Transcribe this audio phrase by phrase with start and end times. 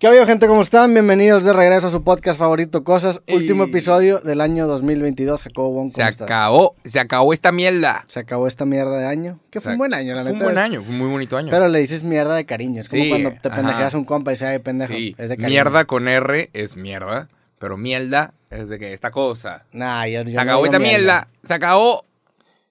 [0.00, 0.46] ¿Qué ha habido, gente?
[0.46, 0.94] ¿Cómo están?
[0.94, 3.20] Bienvenidos de regreso a su podcast favorito, Cosas.
[3.26, 5.42] Y- Último episodio del año 2022.
[5.42, 6.22] Jacobo Wong, ¿cómo Se estás?
[6.26, 8.06] acabó, se acabó esta mierda.
[8.08, 9.40] Se acabó esta mierda de año.
[9.50, 10.44] Que fue Se- un buen año, la Fue un neta.
[10.46, 11.48] buen año, fue un muy bonito año.
[11.50, 12.80] Pero le dices mierda de cariño.
[12.80, 14.90] Es como Sí, cuando te pendejeas un compa y dice, ay, pendejo.
[14.90, 15.48] sí, Es de cariño.
[15.48, 17.28] mierda con R es mierda,
[17.58, 19.66] pero mierda es de que esta cosa.
[19.72, 22.06] Nah, yo, yo Se acabó esta mierda, se acabó.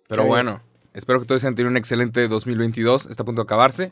[0.07, 0.63] Pero Qué bueno,
[0.95, 3.05] espero que todos hayan tenido un excelente 2022.
[3.05, 3.91] Está a punto de acabarse.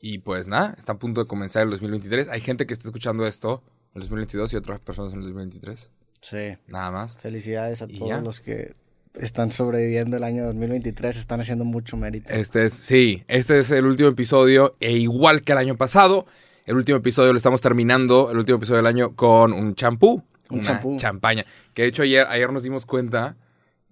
[0.00, 2.28] Y pues nada, está a punto de comenzar el 2023.
[2.28, 3.62] Hay gente que está escuchando esto
[3.94, 5.90] en el 2022 y otras personas en el 2023.
[6.22, 6.56] Sí.
[6.68, 7.18] Nada más.
[7.18, 8.20] Felicidades a Y todos ya.
[8.20, 8.72] los que
[9.14, 11.16] están sobreviviendo el año 2023.
[11.16, 12.32] Están haciendo mucho mérito.
[12.32, 16.26] Este es, sí, este es el último episodio, e igual que el año pasado,
[16.64, 20.22] el último episodio lo estamos terminando, el último episodio del año, con un champú.
[20.48, 20.96] Un una champú.
[20.96, 21.44] champaña.
[21.74, 23.36] Que de hecho ayer, ayer nos dimos cuenta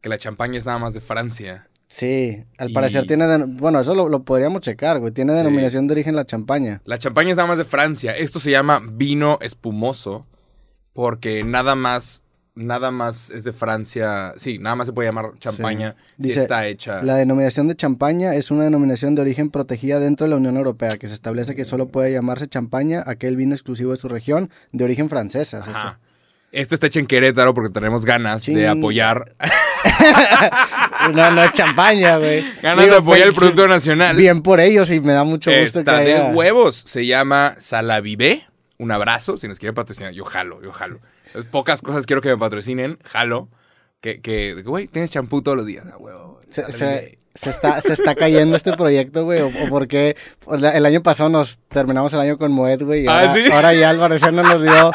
[0.00, 1.67] que la champaña es nada más de Francia.
[1.90, 3.26] Sí, al Y- parecer tiene...
[3.46, 5.10] Bueno, eso lo, lo podríamos checar, güey.
[5.12, 5.38] Tiene Sí.
[5.38, 6.82] denominación de origen la champaña.
[6.84, 8.14] La champaña es nada más de Francia.
[8.16, 10.26] Esto se llama vino espumoso
[10.92, 14.34] porque nada más, nada más es de Francia.
[14.36, 17.02] Sí, nada más se puede llamar champaña si Dice, está hecha.
[17.02, 20.90] La denominación de champaña es una denominación de origen protegida dentro de la Unión Europea,
[20.98, 24.84] que se establece que solo puede llamarse champaña aquel vino exclusivo de su región de
[24.84, 25.60] origen francesa.
[25.60, 26.00] es Ajá.
[26.52, 28.56] Este está hecho en Querétaro porque tenemos ganas Ching.
[28.56, 29.34] de apoyar.
[31.14, 32.42] No, no es champaña, güey.
[32.60, 34.16] ganas Digo, de apoyar el pues, producto nacional.
[34.16, 36.76] Bien por ellos y me da mucho gusto Está que de haya- huevos.
[36.86, 38.46] Se llama Salavivé.
[38.78, 39.36] Un abrazo.
[39.36, 41.00] Si nos quieren patrocinar, yo jalo, yo jalo.
[41.50, 42.98] Pocas cosas quiero que me patrocinen.
[43.04, 43.48] Jalo.
[44.00, 45.84] Que, que, güey, tienes champú todos los días.
[45.90, 46.38] Ah, huevo.
[46.50, 47.18] Se, se- Salavivé.
[47.34, 49.40] se está, se está cayendo este proyecto, güey.
[49.40, 50.16] O, o porque
[50.50, 53.06] el año pasado nos terminamos el año con Moet, güey.
[53.08, 53.50] Ah, ahora, ¿sí?
[53.52, 54.92] ahora ya al parecer no nos dio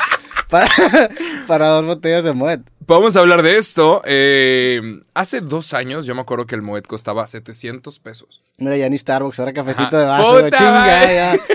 [0.50, 0.68] para,
[1.48, 2.62] para dos botellas de Moet.
[2.88, 4.02] Vamos a hablar de esto.
[4.06, 8.42] Eh, hace dos años, yo me acuerdo que el Moet costaba 700 pesos.
[8.60, 9.98] Mira, ya ni Starbucks, ahora cafecito Ajá.
[9.98, 10.44] de vaso, güey.
[10.46, 11.34] ¡Puta Chinga, ya.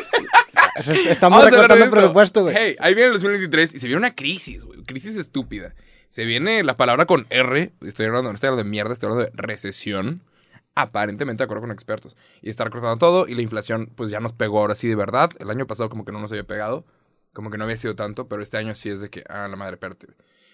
[1.11, 1.97] Estamos Vamos recortando esto.
[1.97, 2.55] presupuesto, güey.
[2.57, 4.83] Hey, ahí viene el 2023 y se viene una crisis, güey.
[4.83, 5.75] Crisis estúpida.
[6.09, 7.73] Se viene la palabra con R.
[7.83, 10.23] Estoy hablando, no estoy hablando de mierda, estoy hablando de recesión.
[10.77, 12.17] Aparentemente, de acuerdo con expertos.
[12.41, 15.31] Y está recortando todo y la inflación, pues ya nos pegó ahora sí de verdad.
[15.41, 16.85] El año pasado, como que no nos había pegado.
[17.39, 19.55] Como que no había sido tanto, pero este año sí es de que, ah, la
[19.55, 20.09] madre, espérate.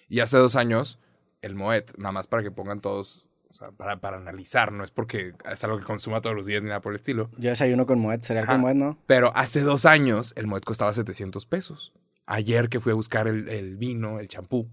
[0.07, 0.99] Y hace dos años,
[1.41, 4.91] el Moet, nada más para que pongan todos, o sea, para, para analizar, no es
[4.91, 7.31] porque es algo que consuma todos los días ni nada por el estilo.
[7.39, 8.45] Yo desayuno con Moet, Ajá.
[8.45, 8.99] con Moet, ¿no?
[9.07, 11.95] Pero hace dos años el Moet costaba 700 pesos.
[12.27, 14.69] Ayer que fui a buscar el, el vino, el champú,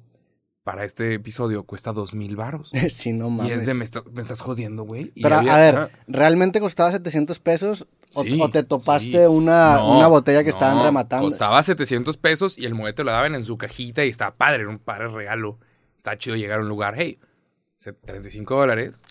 [0.72, 2.72] para este episodio cuesta dos mil varos.
[2.94, 3.52] sí, no Y mames.
[3.52, 5.12] es de, me, está- me estás jodiendo, güey.
[5.16, 7.88] Y Pero, había- a ver, ¿realmente costaba 700 pesos?
[8.14, 9.18] ¿O, sí, o te topaste sí.
[9.18, 11.28] una, No, una botella que estaban rematando?
[11.28, 14.62] Costaba 700 pesos y el Moet te lo daban en su cajita y estaba padre,
[14.62, 15.59] era un padre regalo.
[15.98, 17.20] Está chido llegar a un lugar, hey,
[17.76, 19.02] se- 35 dólares,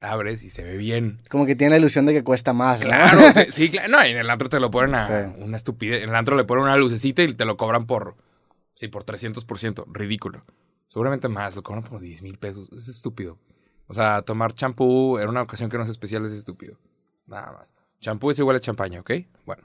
[0.00, 1.18] abres y se ve bien.
[1.30, 2.86] Como que tiene la ilusión de que cuesta más, ¿no?
[2.86, 3.88] Claro, te- sí, claro.
[3.90, 5.32] No, y en el antro te lo ponen a Sí.
[5.40, 6.04] una estupidez.
[6.04, 8.14] En el antro le ponen una lucecita y te lo cobran por.
[8.74, 9.84] Sí, por 300%.
[9.92, 10.40] Ridículo.
[10.92, 12.68] Seguramente más, lo cobran por 10 mil pesos.
[12.72, 13.38] Es estúpido.
[13.86, 16.78] O sea, tomar champú en una ocasión que no es especial es estúpido.
[17.26, 17.72] Nada más.
[18.00, 19.10] Champú es igual a champaña, ¿ok?
[19.46, 19.62] Bueno.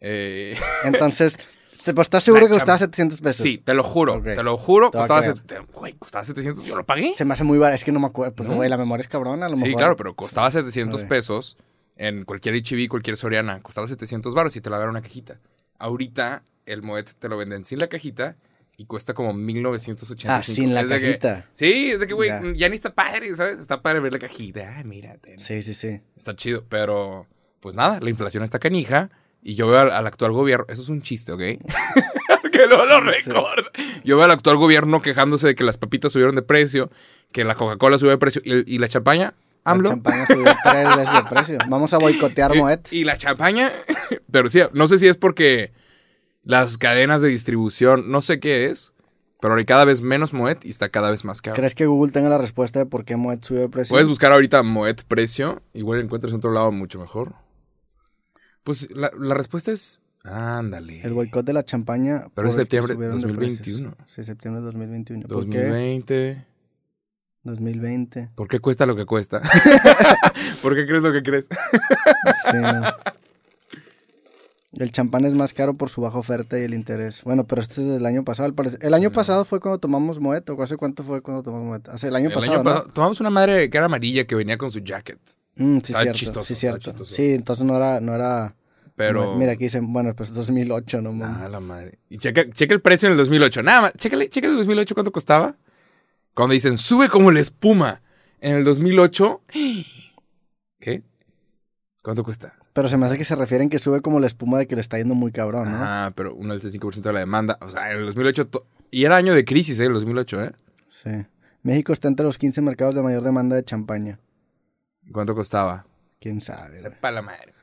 [0.00, 1.36] Eh, Entonces,
[1.84, 2.92] ¿te- pues, ¿estás seguro que costaba chamba.
[2.96, 3.36] 700 pesos?
[3.42, 4.22] sí, te lo juro.
[4.22, 4.90] Te lo juro.
[4.90, 5.34] Te Costaba,
[5.74, 6.64] güey, costaba 700.
[6.64, 7.14] Yo lo pagué.
[7.14, 8.34] Se me hace muy barato, es que no me acuerdo.
[8.34, 8.54] Pues, No.
[8.56, 9.78] güey, la memoria es cabrona, a lo Sí, mejor.
[9.78, 11.08] claro, pero costaba 700 Ok.
[11.08, 11.56] pesos
[11.96, 13.62] en cualquier HB, cualquier Soriana.
[13.62, 15.38] Costaba 700 baros y te la daban una cajita.
[15.78, 18.36] Ahorita el Moet te lo venden sin la cajita
[18.76, 20.32] y cuesta como 1985.
[20.32, 21.46] Ah, sin la que- cajita.
[21.52, 22.42] sí, es de que, güey, Ya.
[22.54, 22.68] ya.
[22.68, 23.58] ni está padre, ¿sabes?
[23.58, 24.74] Está padre ver la cajita.
[24.76, 25.38] Ay, mírate.
[25.38, 26.00] Sí, sí, sí.
[26.16, 27.26] Está chido, pero
[27.60, 29.10] pues nada, la inflación está canija
[29.42, 31.40] y yo veo al, al actual gobierno, eso es un chiste, ¿ok?
[32.52, 33.70] que no lo recuerdo.
[34.04, 36.90] Yo veo al actual gobierno quejándose de que las papitas subieron de precio,
[37.32, 39.34] que la Coca-Cola subió de precio y, y la champaña,
[39.64, 39.88] AMLO.
[39.88, 41.58] La champaña subió tres veces de precio.
[41.68, 42.92] Vamos a boicotear Moet.
[42.92, 43.72] Y la champaña,
[44.30, 45.72] pero sí, no sé si es porque
[46.46, 48.92] las cadenas de distribución, no sé qué es,
[49.40, 51.56] pero hay cada vez menos Moet y está cada vez más caro.
[51.56, 53.92] ¿Crees que Google tenga la respuesta de por qué Moet subió de precio?
[53.92, 57.34] Puedes buscar ahorita Moet precio, igual encuentras en otro lado mucho mejor.
[58.62, 61.00] Pues la, la respuesta es, ándale.
[61.02, 62.28] El boicot de la champaña.
[62.34, 63.90] Pero es septiembre subieron de 2021.
[63.96, 64.14] precios.
[64.14, 65.28] Sí, septiembre de 2021.
[65.28, 65.58] ¿Por qué?
[65.62, 66.46] 2020.
[67.42, 68.30] 2020.
[68.36, 69.42] ¿Por qué cuesta lo que cuesta?
[70.62, 71.48] ¿Por qué crees lo que crees?
[72.50, 72.58] Sí.
[74.78, 77.22] El champán es más caro por su baja oferta y el interés.
[77.24, 78.78] Bueno, pero este es del año pasado, al parecer.
[78.82, 81.88] El año pasado fue cuando tomamos Moet, o hace cuánto fue cuando tomamos Moet.
[81.88, 82.70] Hace el año El pasado, año ¿no?
[82.70, 85.18] pasado tomamos una madre que era amarilla que venía con su jacket.
[85.56, 86.12] Mm, sí, cierto.
[86.12, 86.78] chistoso, sí, cierto.
[86.80, 87.14] chistoso.
[87.14, 88.54] Sí, entonces no era, no era.
[88.94, 89.36] Pero.
[89.36, 91.36] Mira, aquí dicen, bueno, pues 2008, no mames.
[91.38, 91.98] Ah, la madre.
[92.10, 93.62] Y checa, checa el precio en el 2008.
[93.62, 95.56] Nada más, checa el 2008 cuánto costaba.
[96.34, 98.02] Cuando dicen, sube como la espuma.
[98.40, 99.40] En el 2008,
[100.80, 101.02] ¿qué?
[102.02, 102.54] ¿Cuánto cuesta?
[102.76, 104.82] Pero se me hace que se refieren que sube como la espuma de que le
[104.82, 105.78] está yendo muy cabrón, ¿no?
[105.80, 107.58] Ah, pero un del 5% de la demanda.
[107.62, 108.46] O sea, en el 2008...
[108.48, 109.86] to- Y era año de crisis, ¿eh?
[109.86, 110.52] El 2008, ¿eh?
[110.90, 111.10] Sí.
[111.62, 114.20] México está entre los 15 mercados de mayor demanda de champaña.
[115.10, 115.86] ¿Cuánto costaba?
[116.20, 116.82] ¿Quién sabe?
[117.00, 117.54] Para la madre.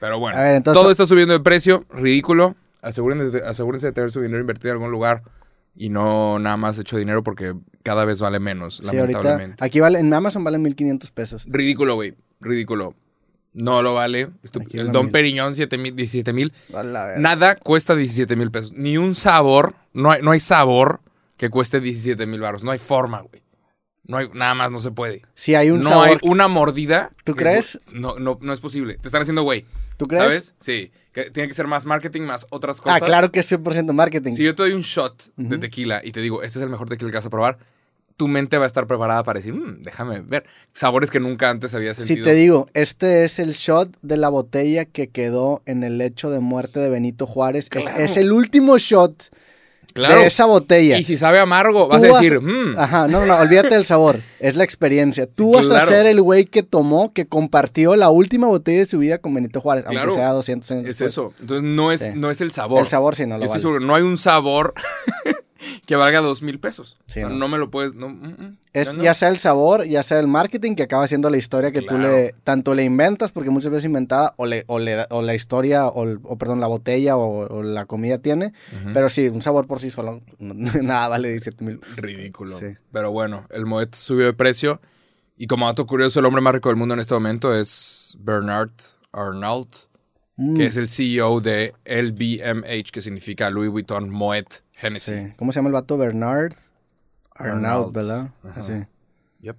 [0.00, 2.54] Pero bueno, ver, entonces- todo está subiendo de precio, ridículo.
[2.82, 5.22] Asegúrense, asegúrense de tener su dinero invertido en algún lugar
[5.74, 9.64] y no nada más hecho dinero porque cada vez vale menos, Sí, ahorita, lamentablemente.
[9.64, 11.44] aquí vale, en Amazon vale 1500 pesos.
[11.48, 12.14] Ridículo, güey.
[12.40, 12.94] Ridículo.
[13.56, 14.28] No lo vale.
[14.44, 15.12] Aquí el Don mil.
[15.12, 16.52] Periñón, 7 mil, 17 mil.
[17.18, 18.72] Nada cuesta 17 mil pesos.
[18.74, 19.74] Ni un sabor.
[19.94, 21.00] No hay, no hay sabor
[21.38, 22.62] que cueste 17 mil baros.
[22.64, 23.42] No hay forma, güey.
[24.08, 25.22] No hay, nada más no se puede.
[25.34, 26.08] Si hay un no sabor.
[26.08, 27.10] hay una mordida.
[27.24, 27.78] ¿Tú que- crees?
[27.92, 28.98] No, no, no es posible.
[28.98, 29.64] Te están haciendo güey.
[29.96, 30.22] ¿Tú crees?
[30.22, 30.54] ¿Sabes?
[30.60, 30.92] Sí.
[31.12, 33.02] Que tiene que ser más marketing, más otras Ah, cosas.
[33.02, 34.32] claro que es 100% marketing.
[34.34, 36.90] Si yo te doy un shot de tequila y te digo, este es el mejor
[36.90, 37.56] tequila que vas a probar,
[38.16, 40.44] tu mente va a estar preparada para decir, "Mm, déjame ver.
[40.72, 42.24] Sabores que nunca antes había Si sentido.
[42.26, 46.40] te digo, este es el shot de la botella que quedó en el lecho de
[46.40, 47.64] muerte de Benito Juárez.
[47.64, 47.98] Es- Claro.
[47.98, 49.24] Es, el último shot
[49.92, 50.20] claro.
[50.20, 50.98] de esa botella.
[50.98, 52.78] Y si sabe amargo, vas a decir, "Mm".
[52.78, 54.20] Ajá, no, no, olvídate del sabor.
[54.40, 55.26] Es la experiencia.
[55.26, 58.84] Tú Sí, vas a ser el güey que tomó, que compartió la última botella de
[58.86, 60.00] su vida con Benito Juárez, Claro.
[60.00, 61.12] aunque sea 200 años Es después.
[61.12, 61.32] eso.
[61.40, 62.12] Entonces no es, Sí.
[62.14, 62.80] no es el sabor.
[62.80, 63.60] El sabor sí no lo Yo estoy vale.
[63.62, 64.72] seguro, no hay un sabor
[65.86, 66.98] que valga dos mil pesos.
[67.06, 67.36] Sí, O sea, no.
[67.36, 67.48] no.
[67.48, 67.94] me lo puedes.
[67.94, 68.56] No, mm, mm.
[68.72, 71.70] Es No, ya sea el sabor, ya sea el marketing, que acaba siendo la historia
[71.70, 75.06] Sí, que tú le tanto le inventas, porque muchas veces inventada, o, le, o, le-
[75.10, 78.52] o la historia, o, el- o, perdón, la botella o, la comida tiene.
[78.92, 81.80] Pero sí, un sabor por sí solo, no- nada vale 17 mil.
[81.96, 82.56] Ridículo.
[82.58, 82.66] Sí.
[82.92, 84.80] Pero bueno, el Moet subió de precio.
[85.38, 88.70] Y como dato curioso, el hombre más rico del mundo en este momento es Bernard
[89.12, 89.68] Arnault,
[90.36, 94.46] Mm, que es el CEO de LVMH, que significa Louis Vuitton Moet
[94.80, 95.12] Hennessy.
[95.14, 95.32] sí.
[95.36, 95.96] ¿Cómo se llama el vato?
[95.96, 96.52] Bernard
[97.32, 97.94] Arnault.
[97.94, 98.30] ¿verdad?
[98.60, 98.72] Sí.
[99.40, 99.56] Yep.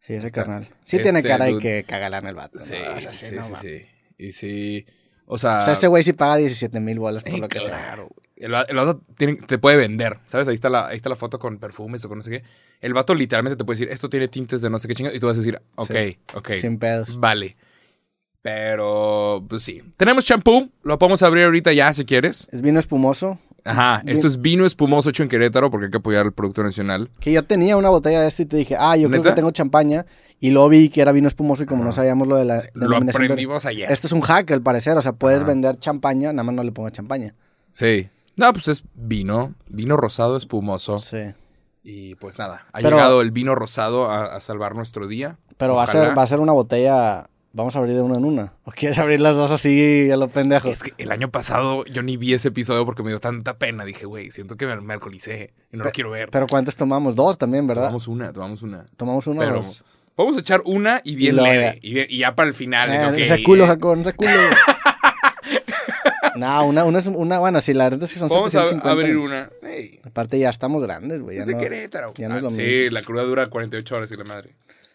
[0.00, 0.42] Sí, ese Está.
[0.42, 0.66] carnal.
[0.82, 2.58] Sí tiene Este cara de que cagalán el vato.
[2.58, 2.96] Sí, ¿no?
[2.96, 3.82] O sea, sí, sí, sí, no sí, mames.
[4.18, 4.86] Y sí,
[5.26, 5.60] o sea...
[5.60, 7.68] O sea, ese güey sí paga 17 mil bolas por eh, lo que sea.
[7.70, 8.08] claro.
[8.14, 8.24] güey.
[8.36, 10.48] El, el vato tiene- te puede vender, ¿sabes?
[10.48, 12.42] Ahí está, la, ahí está la foto con perfumes o con no sé qué.
[12.80, 15.16] El vato literalmente te puede decir, esto tiene tintes de no sé qué chingados.
[15.16, 16.18] Y tú vas a decir, ok, Sí.
[16.34, 16.50] ok.
[16.52, 17.18] Sin pedos.
[17.18, 17.56] Vale.
[18.44, 19.80] Pero, pues sí.
[19.96, 20.70] Tenemos champú.
[20.82, 22.46] Lo podemos abrir ahorita ya, si quieres.
[22.52, 23.38] Es vino espumoso.
[23.64, 24.02] Ajá.
[24.04, 24.14] Bien.
[24.16, 27.08] Esto es vino espumoso hecho en Querétaro porque hay que apoyar el producto nacional.
[27.20, 29.50] Que yo tenía una botella de esto y te dije, ah, yo creo que tengo
[29.50, 30.04] champaña.
[30.40, 32.94] Y luego vi que era vino espumoso y como no sabíamos lo de la Lo
[32.98, 33.90] aprendimos ayer.
[33.90, 34.94] Esto es un hack, al parecer.
[34.98, 35.46] O sea, puedes Ajá.
[35.46, 37.34] vender champaña, nada más no le pongas champaña.
[37.72, 38.08] Sí.
[38.36, 39.54] No, pues es vino.
[39.70, 40.98] Vino rosado espumoso.
[40.98, 41.32] Sí.
[41.82, 42.66] Y pues nada.
[42.74, 45.38] Ha Pero- llegado el vino rosado a, a salvar nuestro día.
[45.56, 47.26] Pero va a, ser, va a ser una botella...
[47.56, 48.52] Vamos a abrir de una en una.
[48.64, 50.72] ¿O quieres abrir las dos así a los pendejos?
[50.72, 53.84] Es que el año pasado yo ni vi ese episodio porque me dio tanta pena.
[53.84, 56.30] Dije, güey, siento que me, me alcoholicé y no lo quiero ver.
[56.32, 57.14] Pero ¿cuántas tomamos?
[57.14, 57.82] Dos también, ¿verdad?
[57.84, 58.86] Tomamos una, tomamos una.
[58.96, 59.84] Tomamos una o Pero dos.
[60.16, 61.78] vamos a echar una y bien Y leve.
[61.80, 62.90] Y, bien- y ya para el final.
[62.92, 64.30] Eh, que, ok, ese culo, eh, Jacob, ese culo.
[66.36, 67.38] no, una, una es una...
[67.38, 68.90] Bueno, sí, la verdad es que son Vamos a 750.
[68.90, 69.50] abrir una.
[70.04, 71.38] Aparte ya estamos grandes, güey.
[71.38, 72.12] es de no- Querétaro.
[72.16, 72.90] ya no es Ah, lo sí, mismo.
[72.90, 74.50] la cruda dura 48 horas y la madre.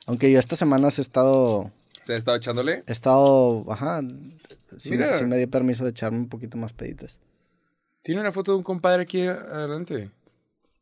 [0.07, 1.71] Aunque yo estas semanas he estado...
[2.09, 2.83] ¿Te has estado echándole?
[2.87, 3.71] He estado...
[3.71, 4.01] Ajá.
[4.79, 5.13] Sí, Mira.
[5.13, 7.19] sí me di permiso de echarme un poquito más peditas.
[8.01, 10.09] Tiene una foto de un compadre aquí adelante.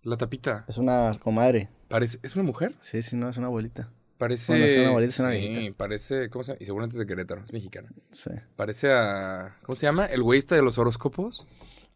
[0.04, 0.64] La tapita.
[0.70, 1.68] Es una comadre.
[1.90, 2.76] Parece, ¿Es una mujer?
[2.80, 3.90] Sí, sí, no, es una abuelita.
[4.18, 4.54] Parece.
[4.54, 5.76] Bueno, es una abuelita, es una sí, viejita.
[5.78, 6.30] parece.
[6.30, 6.60] ¿Cómo se llama?
[6.62, 7.90] Y seguramente es de Querétaro, es mexicana.
[8.14, 8.32] Sí.
[8.56, 9.58] Parece a.
[9.64, 10.06] ¿Cómo se llama?
[10.06, 11.46] ¿El güey este de los horóscopos?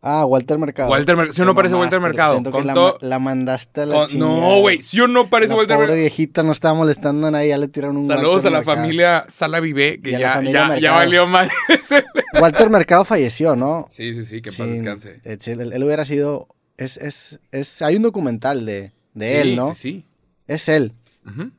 [0.03, 0.89] Ah, Walter Mercado.
[0.89, 1.33] Walter Mercado.
[1.33, 2.31] ¿Sí o no parece Walter Mercado?
[2.33, 4.31] Siento que Con la, la mandaste a la Con- chingada.
[4.31, 4.81] no, güey.
[4.81, 5.99] ¿Sí o no parece La Walter pobre Mercado?
[6.01, 8.77] viejita no estaba molestando a nadie, ya le tiraron un Saludos Walter a la Mercado.
[8.77, 10.41] familia Sala Vive, que ya,
[10.79, 11.49] ya, valió mal.
[12.41, 13.85] Walter Mercado falleció, ¿no?
[13.89, 15.21] sí, sí, sí, que en Sí, paz descanse.
[15.23, 16.47] eh, Él, él hubiera sido...
[16.77, 19.73] Es, es, es, hay un documental de, de sí, él, ¿no?
[19.75, 20.05] Sí, sí.
[20.47, 20.93] Es él.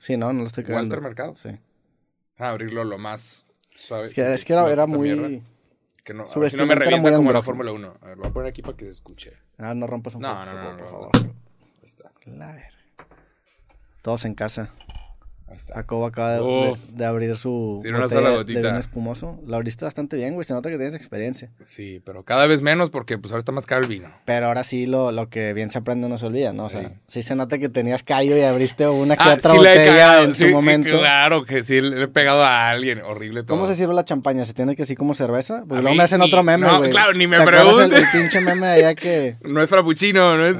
[0.01, 0.95] Sí, no, no lo estoy cagando.
[0.97, 1.35] Walter Mercado.
[1.35, 1.51] Sí.
[2.41, 4.07] A abrirlo lo más suave.
[4.07, 5.13] Es que, sí, es que era, era muy...
[5.15, 5.45] mierda,
[6.05, 7.43] que no, a su ver si no me revienta como la.
[7.43, 7.95] Fórmula 1.
[8.01, 9.33] A ver, lo voy a poner aquí para que se escuche.
[9.59, 11.11] Ah, no rompas un No, foco, no, no, por favor.
[11.17, 11.31] Ahí
[11.83, 12.11] está.
[12.25, 12.69] La verga.
[14.03, 14.73] Todos en casa.
[15.75, 18.61] Jacobo acaba de, de- de abrir su Sí, una sola de gotita.
[18.61, 19.41] vino espumoso.
[19.47, 20.45] La abriste bastante bien, güey.
[20.47, 21.51] Se nota que tienes experiencia.
[21.61, 24.11] Sí, pero cada vez menos porque pues ahora está más caro el vino.
[24.25, 26.65] Pero ahora sí lo, lo que bien se aprende no se olvida, ¿no?
[26.67, 26.89] O sea, Sí.
[27.07, 30.25] sí, se nota que tenías callo y abriste una que Ah, otra sí botella cagado.
[30.25, 30.89] en su momento.
[30.99, 33.01] Claro que sí, le he pegado a alguien.
[33.03, 33.57] Horrible todo.
[33.59, 34.45] ¿Cómo se sirve la champaña?
[34.45, 35.65] ¿Se tiene que así como cerveza?
[35.69, 36.91] Porque luego me hacen ni- otro meme, no, güey.
[36.91, 38.03] claro, ni me ¿Te acuerdas el, preguntes.
[38.15, 39.37] el pinche meme de allá que...
[39.43, 40.57] No es frappuccino, no es...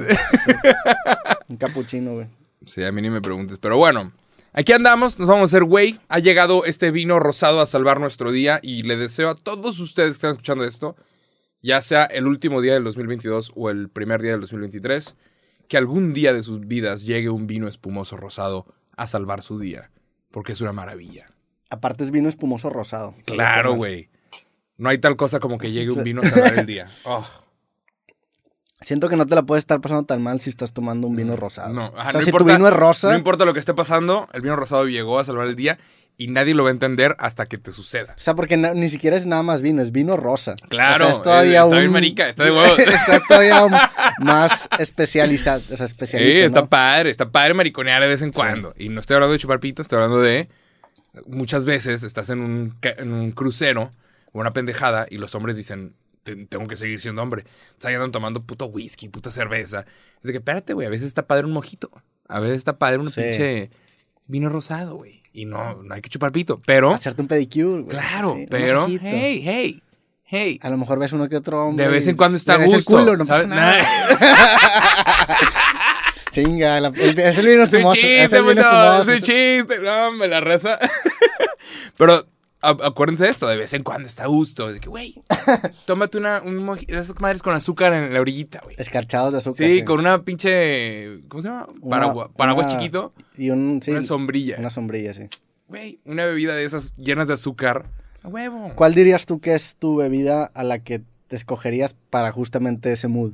[1.47, 2.27] Un capuchino, güey.
[2.65, 3.57] Sí, a mí ni me preguntes.
[3.57, 4.11] Pero bueno,
[4.53, 5.99] aquí andamos, nos vamos a hacer güey.
[6.07, 10.07] Ha llegado este vino rosado a salvar nuestro día y le deseo a todos ustedes
[10.07, 10.95] que están escuchando esto,
[11.61, 15.17] ya sea el último día del 2022 o el primer día del 2023,
[15.67, 19.91] que algún día de sus vidas llegue un vino espumoso rosado a salvar su día,
[20.31, 21.25] porque es una maravilla.
[21.69, 23.15] Aparte es vino espumoso rosado.
[23.25, 24.09] Claro, güey.
[24.77, 26.89] No hay tal cosa como que llegue un vino a salvar el día.
[27.05, 27.25] Oh,
[28.83, 31.35] Siento que no te la puedes estar pasando tan mal si estás tomando un vino
[31.35, 31.71] rosado.
[31.73, 33.53] Mm, no, o ajá, sea, no si importa, tu vino es rosa, No importa lo
[33.53, 35.79] que esté pasando, el vino rosado llegó a salvar el día
[36.15, 38.13] y nadie lo va a entender hasta que te suceda.
[38.15, 40.53] o sea, porque ni siquiera es nada más vino, es vino rosa.
[40.69, 41.79] Claro, O sea, es todavía está un...
[41.79, 42.77] bien marica, está de huevos.
[42.77, 43.73] está todavía un-
[44.19, 46.69] más especializado, o sea, especialito, Sí, está ¿no?
[46.69, 48.73] padre, está padre mariconear de vez en cuando.
[48.77, 50.49] Y no estoy hablando de chupar pito, estoy hablando de.
[51.27, 53.91] Muchas veces estás en un, en un crucero
[54.33, 57.43] o una pendejada y los hombres dicen, "Te- tengo que seguir siendo hombre.
[57.65, 59.85] Entonces ahí andan tomando puto whisky, puta cerveza.
[60.17, 61.91] Es de que, espérate, güey, a veces está padre un mojito.
[62.27, 63.21] A veces está padre un Sí.
[63.21, 63.69] pinche
[64.27, 65.21] vino rosado, güey.
[65.33, 66.59] Y no, no hay que chupar pito.
[66.65, 67.87] Pero, Hacerte un pedicure, güey.
[67.87, 69.81] claro, Sí, pero, hey, hey,
[70.23, 70.59] hey.
[70.61, 71.85] A lo mejor ves uno que otro hombre.
[71.85, 72.97] De vez en cuando está a ves el gusto.
[72.97, 73.47] culo, no ¿sabes?
[73.49, 73.83] pasa nada.
[76.31, 77.93] Chinga, la, el, es el vino Es un espumoso.
[77.93, 79.79] es chiste, es un chiste.
[79.83, 80.79] No, me la raza.
[81.97, 82.25] Pero
[82.63, 84.71] acuérdense de esto, de vez en cuando está a gusto.
[84.71, 85.15] De que, güey,
[85.85, 88.75] tómate una, un moji- esas madres con azúcar en la orillita, güey.
[88.79, 89.67] Escarchados de azúcar.
[89.67, 91.21] Sí, con una pinche.
[91.27, 91.67] ¿Cómo se llama?
[91.89, 93.13] Paraguas, paraguas una- chiquito.
[93.37, 94.55] Y un, sí, una sombrilla.
[94.59, 95.27] Una sombrilla, sí.
[95.67, 97.85] Güey, una bebida de esas llenas de azúcar.
[98.23, 98.71] A huevo.
[98.75, 103.07] ¿Cuál dirías tú que es tu bebida a la que te escogerías para justamente ese
[103.07, 103.33] mood?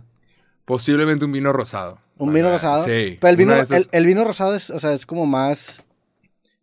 [0.66, 2.00] Posiblemente un vino rosado.
[2.18, 2.84] ¿Un vino rosado?
[2.86, 3.18] Sí.
[3.20, 5.84] Pero el vino, de el, vino rosado es, o sea, es como más...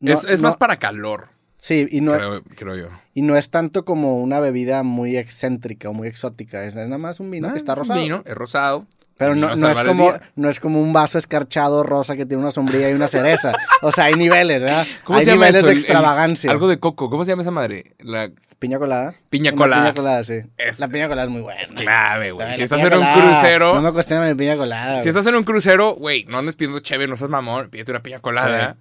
[0.01, 2.89] no- es es no- más para calor, Sí, y no, creo, creo yo.
[3.15, 6.65] y no es tanto como una bebida muy excéntrica o muy exótica.
[6.65, 8.01] Es nada más un vino Ah, que está es un rosado.
[8.01, 8.87] Vino, es rosado.
[9.19, 12.91] Pero no, es como, no es como un vaso escarchado rosa que tiene una sombrilla
[12.91, 13.55] y una cereza.
[13.81, 14.87] O sea, hay niveles, ¿verdad?
[15.05, 15.67] ¿Cómo hay se llama niveles eso?
[15.67, 16.51] de el- extravagancia.
[16.51, 17.09] algo de coco.
[17.09, 17.95] ¿Cómo se llama esa madre?
[18.01, 19.15] La ¿Piña colada?
[19.31, 19.85] Piña colada.
[19.85, 20.35] Piña colada, sí.
[20.59, 21.63] Es- La piña colada es muy buena.
[21.75, 22.57] clave, güey.
[22.57, 25.01] Si estás en un crucero, No me cuestiona mi piña colada.
[25.01, 28.03] si estás en un crucero, güey, no andes pidiendo chévere, no seas mamón, pídete una
[28.03, 28.77] piña colada.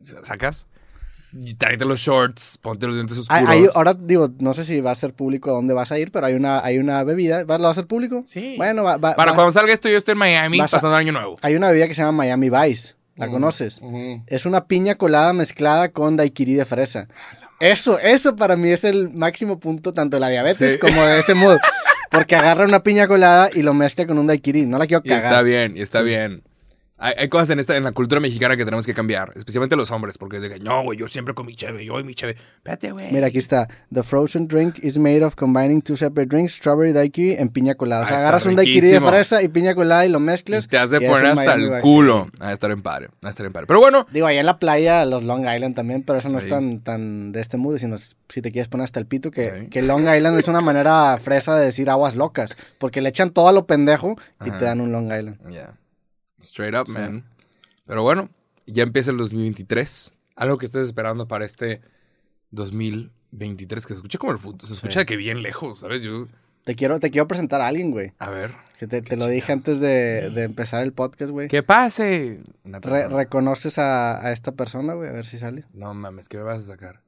[0.00, 0.66] ¿Sacas?
[1.36, 3.48] Y Tráete los shorts, ponte los dientes oscuros.
[3.48, 5.98] Hay- hay- ahora digo, no sé si va a ser público a dónde vas a
[5.98, 7.44] ir, pero hay una, hay una bebida.
[7.44, 8.22] ¿Va- ¿Lo va a hacer público?
[8.26, 8.54] Sí.
[8.56, 10.94] Bueno, va, va- Para va- cuando salga esto, yo estoy en Miami a- pasando el
[11.00, 11.36] año nuevo.
[11.42, 12.94] hay una bebida que se llama Miami Vice.
[13.16, 13.80] ¿La conoces?
[14.26, 17.06] Es una piña colada mezclada con daiquiri de fresa.
[17.60, 20.78] Eso, eso para mí es el máximo punto tanto de la diabetes Sí.
[20.78, 21.56] como de ese mood.
[22.10, 24.66] Porque agarra una piña colada y lo mezcla con un daiquiri.
[24.66, 25.24] No la quiero Y cagar.
[25.24, 26.42] está bien, y está bien.
[26.96, 29.90] Hay, hay cosas en esta en la cultura mexicana que tenemos que cambiar, especialmente los
[29.90, 32.14] hombres, porque es de que, no, güey, yo siempre con mi cheve, yo y mi
[32.14, 32.36] cheve.
[32.58, 33.10] Espérate, güey.
[33.12, 33.68] Mira, aquí está.
[33.92, 38.04] The frozen drink is made of combining two separate drinks, strawberry daiquiri en piña colada.
[38.04, 39.08] O sea, Ah, agarras un daiquiri de riquísimo.
[39.08, 40.66] fresa y piña colada y lo mezclas.
[40.66, 42.28] Y te has de es poner hasta el culo.
[42.38, 43.66] A estar en padre, a estar en padre.
[43.66, 46.44] Pero bueno, Digo, allá en la playa, los Long Island también, pero eso no es
[46.44, 46.50] Sí.
[46.50, 49.66] tan, tan de este mood, sino es- si te quieres poner hasta el pito, que,
[49.68, 53.48] que Long Island es una manera fresa de decir aguas locas, porque le echan todo
[53.48, 54.58] a lo pendejo y Ajá.
[54.60, 55.38] te dan un Long Island.
[55.50, 55.74] ya.
[56.44, 57.24] Straight up, man.
[57.86, 58.30] Pero bueno,
[58.66, 60.12] ya empieza el 2023.
[60.36, 61.80] Algo que estés esperando para este
[62.50, 64.66] 2023, que se escucha como el futuro.
[64.66, 66.02] Se escucha de que bien lejos, ¿sabes?
[66.02, 66.28] Yo,
[66.64, 68.12] Te quiero, te quiero presentar a alguien, güey.
[68.18, 68.52] a ver.
[68.78, 71.48] Que te, lo dije antes de, de empezar el podcast, güey.
[71.48, 72.40] ¡Que pase!
[72.64, 73.08] Re-.
[73.08, 75.08] ¿Reconoces a, a esta persona, güey?
[75.08, 75.64] A ver si sale.
[75.72, 77.00] No mames, ¿qué me vas a sacar?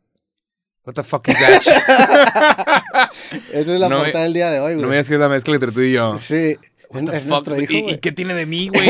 [0.84, 1.62] What the fuck is that?
[3.52, 4.96] Esa es la No me- portada del día de hoy, no me güey.
[4.96, 6.16] digas que es la mezcla entre tú y yo.
[6.16, 6.56] Sí,
[6.94, 8.88] es, nuestro hijo, ¿Y, qué tiene de mí, güey?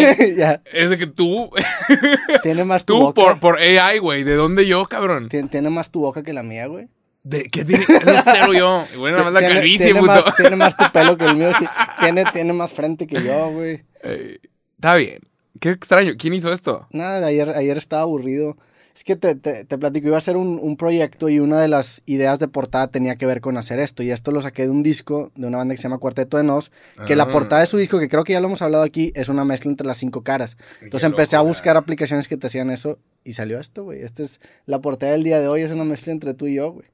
[0.72, 1.50] es de que tú,
[2.42, 3.14] tiene más tu tú boca.
[3.22, 4.24] por, por AI, güey.
[4.24, 5.28] ¿De dónde yo, cabrón?
[5.28, 6.88] Tien- Tiene más tu boca que la mía, güey.
[7.22, 7.82] ¿De qué tiene?
[7.82, 8.84] Es cero yo.
[8.98, 10.12] Bueno, nada más la calvicie, tiene puto.
[10.12, 11.50] más, tiene más tu pelo que el mío.
[11.58, 11.64] Sí.
[12.00, 13.82] Tiene, tiene más frente que yo, güey.
[14.02, 14.38] Eh,
[14.76, 15.18] Está bien.
[15.58, 16.12] Qué extraño.
[16.18, 16.86] ¿Quién hizo esto?
[16.90, 18.56] Nada, ayer, ayer estaba aburrido.
[18.96, 21.68] Es que te, te, te platico, iba a hacer un, un proyecto y una de
[21.68, 24.02] las ideas de portada tenía que ver con hacer esto.
[24.02, 26.44] Y esto lo saqué de un disco de una banda que se llama Cuarteto de
[26.44, 26.72] Nos,
[27.06, 27.28] que la Ah.
[27.28, 29.70] portada de su disco, que creo que ya lo hemos hablado aquí, es una mezcla
[29.70, 30.56] entre las cinco caras.
[30.80, 31.50] Entonces empecé a locura.
[31.50, 34.00] buscar aplicaciones que te hacían eso y salió esto, güey.
[34.00, 36.72] Esta es la portada del día de hoy, es una mezcla entre tú y yo,
[36.72, 36.86] güey.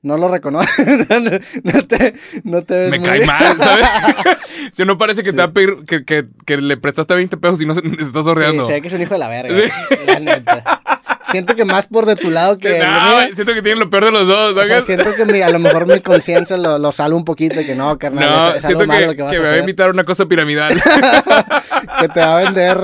[0.00, 1.06] No lo reconoces,
[1.64, 3.86] no, te, no te ves Me muy- cae mal, ¿sabes?
[4.72, 5.36] si no parece que Sí.
[5.36, 8.00] te va a pedir que, que, que le prestaste 20 pesos y no se, se
[8.00, 8.62] está sordeando.
[8.62, 9.54] Sí, se ve que es un hijo de la verga,
[10.06, 11.01] la neta.
[11.32, 12.78] Siento que más por de tu lado que...
[12.78, 14.84] no, siento que tienen lo peor de los dos, O sea, ¿sabes?
[14.84, 17.74] siento que mi- a lo mejor mi conciencia lo, lo sale un poquito y que
[17.74, 19.54] no, carnal, no, es, es algo siento malo que, que vas que a me va
[19.54, 20.80] a invitar una cosa piramidal.
[21.98, 22.78] Que te va a vender,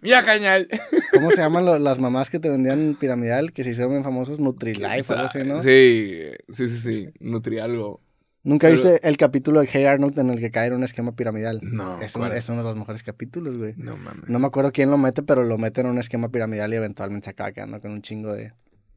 [0.00, 0.68] Mira, cañal.
[1.12, 3.52] ¿cómo se llaman lo- las mamás que te vendían piramidal?
[3.52, 5.60] Que se hicieron bien famosos, Nutrilite, algo así, ¿no?
[5.60, 6.20] Sí,
[6.50, 7.08] sí, sí, sí.
[7.20, 8.00] Nutri algo.
[8.44, 11.12] ¿Nunca Pero- viste el capítulo de Hey Arnold en el que cae en un esquema
[11.16, 11.60] piramidal?
[11.62, 13.74] No, Es, un- es uno de los mejores capítulos, güey.
[13.76, 14.28] No mames.
[14.28, 17.24] No me acuerdo quién lo mete, pero lo mete en un esquema piramidal y eventualmente
[17.24, 18.52] se acaba quedando con un chingo de,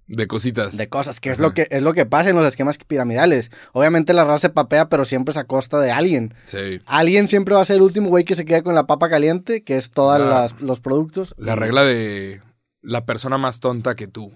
[0.07, 0.75] De cositas.
[0.75, 3.49] de cosas, que es, lo que es lo que pasa en los esquemas piramidales.
[3.71, 6.33] Obviamente la raza se papea, pero siempre es a costa de alguien.
[6.45, 6.81] Sí.
[6.85, 9.63] Alguien siempre va a ser el último güey que se queda con la papa caliente,
[9.63, 11.33] que es todos los productos.
[11.37, 12.41] La regla de
[12.81, 14.33] la persona más tonta que tú.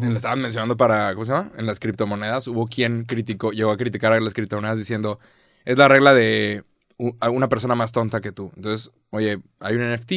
[0.00, 1.50] Le estaban mencionando para, ¿cómo se llama?
[1.56, 5.18] En las criptomonedas hubo quien criticó, llegó a criticar a las criptomonedas diciendo,
[5.64, 6.62] es la regla de
[6.98, 8.52] una persona más tonta que tú.
[8.56, 10.12] Entonces, oye, hay un NFT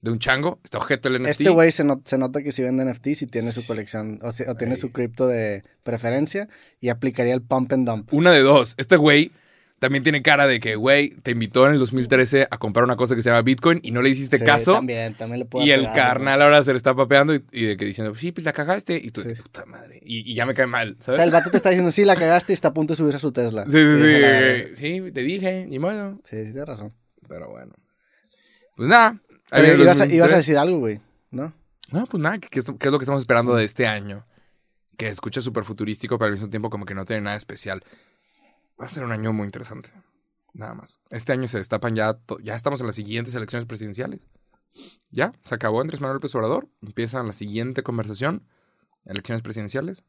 [0.00, 1.30] de un chango, está objeto el NFT.
[1.30, 4.54] Este güey se, not- se nota que si vende NFTs y tiene su colección, o
[4.56, 6.48] tiene su cripto de preferencia
[6.80, 8.12] y aplicaría el pump and dump.
[8.12, 8.74] Una de dos.
[8.76, 9.32] Este güey
[9.78, 13.14] también tiene cara de que, güey, te invitó en el 2013 a comprar una cosa
[13.14, 14.72] que se llama Bitcoin y no le hiciste Sí, caso.
[14.72, 17.76] También, también le puedo Y el carnal ahora se le está papeando y, y de
[17.76, 18.96] que diciendo, sí, pues la cagaste.
[19.02, 19.28] Y tú, Sí.
[19.40, 20.00] puta madre.
[20.04, 20.96] Y, y ya me cae mal.
[21.06, 22.96] O sea, el vato te está diciendo, sí, la cagaste y está a punto de
[22.96, 23.64] subirse a su Tesla.
[23.66, 24.04] Sí, sí, Y sí.
[24.06, 24.72] eh.
[24.76, 26.20] Sí, te dije, ni modo.
[26.24, 26.92] Sí, sí, tienes razón.
[27.28, 27.72] Pero bueno.
[28.76, 29.18] Pues nada.
[29.50, 30.14] Pero ibas a, 2023.
[30.16, 31.52] ibas a decir algo, güey, ¿no?
[31.90, 34.26] No, pues nada, ¿qué, qué es, qué es lo que estamos esperando de este año?
[34.96, 37.82] Que escucha súper futurístico, pero al mismo tiempo como que no tiene nada especial.
[38.80, 39.90] Va a ser un año muy interesante.
[40.54, 41.00] Nada más.
[41.10, 44.26] Este año se destapan ya, ya estamos en las siguientes elecciones presidenciales.
[45.10, 46.68] Ya, se acabó Andrés Manuel López Obrador.
[46.82, 48.46] Empieza la siguiente conversación.
[49.04, 50.04] Elecciones presidenciales.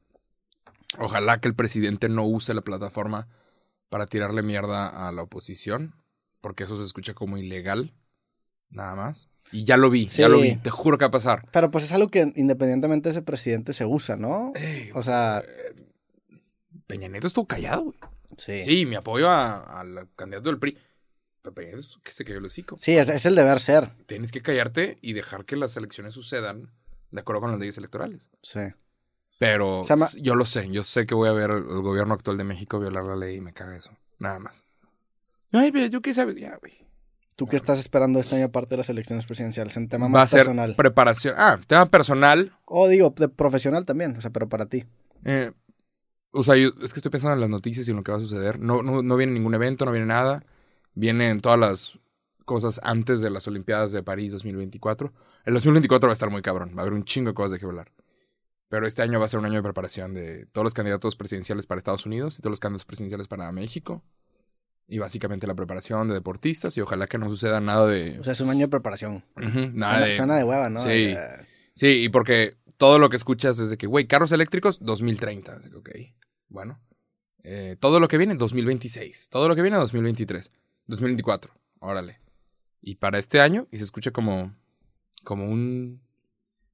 [0.97, 3.27] Ojalá que el presidente no use la plataforma
[3.89, 5.95] para tirarle mierda a la oposición,
[6.41, 7.93] porque eso se escucha como ilegal.
[8.69, 9.29] Nada más.
[9.51, 10.21] Y ya lo vi, Sí.
[10.21, 10.55] ya lo vi.
[10.57, 11.47] Te juro que va a pasar.
[11.51, 14.51] Pero pues es algo que independientemente de ese presidente se usa, ¿no?
[14.93, 15.41] O sea,
[16.85, 17.97] Peña Nieto estuvo callado, güey.
[18.37, 18.63] Sí.
[18.63, 20.77] Sí, mi apoyo al candidato del PRI.
[21.57, 22.77] Nieto, que se cayó el hocico.
[22.77, 23.89] Sí, es, es el deber ser.
[24.05, 26.71] Tienes que callarte y dejar que las elecciones sucedan
[27.11, 28.29] de acuerdo con las leyes electorales.
[28.41, 28.59] Sí.
[29.39, 29.83] Pero
[30.17, 33.05] yo lo sé, yo sé que voy a ver al gobierno actual de México violar
[33.05, 33.91] la ley y me caga eso.
[34.19, 34.65] Nada más.
[35.51, 36.85] Ay, pero yo qué sabes, ya, güey.
[37.37, 39.77] ¿Tú qué estás esperando este año aparte de las elecciones presidenciales?
[39.77, 41.35] En tema Va a más ser preparación.
[41.37, 42.53] Ah, tema personal.
[42.65, 44.85] O digo, de profesional también, o sea, pero para ti.
[45.23, 45.53] Eh,
[46.31, 48.17] o sea, yo- es que estoy pensando en las noticias y en lo que va
[48.17, 48.59] a suceder.
[48.59, 50.43] No, no, no viene ningún evento, no viene nada.
[50.93, 51.99] Vienen todas las
[52.45, 55.13] cosas antes de las Olimpiadas de París 2024.
[55.45, 56.73] El 2024 va a estar muy cabrón.
[56.75, 57.91] Va a haber un chingo de cosas de qué hablar.
[58.69, 61.65] Pero este año va a ser un año de preparación de todos los candidatos presidenciales
[61.65, 64.03] para Estados Unidos y todos los candidatos presidenciales para México.
[64.87, 68.19] Y básicamente la preparación de deportistas y ojalá que no suceda nada de...
[68.19, 69.23] O sea, es un año de preparación.
[69.35, 70.15] Nada Suena, de...
[70.17, 70.79] suena de hueva, ¿no?
[70.79, 71.15] Sí.
[71.75, 75.53] Sí, y porque todo lo que escuchas es de que, güey, carros eléctricos, 2030.
[75.57, 75.89] Así que, Ok,
[76.49, 76.79] bueno.
[77.43, 79.29] Eh, todo lo que viene, 2026.
[79.29, 80.51] Todo lo que viene, 2023.
[80.87, 81.53] 2024.
[81.79, 82.19] Órale.
[82.81, 84.53] Y para este año, y se escucha como,
[85.23, 86.01] como un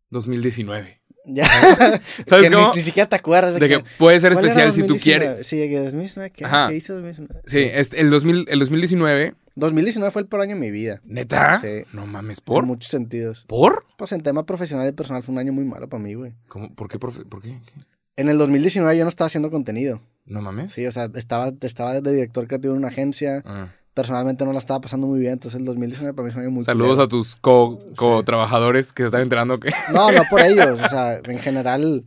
[0.09, 1.01] 2019.
[1.27, 1.45] Ya.
[2.27, 2.73] ¿Sabes que ni, cómo?
[2.75, 5.25] ni siquiera te acuerdas de, De que puede ser ¿cuál era especial si tú 2019?
[5.25, 5.47] quieres.
[5.47, 6.45] Sí, de que 2019, ¿qué?
[6.69, 7.41] ¿Qué hizo 2019?
[7.47, 11.01] Sí, este, el, 2000, el 2019, 2019 fue el peor año de mi vida.
[11.03, 11.59] neta.
[11.59, 11.83] Sí.
[11.93, 12.65] No mames, En ¿por?
[12.65, 13.45] muchos sentidos.
[13.47, 13.85] ¿Por?
[13.97, 16.33] Pues en tema profesional y personal fue un año muy malo para mí, güey.
[16.47, 16.73] ¿Cómo?
[16.75, 16.99] ¿Por qué?
[16.99, 17.25] profe?
[17.25, 17.59] ¿Por qué?
[17.65, 17.73] ¿Qué?
[18.17, 20.01] En el 2019 yo no estaba haciendo contenido.
[20.25, 20.71] ¿No mames?
[20.71, 23.43] Sí, o sea, estaba, estaba de director creativo en una agencia.
[23.45, 23.67] Ah.
[23.93, 25.33] Personalmente no la estaba pasando muy bien.
[25.33, 27.03] Entonces el 2019 para mí fue muy Saludos culero.
[27.03, 29.71] a tus co- co-trabajadores que se están enterando que...
[29.93, 30.79] No, no por ellos.
[30.81, 32.03] O sea, en general,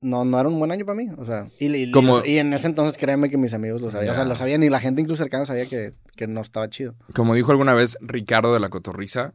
[0.00, 1.08] no, no era un buen año para mí.
[1.16, 4.12] O sea, y, y- Como- y en ese entonces créeme que mis amigos lo sabían.
[4.12, 6.94] O sea, lo sabían y la gente incluso cercana sabía que, que no estaba chido.
[7.14, 9.34] Como dijo alguna vez Ricardo de la Cotorriza,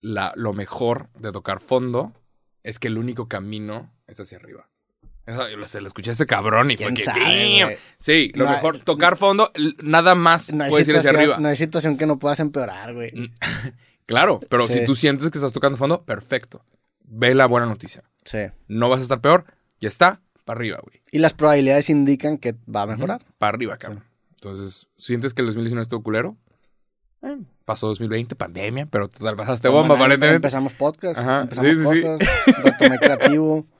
[0.00, 2.12] la, lo mejor de tocar fondo
[2.62, 4.68] es que el único camino es hacia arriba.
[5.66, 7.78] Se lo escuché a ese cabrón y fue ¿Quién que...
[7.98, 9.50] Sí, lo No mejor, tocar fondo,
[9.82, 11.38] nada más No hay, puedes ir hacia arriba.
[11.38, 13.12] no hay situación que no puedas empeorar, güey.
[14.06, 14.74] Claro, pero Sí.
[14.74, 16.64] si tú sientes que estás tocando fondo, perfecto.
[17.02, 18.04] Ve la buena noticia.
[18.24, 18.38] Sí.
[18.68, 19.46] No vas a estar peor,
[19.80, 21.02] ya está, para arriba, güey.
[21.10, 23.24] Y las probabilidades indican que va a mejorar.
[23.38, 24.04] Para arriba, cabrón.
[24.36, 26.36] Entonces, ¿sientes que el 2019 estuvo culero?
[27.22, 30.36] Eh, pasó 2020, pandemia, pero total pasaste bomba, aparentemente.
[30.36, 32.02] Empezamos podcast, Ajá, empezamos sí, sí, sí.
[32.02, 32.28] cosas,
[32.62, 33.66] retomé creativo.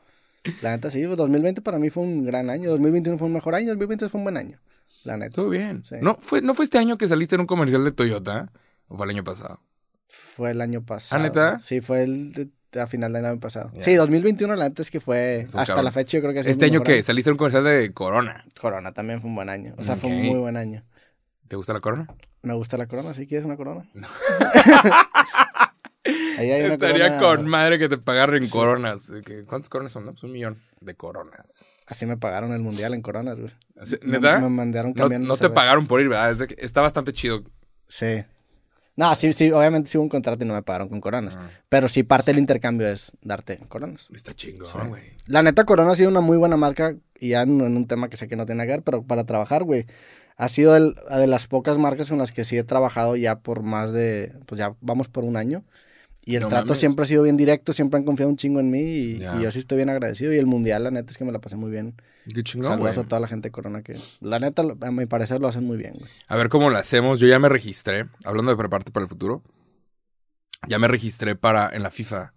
[0.62, 3.54] La neta sí, pues, 2020 para mí fue un gran año, 2021 fue un mejor
[3.54, 4.59] año, 2020 fue un buen año.
[5.04, 5.26] La neta.
[5.28, 5.85] Estuvo bien.
[5.85, 5.96] Sí.
[6.00, 8.50] ¿No, fue, ¿No fue este año que saliste en un comercial de Toyota?
[8.88, 9.61] ¿O fue el año pasado?
[10.09, 11.20] Fue el año pasado.
[11.22, 11.59] ¿Ah, neta?
[11.61, 12.48] Sí, fue el de-
[12.80, 13.70] a final del año pasado.
[13.74, 13.82] Ya.
[13.82, 15.87] Sí, 2021 la neta es que fue Es hasta cabrón.
[15.87, 17.02] la fecha yo creo que sido ¿Este año qué?
[17.02, 18.44] Saliste en un comercial de Corona.
[18.61, 19.74] Corona también fue un buen año.
[19.78, 20.85] O sea, fue un muy buen año.
[21.48, 22.06] ¿Te gusta la Corona?
[22.42, 23.88] Me gusta la corona, ¿sí quieres una corona?
[26.38, 27.36] Ahí hay una Estaría corona.
[27.36, 29.06] con madre que te pagaran coronas.
[29.10, 30.04] De que, ¿Cuántas coronas son?
[30.04, 31.64] No, pues un millón de coronas.
[31.86, 33.52] Así me pagaron el mundial en coronas, güey.
[34.02, 34.40] Me- ¿Neta?
[34.40, 35.28] Me, mandaron cambiando.
[35.28, 36.36] no te pagaron por ir, ¿verdad?
[36.58, 37.42] Está bastante chido.
[37.88, 38.24] Sí.
[38.96, 41.36] No, sí, sí, obviamente sí hubo un contrato y no me pagaron con coronas.
[41.38, 41.50] Ah.
[41.68, 44.08] Pero sí parte del intercambio es darte coronas.
[44.14, 45.02] Está chingón, güey.
[45.26, 48.08] La neta, Corona ha sido una muy buena marca, y ya en, en un tema
[48.08, 49.86] que sé que no tiene que ver, pero para trabajar, güey.
[50.38, 53.62] Ha sido el- de las pocas marcas con las que sí he trabajado ya por
[53.62, 55.62] más de, pues ya vamos por un año.
[56.28, 56.80] Y el No trato mames.
[56.80, 59.60] siempre ha sido bien directo, siempre han confiado un chingo en mí y, yo sí
[59.60, 60.32] estoy bien agradecido.
[60.34, 61.94] Y el mundial, la neta, es que me la pasé muy bien.
[62.34, 62.92] Qué chingón, güey.
[62.92, 65.62] Saludos a toda la gente de Corona que, la neta, a mi parecer lo hacen
[65.62, 66.10] muy bien, güey.
[66.26, 67.20] A ver cómo lo hacemos.
[67.20, 68.06] Yo ya me registré.
[68.24, 69.44] Hablando de prepararte para el futuro.
[70.66, 72.34] Ya me registré para en la FIFA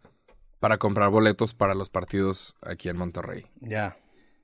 [0.59, 3.45] para comprar boletos para los partidos aquí en Monterrey.
[3.59, 3.97] Ya.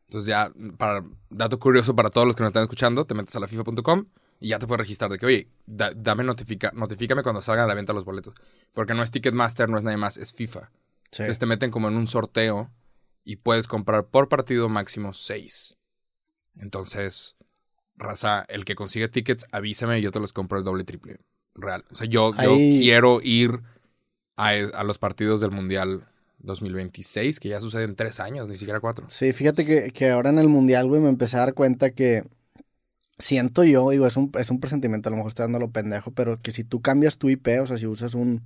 [0.07, 3.39] Entonces ya, para dato curioso para todos los que nos están escuchando, te metes a
[3.39, 4.05] la FIFA.com
[4.39, 7.67] y ya te puedes registrar de que, oye, da- dame notifica, notifícame cuando salgan a
[7.67, 8.33] la venta los boletos.
[8.73, 10.71] Porque no es Ticketmaster, no es nada más, es FIFA.
[11.11, 11.23] Sí.
[11.23, 12.71] Entonces te meten como en un sorteo
[13.23, 15.77] y puedes comprar por partido máximo seis.
[16.57, 17.35] Entonces,
[17.95, 21.17] raza, el que consigue tickets, avísame y yo te los compro el doble triple.
[21.55, 21.85] Real.
[21.91, 23.61] O sea, yo, yo quiero ir
[24.35, 26.05] a, a los partidos del Mundial
[26.39, 29.09] 2026, que ya sucede en tres años, ni siquiera cuatro.
[29.09, 32.23] Sí, fíjate que, que ahora en el mundial, güey, me empecé a dar cuenta que
[33.19, 36.11] siento yo, digo, es un, es un presentimiento, a lo mejor estoy dando lo pendejo,
[36.13, 38.43] pero que si tú cambias tu IP, o sea, si usas un,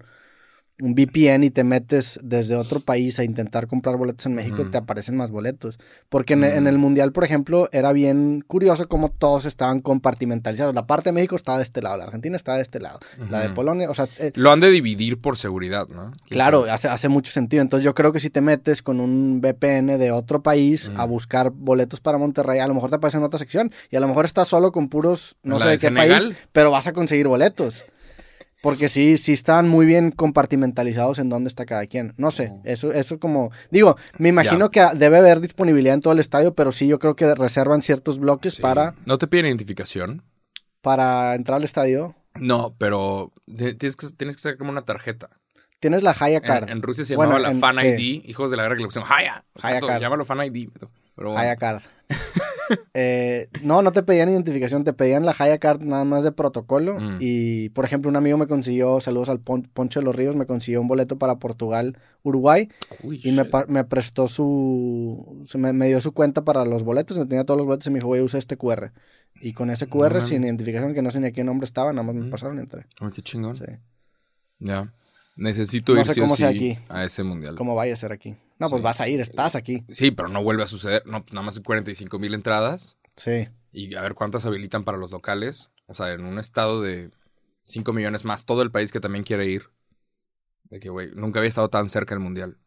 [0.81, 4.77] un VPN y te metes desde otro país a intentar comprar boletos en México, te
[4.77, 5.77] aparecen más boletos.
[6.09, 10.73] Porque en, en el mundial, por ejemplo, era bien curioso cómo todos estaban compartimentalizados.
[10.73, 13.41] La parte de México estaba de este lado, la Argentina estaba de este lado, la
[13.41, 13.49] de.
[13.49, 16.11] Polonia, o sea, eh, Lo han de dividir por seguridad, ¿no?
[16.11, 17.61] ¿Quién Claro, hace, hace mucho sentido.
[17.61, 21.49] Entonces yo creo que si te metes con un VPN de otro país a buscar
[21.49, 24.25] boletos para Monterrey, a lo mejor te aparece en otra sección y a lo mejor
[24.25, 26.23] estás solo con puros, no ¿La sé de de qué Senegal?
[26.23, 27.83] país, pero vas a conseguir boletos.
[28.61, 32.13] Porque sí, sí están muy bien compartimentalizados en dónde está cada quien.
[32.17, 36.19] No sé, eso, eso como, digo, me imagino que debe haber disponibilidad en todo el
[36.19, 38.61] estadio, pero sí yo creo que reservan ciertos bloques Sí.
[38.61, 40.23] para, ¿No te piden identificación?
[40.81, 42.15] para entrar al estadio.
[42.35, 45.29] No, pero tienes que, tienes que sacar como una tarjeta.
[45.79, 46.63] Tienes la Haya Card.
[46.63, 48.21] En, en Rusia se Bueno, llamaba la en- Fan sí.
[48.21, 49.45] ID, hijos de la guerra que le pusieron Haya.
[49.61, 50.01] Haya Card.
[50.01, 50.69] Llámalo Fan ID.
[50.73, 50.91] Pero
[51.27, 51.39] bueno.
[51.39, 51.81] Haya Card.
[52.93, 56.99] Eh, no, no te pedían identificación, te pedían la Haya Card nada más de protocolo.
[56.99, 57.17] Mm.
[57.19, 60.45] Y, por ejemplo, un amigo me consiguió, saludos al Pon- Poncho de los Ríos, me
[60.45, 62.69] consiguió un boleto para Portugal, Uruguay.
[63.01, 65.43] Uy, Y me, prestó su.
[65.55, 67.17] me, me dio su cuenta para los boletos.
[67.17, 68.91] Me tenía todos los boletos y me dijo, voy a usar este QR.
[69.41, 72.03] Y con ese QR, sin identificación, que no sé ni a qué nombre estaba, nada
[72.03, 72.29] más me Mm.
[72.29, 72.85] pasaron y entré.
[73.01, 73.55] Uy, qué chingón.
[73.55, 73.63] Sí.
[74.59, 74.93] Ya.
[75.35, 76.77] Necesito No ir sé sí cómo sea sí aquí.
[76.89, 77.55] a ese mundial.
[77.55, 78.35] ¿Cómo vaya a ser aquí?
[78.59, 78.83] No, pues Sí.
[78.83, 79.83] vas a ir, estás aquí.
[79.89, 81.01] Sí, pero no vuelve a suceder.
[81.05, 82.97] No, nada más 45 mil entradas.
[83.15, 83.47] Sí.
[83.71, 85.69] Y a ver cuántas habilitan para los locales.
[85.87, 87.11] O sea, en un estado de
[87.67, 89.69] 5 millones más, todo el país que también quiere ir.
[90.69, 92.57] De que, güey, nunca había estado tan cerca del mundial.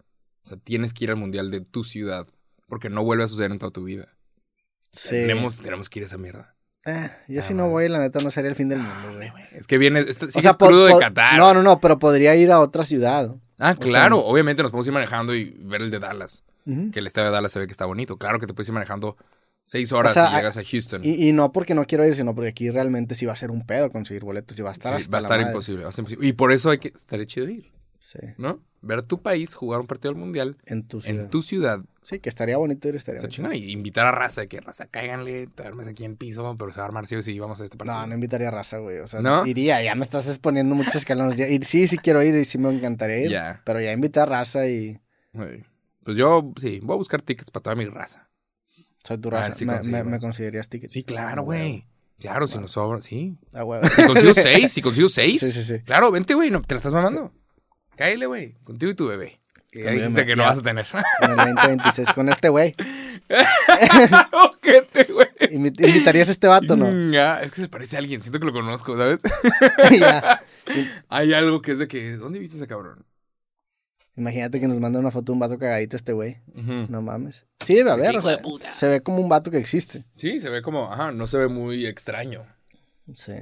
[0.45, 2.27] O sea, tienes que ir al mundial de tu ciudad.
[2.69, 4.17] Porque no vuelve a suceder en toda tu vida.
[4.93, 5.11] Sí.
[5.11, 6.57] Tenemos, tenemos que ir a esa mierda.
[6.85, 9.31] Eh, yo Ah, si no voy, la neta, no sería el fin del mundo, güey.
[9.53, 11.39] Es que viene, este, O sea, po- crudo de Qatar.
[11.39, 13.37] No, no, no, pero podría ir a otra ciudad.
[13.63, 14.17] Ah, o claro.
[14.21, 16.43] sea- Obviamente nos podemos ir manejando y ver el de Dallas.
[16.65, 18.17] Que el estadio de Dallas se ve que está bonito.
[18.19, 19.17] Claro que te puedes ir manejando
[19.65, 21.03] seis horas O sea, y llegas a Houston.
[21.05, 23.51] Y, y no porque no quiero ir, sino porque aquí realmente sí va a ser
[23.51, 25.89] un pedo conseguir boletos y va a estar Sí, hasta va a estar imposible, va
[25.89, 26.27] a estar imposible.
[26.29, 27.71] Y por eso hay que estar chido ir,
[28.01, 28.61] Sí, ¿no?
[28.81, 31.25] Ver tu país jugar un partido del mundial en tu ciudad.
[31.25, 31.81] en tu ciudad.
[32.03, 33.35] Sí, que estaría bonito ir, estaría bonito.
[33.35, 33.55] chingón.
[33.55, 36.89] Y invitar a raza, que raza, cáiganle, duermes aquí en piso, pero se va a
[36.89, 37.97] armar sí o sí, vamos a este partido.
[38.01, 38.99] No, no invitaría a raza, güey.
[38.99, 39.47] O sea, ¿No?
[39.47, 41.37] iría, ya me estás exponiendo muchos escalones.
[41.37, 43.31] Ya- sí, sí quiero ir y sí me encantaría ir.
[43.31, 43.63] Ya.
[43.65, 44.99] Pero ya invitar a raza y.
[46.05, 48.29] Pues yo, sí, voy a buscar tickets para toda mi raza.
[49.05, 49.53] soy tu A ver raza.
[49.55, 50.93] si me, me, me considerarías tickets.
[50.93, 51.87] Sí, claro, Ah, güey.
[52.19, 52.63] Claro, si Wow.
[52.63, 53.37] nos sobra, sí.
[53.53, 53.81] Ah, güey.
[53.89, 55.41] Si consigo seis, si consigo seis.
[55.41, 55.81] Sí, sí, sí.
[55.85, 57.33] Claro, vente, güey, no, te la estás mamando.
[57.97, 59.41] Cállale, güey, contigo y tu bebé.
[59.73, 60.49] Que ya Conmigo dijiste que no ya.
[60.51, 60.87] vas a tener.
[61.23, 62.75] En el 2026 con este güey.
[64.33, 65.29] Ojete, güey.
[65.51, 66.91] Invi- ¿Invitarías a este vato no?
[67.19, 69.21] Ah, es que se parece a alguien, siento que lo conozco, ¿sabes?
[69.99, 70.43] ya.
[71.09, 73.05] Hay algo que es de que, ¿dónde viste a ese cabrón?
[74.15, 76.37] Imagínate que nos manda una foto de un vato cagadito este güey.
[76.55, 77.47] No mames.
[77.65, 78.15] Sí, debe haber.
[78.19, 78.71] O sea, de puta.
[78.71, 80.05] se ve como un vato que existe.
[80.17, 82.45] Sí, se ve como, ajá, no se ve muy extraño.
[83.15, 83.33] Sí.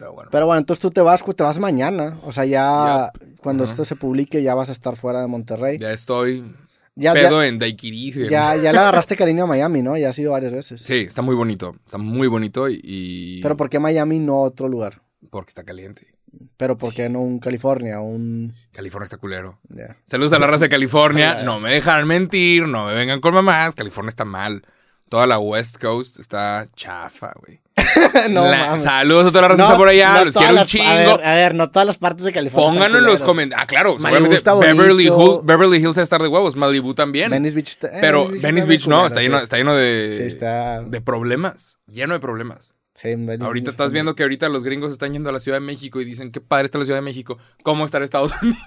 [0.00, 0.30] Pero bueno.
[0.32, 2.18] Pero bueno, entonces tú te vas, te vas mañana.
[2.24, 5.76] O sea, ya cuando esto se publique ya vas a estar fuera de Monterrey.
[5.78, 6.56] ya estoy
[6.96, 9.98] Ya, pedo ya, en en- ya, ya le agarraste cariño a Miami, ¿no?
[9.98, 10.80] Ya has ido varias veces.
[10.80, 11.76] Sí, está muy bonito.
[11.84, 13.40] Está muy bonito y.
[13.42, 15.02] Pero ¿por qué Miami no otro lugar?
[15.30, 16.14] Porque está caliente.
[16.56, 18.00] Pero ¿por qué no un California?
[18.00, 18.54] Un...
[18.72, 19.60] California está culero.
[20.04, 21.42] Saludos a la raza de California.
[21.42, 23.74] No me dejan mentir, no me vengan con mamás.
[23.74, 24.62] California está mal.
[25.10, 27.60] Toda la West Coast está chafa, güey.
[28.30, 28.84] no La- mames.
[28.84, 30.14] Saludos a toda la raza que está por allá.
[30.18, 30.88] no los quiero un chingo.
[30.88, 32.70] A ver, a ver, no todas las partes de California.
[32.70, 33.64] Pónganlo en los comentarios.
[33.64, 35.06] Ah, claro, Malibu seguramente está Beverly.
[35.08, 36.54] Hill- Beverly Hills a estar de huevos.
[36.54, 37.30] Malibu también.
[37.32, 39.24] Venice Beach está- eh, Pero Venice Venice está Beach no, está sí.
[39.24, 40.80] lleno, está lleno de, Sí, está...
[40.82, 41.78] de problemas.
[41.88, 42.74] Lleno de problemas.
[42.94, 43.08] sí,
[43.40, 46.00] Ahorita estás está- viendo que ahorita los gringos están yendo a la Ciudad de México
[46.00, 47.36] y dicen, qué padre está la Ciudad de México.
[47.64, 48.60] ¿Cómo estará Estados Unidos?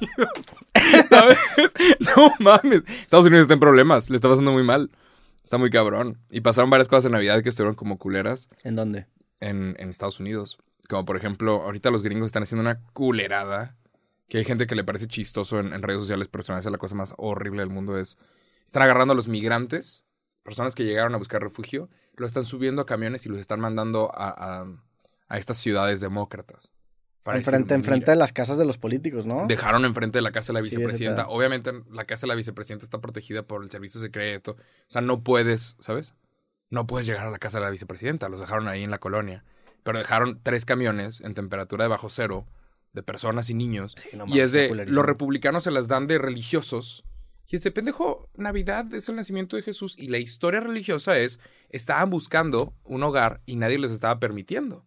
[1.10, 1.38] ¿Sabes?
[2.18, 2.82] No mames.
[3.02, 4.10] Estados Unidos está en problemas.
[4.10, 4.90] Le está pasando muy mal.
[5.44, 6.20] Está muy cabrón.
[6.30, 9.08] Y pasaron varias cosas en Navidad que estuvieron como culeras ¿En dónde?
[9.40, 10.58] en, en Estados Unidos.
[10.90, 13.78] Como por ejemplo, ahorita los gringos están haciendo una culerada.
[14.30, 16.66] Que hay gente que le parece chistoso en, en redes sociales personales.
[16.66, 17.98] Es la cosa más horrible del mundo.
[17.98, 18.18] Es.
[18.66, 20.06] Están agarrando a los migrantes,
[20.44, 24.12] personas que llegaron a buscar refugio, lo están subiendo a camiones y los están mandando
[24.16, 24.30] a,
[24.62, 24.66] a,
[25.28, 26.72] a estas ciudades demócratas.
[27.26, 29.48] Enfrente, enfrente de las casas de los políticos, ¿no?
[29.48, 31.28] Dejaron enfrente de la casa de la vicepresidenta.
[31.30, 34.52] Obviamente, la casa de la vicepresidenta está protegida por el servicio secreto.
[34.52, 36.16] O sea, no puedes, ¿sabes?
[36.70, 38.28] No puedes llegar a la casa de la vicepresidenta.
[38.28, 39.46] Los dejaron ahí en la colonia.
[39.84, 42.46] Pero dejaron tres camiones en temperatura de bajo cero
[42.92, 43.96] de personas y niños.
[44.02, 47.06] Sí, no y es de, los republicanos se las dan de religiosos.
[47.48, 49.96] Y este pendejo, Navidad es el nacimiento de Jesús.
[49.98, 54.86] Y la historia religiosa es, estaban buscando un hogar y nadie les estaba permitiendo.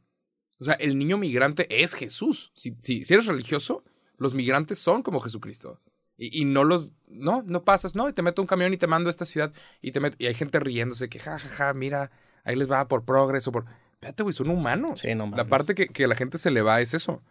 [0.59, 2.53] O sea, el niño migrante es Jesús.
[2.55, 3.85] Si, si, si eres religioso,
[4.17, 5.81] los migrantes son como Jesucristo.
[6.17, 8.87] Y, y no los, no, no pasas, no, y te meto un camión y te
[8.87, 11.75] mando a esta ciudad y te meto, y hay gente riéndose que, ja, ja, ja,
[11.75, 12.11] mira,
[12.45, 13.67] ahí les va por progreso, por...
[13.93, 15.01] Espérate, güey, son humanos.
[15.01, 17.23] Sí, no La parte que, que a la gente se le va es eso.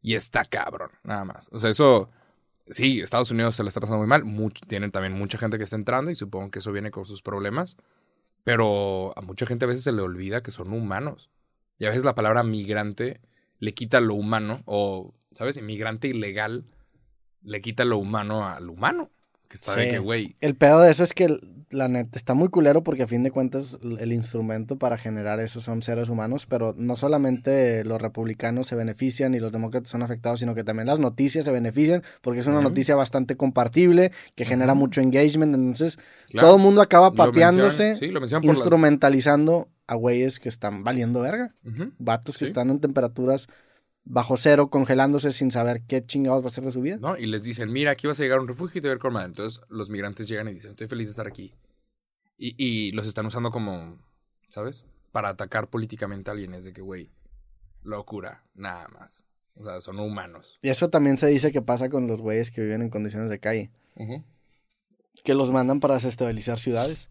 [0.00, 1.48] Y está cabrón, nada más.
[1.52, 2.10] O sea, eso,
[2.66, 4.24] sí, Estados Unidos se le está pasando muy mal.
[4.24, 7.22] Much- tienen también mucha gente que está entrando y supongo que eso viene con sus
[7.22, 7.76] problemas.
[8.44, 11.30] Pero a mucha gente a veces se le olvida que son humanos.
[11.82, 13.20] Y a veces la palabra migrante
[13.58, 14.60] le quita lo humano.
[14.66, 15.56] O, ¿sabes?
[15.56, 16.64] Inmigrante ilegal
[17.42, 19.10] le quita lo humano al humano.
[19.48, 19.90] Que está de Sí.
[19.90, 20.36] que, güey.
[20.40, 21.36] El pedo de eso es que
[21.70, 25.60] la neta está muy culero porque a fin de cuentas el instrumento para generar eso
[25.60, 30.38] son seres humanos, pero no solamente los republicanos se benefician y los demócratas son afectados,
[30.38, 34.74] sino que también las noticias se benefician porque es una noticia bastante compartible, que genera
[34.74, 38.54] mucho engagement, entonces claro, todo el mundo acaba lo papeándose, mencionan- Sí, lo mencionan por
[38.54, 41.92] la- instrumentalizando a güeyes que están valiendo verga, Ujú.
[41.98, 43.46] vatos que están en temperaturas
[44.04, 46.96] bajo cero, congelándose sin saber qué chingados va a ser de su vida.
[47.00, 47.16] ¿no?
[47.16, 49.12] Y les dicen, mira, aquí vas a llegar a un refugio y te ir con
[49.12, 49.26] madre.
[49.28, 51.54] Entonces los migrantes llegan y dicen, estoy feliz de estar aquí.
[52.36, 53.98] Y, y los están usando como,
[54.48, 54.84] ¿sabes?
[55.12, 56.54] Para atacar políticamente a alguien.
[56.54, 57.12] Es de que, güey,
[57.82, 59.24] locura, nada más.
[59.54, 60.54] O sea, son humanos.
[60.62, 63.38] Y eso también se dice que pasa con los güeyes que viven en condiciones de
[63.38, 63.70] calle.
[65.24, 67.08] que los mandan para desestabilizar ciudades.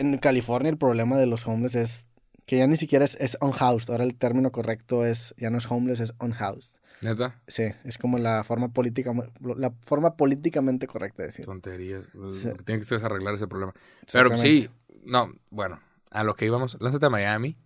[0.00, 2.06] En California el problema de los homeless es
[2.46, 5.70] que ya ni siquiera es, es unhoused, ahora el término correcto es, ya no es
[5.70, 6.72] homeless, es unhoused.
[7.02, 7.38] ¿Neta?
[7.46, 9.12] Sí, es como la forma política,
[9.56, 11.44] la forma políticamente correcta de decir.
[11.44, 12.04] Tonterías.
[12.14, 12.48] Pues, Sí.
[12.64, 13.74] Tienen que ustedes arreglar ese problema.
[14.10, 14.68] Pero sí,
[15.04, 17.56] no, bueno, a lo que íbamos, lánzate a Miami.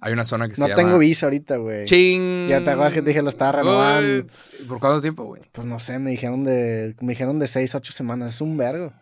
[0.00, 0.82] Hay una zona que se No llama...
[0.82, 1.86] tengo visa ahorita, güey.
[1.86, 2.46] ¡Ching!
[2.46, 4.26] Ya te acuerdas que te dije, lo estaba renovando.
[4.68, 5.42] ¿Por cuánto tiempo, güey?
[5.50, 8.92] Pues no sé, me dijeron de, me dijeron de seis, ocho semanas, es un vergo.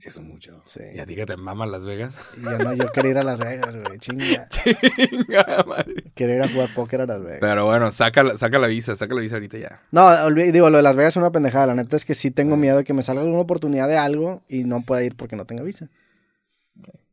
[0.00, 0.62] Sí, eso es mucho.
[0.64, 0.80] Sí.
[0.94, 2.16] ¿Y a ti que te maman Las Vegas?
[2.42, 4.48] Yo no, yo quería ir a Las Vegas, güey, chinga.
[4.48, 6.10] Chingada madre.
[6.14, 7.40] Quería ir a jugar póker a Las Vegas.
[7.42, 9.82] Pero bueno, saca la, saca la visa, saca la visa ahorita ya.
[9.90, 11.66] No, digo, lo de Las Vegas es una pendejada.
[11.66, 14.42] La neta es que sí tengo miedo de que me salga alguna oportunidad de algo
[14.48, 15.90] y no pueda ir porque no tenga visa.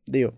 [0.06, 0.32] Digo,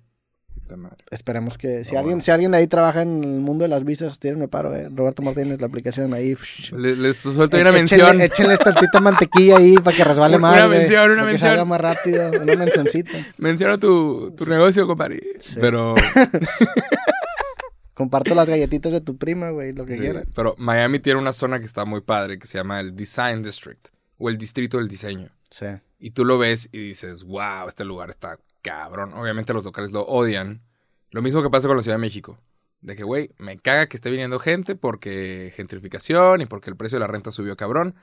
[0.70, 0.96] Puta madre.
[1.10, 1.84] esperemos que...
[1.84, 2.20] Si, alguien, bueno.
[2.22, 4.88] si alguien ahí trabaja en el mundo de las visas, tírenme paro, eh.
[4.94, 6.36] Roberto Martínez, la aplicación ahí.
[6.76, 8.20] Les, les suelto ahí una mención.
[8.20, 11.50] Échenle tantita mantequilla ahí para que resbale Una más, güey, mención, una para que mención.
[11.50, 12.30] salga más rápido.
[12.42, 13.10] Una mencioncita.
[13.38, 15.20] Menciona tu, tu negocio, compadre.
[15.60, 15.94] Pero,
[17.94, 20.24] Comparto las galletitas de tu prima, güey, lo que sí, quieras.
[20.34, 23.88] pero Miami tiene una zona que está muy padre que se llama el Design District
[24.16, 25.28] o el Distrito del Diseño.
[25.50, 25.66] Sí.
[25.98, 29.12] Y tú lo ves y dices, wow, este lugar está cabrón.
[29.14, 30.62] Obviamente los locales lo odian.
[31.10, 32.38] Lo mismo que pasa con la Ciudad de México.
[32.80, 36.96] De que, güey, me caga que esté viniendo gente porque gentrificación y porque el precio
[36.96, 37.94] de la renta subió cabrón.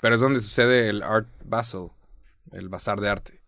[0.00, 1.88] Pero es donde sucede el Art Basel,
[2.52, 3.40] el bazar de arte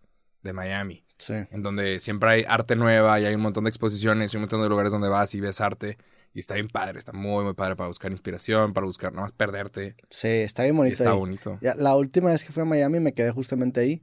[0.42, 1.04] de Miami.
[1.18, 1.34] Sí.
[1.50, 4.62] En donde siempre hay arte nueva y hay un montón de exposiciones y un montón
[4.62, 5.96] de lugares donde vas y ves arte.
[6.32, 9.32] Y está bien padre, está muy, muy padre para buscar inspiración, para buscar nada más
[9.32, 9.94] perderte.
[10.10, 10.94] Sí, está bien Y bonito.
[10.94, 11.18] está ahí.
[11.18, 11.58] bonito.
[11.60, 14.02] Ya, la última vez que fui a Miami me quedé justamente ahí.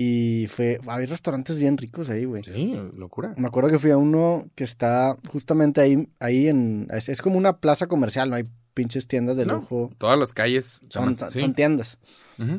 [0.00, 2.44] Y fue, había restaurantes bien ricos ahí, güey.
[2.44, 3.34] Sí, locura.
[3.36, 7.36] Me acuerdo que fui a uno que está justamente ahí, ahí en, es, es como
[7.36, 9.90] una plaza comercial, no hay pinches tiendas de No, lujo.
[9.98, 11.40] Todas las calles Son, sí.
[11.40, 11.98] son tiendas.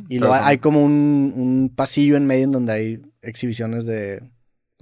[0.10, 4.22] Y luego son- hay como un, un pasillo en medio en donde hay exhibiciones de...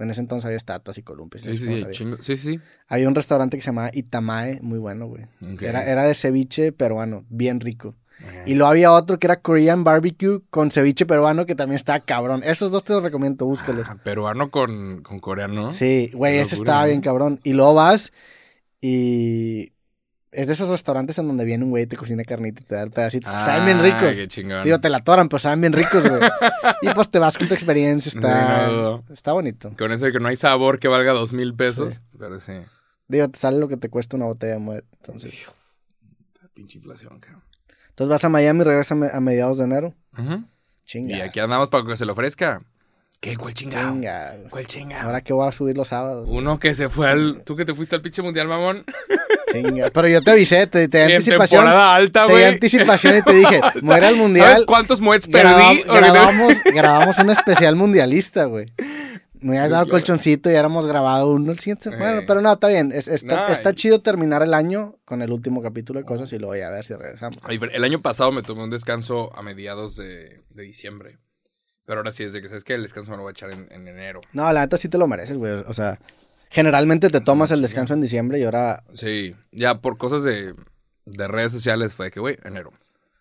[0.00, 1.44] En ese entonces había estatuas y columpios.
[1.44, 2.58] Sí, sí, chingo- sí, sí.
[2.88, 5.26] Había un restaurante que se llamaba Itamae, muy bueno, güey.
[5.60, 7.94] Era, era de ceviche peruano, bien rico.
[8.20, 8.42] Ajá.
[8.46, 12.42] Y luego había otro que era Korean Barbecue con ceviche peruano que también estaba cabrón.
[12.44, 13.86] Esos dos te los recomiendo, búscalos.
[13.88, 15.70] Ah, peruano con, con coreano.
[15.70, 17.40] Sí, güey, ese estaba bien cabrón.
[17.44, 18.12] Y luego vas
[18.80, 19.72] y
[20.30, 22.74] es de esos restaurantes en donde viene un güey y te cocina carnita y te
[22.74, 23.32] da pedacitos.
[23.34, 24.16] Ah, saben bien ricos.
[24.16, 24.62] Qué chingón.
[24.64, 26.20] Digo, te la atoran, pero saben bien ricos, güey.
[26.82, 29.72] y pues te vas con tu experiencia, está, no está bonito.
[29.78, 31.94] Con eso de que no hay sabor que valga dos mil pesos.
[31.94, 32.00] Sí.
[32.18, 32.52] Pero sí.
[33.08, 34.84] Digo, te sale lo que te cuesta una botella de.
[34.98, 35.46] Entonces,
[36.52, 37.42] Pinche inflación, cabrón.
[37.98, 39.94] Entonces vas a Miami y regresas a, me- a mediados de enero.
[40.16, 40.44] Ujú.
[40.84, 41.16] Chinga.
[41.16, 42.62] Y aquí andamos para que se le ofrezca.
[43.20, 43.36] ¿Qué?
[43.36, 43.90] ¿Cuál chingado?
[43.90, 44.36] Chinga.
[44.48, 45.06] ¿Cuál chingado?
[45.06, 46.28] Ahora que voy a subir los sábados.
[46.30, 47.42] Uno que se fue al.
[47.44, 48.84] Tú que te fuiste al pinche mundial, mamón.
[49.52, 49.90] Chinga.
[49.90, 51.62] Pero yo te avisé, te, te di anticipación.
[51.62, 52.44] temporada alta, Te di güey.
[52.44, 54.46] anticipación y te dije, me voy a ir al mundial.
[54.52, 55.82] ¿Sabes cuántos muets perdí?
[55.82, 58.66] grabamos, grabamos un especial mundialista, güey.
[59.40, 61.90] Me hubieras dado colchoncito y hubiéramos grabado uno el siguiente.
[61.90, 62.24] Bueno, Eh.
[62.26, 62.92] pero no, está bien.
[62.92, 66.32] Es- está, Nah, está y- chido terminar el año con el último capítulo de cosas
[66.32, 67.38] y luego ya a ver si regresamos.
[67.48, 71.18] El año pasado me tomé un descanso a mediados de, de diciembre.
[71.84, 73.66] Pero ahora sí, desde que sabes que el descanso me lo voy a echar en,
[73.70, 74.20] en enero.
[74.32, 75.52] No, la neta sí te lo mereces, güey.
[75.66, 75.98] O sea,
[76.50, 80.54] generalmente te tomas el descanso en diciembre y ahora Sí, ya por cosas de,
[81.06, 82.72] de redes sociales fue que, güey, enero.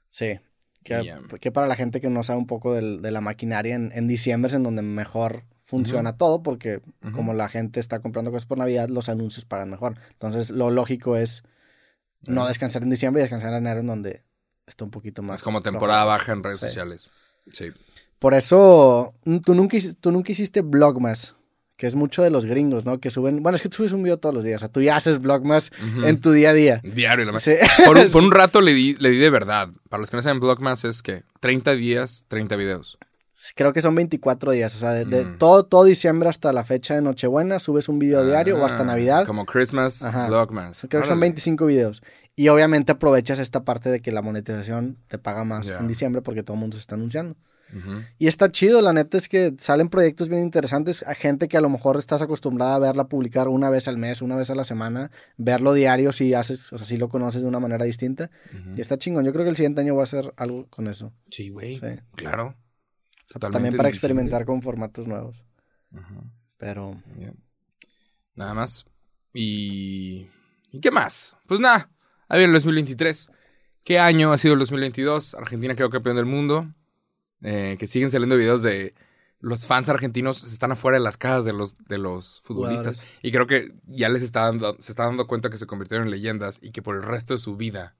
[0.10, 0.40] sí.
[0.84, 4.08] Que, para la gente que no sabe un poco del- de la maquinaria, en, en
[4.08, 6.82] diciembre es en donde mejor funciona todo, porque
[7.14, 10.00] como la gente está comprando cosas por Navidad, los anuncios pagan mejor.
[10.14, 11.44] Entonces, lo lógico es
[12.22, 14.24] no descansar en diciembre y descansar en enero, en donde
[14.66, 15.36] está un poquito más.
[15.38, 16.68] Es como temporada baja en redes Sí.
[16.68, 17.10] sociales.
[17.52, 17.72] Sí.
[18.18, 21.36] Por eso, tú nunca, tú nunca hiciste Vlogmas,
[21.76, 23.00] que es mucho de los gringos, ¿no?
[23.00, 24.82] Que suben, bueno, es que tú subes un video todos los días, o sea, tú
[24.82, 26.06] ya haces Vlogmas Ujú.
[26.06, 26.82] en tu día a día.
[26.84, 27.30] Diario.
[27.32, 27.52] La Sí.
[27.86, 29.70] por, un, por un rato le di, le di de verdad.
[29.90, 32.98] Para los que no saben, Vlogmas es que 30 días, 30 videos.
[33.56, 35.38] Creo que son 24 días, o sea, de, de Mm.
[35.38, 38.86] todo, todo diciembre hasta la fecha de Nochebuena subes un video diario o hasta Ah,
[38.86, 39.26] Navidad.
[39.28, 40.28] Como Christmas, Ajá.
[40.28, 40.88] Vlogmas.
[40.89, 41.30] Creo que son Órale.
[41.32, 42.02] 25 videos.
[42.36, 45.78] Y obviamente aprovechas esta parte de que la monetización te paga más Ya.
[45.80, 47.36] en diciembre porque todo el mundo se está anunciando.
[47.76, 48.02] Ujú.
[48.17, 51.04] Y está chido, la neta es que salen proyectos bien interesantes.
[51.04, 54.21] A gente que a lo mejor estás acostumbrada a verla publicar una vez al mes,
[54.21, 57.47] una vez a la semana, verlo diario si haces, o sea, si lo conoces de
[57.50, 58.32] una manera distinta.
[58.76, 59.26] Y está chingón.
[59.26, 61.12] Yo creo que el siguiente año va a ser algo con eso.
[61.30, 61.80] Sí, güey.
[61.80, 62.00] Sí.
[62.15, 62.56] Claro.
[63.30, 65.44] Totalmente También para en experimentar con formatos nuevos.
[66.58, 67.02] Pero.
[68.36, 68.86] Nada más.
[69.34, 70.28] Y...
[70.72, 71.36] ¿Y qué más?
[71.48, 71.90] Pues nada.
[72.28, 73.32] Ahí viene el 2023.
[73.84, 75.36] ¿Qué año ha sido el 2022?
[75.36, 76.68] Argentina quedó campeón del mundo.
[77.42, 78.96] Eh, que siguen saliendo videos de
[79.40, 83.06] los fans argentinos están afuera de las casas de los, de los futbolistas.
[83.22, 86.12] Y creo que ya les está dando, se está dando cuenta que se convirtieron en
[86.12, 87.96] leyendas y que por el resto de su vida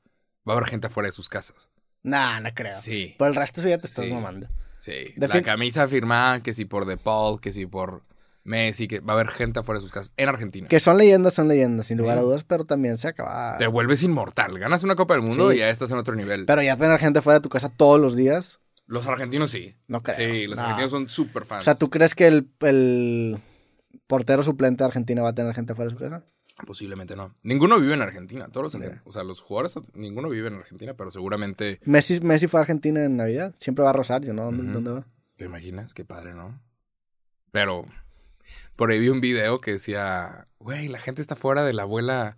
[0.48, 1.70] va a haber gente afuera de sus casas.
[2.04, 2.76] nah, no creo.
[2.76, 3.16] Sí.
[3.18, 4.48] Por el resto eso ya te estás mamando.
[4.78, 5.13] Sí.
[5.16, 8.04] De la fin- camisa firmada, que si por De Paul, que si por
[8.44, 10.68] Messi, que va a haber gente afuera de sus casas en Argentina.
[10.70, 13.58] Que son leyendas, son leyendas, sin lugar a dudas, pero también se acaba.
[13.58, 14.58] Te vuelves inmortal.
[14.58, 15.58] Ganas una Copa del Mundo Sí.
[15.58, 16.46] y ya estás en otro nivel.
[16.46, 19.76] Pero ya tener gente fuera de tu casa todos los días, Los argentinos sí.
[19.88, 20.16] no creo.
[20.16, 20.63] Sí, los No.
[20.63, 21.62] argentinos son súper fans.
[21.62, 23.38] O sea, ¿tú crees que el, el
[24.08, 26.24] portero suplente de Argentina va a tener gente fuera de su casa?
[26.65, 27.36] Posiblemente no.
[27.43, 28.48] Ninguno vive en Argentina.
[28.50, 31.80] Todos los O sea, los jugadores, ninguno vive en Argentina, pero seguramente.
[31.84, 33.54] Messi, Messi fue a Argentina en Navidad.
[33.60, 34.46] Siempre va a Rosario, ¿no?
[34.46, 34.74] ¿Dónde, Ujú.
[34.74, 35.08] dónde va?
[35.36, 35.93] ¿Te imaginas?
[35.93, 36.60] Qué padre, ¿no?
[37.52, 37.86] Pero
[38.76, 42.38] por ahí vi un video que decía, güey, la gente está fuera de la abuela,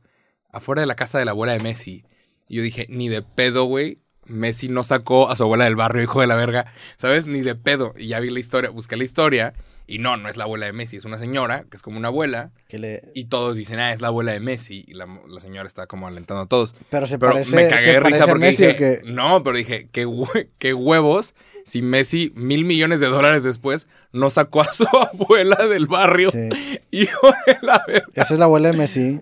[0.52, 2.04] afuera de la casa de la abuela de Messi.
[2.48, 4.04] Y yo dije, ni de pedo, güey.
[4.26, 6.72] Messi no sacó a su abuela del barrio, hijo de la verga.
[6.98, 7.26] ¿Sabes?
[7.26, 7.94] Ni de pedo.
[7.98, 9.54] Y ya vi la historia, busqué la historia.
[9.90, 12.10] Y no, no es la abuela de Messi, es una señora, que es como una
[12.10, 12.52] abuela.
[12.68, 13.02] Que le...
[13.16, 14.86] Y todos dicen, ah, es la abuela de Messi.
[14.88, 16.76] Y la, la señora está como alentando a todos.
[16.92, 19.02] Pero se Pero parece, me cagué se de parece risa porque Messi dije, que...
[19.06, 21.34] no, pero dije, qué, hue- qué huevos
[21.66, 26.32] si Messi, mil millones de dólares después, no sacó a su abuela del barrio.
[26.32, 26.50] Sí.
[26.92, 28.08] Hijo de la verga.
[28.14, 29.22] Esa es la abuela de Messi.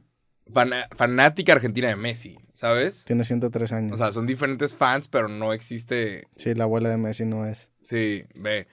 [0.95, 3.03] Fanática argentina de Messi, ¿sabes?
[3.05, 3.93] Tiene 103 años.
[3.93, 6.27] O sea, son diferentes fans, pero no existe.
[6.37, 7.69] sí, la abuela de Messi no es.
[7.83, 8.67] Sí, ve.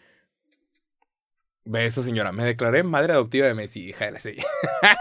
[1.66, 2.30] Ve esta señora.
[2.32, 4.36] Me declaré madre adoptiva de Messi, hija de la sí.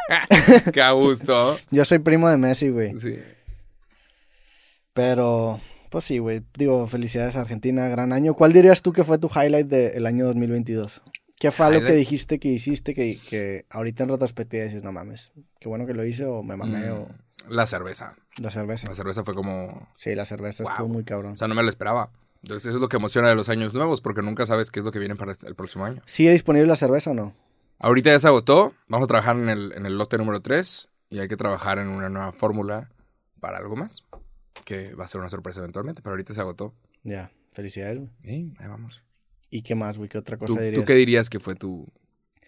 [0.74, 1.58] Qué a gusto.
[1.72, 2.98] Yo soy primo de Messi, güey.
[2.98, 3.18] Sí.
[4.94, 6.42] Pero, pues sí, güey.
[6.58, 8.34] Digo, felicidades a Argentina, gran año.
[8.34, 11.02] ¿Cuál dirías tú que fue tu highlight del año 2022?
[11.40, 12.00] ¿Qué fue algo que Highlight.
[12.00, 16.06] dijiste que hiciste que, que ahorita en retrospectiva dices, no mames, qué bueno que lo
[16.06, 17.10] hice o me mamé o
[17.46, 18.16] Mm, La cerveza.
[18.42, 18.88] la cerveza?
[18.88, 19.90] La cerveza fue como.
[19.98, 20.72] Sí, la cerveza Wow.
[20.72, 21.34] estuvo muy cabrón.
[21.34, 22.10] O sea, no me lo esperaba.
[22.44, 24.86] Entonces, eso es lo que emociona de los años nuevos, porque nunca sabes qué es
[24.86, 26.02] lo que viene para este- el próximo año.
[26.06, 27.34] ¿Sigue disponible la cerveza o no?
[27.80, 28.74] Ahorita ya se agotó.
[28.88, 31.88] Vamos a trabajar en el, en el lote número 3 y hay que trabajar en
[31.88, 32.90] una nueva fórmula
[33.40, 34.04] para algo más,
[34.66, 36.74] que va a ser una sorpresa eventualmente, pero ahorita se agotó.
[37.04, 38.10] Ya, felicidades, güey.
[38.24, 39.04] Sí, ahí vamos.
[39.50, 40.10] ¿Y qué más, güey?
[40.10, 40.86] ¿Qué otra cosa ¿Tú, tú dirías?
[40.86, 41.88] qué dirías que fue tu...?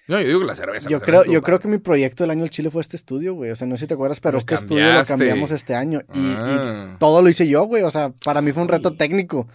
[0.08, 0.88] No, yo digo que la cerveza.
[0.90, 3.34] Yo la creo, yo creo que mi proyecto del año del Chile fue este estudio,
[3.34, 3.50] güey.
[3.52, 6.02] O sea, no sé si te acuerdas, pero Lo este estudio lo cambiamos este año.
[6.14, 6.98] Y, y Ah.
[7.00, 7.82] todo lo hice yo, güey.
[7.84, 9.48] O sea, para mí fue un reto técnico.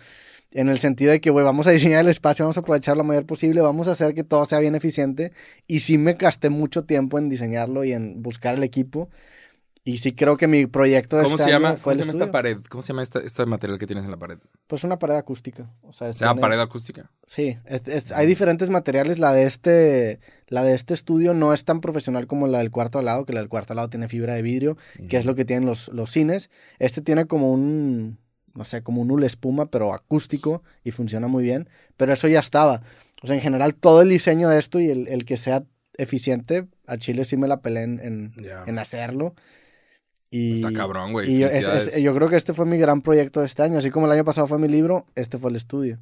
[0.53, 3.05] En el sentido de que, güey, vamos a diseñar el espacio, vamos a aprovechar lo
[3.05, 5.33] mayor posible, vamos a hacer que todo sea bien eficiente.
[5.69, 9.09] Y sí me gasté mucho tiempo en diseñarlo y en buscar el equipo.
[9.83, 12.05] Y sí creo que mi proyecto de ¿Cómo este se año llama, fue cómo el
[12.05, 12.59] se llama esta pared?
[12.69, 14.39] ¿Cómo se llama esta, este material que tienes en la pared?
[14.67, 15.71] Pues una pared acústica.
[15.83, 17.11] O sea, ¿Se llama tiene- pared acústica?
[17.27, 19.19] Sí, es- es- hay diferentes materiales.
[19.19, 22.99] La de este, la de este estudio no es tan profesional como la del cuarto
[22.99, 24.77] al lado, que la del cuarto al lado tiene fibra de vidrio,
[25.09, 26.51] que es lo que tienen los, los cines.
[26.79, 28.19] Este tiene como un,
[28.55, 31.69] no sé, como un hule espuma, pero acústico y funciona muy bien.
[31.97, 32.83] Pero eso ya estaba.
[33.23, 35.63] O sea, en general, todo el diseño de esto y el, el que sea
[35.97, 38.33] eficiente, a Chile sí me la pelé en,
[38.67, 39.35] en, hacerlo.
[40.31, 41.31] Y, Está cabrón, güey.
[41.31, 42.03] y yo, es- es- Felicidades.
[42.03, 43.79] yo creo que este fue mi gran proyecto de este año.
[43.79, 45.99] Así como el año pasado fue mi libro, este fue el estudio.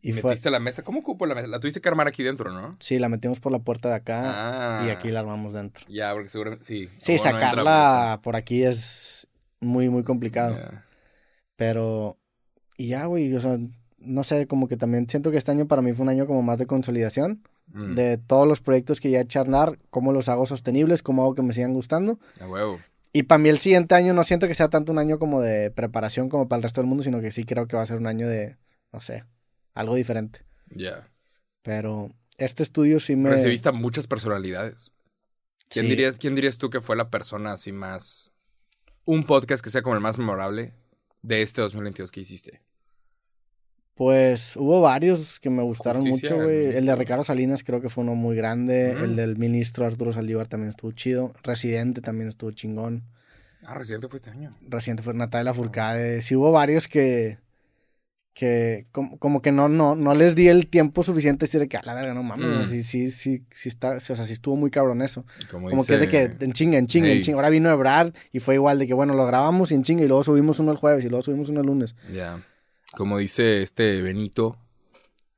[0.00, 0.82] Y fue, ¿Metiste la mesa?
[0.82, 1.46] ¿Cómo ocupo la mesa?
[1.46, 2.72] La tuviste que armar aquí dentro, ¿no?
[2.78, 4.86] sí, la metimos por la puerta de acá Ah.
[4.86, 5.84] y aquí la armamos dentro.
[5.88, 6.64] Ya, porque seguramente.
[6.64, 6.90] Sí.
[6.98, 9.26] Sí, no entra, sacarla por aquí es
[9.60, 10.56] muy, muy complicado.
[10.56, 10.80] pues.
[11.56, 12.18] Pero,
[12.76, 13.58] y ya, güey, o sea,
[13.98, 16.42] no sé, como que también siento que este año para mí fue un año como
[16.42, 17.42] más de consolidación
[17.72, 21.42] Mm, de todos los proyectos que ya andar, cómo los hago sostenibles, cómo hago que
[21.42, 22.18] me sigan gustando.
[22.40, 22.80] A huevo.
[23.12, 25.70] Y para mí el siguiente año no siento que sea tanto un año como de
[25.70, 27.96] preparación como para el resto del mundo, sino que sí creo que va a ser
[27.98, 28.56] un año de,
[28.92, 29.24] no sé,
[29.72, 30.40] algo diferente.
[30.70, 31.08] Ya.
[31.62, 33.30] Pero este estudio sí me...
[33.30, 34.92] Recibiste a muchas personalidades.
[35.68, 35.90] ¿Quién, Sí.
[35.90, 38.32] dirías, ¿Quién dirías tú que fue la persona así más.
[39.04, 40.72] Un podcast que sea como el más memorable
[41.24, 42.60] de este 2022 que hiciste?
[43.94, 46.76] Pues hubo varios que me gustaron Justicia, mucho, güey.
[46.76, 46.96] El de.
[46.96, 48.90] Ricardo Salinas creo que fue uno muy grande.
[48.90, 51.32] El del ministro Arturo Saldívar también estuvo chido.
[51.42, 53.04] Residente también estuvo chingón.
[53.64, 54.50] Ah, Residente fue este año.
[54.68, 56.22] Residente fue Natalia Furcade.
[56.22, 57.38] Sí hubo varios que...
[58.34, 61.76] Que como, como que no, no, no les di el tiempo suficiente de decir que
[61.76, 62.46] a la verga, no mames.
[62.46, 62.64] Mm.
[62.70, 65.24] Sí, sí, sí, sí está, sí, o sea, sí estuvo muy cabrón eso.
[65.50, 67.36] Como, Como que es de que en chinga, en chinga, en chinga.
[67.38, 70.08] Ahora vino Ebrard y fue igual de que, bueno, lo grabamos y en chinga y
[70.08, 71.94] luego subimos uno el jueves y luego subimos uno el lunes.
[72.12, 72.42] Ya.
[72.96, 74.58] Como dice este Benito,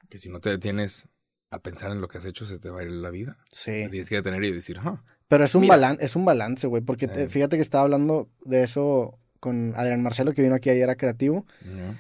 [0.09, 1.07] que si no te detienes
[1.51, 3.37] a pensar en lo que has hecho, se te va a ir la vida.
[3.51, 3.73] Sí.
[3.73, 5.75] Te tienes que detener y decir, ah, Pero es un, Mira.
[5.75, 7.29] balan es un balance, güey, porque te- Eh.
[7.29, 11.45] fíjate que estaba hablando de eso con Adrián Marcelo, que vino aquí ayer a Creativo,
[11.63, 11.95] ya.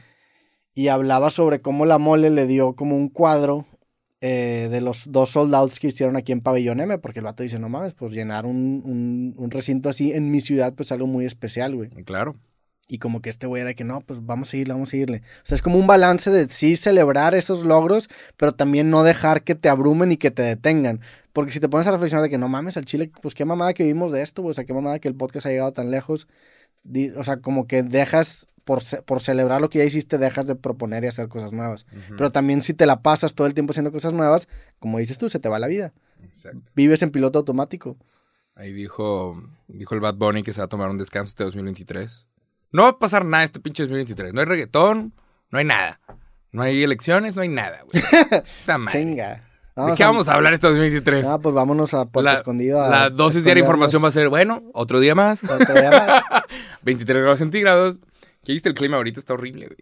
[0.76, 3.66] Y hablaba sobre cómo la mole le dio como un cuadro
[4.20, 7.42] eh, de los dos sold outs que hicieron aquí en Pabellón M, porque el vato
[7.42, 11.06] dice, no mames, pues llenar un, un, un recinto así en mi ciudad, pues algo
[11.06, 11.88] muy especial, güey.
[12.04, 12.36] Claro.
[12.88, 15.22] Y como que este güey era que no, pues vamos a seguirle, vamos a seguirle.
[15.42, 19.42] O sea, es como un balance de sí celebrar esos logros, pero también no dejar
[19.42, 21.00] que te abrumen y que te detengan.
[21.32, 23.74] Porque si te pones a reflexionar de que no mames al chile, pues qué mamada
[23.74, 25.90] que vivimos de esto, güey, o sea, qué mamada que el podcast ha llegado tan
[25.90, 26.28] lejos.
[27.16, 31.04] O sea, como que dejas, por, por celebrar lo que ya hiciste, dejas de proponer
[31.04, 31.86] y hacer cosas nuevas.
[32.08, 34.48] Pero también si te la pasas todo el tiempo haciendo cosas nuevas,
[34.80, 35.92] como dices tú, se te va la vida.
[36.24, 36.72] Exacto.
[36.74, 37.96] Vives en piloto automático.
[38.56, 42.26] Ahí dijo, dijo el Bad Bunny que se va a tomar un descanso este 2023.
[42.72, 44.34] No va a pasar nada este pinche 2023.
[44.34, 45.14] No hay reggaetón,
[45.52, 46.00] no hay nada.
[46.50, 48.02] No hay elecciones, no hay nada, güey.
[48.80, 48.98] Madre.
[48.98, 49.44] Chinga.
[49.76, 51.24] ¿De qué vamos a hablar este 2023?
[51.26, 52.82] Ah, pues vámonos a Puerto la, Escondido.
[52.82, 55.44] a la dosis diaria de información va a ser, bueno, otro día más.
[55.44, 56.22] Otro día más.
[56.82, 58.00] 23 grados centígrados.
[58.46, 59.18] ¿Qué viste el clima ahorita?
[59.18, 59.78] Está horrible, güey.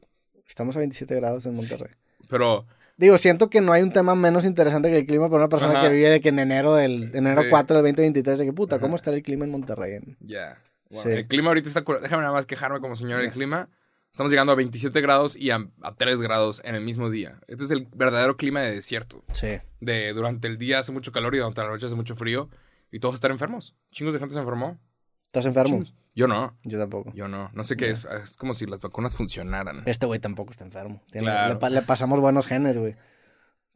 [0.49, 1.95] Estamos a 27 grados en Monterrey.
[2.31, 5.49] Pero, Digo, siento que no hay un tema menos interesante que el clima para una
[5.51, 5.83] persona Ajá.
[5.89, 7.49] que vive de que en enero del enero Sí.
[7.51, 10.01] 4 del 2023, de que puta, ¿cómo estará el clima en Monterrey?
[10.21, 10.59] ya.
[10.91, 11.09] Sí.
[11.11, 11.83] El clima ahorita está...
[11.83, 13.69] Déjame nada más quejarme como señor del clima.
[14.13, 17.41] Estamos llegando a 27 grados y a, a 3 grados en el mismo día.
[17.49, 19.25] Este es el verdadero clima de desierto.
[19.33, 19.59] Sí.
[19.81, 22.49] De durante el día hace mucho calor y durante la noche hace mucho frío.
[22.91, 23.75] Y todos están enfermos.
[23.91, 24.79] Chingos de gente se enfermó.
[25.27, 25.69] ¿Estás enfermo?
[25.69, 25.95] Chingos.
[26.15, 26.57] Yo no.
[26.63, 27.13] Yo tampoco.
[27.15, 27.51] Yo no.
[27.55, 28.05] No sé qué es.
[28.05, 29.83] Es como si las vacunas funcionaran.
[29.87, 31.03] Este güey tampoco está enfermo.
[31.11, 31.55] Tiene- Claro.
[31.55, 32.95] le, pa- le pasamos buenos genes, güey.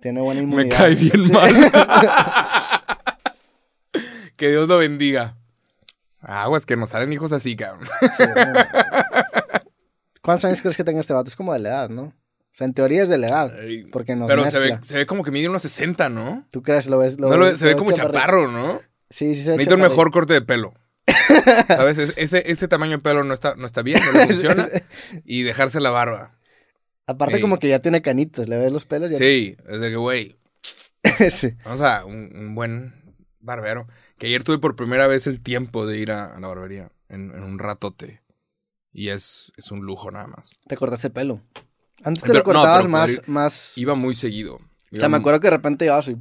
[0.01, 0.76] Tiene buena Me inmunidad.
[0.76, 1.32] cae bien Sí.
[1.32, 1.53] mal.
[4.36, 5.36] que Dios lo bendiga.
[6.20, 7.89] Aguas, que nos salen hijos así, cabrón.
[8.16, 8.24] Sí.
[10.22, 11.28] ¿Cuántos años crees que tenga este vato?
[11.28, 12.03] Es como de la edad, ¿no?
[12.03, 12.12] O
[12.59, 13.53] sea, en teoría es de la edad.
[13.93, 16.45] Porque nos Pero se ve, se ve como que mide unos 60, ¿no?
[16.51, 16.89] ¿Tú crees?
[16.89, 17.18] ¿Lo ves?
[17.18, 18.18] Lo No lo- ves- se ve como chaparrito?
[18.18, 18.80] chaparro, ¿no?
[19.11, 20.74] Sí, sí se ve Necesito un mejor corte de pelo.
[21.68, 21.98] ¿Sabes?
[21.98, 24.68] Es- ese, ese tamaño de pelo no está, no está bien, no le funciona.
[25.24, 26.38] Y dejarse la barba.
[27.06, 27.40] Aparte Sí.
[27.40, 29.18] como que ya tiene canitas, le ves los pelos y ya...
[29.18, 30.36] Sí, es de que, güey,
[31.30, 31.52] sí.
[31.64, 32.94] vamos a un, un buen
[33.40, 33.88] barbero.
[34.18, 37.30] Que ayer tuve por primera vez el tiempo de ir a, a la barbería en,
[37.34, 38.22] en un ratote.
[38.92, 40.50] Y es, es un lujo nada más.
[40.66, 41.40] Te cortaste el pelo.
[42.04, 43.78] Antes te Pero- lo cortabas no, más, ir- más...
[43.78, 44.56] Iba muy seguido.
[44.56, 46.16] o Iba sea, me acuerdo que de repente ibas así,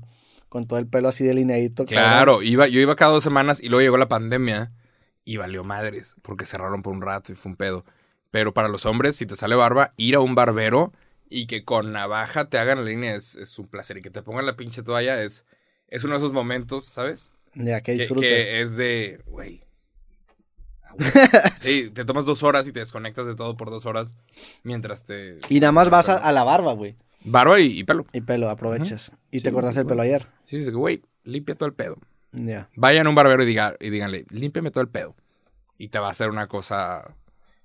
[0.47, 1.85] con todo el pelo así delineadito.
[1.85, 1.97] cabrón.
[2.03, 4.71] Claro, iba, yo iba cada dos semanas y luego llegó la pandemia
[5.27, 7.83] y valió madres porque cerraron por un rato y fue un pedo.
[8.31, 10.93] Pero para los hombres, si te sale barba, ir a un barbero
[11.29, 13.97] y que con navaja te hagan la línea es, es un placer.
[13.97, 15.45] Y que te pongan la pinche toalla es,
[15.89, 17.33] es uno de esos momentos, ¿sabes?
[17.55, 18.21] Ya, que disfrutes.
[18.21, 19.65] que es de, güey.
[21.57, 24.15] Sí, te tomas dos horas y te desconectas de todo por dos horas
[24.63, 25.39] mientras te...
[25.49, 26.95] Y nada más vas a, a la barba, güey.
[27.25, 28.05] Barba y, y pelo.
[28.13, 29.11] Y pelo, aprovechas.
[29.29, 30.25] Y Sí, te cortaste sí, el pelo ayer.
[30.43, 31.97] Sí, dice que, güey, limpia todo el pedo.
[32.45, 32.69] Ya.
[32.75, 35.15] Vayan a un barbero y, diga, y díganle, límpiame todo el pedo.
[35.77, 37.15] Y te va a hacer una cosa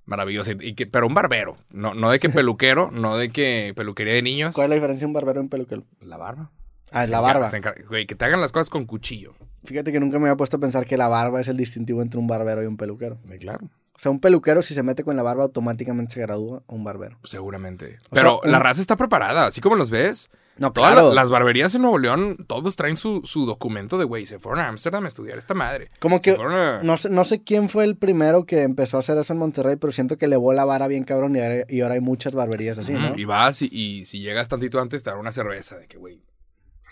[0.05, 0.53] maravillosa.
[0.61, 4.23] Y que, pero un barbero, no, no de que peluquero, no de que peluquería de
[4.23, 4.55] niños.
[4.55, 5.85] ¿Cuál es la diferencia de un barbero y un peluquero?
[6.01, 6.51] La barba.
[6.93, 7.51] Ah, la barba.
[7.89, 9.35] Güey, que te hagan las cosas con cuchillo.
[9.64, 12.18] Fíjate que nunca me había puesto a pensar que la barba es el distintivo entre
[12.18, 13.18] un barbero y un peluquero.
[13.31, 13.70] Eh, claro.
[13.95, 16.85] O sea, un peluquero si se mete con la barba automáticamente se gradúa a un
[16.85, 17.18] barbero.
[17.25, 17.99] Seguramente.
[18.11, 20.29] O sea, Pero la raza está preparada, así como los ves.
[20.59, 21.09] No, Todas claro.
[21.09, 24.61] la- las barberías en Nuevo León, todos traen su, su documento de, güey, se fueron
[24.65, 25.89] a Ámsterdam a estudiar esta madre.
[25.99, 29.17] Como que a- no sé, no sé quién fue el primero que empezó a hacer
[29.17, 31.95] eso en Monterrey, pero siento que elevó la vara bien cabrón y ahora, y ahora
[31.95, 33.17] hay muchas barberías así, ¿no?
[33.17, 36.21] Y vas y, y si llegas tantito antes te dan una cerveza de que, güey,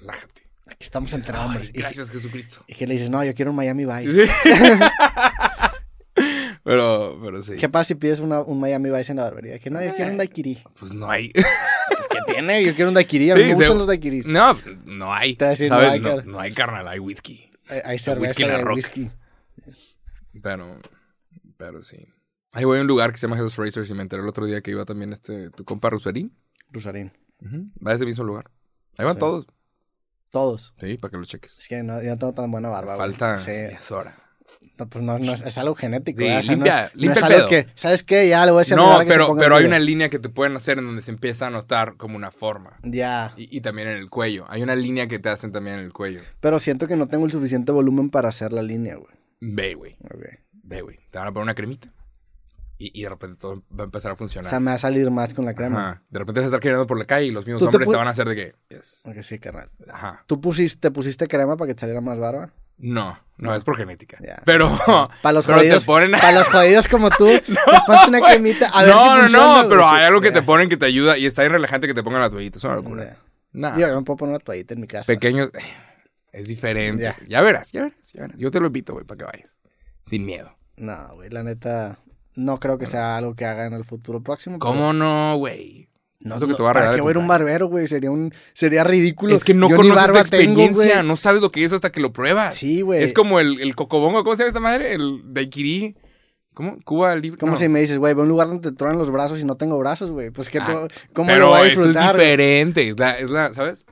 [0.01, 0.49] relájate.
[0.67, 1.35] Aquí estamos entre.
[1.65, 2.65] Y- gracias, Jesucristo.
[2.69, 4.27] Y, que le dices, no, yo quiero un Miami Vice.
[4.27, 4.33] Sí.
[6.65, 7.57] pero, pero sí.
[7.57, 9.59] ¿Qué pasa si pides una- un Miami Vice en la barbería?
[9.59, 10.59] Que no, yo quiero un daiquiri.
[10.79, 11.31] Pues no hay.
[11.33, 12.65] ¿Qué tiene?
[12.65, 13.31] Yo quiero un daiquiri.
[13.31, 14.27] A mí Sí, me gustan se- los daiquiris.
[14.27, 15.35] No, no hay.
[15.37, 16.01] Te decir, ¿sabes?
[16.01, 17.51] no hay, No, no hay carnal, hay whisky.
[17.69, 19.11] Hay, hay whisky cerveza en y la hay whisky.
[20.43, 20.79] Pero,
[21.57, 21.99] pero sí.
[22.53, 24.45] Ahí voy a un lugar que se llama Jesus Racers y me enteré el otro
[24.47, 26.37] día que iba también este, tu compa Rusarín.
[26.71, 27.13] Rusarín.
[27.87, 28.51] Va a ese mismo lugar.
[28.99, 29.21] Ahí van Sí.
[29.21, 29.47] todos.
[30.31, 30.75] Todos.
[30.81, 31.59] Sí, para que lo cheques.
[31.59, 32.97] Es que no, yo no tengo tan buena barba.
[32.97, 33.39] Falta.
[33.39, 34.17] Sí, es hora.
[34.79, 36.21] No, pues no, no es, es algo genético.
[36.21, 36.27] Sí.
[36.29, 37.49] O sea, no limpia- es- no limpia es el pedo.
[37.49, 38.29] que, ¿sabes qué?
[38.29, 40.19] Ya le voy a mi No, barba que se pero, pero hay una línea que
[40.19, 42.79] te pueden hacer en donde se empieza a notar como una forma.
[42.83, 43.35] Ya.
[43.37, 44.45] Y, y también en el cuello.
[44.49, 46.21] Hay una línea que te hacen también en el cuello.
[46.41, 49.15] Pero siento que no tengo el suficiente volumen para hacer la línea, güey.
[49.41, 49.97] Ve, güey.
[50.63, 50.99] Ve, güey.
[51.11, 51.93] Te van a poner una cremita.
[52.79, 54.49] Y, y de repente todo va a empezar a O funcionar.
[54.49, 55.81] sea, me va a salir más con la crema.
[55.91, 56.03] Ajá.
[56.09, 57.89] De repente vas a estar caminando por la calle y los mismos ¿Tú te hombres
[57.91, 58.55] te, pu- van a hacer de que.
[58.75, 59.03] Yes.
[59.05, 59.69] Ok, sí, carnal.
[59.93, 60.25] Ajá.
[60.27, 62.55] ¿Tú pusiste, te pusiste crema para que te saliera más barba?
[62.83, 64.19] No, no, es por genética.
[64.27, 64.43] Ya.
[64.45, 64.79] Pero.
[65.23, 65.81] Para los pero jodidos.
[65.81, 66.11] te ponen.
[66.13, 67.55] Para los jodidos como tú, te
[67.87, 68.69] ponte una cremita.
[68.69, 70.77] A ver no, si no, funciona, no, pero Sí, hay algo que te ponen que
[70.77, 72.59] te ayuda y está bien relajante que te pongan la toallita.
[72.59, 73.05] Es una locura.
[73.05, 73.17] Ya.
[73.53, 75.07] Nah, yo me puedo poner una toallita en mi casa.
[75.07, 75.51] pequeños.
[76.33, 77.03] Es diferente.
[77.03, 77.17] Ya.
[77.27, 77.43] Ya.
[77.43, 78.37] verás, ya verás, ya verás.
[78.39, 79.59] Yo te lo invito, güey, para que vayas.
[80.07, 80.57] Sin miedo.
[80.77, 81.99] No, güey, la neta,
[82.37, 84.57] no creo que sea algo que haga en el futuro próximo.
[84.61, 85.90] pero- ¿Cómo no, güey?
[86.23, 87.87] No, que te va a ¿Para regalar qué de voy a un barbero, güey?
[87.89, 89.35] Sería un, sería ridículo.
[89.35, 91.07] Es que no Yo conoces la tengo, experiencia, güey.
[91.07, 92.55] no sabes lo que es hasta que lo pruebas.
[92.55, 93.03] Sí, güey.
[93.03, 94.95] Es como el, el cocobongo, ¿cómo se llama esta madre?
[94.95, 95.97] El daiquiri.
[96.53, 96.79] ¿Cómo?
[96.85, 97.39] Cuba libre.
[97.39, 97.59] ¿Cómo no.
[97.59, 99.57] si me dices, güey, ve a un lugar donde te tronan los brazos y no
[99.57, 100.31] tengo brazos, güey?
[100.31, 102.17] Pues que Ah, ¿cómo Pero lo voy a esto es disfrutar?
[102.17, 102.27] güey?
[102.27, 102.89] diferente.
[102.91, 103.87] Es la, es la, ¿sabes?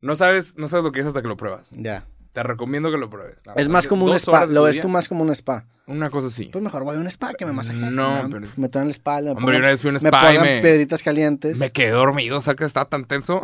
[0.00, 1.70] No sabes, no sabes lo que es hasta que lo pruebas.
[1.78, 2.06] Ya.
[2.32, 3.44] Te recomiendo que lo pruebes.
[3.46, 4.46] La Es más como un spa.
[4.46, 5.66] Lo ves tú más como un spa.
[5.86, 6.46] Una cosa así.
[6.46, 7.94] Pues mejor voy a un spa que me masajeen.
[7.94, 9.34] No, me, pero- me toman la espalda.
[9.34, 11.58] Me Hombre, pongan- una vez fui a un me spa y me- piedritas calientes.
[11.58, 13.42] Me quedé dormido, saca, estaba tan tenso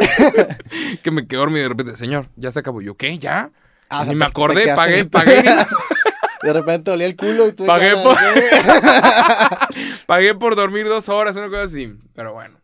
[1.04, 2.80] que me quedé dormido y de repente, señor, ya se acabó.
[2.80, 3.18] Yo, ¿qué?
[3.18, 3.50] ¿Ya?
[3.88, 5.44] Ah, o sea, me acordé, pagué, pagué,
[6.42, 7.64] De repente olía el culo y tú...
[7.66, 8.18] Pagué por-
[10.06, 11.94] pagué por dormir dos horas, una cosa así.
[12.14, 12.58] Pero bueno.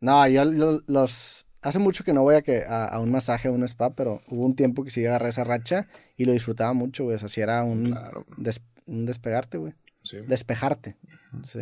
[0.00, 1.46] No, yo lo- los...
[1.62, 4.20] Hace mucho que no voy a, que, a, a un masaje, a un spa, pero
[4.28, 5.86] hubo un tiempo que sí agarré esa racha
[6.16, 7.16] y lo disfrutaba mucho, güey.
[7.16, 8.26] O sea, si era un, Claro.
[8.36, 9.72] des- un despegarte, güey.
[10.02, 10.18] Sí.
[10.26, 10.96] Despejarte.
[11.44, 11.60] Sí.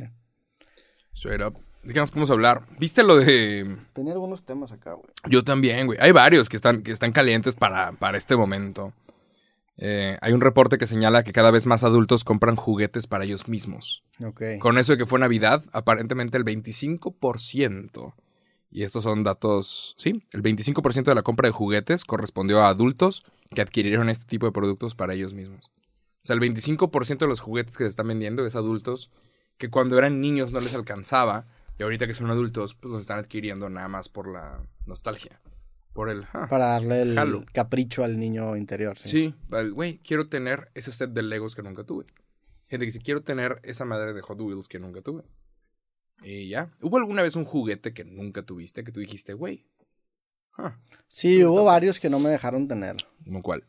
[1.14, 1.58] Straight up.
[1.84, 2.62] ¿De qué más podemos hablar?
[2.78, 3.76] ¿Viste lo de...?
[3.94, 5.08] Tenía algunos temas acá, güey.
[5.28, 5.98] Yo también, güey.
[6.00, 8.92] Hay varios que están, que están calientes para, para este momento.
[9.78, 13.48] Eh, hay un reporte que señala que cada vez más adultos compran juguetes para ellos
[13.48, 14.02] mismos.
[14.22, 14.42] Ok.
[14.58, 18.14] Con eso de que fue Navidad, aparentemente el 25%,
[18.70, 23.24] y estos son datos, sí, el 25% de la compra de juguetes correspondió a adultos
[23.54, 25.66] que adquirieron este tipo de productos para ellos mismos.
[26.22, 29.10] O sea, el 25% de los juguetes que se están vendiendo es adultos
[29.58, 31.46] que cuando eran niños no les alcanzaba
[31.78, 35.40] y ahorita que son adultos pues los están adquiriendo nada más por la nostalgia.
[35.92, 36.24] Por el...
[36.32, 37.44] ah, Para darle el Jalo.
[37.52, 38.96] capricho al niño interior.
[38.98, 39.34] Sí.
[39.72, 42.04] Güey, quiero tener ese set de Legos que nunca tuve.
[42.68, 45.24] Gente que dice, quiero tener esa madre de Hot Wheels que nunca tuve.
[46.22, 46.70] Y ya.
[46.80, 49.66] ¿Hubo alguna vez un juguete que nunca tuviste que tú dijiste, güey?
[50.56, 50.76] Ah,
[51.08, 52.96] Sí, hubo varios que no me dejaron tener.
[53.24, 53.64] ¿Cómo cuál?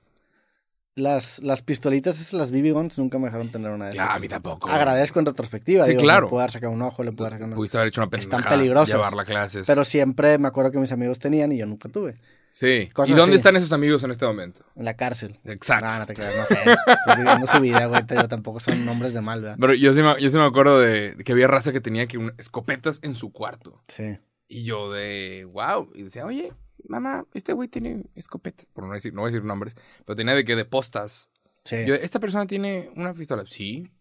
[0.93, 4.09] Las, las pistolitas, esas, las BB Guns, nunca me dejaron tener una de esas.
[4.09, 4.69] Ah, a mí tampoco.
[4.69, 5.85] Agradezco en retrospectiva.
[5.85, 6.25] Sí, digo, claro.
[6.25, 7.55] Le puedo haber sacado un ojo, le puedo haber sacado una...
[7.55, 8.55] Pudiste haber hecho una Están pendejada.
[8.57, 8.89] peligrosas.
[8.95, 9.67] Llevarla a clases.
[9.67, 12.15] Pero siempre me acuerdo que mis amigos tenían y yo nunca tuve.
[12.49, 12.67] sí.
[12.67, 13.37] ¿Y cosas dónde así.
[13.37, 14.65] están esos amigos en este momento?
[14.75, 15.39] En la cárcel.
[15.45, 15.87] Exacto.
[15.87, 16.55] No, no te creas, no sé.
[16.55, 18.05] Estoy viviendo su vida, güey.
[18.05, 19.57] Pero tampoco son nombres de mal, ¿verdad?
[19.61, 22.05] Pero yo sí, me, yo sí me acuerdo de, de que había raza que tenía
[22.07, 23.81] que un- escopetas en su cuarto.
[23.87, 24.17] Sí.
[24.49, 25.89] Y yo de, wow.
[25.95, 26.51] Y decía, oye,
[26.88, 28.67] mamá, este güey tiene escopetas.
[28.73, 29.75] Por no decir, no voy a decir nombres.
[30.05, 31.29] Pero tenía de que de postas.
[31.63, 31.77] Sí.
[31.86, 33.43] Yo, esta persona tiene una pistola.
[33.45, 33.91] Sí.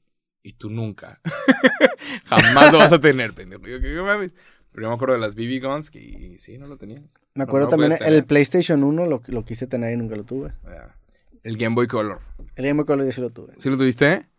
[0.43, 1.21] Y tú nunca.
[2.25, 3.67] Jamás lo vas a tener, pendejo.
[3.67, 4.33] Yo, ¿qué mames?
[4.73, 7.19] Pero yo me acuerdo de las BB Guns que y sí, no lo tenías.
[7.35, 8.25] me acuerdo no también el.
[8.25, 10.53] PlayStation 1 lo, lo quise tener y nunca lo tuve.
[10.65, 10.97] Ya.
[11.43, 12.21] El Game Boy Color.
[12.55, 13.55] El Game Boy Color yo sí lo tuve.
[13.59, 14.30] ¿Sí lo tuviste?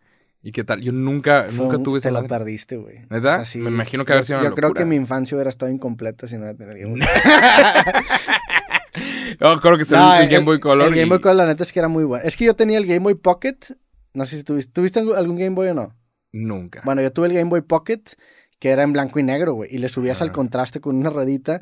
[0.42, 0.80] ¿Y qué tal?
[0.80, 2.28] Yo nunca, Fue nunca un- tuve esa Te lo madre.
[2.28, 3.00] perdiste, güey.
[3.10, 3.44] ¿Neta?
[3.54, 4.84] Me imagino que haber yo- sido una Yo creo locura.
[4.84, 7.00] que mi infancia hubiera estado incompleta si no el Game Boy.
[9.40, 10.88] Yo creo que el, No, el Game Boy Color.
[10.88, 12.24] El Game y- Boy Color, la neta es que era muy bueno.
[12.24, 13.56] Es que yo tenía el Game Boy Pocket.
[14.14, 14.72] No sé si tuviste.
[14.72, 15.96] ¿Tuviste algún- algún Game Boy o no?
[16.32, 16.82] Nunca.
[16.84, 18.00] Bueno, yo tuve el Game Boy Pocket,
[18.58, 19.72] que era en blanco y negro, güey.
[19.74, 21.60] Y le subías al contraste con una ruedita.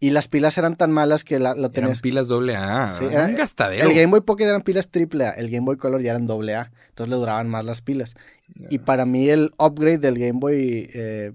[0.00, 2.00] Y las pilas eran tan malas que la, lo Eran tenías.
[2.00, 2.86] pilas doble A.
[2.86, 3.88] Sí, era un gastadero.
[3.88, 6.54] El Game Boy Pocket eran pilas triple A, el Game Boy Color ya eran doble
[6.54, 8.14] A, entonces le duraban más las pilas.
[8.70, 11.32] Y para mí el upgrade del Game Boy eh,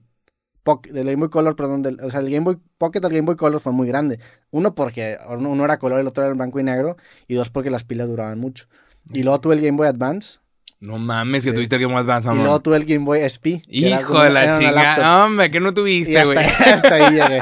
[0.92, 3.36] del Game Boy Color, perdón, del, o sea, el Game Boy Pocket al Game Boy
[3.36, 4.18] Color fue muy grande.
[4.50, 6.96] Uno porque uno, uno era color, el otro era en blanco y negro,
[7.28, 8.68] y dos porque las pilas duraban mucho.
[9.12, 10.40] Y luego tuve el Game Boy Advance,
[10.80, 11.56] No mames, que Sí.
[11.56, 12.44] tuviste el Game Boy Advance, y mamón.
[12.44, 13.62] luego tuve el Game Boy SP.
[13.68, 15.26] Hijo de la chingada.
[15.26, 16.46] Hombre, que no Y tuviste, hasta, güey.
[16.74, 17.42] hasta ahí llegué.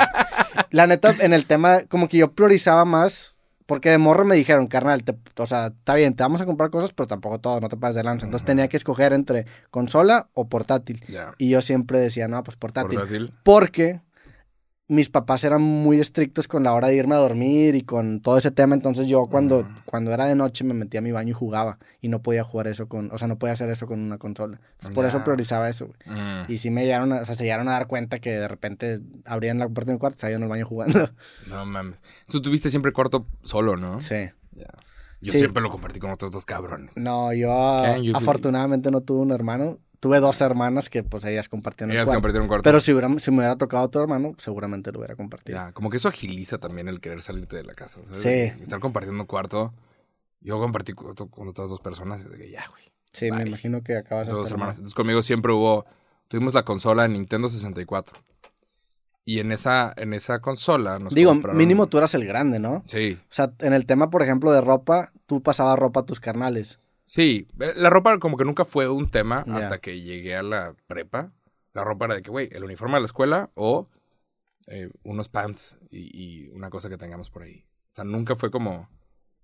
[0.69, 4.67] La neta, en el tema, como que yo priorizaba más, porque de morro me dijeron,
[4.67, 7.69] carnal, te- o sea, está bien, te vamos a comprar cosas, pero tampoco todo, no
[7.69, 8.25] te pases de lanza.
[8.25, 11.03] Entonces tenía que escoger entre consola o portátil.
[11.07, 11.33] Ya.
[11.37, 12.97] Y yo siempre decía, no, pues portátil.
[12.99, 13.33] Portátil.
[13.43, 14.01] Porque
[14.91, 18.37] mis papás eran muy estrictos con la hora de irme a dormir y con todo
[18.37, 18.75] ese tema.
[18.75, 21.77] Entonces yo cuando, cuando era de noche me metía a mi baño y jugaba.
[22.01, 24.59] Y no podía jugar eso con, o sea, no podía hacer eso con una consola.
[24.73, 26.17] Entonces, por eso priorizaba eso, güey.
[26.19, 26.51] Mm.
[26.51, 28.99] Y sí me llegaron a, o sea, se llegaron a dar cuenta que de repente
[29.23, 31.09] abrían la puerta de mi cuarto yo en el baño jugando.
[31.47, 31.97] No mames.
[32.27, 34.01] Tú tuviste siempre cuarto solo, ¿no?
[34.01, 34.29] Sí.
[35.21, 35.37] Yo Sí.
[35.37, 36.91] siempre lo compartí con otros dos cabrones.
[36.97, 37.53] No, yo
[38.15, 39.77] afortunadamente no tuve un hermano.
[40.01, 42.17] Tuve dos hermanas que pues ellas compartían el Ellas cuarto.
[42.17, 42.63] compartieron cuarto.
[42.63, 45.57] Pero si, hubiera, si me hubiera tocado otro hermano, seguramente lo hubiera compartido.
[45.57, 48.01] Ya, como que eso agiliza también el querer salirte de la casa.
[48.07, 48.21] ¿sabes?
[48.23, 48.61] Sí.
[48.61, 49.73] Estar compartiendo cuarto.
[50.41, 52.83] Yo compartí cuarto con otras dos personas y de que ya, güey.
[53.13, 54.75] Sí, me imagino que acabas Dos hasta hermanas.
[54.77, 55.85] Entonces conmigo siempre hubo.
[56.27, 58.17] Tuvimos la consola Nintendo 64.
[59.23, 62.83] Y en esa, en esa consola nos Digo, compraron- mínimo tú eras el grande, ¿no?
[62.87, 63.19] Sí.
[63.21, 66.79] O sea, en el tema, por ejemplo, de ropa, tú pasabas ropa a tus carnales.
[67.11, 67.45] Sí.
[67.57, 71.33] La ropa como que nunca fue un tema hasta que llegué a la prepa.
[71.73, 73.89] La ropa era de que, güey, el uniforme de la escuela o
[74.67, 77.65] eh, unos pants y, y una cosa que tengamos por ahí.
[77.91, 78.87] O sea, nunca fue como,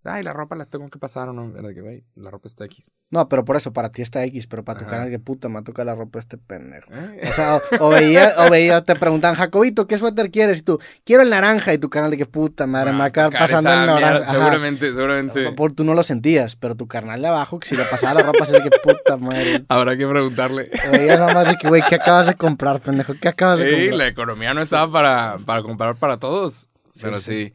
[0.08, 1.52] ay, la ropa la tengo que pasar o no.
[1.58, 2.92] Era de que, güey, la ropa está X.
[3.12, 5.60] No, pero por eso, para ti está X, pero para tu canal, que puta, me
[5.60, 6.90] ha tocado la ropa este pendejo.
[6.94, 10.60] Eh, O sea, o, o veía, o veía, te preguntan, Jacobito, ¿qué suéter quieres?
[10.60, 11.74] Y tú, quiero el naranja.
[11.74, 14.10] Y tu canal de que puta madre, me va a acabar tocar pasando el naranja.
[14.12, 14.32] mierda.
[14.32, 15.52] Seguramente, seguramente.
[15.54, 18.24] Por, tú no lo sentías, pero tu carnal de abajo, que si le pasaba la
[18.24, 19.66] ropa, así de que puta madre.
[19.70, 20.70] Habrá que preguntarle.
[20.92, 23.14] Veías nada más de que, güey, ¿qué acabas de comprar, pendejo?
[23.22, 23.98] ¿Qué acabas de Sí, comprar?
[23.98, 26.68] la economía no estaba para, para comprar para todos.
[26.94, 27.48] Sí, pero sí.
[27.48, 27.54] sí.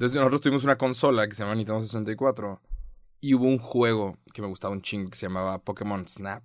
[0.00, 2.62] Entonces nosotros tuvimos una consola que se llama Nintendo 64
[3.20, 6.42] y hubo un juego que me gustaba un chingo que se llamaba Pokémon Snap.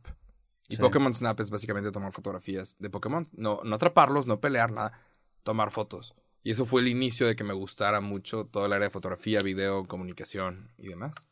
[0.67, 0.81] Y Sí.
[0.81, 3.29] Pokémon Snap es básicamente tomar fotografías de Pokémon.
[3.31, 4.99] No, no atraparlos, no pelear, nada.
[5.43, 6.13] Tomar fotos.
[6.43, 9.39] Y eso fue el inicio de que me gustara mucho todo el área de fotografía,
[9.39, 11.29] video, comunicación y demás.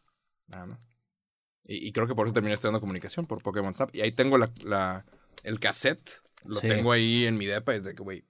[0.47, 0.87] Nada más.
[1.65, 3.93] Y, y creo que por eso terminé estudiando comunicación, por Pokémon Snap.
[3.93, 5.05] Y ahí tengo la, la-
[5.43, 6.09] el cassette.
[6.45, 6.69] Lo Sí.
[6.69, 7.75] tengo ahí en mi depa.
[7.75, 8.23] Es de que, güey,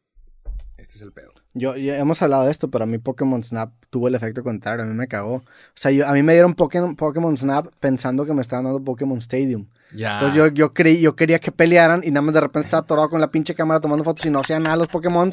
[0.77, 1.31] este es el pedo.
[1.53, 4.83] Yo, ya hemos hablado de esto, pero a mí Pokémon Snap tuvo el efecto contrario,
[4.83, 5.35] a mí me cagó.
[5.35, 5.43] O
[5.75, 9.17] sea, yo, a mí me dieron Pokémon, Pokémon Snap pensando que me estaban dando Pokémon
[9.19, 9.67] Stadium.
[9.95, 10.13] Ya.
[10.15, 13.09] Entonces yo, yo, creí, yo quería que pelearan y nada más de repente estaba atorado
[13.09, 15.31] con la pinche cámara tomando fotos y no hacían nada los Pokémon.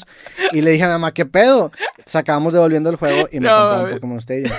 [0.53, 1.73] Y le dije a mi mamá, ¿qué pedo?
[2.05, 3.91] Sacábamos devolviendo el juego y me No, compraron.
[3.95, 4.53] Pokémon Stadium.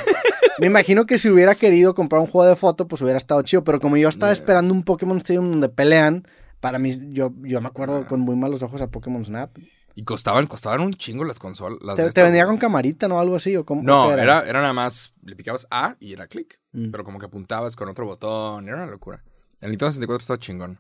[0.60, 3.64] Me imagino que si hubiera querido comprar un juego de foto, pues hubiera estado chido.
[3.64, 4.42] Pero como yo estaba Yeah.
[4.42, 6.28] esperando un Pokémon Stadium donde pelean,
[6.60, 7.70] para mí, yo, yo me Ah.
[7.70, 9.52] acuerdo con muy malos ojos a Pokémon Snap.
[9.96, 11.80] Y costaban, costaban un chingo las consolas.
[11.82, 12.46] las ¿Te, te güey.
[12.46, 13.20] con camarita, no?
[13.20, 16.60] Algo así, o cómo No, era, era nada más, le picabas A y era clic.
[16.72, 16.92] Mm.
[16.92, 19.24] Pero como que apuntabas con otro botón, era una locura.
[19.60, 20.80] El Nintendo 64 estaba chingón.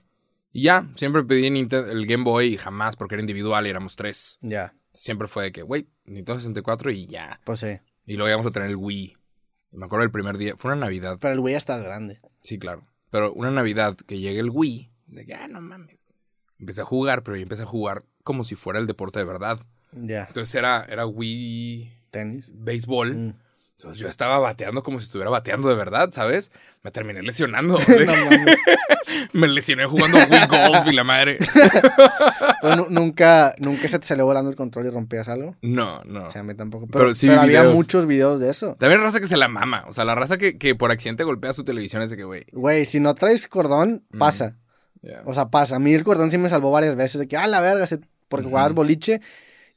[0.51, 4.37] Y ya, siempre pedí el Game Boy y jamás, porque era individual y éramos tres.
[4.41, 7.39] Ya, Siempre fue de que, güey, Nintendo 64 y ya.
[7.45, 7.79] pues sí.
[8.05, 9.15] Y luego íbamos a tener el Wii.
[9.71, 11.17] Y me acuerdo el primer día, fue una Navidad.
[11.21, 12.19] Pero el güey ya está grande.
[12.41, 12.85] Sí, claro.
[13.09, 16.03] Pero una Navidad que llegue el Wii, de que, ah, no mames.
[16.59, 19.59] Empecé a jugar, pero yo empecé a jugar como si fuera el deporte de verdad.
[19.93, 22.49] Ya, Entonces era, era Wii tenis.
[22.53, 23.15] béisbol.
[23.15, 23.33] Mm.
[23.77, 26.51] Entonces yo estaba bateando como si estuviera bateando de verdad, ¿sabes?
[26.83, 27.77] Me terminé lesionando.
[29.33, 29.39] No.
[29.41, 31.37] Me lesioné jugando Wii Golf y la madre.
[32.77, 35.55] Nu- nunca, nunca se te salió volando el control y rompías algo.
[35.61, 36.23] No, no.
[36.23, 36.87] O sea, a mí tampoco.
[36.87, 38.75] Pero Pero, sí pero había muchos videos de eso.
[38.79, 39.83] También raza que se la mama.
[39.87, 42.45] O sea, la raza que, que por accidente golpea su televisión es de que, güey.
[42.51, 44.17] Güey, si no traes cordón, Mm.
[44.19, 44.57] pasa.
[45.25, 45.75] O sea, pasa.
[45.77, 47.19] A mí el cordón sí me salvó varias veces.
[47.19, 49.21] De que, ah, la verga, se- porque jugabas boliche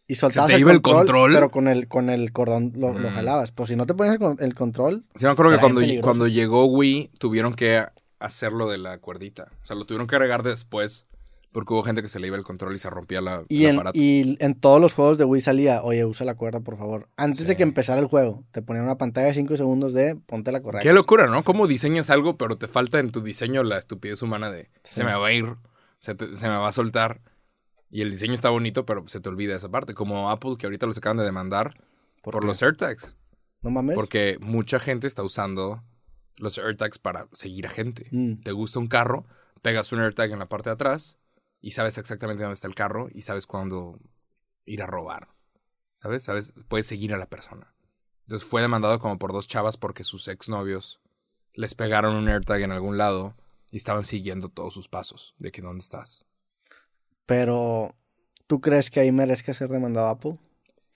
[0.07, 1.33] y soltabas te iba el control.
[1.35, 3.51] Pero con el, con el cordón lo, lo jalabas.
[3.53, 6.66] Pues si no te pones el, el control, Sí, me acuerdo que cuando, cuando llegó
[6.66, 7.85] Wii, tuvieron que
[8.20, 9.49] hacerlo de la cuerdita.
[9.62, 11.07] O sea, lo tuvieron que agregar después.
[11.55, 13.70] Porque hubo gente que se le iba el control y se rompía la, Y el
[13.70, 13.96] en, aparato.
[13.98, 17.09] y en todos los juegos de Wii salía, oye, usa la cuerda, por favor.
[17.16, 20.50] Antes de que empezara el juego, te ponían una pantalla de 5 segundos de ponte
[20.50, 20.82] la correcta.
[20.82, 21.44] Qué locura, ¿no?
[21.44, 24.96] Cómo diseñas algo, pero te falta en tu diseño la estupidez humana de Sí.
[24.96, 25.55] se me va a ir,
[26.00, 27.20] se, te- se me va a soltar.
[27.88, 29.94] Y el diseño está bonito, pero se te olvida esa parte.
[29.94, 31.74] Como Apple, que ahorita los acaban de demandar
[32.20, 33.16] por, los AirTags.
[33.62, 33.94] No mames.
[33.94, 35.84] Porque mucha gente está usando
[36.38, 38.09] los AirTags para seguir a gente.
[38.11, 38.38] Mm.
[38.42, 39.24] Te gusta un carro,
[39.62, 41.16] pegas un AirTag en la parte de atrás
[41.66, 43.98] y sabes exactamente dónde está el carro y sabes cuándo
[44.66, 45.28] ir a robar.
[45.94, 46.22] ¿Sabes?
[46.22, 46.52] ¿Sabes?
[46.68, 47.74] Puedes seguir a la persona.
[48.26, 51.00] Entonces fue demandado como por dos chavas porque sus exnovios
[51.54, 53.34] les pegaron un AirTag en algún lado
[53.70, 56.26] y estaban siguiendo todos sus pasos de que dónde estás.
[57.24, 57.94] Pero,
[58.46, 60.38] ¿tú crees que ahí merezca ser demandado Apple?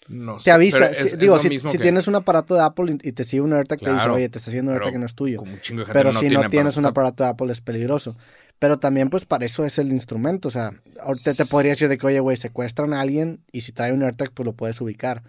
[0.08, 2.54] No Te sé, avisa, si- es- es digo, si, mismo si que- tienes un aparato
[2.54, 4.76] de Apple y te sigue un AirTag, te dice, Claro, oye, te está haciendo un
[4.76, 5.38] AirTag que no es tuyo.
[5.38, 7.60] Como un chingo de gente Pero no si no tienes un aparato de Apple es
[7.60, 8.16] peligroso.
[8.58, 10.48] Pero también, pues, para eso es el instrumento.
[10.48, 13.60] O sea, ahorita te S- podría decir de que, oye, güey, secuestran a alguien y
[13.60, 15.22] si trae un AirTag, pues lo puedes ubicar.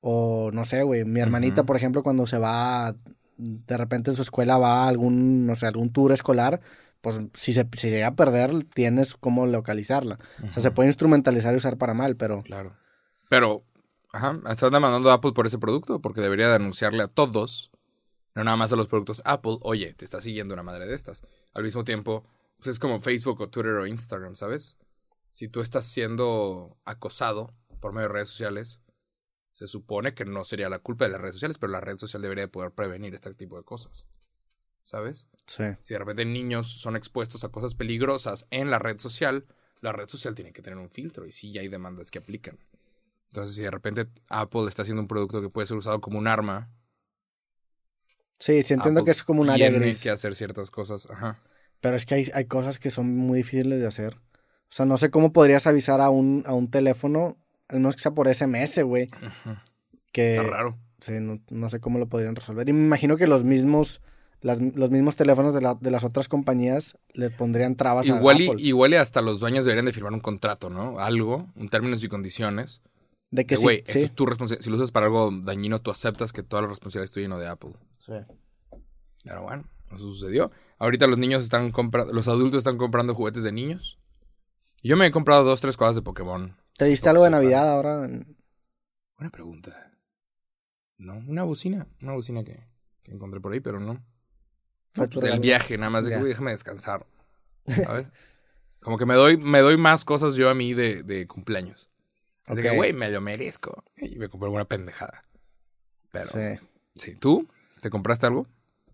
[0.00, 2.94] O, no sé, güey, mi hermanita, por ejemplo, cuando se va,
[3.36, 6.60] de repente en su escuela va a algún, no sé, algún tour escolar,
[7.00, 10.18] pues si se si llega a perder, tienes cómo localizarla.
[10.48, 12.42] O sea, se puede instrumentalizar y usar para mal, pero...
[12.42, 12.76] Claro.
[13.28, 13.64] Pero,
[14.12, 17.70] ajá, estás demandando a Apple por ese producto porque debería de anunciarle a todos,
[18.34, 21.22] no nada más a los productos Apple, oye, te está siguiendo una madre de estas.
[21.54, 22.24] Al mismo tiempo,
[22.56, 24.76] pues es como Facebook o Twitter o Instagram, ¿sabes?
[25.30, 28.80] Si tú estás siendo acosado por medio de redes sociales,
[29.52, 32.22] se supone que no sería la culpa de las redes sociales, pero la red social
[32.22, 34.06] debería de poder prevenir este tipo de cosas.
[34.82, 35.26] ¿Sabes?
[35.46, 35.64] Sí.
[35.80, 39.46] Si de repente niños son expuestos a cosas peligrosas en la red social,
[39.80, 42.58] la red social tiene que tener un filtro y sí ya hay demandas que aplican.
[43.28, 46.28] Entonces, si de repente Apple está haciendo un producto que puede ser usado como un
[46.28, 46.70] arma,
[48.38, 51.08] Sí, sí entiendo Apple que es como un área tiene que hacer ciertas cosas.
[51.10, 51.38] Ajá.
[51.80, 54.14] Pero es que hay, hay cosas que son muy difíciles de hacer.
[54.16, 57.36] O sea, no sé cómo podrías avisar a un, a un teléfono,
[57.68, 59.08] al menos que sea por SMS, güey.
[60.12, 60.78] Que, Está raro.
[61.00, 62.68] Sí, no, no sé cómo lo podrían resolver.
[62.68, 64.00] Y me imagino que los mismos,
[64.40, 68.40] las- los mismos teléfonos de, la- de las otras compañías le pondrían trabas Igual a
[68.40, 68.62] y, Apple.
[68.62, 70.98] igual y hasta los dueños deberían de firmar un contrato, ¿no?
[70.98, 72.80] Algo, un términos y condiciones.
[73.30, 74.00] de que sí, güey, sí.
[74.00, 74.64] es tu responsabilidad.
[74.64, 77.28] Si lo usas para algo dañino, tú aceptas que toda la responsabilidad es tuya y
[77.28, 77.74] no de Apple.
[77.98, 78.12] Sí.
[79.24, 79.64] Pero bueno,
[79.94, 80.50] eso sucedió.
[80.78, 83.98] Ahorita los niños están comprando, los adultos están comprando juguetes de niños.
[84.82, 86.56] Y yo me he comprado dos, tres cosas de Pokémon.
[86.76, 87.40] ¿Te diste algo de fan.
[87.40, 88.04] Navidad ahora?
[88.04, 88.36] en-
[89.16, 89.92] Buena pregunta.
[90.98, 91.86] No, una bocina.
[92.02, 92.66] Una bocina que,
[93.02, 93.94] que encontré por ahí, pero no.
[94.94, 96.22] No, pues del viaje, nada más de que, Ya.
[96.22, 97.06] "Uy, déjame descansar.
[97.66, 98.10] ¿Sabes?
[98.80, 101.90] Como que me doy, me doy más cosas yo a mí de, de cumpleaños.
[102.44, 103.82] Así que, güey, me lo merezco.
[103.96, 105.24] Y me compré alguna pendejada.
[106.12, 106.66] Pero, sí.
[106.94, 107.16] Sí.
[107.16, 107.48] ¿Tú?
[107.80, 108.46] ¿Te compraste algo?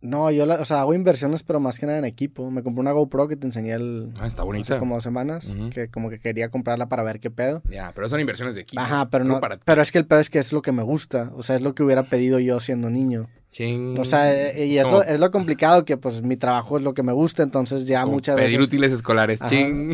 [0.03, 2.51] No, yo, la- o sea, hago inversiones, pero más que nada en equipo.
[2.51, 5.89] Me compré una GoPro que te enseñé el, Ah, está hace como dos semanas, que
[5.89, 7.63] como que quería comprarla para ver qué pedo.
[7.71, 8.83] Ya, pero son inversiones de equipo.
[8.83, 10.83] Ajá, pero no, Para pero es que el pedo es que es lo que me
[10.83, 13.29] gusta, o sea, es lo que hubiera pedido yo siendo niño.
[13.53, 13.99] Ching.
[13.99, 16.95] O sea, eh, y es, lo, es lo complicado que pues mi trabajo es lo
[16.95, 18.67] que me gusta, entonces ya como muchas pedir veces...
[18.69, 19.41] útiles escolares.
[19.43, 19.51] Ajá.
[19.51, 19.93] Ching.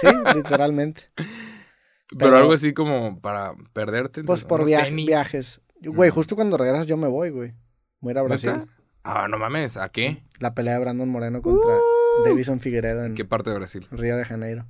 [0.00, 1.02] Sí, literalmente.
[1.16, 4.24] Pero, Pero- algo así como para perderte.
[4.24, 5.06] Pues por tenis.
[5.06, 5.60] viajes.
[5.82, 6.14] Güey, Mm.
[6.14, 7.52] justo cuando regresas yo me voy, güey.
[8.00, 8.50] Voy a ir a Brasil.
[8.52, 8.66] ¿Neta?
[9.04, 9.76] Ah, no mames.
[9.76, 10.22] ¿A qué?
[10.40, 12.24] La pelea de Brandon Moreno contra Uh.
[12.28, 13.86] Davison Figueredo en ¿Qué parte de Brasil?
[13.90, 14.66] Río de Janeiro.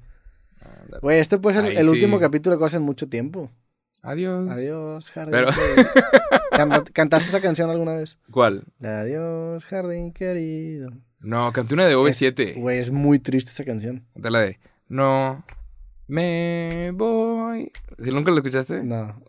[0.63, 0.99] Ah.
[1.03, 1.89] Güey, este puede ser el sí.
[1.91, 3.51] último capítulo que hace mucho tiempo.
[4.03, 4.51] Adiós.
[4.51, 5.33] Adiós, jardín.
[5.33, 5.91] Pero- querido.
[6.51, 8.19] Canta- ¿Cantaste esa canción alguna vez?
[8.31, 8.65] ¿Cuál?
[8.83, 10.91] Adiós, jardín querido.
[11.21, 12.55] No, canté una de Es- OV7.
[12.61, 14.07] Güey, es muy triste esa canción.
[14.15, 14.59] Canté la de
[14.89, 15.45] No
[16.07, 17.73] me voy.
[17.99, 18.83] ¿Si nunca la escuchaste?
[18.85, 19.21] No.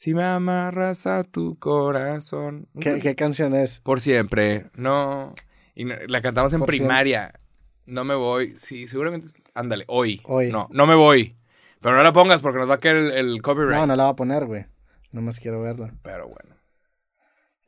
[0.00, 2.68] Si me amarras a tu corazón.
[2.80, 3.80] ¿Qué, qué canción es?
[3.80, 4.70] Por siempre.
[4.72, 5.34] No.
[5.74, 7.38] Y la cantamos en Por primaria.
[7.84, 8.54] No me voy.
[8.56, 9.26] Sí, seguramente.
[9.26, 10.22] es- Ándale, hoy.
[10.24, 10.50] Hoy.
[10.50, 11.36] No, no me voy.
[11.82, 13.74] Pero no la pongas porque nos va a caer el, el copyright.
[13.74, 14.64] No, no la voy a poner, güey.
[15.12, 15.92] No más quiero verla.
[16.00, 16.56] Pero bueno.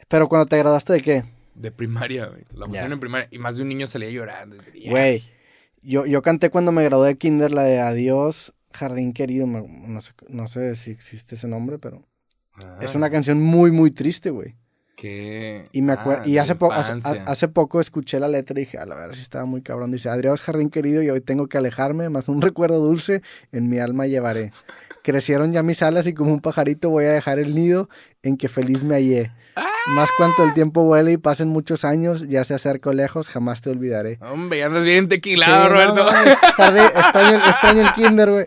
[0.08, 1.24] Pero cuando te graduaste de qué?
[1.54, 2.46] De primaria, güey.
[2.54, 3.28] La pusieron en primaria.
[3.30, 4.56] Y más de un niño salía llorando.
[4.88, 5.22] Güey,
[5.82, 9.46] yo, yo canté cuando me gradué de kinder la de Adiós, Jardín Querido.
[9.46, 12.08] no, sé, no sé si existe ese nombre, pero
[12.64, 14.56] "Ah, es una canción muy, muy triste, güey.
[14.96, 15.68] que...
[15.72, 18.94] Y me ah, y hace, po- hace, poco escuché la letra y dije, a la
[18.94, 19.90] verdad si estaba muy cabrón.
[19.90, 23.78] Dice, Adiós, Jardín Querido, y hoy tengo que alejarme, más un recuerdo dulce en mi
[23.80, 24.52] alma llevaré.
[25.02, 27.88] Crecieron ya mis alas y como un pajarito voy a dejar el nido
[28.22, 29.32] en que feliz me hallé.
[29.88, 33.70] Más cuanto el tiempo vuela y pasen muchos años, ya se acerco lejos, jamás te
[33.70, 34.18] olvidaré.
[34.20, 36.04] Hombre, ya andas bien Sí, tequilado, no Roberto.
[36.56, 38.46] jardín, extraño, extraño el kinder, güey.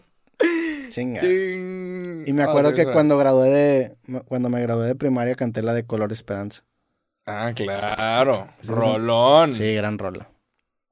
[0.90, 1.20] Chinga.
[1.22, 2.24] Ching.
[2.28, 5.62] Y me Ah, acuerdo sí, que cuando gradué de cuando me gradué de primaria canté
[5.62, 6.64] la de Color Esperanza.
[7.26, 8.48] Ah, claro.
[8.64, 9.52] Rolón.
[9.52, 10.30] Sí, gran rola.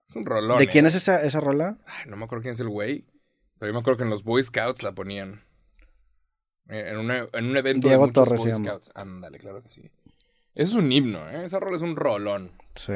[0.10, 0.58] Es un rolón.
[0.58, 0.68] ¿De eh.
[0.68, 1.78] quién es esa, esa rola?
[1.86, 3.06] Ay, no me acuerdo quién es el güey.
[3.60, 5.42] Pero yo me acuerdo que en los Boy Scouts la ponían.
[6.70, 8.66] Eh, En, una- en un evento Diego de muchos Torres Boy se llama.
[8.66, 8.92] Scouts.
[8.96, 9.92] Ándale, claro que sí.
[10.56, 11.46] Es un himno, ¿eh?
[11.46, 12.52] Esa rola es un rolón.
[12.76, 12.94] Sí.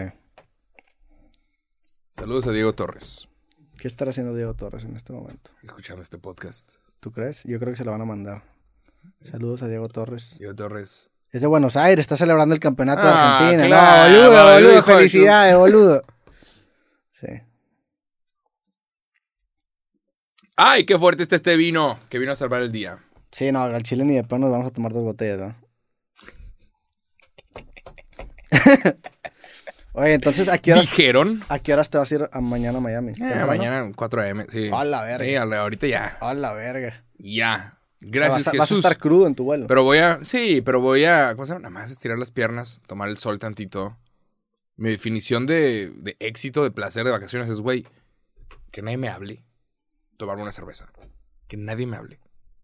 [2.12, 3.28] Saludos a Diego Torres,
[3.80, 5.52] ¿Qué estará haciendo Diego Torres en este momento?
[5.62, 6.76] escuchando este podcast.
[7.08, 7.44] ¿Tú crees?
[7.46, 8.44] Yo creo que se la van a mandar.
[9.24, 10.36] Saludos a Diego Torres.
[10.40, 11.10] Diego Torres.
[11.32, 13.66] Es de Buenos Aires, está celebrando el campeonato de Ah, Argentina.
[13.70, 16.04] claro, no, boludo, boludo, felicidades, boludo.
[17.22, 17.28] Sí.
[20.58, 21.98] ¡Ay, qué fuerte está este vino!
[22.10, 23.00] Que vino a salvar el día.
[23.32, 25.56] Sí, no, al chile ni de pedo nos vamos a tomar dos botellas, ¿no?
[30.00, 31.44] Oye, entonces, ¿a qué, horas, Dijeron.
[31.50, 33.14] ¿a qué horas te vas a ir a mañana a Miami?
[33.20, 34.46] Eh, mañana 4 a.m.
[34.50, 34.70] Sí.
[34.72, 35.26] A la verga.
[35.26, 36.18] Sí, a la- ahorita ya.
[36.22, 37.04] A la verga.
[37.18, 37.80] Ya.
[38.00, 38.86] O sea, Gracias, vas, a, vas a Jesús.
[38.86, 39.66] estar crudo en tu vuelo.
[39.66, 40.24] Pero voy a.
[40.24, 41.32] Sí, pero voy a.
[41.34, 41.64] ¿Cómo se llama?
[41.64, 43.98] Nada más estirar las piernas, tomar el sol tantito.
[44.76, 47.88] Mi definición de, de éxito, de placer, de vacaciones es, güey,
[48.72, 49.44] que nadie me hable.
[50.18, 50.86] Tomarme una cerveza.
[51.48, 52.20] Que nadie me hable.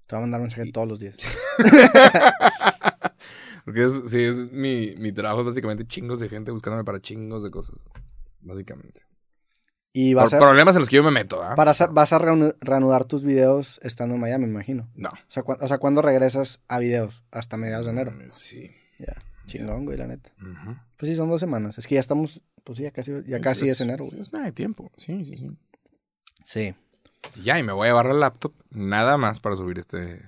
[0.05, 1.17] Te voy a mandar mensaje todos los días.
[3.65, 7.43] Porque es, sí, es mi, mi trabajo es básicamente chingos de gente buscándome para chingos
[7.43, 7.75] de cosas.
[8.41, 9.01] Básicamente.
[9.93, 11.53] Y Por vas a, problemas en los que yo me meto, ¿ah?
[11.55, 14.89] para vas a reanu- reanudar tus videos estando en Miami, me imagino.
[14.95, 15.09] No.
[15.09, 17.23] O sea, o sea, ¿cuándo regresas a videos?
[17.31, 18.11] Hasta mediados de enero.
[18.11, 18.71] Mm, Sí.
[18.99, 20.33] Ya, chingón, güey, la neta.
[20.97, 21.77] Pues sí, son dos semanas.
[21.77, 24.19] Es que ya estamos, pues sí, ya casi, ya casi es, enero, güey.
[24.19, 24.91] Es nada de tiempo.
[24.97, 25.51] Sí, sí, sí.
[26.43, 26.75] Sí.
[27.43, 30.21] Ya, y me voy a llevar la laptop nada más para subir este,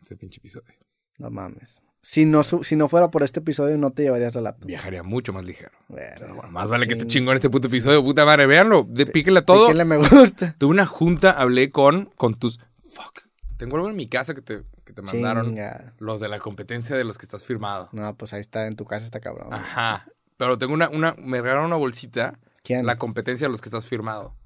[0.00, 0.74] este pinche episodio.
[1.18, 1.82] No mames.
[2.00, 4.66] Si no, si no fuera por este episodio, no te llevarías la laptop.
[4.66, 5.72] Viajaría mucho más ligero.
[5.88, 6.32] Verga.
[6.32, 7.22] Bueno, más vale que esté Ching.
[7.22, 8.46] chingón este puto episodio, puta madre.
[8.46, 9.66] Véanlo, de, píquenle a todo.
[9.66, 10.54] Píquenle me gusta.
[10.58, 12.60] Tuve una junta, hablé con, con tus...
[12.90, 13.20] Fuck.
[13.56, 15.46] Tengo algo en mi casa que te, que te mandaron.
[15.46, 15.94] Chinga.
[15.98, 17.88] Los de la competencia de los que estás firmado.
[17.92, 19.52] No, pues ahí está, en tu casa está cabrón.
[19.52, 20.06] Ajá.
[20.36, 22.86] Pero tengo una, una, me regalaron una bolsita, ¿Quién?
[22.86, 24.36] la competencia de los que estás firmado.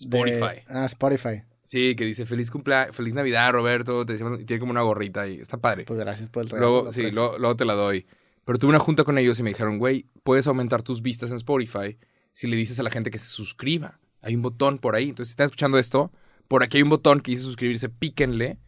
[0.00, 0.62] De- Spotify.
[0.68, 1.44] Ah, Spotify.
[1.66, 4.06] Sí, que dice feliz cumpleaños, feliz Navidad, Roberto.
[4.06, 5.84] Te decimos, y tiene como una gorrita y está padre.
[5.84, 6.70] Pues gracias por el regalo.
[6.70, 7.20] luego, sí, aprecio.
[7.20, 8.06] luego, luego te la doy.
[8.44, 11.38] Pero tuve una junta con ellos y me dijeron, güey, puedes aumentar tus vistas en
[11.38, 11.98] Spotify
[12.30, 13.98] si le dices a la gente que se suscriba.
[14.22, 15.08] Hay un botón por ahí.
[15.08, 16.12] Entonces, si están escuchando esto,
[16.46, 18.58] por aquí hay un botón que dice suscribirse, píquenle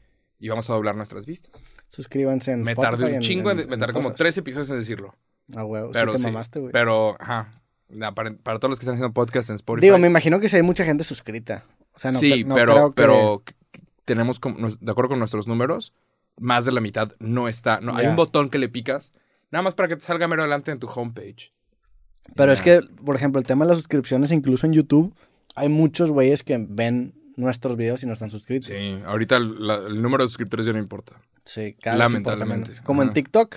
[0.41, 1.63] y vamos a doblar nuestras vistas.
[1.87, 4.79] Suscríbanse en Me Spotify, tardé un chingo, en, en- me tardé como tres episodios en
[4.79, 5.15] decirlo.
[5.55, 5.91] Ah, huevo.
[5.93, 6.73] Pero sí te sí, mamaste, güey.
[6.73, 7.63] Pero, ajá.
[8.15, 9.87] Para, para todos los que están haciendo podcast en Spotify.
[9.87, 11.65] Digo, me imagino que sí hay mucha gente suscrita.
[11.99, 13.43] O sea, no, sí, no pero, creo que- pero
[14.05, 14.41] tenemos,
[14.81, 15.93] de acuerdo con nuestros números,
[16.39, 17.81] más de la mitad no está.
[17.81, 19.13] No, Hay un botón que le picas,
[19.51, 21.53] nada más para que te salga mero adelante en tu homepage.
[22.37, 25.13] Pero es que, por ejemplo, el tema de las suscripciones, incluso en YouTube,
[25.57, 28.71] hay muchos güeyes que ven nuestros videos y no están suscritos.
[28.71, 31.21] Sí, ahorita el, la- el número de suscriptores ya no importa.
[31.45, 32.73] Sí, cada importa Lamentablemente.
[32.85, 33.13] Como en.
[33.13, 33.57] TikTok.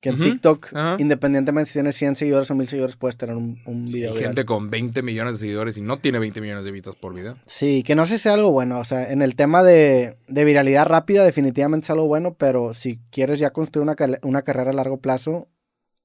[0.00, 0.18] Que en.
[0.22, 4.10] TikTok, independientemente si tienes 100 seguidores o 1000 seguidores, puedes tener un, un Sí, video.
[4.10, 4.28] hay viral.
[4.30, 7.38] gente con 20 millones de seguidores y no tiene 20 millones de vistas por video.
[7.46, 8.78] Sí, que no sé si sea algo bueno.
[8.78, 13.00] O sea, en el tema de, de viralidad rápida, definitivamente es algo bueno, pero si
[13.10, 15.48] quieres ya construir una, una carrera a largo plazo,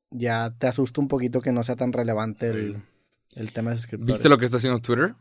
[0.09, 2.81] ya te asusta un poquito que no sea tan relevante el,
[3.35, 4.13] el tema de suscriptores.
[4.15, 5.15] ¿Viste lo que está haciendo Twitter?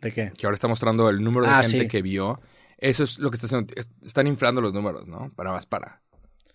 [0.00, 0.32] ¿De qué?
[0.38, 1.88] Que ahora está mostrando el número de Ah, gente sí.
[1.88, 2.40] que vio.
[2.76, 3.72] Eso es lo que está haciendo.
[3.74, 5.32] es- Están inflando los números, ¿no?
[5.34, 6.02] Para más para.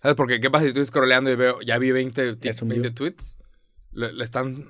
[0.04, 0.16] ¿Sabes?
[0.16, 2.74] Porque qué pasa si estoy scrolleando y veo, ya vi 20, ti- Ya subió.
[2.74, 3.38] 20 tweets.
[3.92, 4.68] Le, le están.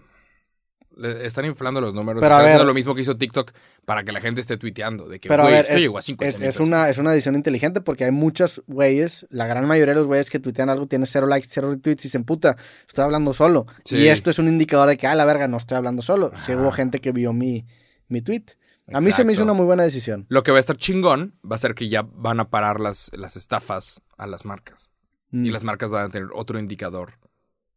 [0.97, 2.21] Le están inflando los números.
[2.23, 3.51] Pero a Están haciendo ver- lo mismo que hizo TikTok
[3.85, 5.09] para que la gente esté tuiteando.
[5.09, 7.11] De que, Pero a ver, esto es, llegó a 50 es- es una, es una
[7.11, 10.87] decisión inteligente porque hay muchos güeyes, la gran mayoría de los güeyes que tuitean algo
[10.87, 12.57] tiene cero likes, cero retweets y se emputa,
[12.87, 13.67] estoy hablando solo.
[13.83, 13.97] Sí.
[13.97, 16.31] Y esto es un indicador de que, ah, la verga, no estoy hablando solo.
[16.37, 17.67] Si hubo gente que vio mi,
[18.07, 18.45] mi tweet.
[18.93, 20.27] A mí se me hizo una muy buena decisión.
[20.29, 23.11] Lo que va a estar chingón va a ser que ya van a parar las,
[23.17, 24.93] las estafas a las marcas.
[25.35, 25.47] Mm.
[25.47, 27.15] Y las marcas van a tener otro indicador.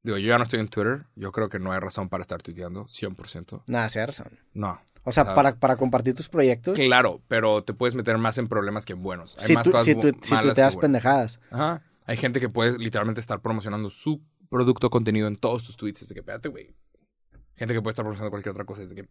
[0.04, 1.06] Digo, yo ya no estoy en Twitter.
[1.16, 3.64] Yo creo que no hay razón para estar tuiteando, 100%.
[3.68, 4.40] Nada, sí, hay razón.
[4.54, 4.80] No.
[5.04, 5.34] O sea, Ah.
[5.36, 9.02] para, para compartir tus proyectos, Claro, pero te puedes meter más en problemas que en
[9.02, 9.36] buenos.
[9.40, 10.76] Hay si, más tú, cosas si, tú, si tuiteas que buenas.
[10.78, 11.40] pendejadas.
[11.50, 11.82] Ajá.
[12.06, 16.04] Hay gente que puede literalmente estar promocionando su producto contenido en todos sus tweets.
[16.04, 16.76] Es de que, espérate, güey.
[17.56, 18.84] Gente que puede estar promocionando cualquier otra cosa.
[18.84, 19.02] Es de que,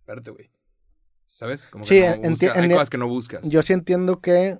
[0.00, 0.50] espérate, güey.
[1.26, 1.68] ¿Sabes?
[1.68, 3.48] Como que Sí, no busca- hay cosas que no buscas.
[3.48, 4.58] Yo sí entiendo que.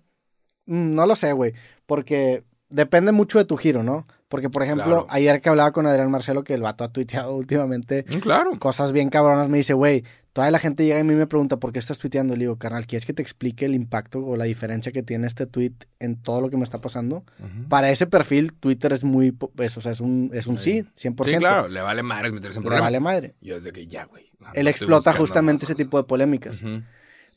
[0.67, 1.55] mm, No lo sé, güey.
[1.87, 4.07] Porque depende mucho de tu giro, ¿no?
[4.29, 5.07] Porque, por ejemplo, Claro.
[5.11, 8.59] ayer que hablaba con Adrián Marcelo, que el vato ha tuiteado últimamente Mm, claro.
[8.59, 11.59] cosas bien cabronas, me dice, güey, toda la gente llega y a mí me pregunta,
[11.59, 12.35] ¿por qué estás tuiteando?
[12.35, 15.45] Le digo, carnal, ¿quieres que te explique el impacto o la diferencia que tiene este
[15.47, 17.25] tweet en todo lo que me está pasando?
[17.69, 19.33] Para ese perfil, Twitter es muy.
[19.33, 21.09] po- Es, o sea, es un, es un sí, Sí.
[21.11, 21.25] 100%.
[21.35, 21.69] Sí, claro.
[21.69, 22.87] Le vale madres meterse en Le problemas.
[22.87, 23.35] vale madre.
[23.43, 24.33] Yo desde que ya, güey.
[24.55, 26.63] Él explota justamente ese tipo de polémicas.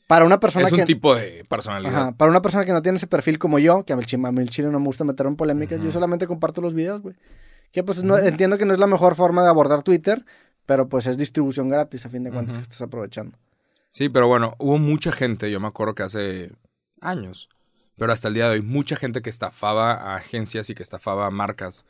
[0.06, 0.86] Para una persona Es un que.
[0.86, 1.94] tipo de personalidad.
[1.96, 4.06] Ajá, para una persona que no tiene ese perfil como yo, que a mí el,
[4.06, 6.74] chi- a mí el chile no me gusta meterme en polémicas, yo solamente comparto los
[6.74, 7.16] videos, güey.
[7.72, 10.24] Que pues no, entiendo que no es la mejor forma de abordar Twitter,
[10.64, 13.36] pero pues es distribución gratis a fin de cuentas que estás aprovechando.
[13.90, 16.52] Sí, pero bueno, hubo mucha gente, yo me acuerdo que hace
[17.00, 17.48] años,
[17.96, 21.26] pero hasta el día de hoy, mucha gente que estafaba a agencias y que estafaba
[21.26, 21.84] a marcas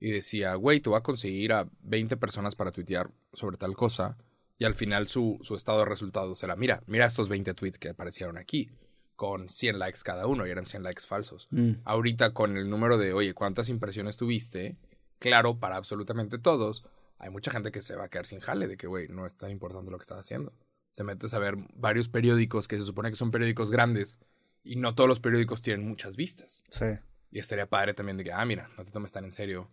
[0.00, 4.16] y decía, güey, te voy a conseguir a 20 personas para tuitear sobre tal cosa.
[4.56, 7.88] Y al final su, su estado de resultados era, mira, mira estos 20 tweets que
[7.88, 8.70] aparecieron aquí,
[9.16, 11.48] con 100 likes cada uno, y eran 100 likes falsos.
[11.50, 11.72] Mm.
[11.84, 14.76] Ahorita con el número de, oye, ¿cuántas impresiones tuviste?
[15.18, 16.84] Claro, para absolutamente todos,
[17.18, 19.36] hay mucha gente que se va a quedar sin jale de que, güey, no es
[19.36, 20.52] tan importante lo que estás haciendo.
[20.94, 24.20] Te metes a ver varios periódicos que se supone que son periódicos grandes
[24.62, 26.62] Y no todos los periódicos tienen muchas vistas.
[26.70, 26.86] Sí.
[27.30, 29.70] Y estaría padre también de que, ah, mira, no te tomes tan en serio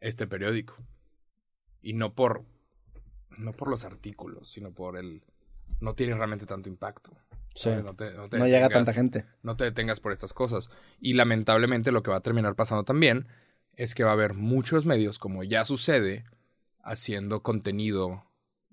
[0.00, 0.76] este periódico.
[1.80, 2.44] Y no por,
[3.38, 5.22] no por los artículos, sino por el,
[5.80, 7.12] no tiene realmente tanto impacto.
[7.54, 7.70] Sí.
[7.84, 9.24] No, te- no te No llega tanta gente.
[9.42, 10.70] No te detengas por estas cosas.
[11.00, 13.26] Y lamentablemente lo que va a terminar pasando también
[13.74, 16.24] es que va a haber muchos medios, como ya sucede,
[16.82, 18.24] haciendo contenido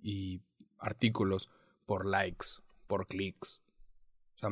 [0.02, 0.42] y
[0.80, 1.50] artículos
[1.86, 2.48] por likes,
[2.88, 3.62] por clics.
[4.36, 4.50] O sea,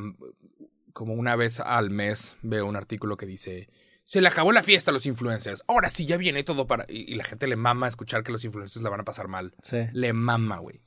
[0.92, 3.68] como una vez al mes veo un artículo que dice,
[4.06, 6.84] se le acabó la fiesta a los influencers, ahora sí ya viene todo para...
[6.88, 9.52] Y, y la gente le mama escuchar que los influencers la van a pasar mal.
[9.64, 9.78] Sí.
[9.92, 10.80] Le mama, güey.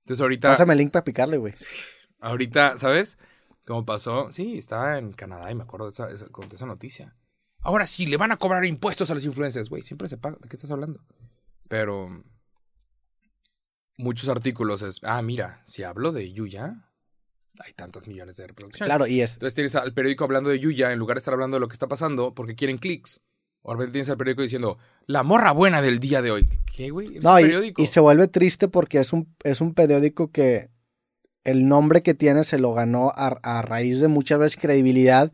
[0.00, 0.48] Entonces ahorita...
[0.48, 1.52] Pásame el link para picarle, güey.
[2.18, 3.18] Ahorita, ¿sabes?
[3.66, 4.32] ¿Cómo pasó?
[4.32, 7.14] Sí, estaba en Canadá y me acuerdo de esa, esa- de esa noticia.
[7.60, 9.68] Ahora sí, le van a cobrar impuestos a los influencers.
[9.68, 10.38] Güey, siempre se paga.
[10.40, 11.04] ¿De qué estás hablando?
[11.68, 12.24] Pero
[13.98, 16.88] muchos artículos es, ah, mira, si hablo de Yuya,
[17.60, 18.88] hay tantas millones de reproducciones.
[18.88, 19.34] Claro, y es.
[19.34, 21.74] Entonces tienes al periódico hablando de Yuya en lugar de estar hablando de lo que
[21.74, 23.20] está pasando porque quieren clics.
[23.64, 26.48] O de repente tienes al periódico diciendo, la morra buena del día de hoy.
[26.74, 27.18] ¿Qué, güey?
[27.18, 27.82] Es No, un y, periódico.
[27.82, 30.70] y se vuelve triste porque es un, es un periódico que
[31.44, 35.32] el nombre que tiene se lo ganó a, a raíz de muchas veces credibilidad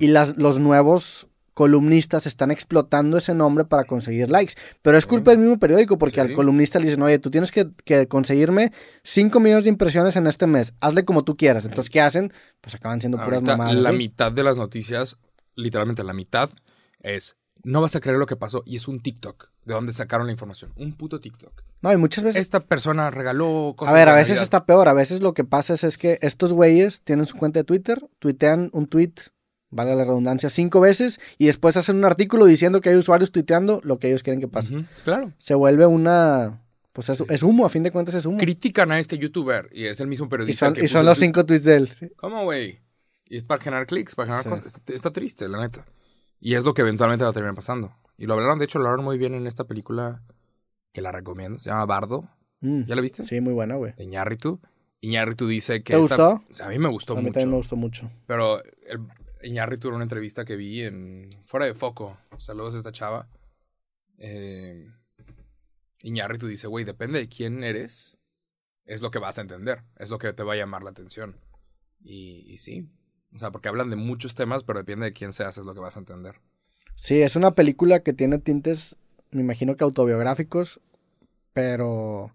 [0.00, 4.54] y las, los nuevos columnistas están explotando ese nombre para conseguir likes.
[4.82, 6.20] Pero es culpa del mismo periódico porque Sí.
[6.20, 8.72] al columnista le dicen, oye, tú tienes que, que conseguirme
[9.04, 10.72] 5 millones de impresiones en este mes.
[10.80, 11.64] Hazle como tú quieras.
[11.64, 12.32] Entonces, ¿qué hacen?
[12.60, 13.76] Pues acaban siendo puras mamadas.
[13.76, 13.96] la ¿sí?
[13.96, 15.16] mitad de las noticias,
[15.54, 16.50] literalmente la mitad,
[17.00, 19.50] es no vas a creer lo que pasó y es un TikTok.
[19.64, 20.72] ¿De dónde sacaron la información?
[20.76, 21.62] Un puto TikTok.
[21.82, 24.88] No, y muchas veces Esta persona regaló cosas A ver, a veces está peor.
[24.88, 28.08] A veces lo que pasa es, es que estos güeyes tienen su cuenta de Twitter,
[28.18, 29.12] tuitean un tweet,
[29.70, 33.80] valga la redundancia, cinco veces y después hacen un artículo diciendo que hay usuarios tuiteando
[33.84, 34.84] lo que ellos quieren que pase.
[35.04, 35.32] Claro.
[35.38, 36.62] Se vuelve una.
[36.92, 38.38] Pues es, es humo, a fin de cuentas es humo.
[38.38, 41.18] Critican a este youtuber y es el mismo Y periodista son, que y son los
[41.18, 41.90] cinco tweets de él.
[42.16, 42.80] ¿Cómo, güey?
[43.26, 44.50] Y es para generar clics, para generar Sí.
[44.50, 44.66] cosas.
[44.66, 45.86] Está, está triste, la neta.
[46.40, 47.94] Y es lo que eventualmente va a terminar pasando.
[48.18, 50.22] Y lo hablaron, de hecho, lo hablaron muy bien en esta película
[50.92, 51.60] que la recomiendo.
[51.60, 52.28] Se llama Bardo.
[52.60, 53.24] Mm, ¿Ya la viste?
[53.24, 53.94] Sí, muy buena, güey.
[53.96, 54.60] De.
[55.00, 55.94] Iñárritu dice que...
[55.94, 56.44] ¿Te esta- gustó?
[56.50, 57.34] O sea, a mí me gustó A mí mucho.
[57.34, 58.10] también me gustó mucho.
[58.26, 58.98] Pero el,
[59.42, 62.18] Iñárritu era una entrevista que vi en Fuera de Foco.
[62.38, 63.28] Saludos a esta chava.
[64.18, 64.88] Eh,
[66.02, 68.18] Iñárritu dice, güey, depende de quién eres,
[68.84, 71.36] es lo que vas a entender, es lo que te va a llamar la atención.
[72.02, 72.88] Y, y sí,
[73.34, 75.80] o sea, porque hablan de muchos temas, pero depende de quién seas, es lo que
[75.80, 76.36] vas a entender.
[76.96, 78.96] Sí, es una película que tiene tintes,
[79.30, 80.80] me imagino que autobiográficos,
[81.52, 82.32] pero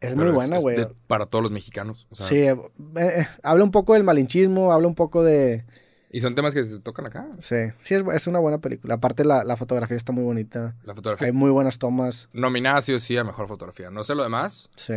[0.00, 0.86] es muy buena, güey.
[1.06, 2.06] para todos los mexicanos.
[2.10, 2.56] O sea, Sí, eh,
[2.96, 5.64] eh, habla un poco del malinchismo, habla un poco de...
[6.12, 7.26] Y son temas que se tocan acá.
[7.40, 8.94] Sí, sí, es, es una buena película.
[8.94, 10.76] Aparte, la, la fotografía está muy bonita.
[10.84, 11.26] La fotografía.
[11.28, 12.28] Hay muy buenas tomas.
[12.34, 13.90] Nominada sí o sí a mejor fotografía.
[13.90, 14.94] No sé lo demás, Sí.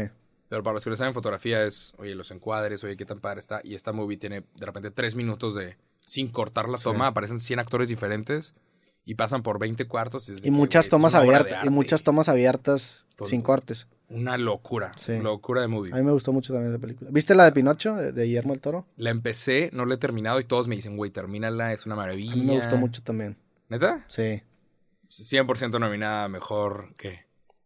[0.48, 3.40] Pero para los que no saben, fotografía es, oye, los encuadres, oye, qué tan padre
[3.40, 3.62] está.
[3.64, 6.84] Y esta movie tiene de repente tres minutos de, sin cortar la Sí.
[6.84, 8.54] toma, aparecen 100 actores diferentes
[9.06, 10.28] y pasan por 20 cuartos.
[10.28, 11.66] de Y que, muchas es tomas abiertas.
[11.66, 13.28] Y muchas tomas abiertas Todo.
[13.28, 13.88] sin cortes.
[14.10, 15.18] Una locura, Sí.
[15.20, 15.92] locura de movie.
[15.94, 17.10] A mí me gustó mucho también esa película.
[17.12, 18.86] ¿Viste la de Pinocho, de, de Guillermo el Toro?
[18.98, 22.34] La empecé, no la he terminado y todos me dicen, güey, termínala, es una maravilla.
[22.34, 23.36] A mí me gustó mucho también.
[23.70, 24.06] ¿Neta?
[24.08, 24.44] Sí.
[25.10, 27.26] 100% nominada mejor que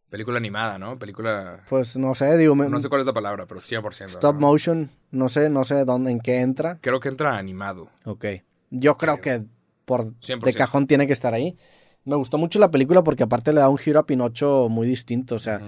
[0.09, 0.97] película animada, ¿no?
[0.97, 1.63] Película...
[1.69, 4.05] Pues no sé, digo, me- No sé cuál es la palabra, pero 100%.
[4.05, 4.41] stop ¿no?
[4.47, 6.79] motion, no sé, no sé dónde, en qué entra.
[6.81, 7.89] Creo que entra animado.
[8.05, 8.25] Ok.
[8.71, 9.43] Yo creo que
[9.85, 10.45] por 100%.
[10.45, 11.57] de cajón tiene que estar ahí.
[12.05, 15.35] Me gustó mucho la película porque aparte le da un giro a Pinocho muy distinto.
[15.35, 15.59] O sea.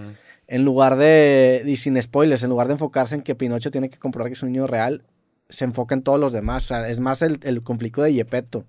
[0.51, 3.97] En lugar de, y sin spoilers, en lugar de enfocarse en que Pinocho tiene que
[3.97, 5.05] comprobar que es un niño real,
[5.47, 6.65] se enfoca en todos los demás.
[6.65, 8.65] O sea, es más el, el conflicto de Yepeto.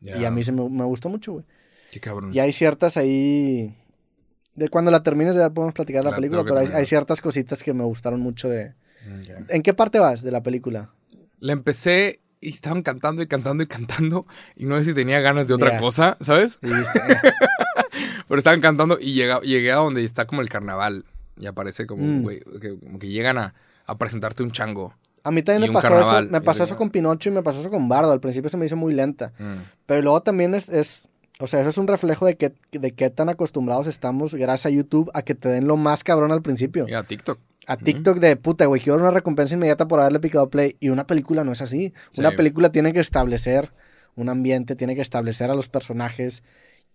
[0.00, 1.44] Y a mí se me, me gustó mucho, güey.
[1.88, 2.30] Sí, cabrón.
[2.32, 3.74] Y hay ciertas ahí...
[4.54, 7.64] De cuando la termines de dar podemos platicar la La película, pero hay, ciertas cositas
[7.64, 8.74] que me gustaron mucho de...
[9.04, 9.46] Mm.
[9.48, 10.92] ¿En qué parte vas de la película?
[11.40, 15.48] La empecé y estaban cantando y cantando y cantando y no sé si tenía ganas
[15.48, 16.60] de otra cosa, ¿sabes?
[16.62, 17.16] Dijiste, eh,
[18.28, 21.04] Pero estaban cantando y llega- llegué a donde está como el carnaval
[21.38, 22.22] y aparece como, Mm.
[22.22, 23.54] güey, que, como que llegan a,
[23.86, 24.94] a presentarte un chango.
[25.22, 27.60] A mí también me pasó carnaval, eso, me pasó eso con Pinocho y me pasó
[27.60, 28.12] eso con Bardo.
[28.12, 29.32] Al principio se me hizo muy lenta.
[29.38, 29.56] Mm.
[29.86, 31.08] Pero luego también es, es-
[31.40, 34.70] o sea, eso es un reflejo de qué, de qué tan acostumbrados estamos, gracias a
[34.70, 36.86] YouTube, a que te den lo más cabrón al principio.
[36.88, 37.38] Y a TikTok.
[37.66, 40.76] A TikTok de puta, güey, quiero una recompensa inmediata por haberle picado play.
[40.78, 41.92] Y una película no es así.
[42.12, 42.20] Sí.
[42.20, 43.72] Una película tiene que establecer
[44.14, 46.42] un ambiente, tiene que establecer a los personajes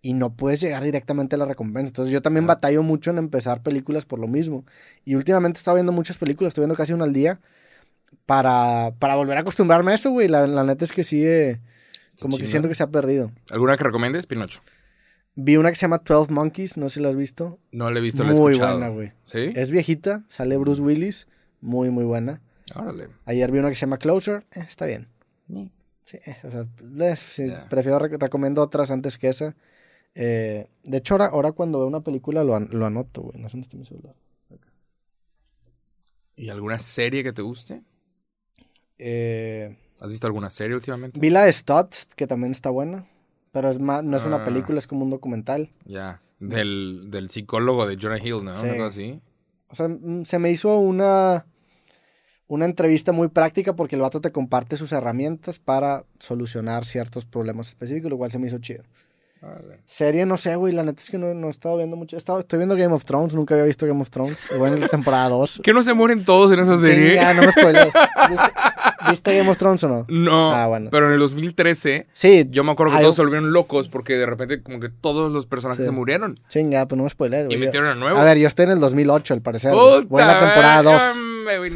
[0.01, 1.89] y no puedes llegar directamente a la recompensa.
[1.89, 4.65] Entonces yo también batallo mucho en empezar películas por lo mismo.
[5.05, 7.39] Y últimamente he estado viendo muchas películas, estoy viendo casi una al día
[8.25, 10.27] para, para volver a acostumbrarme a eso, güey.
[10.27, 11.59] La, la neta es que sí, eh,
[12.19, 13.31] como que siento que se ha perdido.
[13.51, 14.25] ¿Alguna que recomiendes?
[14.27, 14.61] Pinocho.
[15.35, 17.57] Vi una que se llama 12 Monkeys, no sé si la has visto.
[17.71, 18.77] No la he visto, la he Muy escuchado.
[18.77, 19.13] buena, güey.
[19.23, 19.51] ¿Sí?
[19.55, 21.27] Es viejita, sale Bruce Willis,
[21.61, 22.41] muy, muy buena.
[22.75, 23.07] Órale.
[23.25, 25.07] Ayer vi una que se llama Closer, eh, está bien.
[26.05, 27.39] Sí, o sea, les-
[27.69, 29.55] prefiero, rec- recomiendo otras antes que esa.
[30.15, 33.39] Eh, de hecho, ahora, ahora cuando veo una película lo, an- lo anoto, güey.
[33.41, 34.15] No sé dónde está mi celular.
[36.35, 37.83] ¿Y alguna serie que te guste?
[38.97, 41.19] Eh, ¿Has visto alguna serie últimamente?
[41.19, 41.53] vi la de
[42.15, 43.05] que también está buena.
[43.51, 44.45] Pero es más, no es una Ah.
[44.45, 45.69] película, es como un documental.
[45.85, 46.21] Ya.
[46.39, 48.55] Del, del psicólogo de Jonah Hill, ¿no?
[48.59, 48.67] Sí.
[48.69, 49.21] Cosa así.
[49.67, 51.45] O sea, mm, se me hizo una,
[52.47, 57.67] una entrevista muy práctica porque el vato te comparte sus herramientas para solucionar ciertos problemas
[57.67, 58.83] específicos, lo cual se me hizo chido.
[59.87, 62.15] Serie, no sé, güey, la neta es que no, no he estado viendo mucho.
[62.15, 64.37] He estado, estoy viendo Game of Thrones, nunca había visto Game of Thrones.
[64.53, 65.61] Y Voy en la temporada 2.
[65.63, 67.11] ¿Que no se mueren todos en esa serie?
[67.17, 67.93] Chinga, no me spoilees.
[68.29, 68.51] ¿Viste,
[69.09, 70.05] viste Game of Thrones o no?
[70.09, 70.51] No.
[70.53, 70.89] Ah, bueno.
[70.91, 72.47] Pero en el 2013, Sí.
[72.51, 75.47] yo me acuerdo que todos se volvieron locos porque de repente como que todos los
[75.47, 75.89] personajes Sí.
[75.89, 76.39] se murieron.
[76.49, 77.59] Chinga, pues no me spoilees, Y güey.
[77.59, 78.17] metieron a nuevo.
[78.17, 79.73] A ver, yo estoy en el 2008, al parecer.
[79.73, 80.05] güey.
[80.05, 81.15] Voy en la Puta temporada madre, 2.
[81.15, 81.75] hombre, güey, Sí.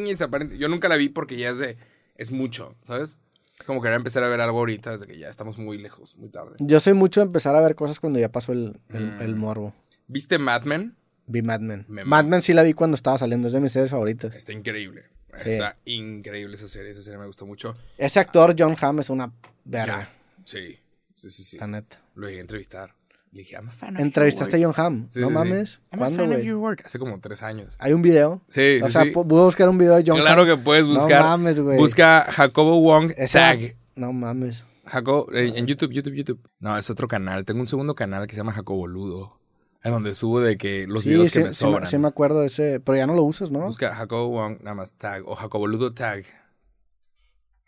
[0.00, 0.58] Ni te aparente.
[0.58, 1.76] Yo nunca la vi porque ya es de...
[2.16, 3.18] Es mucho, ¿sabes?
[3.60, 6.30] Es como querer empezar a ver algo ahorita desde que ya estamos muy lejos, muy
[6.30, 6.56] tarde.
[6.58, 9.20] Yo soy mucho de empezar a ver cosas cuando ya pasó el, el, Mm.
[9.22, 9.74] el morbo.
[10.08, 10.96] ¿Viste Mad Men?
[11.26, 11.84] Vi Mad Men.
[11.88, 12.24] Me Mad.
[12.24, 14.34] Men sí la vi cuando estaba saliendo, es de mis series favoritas.
[14.34, 15.04] Está increíble.
[15.44, 15.50] Sí.
[15.50, 16.90] Está increíble esa serie.
[16.90, 17.76] Esa serie me gustó mucho.
[17.98, 19.30] Ese actor, John Hamm, es una
[19.64, 20.08] verga.
[20.44, 20.78] Sí,
[21.14, 21.58] sí, sí, sí.
[21.58, 22.00] la neta.
[22.14, 22.94] Lo llegué a entrevistar.
[23.32, 25.08] Le dije, I'm a fan of Entrevistaste a John Hamm.
[25.08, 25.80] Sí, no sí, mames.
[25.92, 26.82] I'm a ¿Cuándo, fan of your work.
[26.84, 27.76] Hace como tres años.
[27.78, 28.42] Hay un video.
[28.48, 30.48] Sí, O sí, sea, puedo buscar un video de John Claro Hamm.
[30.48, 31.22] que puedes buscar.
[31.22, 31.78] No mames, güey.
[31.78, 33.76] Busca Jacobo Wong Ese Tag.
[33.94, 34.64] No mames.
[34.84, 36.40] Jacobo, en, en YouTube, YouTube, YouTube.
[36.58, 37.44] No, es otro canal.
[37.44, 39.38] Tengo un segundo canal que se llama Jacobo Ludo.
[39.84, 41.86] En donde subo de que los videos que me sí me- sobran.
[41.86, 43.60] sí me acuerdo de ese, pero ya no lo usas, ¿no?
[43.60, 45.22] Busca Jacobo Wong, nada más tag.
[45.26, 46.24] O Jacobo Ludo Tag.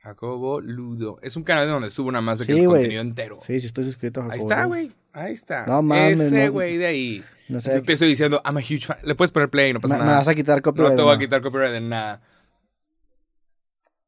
[0.03, 1.18] Jacobo Ludo.
[1.22, 3.36] Es un canal donde subo nada más de que el contenido entero.
[3.40, 4.68] Sí, sí estoy suscrito a Ahí Jacobo está, Ludo.
[4.68, 4.92] güey.
[5.12, 5.66] Ahí está.
[5.66, 7.24] No mames, Ese no- güey de ahí.
[7.48, 7.76] No Yo sé.
[7.76, 8.96] empiezo diciendo, I'm a huge fan.
[9.05, 10.18] Le puedes poner play, no pasa Me, me nada.
[10.18, 10.92] vas a quitar copyright.
[10.92, 12.20] No te voy a quitar copyright de nada.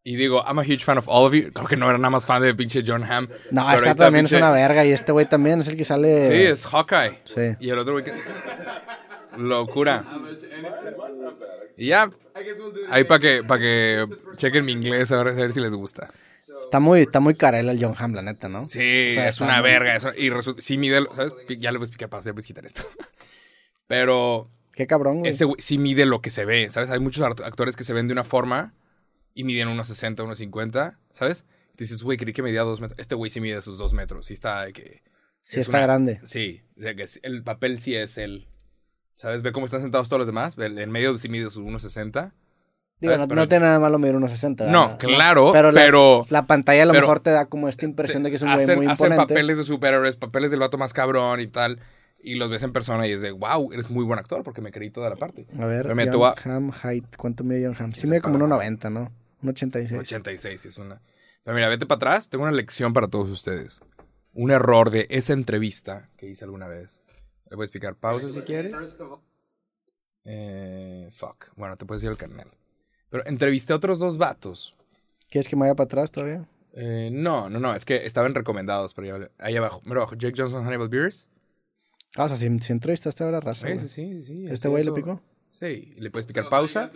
[0.03, 1.51] Y digo, I'm a huge fan of all of you.
[1.53, 3.27] Creo que no era nada más fan de pinche John Hamm.
[3.53, 5.77] No, ahí esta está también pinche- es una verga y este güey también es el
[5.77, 6.29] que sale.
[6.29, 7.21] Sí, es Hawkeye.
[7.25, 7.57] Sí.
[7.61, 8.13] Y el otro güey que...
[9.39, 10.05] Locura.
[11.77, 12.11] Y ya.
[12.91, 14.05] Ahí para que, para que
[14.37, 16.07] chequen mi inglés a ver, a ver si les gusta.
[16.63, 18.67] Está muy, está muy carela el John Hamm, la neta, ¿no?
[18.67, 19.97] Sí, O sea, es una muy- verga.
[19.97, 21.33] es una- y resulta, sí mide, lo- ¿sabes?
[21.59, 22.83] Ya le voy a explicar para puedes quitar esto.
[23.87, 25.31] Pero Qué cabrón, güey.
[25.31, 26.91] ese güey sí mide lo que se ve, ¿sabes?
[26.91, 28.75] Hay muchos actores que se ven de una forma
[29.35, 31.45] y miden unos 60, unos 50, ¿sabes?
[31.73, 32.99] Y tú dices, güey, creí que medía dos metros.
[32.99, 34.27] Este güey sí mide sus dos metros.
[34.27, 35.03] Sí está que...
[35.43, 36.21] sí, es está una- grande.
[36.25, 38.49] Sí, o sea que el papel sí es él.
[39.15, 39.43] ¿Sabes?
[39.43, 40.57] Ve cómo están sentados todos los demás.
[40.59, 42.33] En medio sí mide sus 1.60.
[43.01, 44.67] Digo, no, Pero- no tiene nada malo medir unos 60.
[44.71, 44.99] No, ¿verdad?
[44.99, 46.25] claro, Pero pero...
[46.31, 48.43] la, la pantalla a lo pero- mejor te da como esta impresión de que es
[48.43, 49.35] un güey hacen, muy hacen imponente.
[49.35, 51.81] papeles de superhéroes, papeles del vato más cabrón y tal.
[52.23, 54.71] Y los ves en persona y es de, wow, eres muy buen actor porque me
[54.73, 55.47] creí toda la parte.
[55.61, 57.17] A ver, John a- Hamm height.
[57.17, 57.93] ¿Cuánto mide John Hamm?
[57.93, 59.13] Sí mide como para- 1.90, ¿no?
[59.43, 59.99] 1.86.
[59.99, 61.03] 86 sí es una...
[61.43, 62.31] Pero mira, vete para atrás.
[62.31, 63.83] Tengo una lección para todos ustedes.
[64.33, 67.03] Un error de esa entrevista que hice alguna vez.
[67.51, 67.95] Le voy a explicar.
[67.97, 68.75] Pausa si quieres.
[70.25, 71.53] Eh, fuck.
[71.57, 72.51] Bueno, te puedes ir al canal.
[73.11, 74.75] Pero entrevisté a otros dos vatos.
[75.29, 76.49] ¿Quieres que me vaya para atrás todavía?
[76.73, 77.75] Eh, no, no, no.
[77.75, 78.95] Es que estaban recomendados.
[78.95, 79.83] Pero ya, ahí abajo.
[79.85, 80.15] Mira abajo.
[80.17, 81.29] Jake Johnson, Hannibal Beers.
[82.17, 83.67] Ah, o sea, si, si entrevistaste ahora raza.
[83.67, 84.47] Sí, sí, sí, sí.
[84.49, 85.21] ¿Este güey le picó?
[85.49, 85.95] Sí.
[85.97, 86.91] Le puedes picar pausa.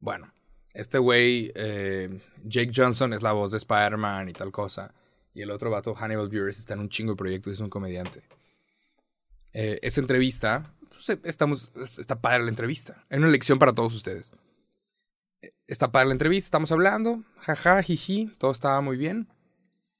[0.00, 0.32] Bueno,
[0.74, 4.92] este güey, eh, Jake Johnson, es la voz de Spider-Man y tal cosa.
[5.32, 7.70] Y el otro vato, Hannibal Buress, está en un chingo de proyectos y es un
[7.70, 8.22] comediante.
[9.54, 13.04] Eh, esa entrevista, pues, eh, estamos, está padre la entrevista.
[13.08, 14.32] Hay una lección para todos ustedes.
[15.42, 19.28] Eh, Está padre la entrevista, estamos hablando, jaja, jiji, todo estaba muy bien.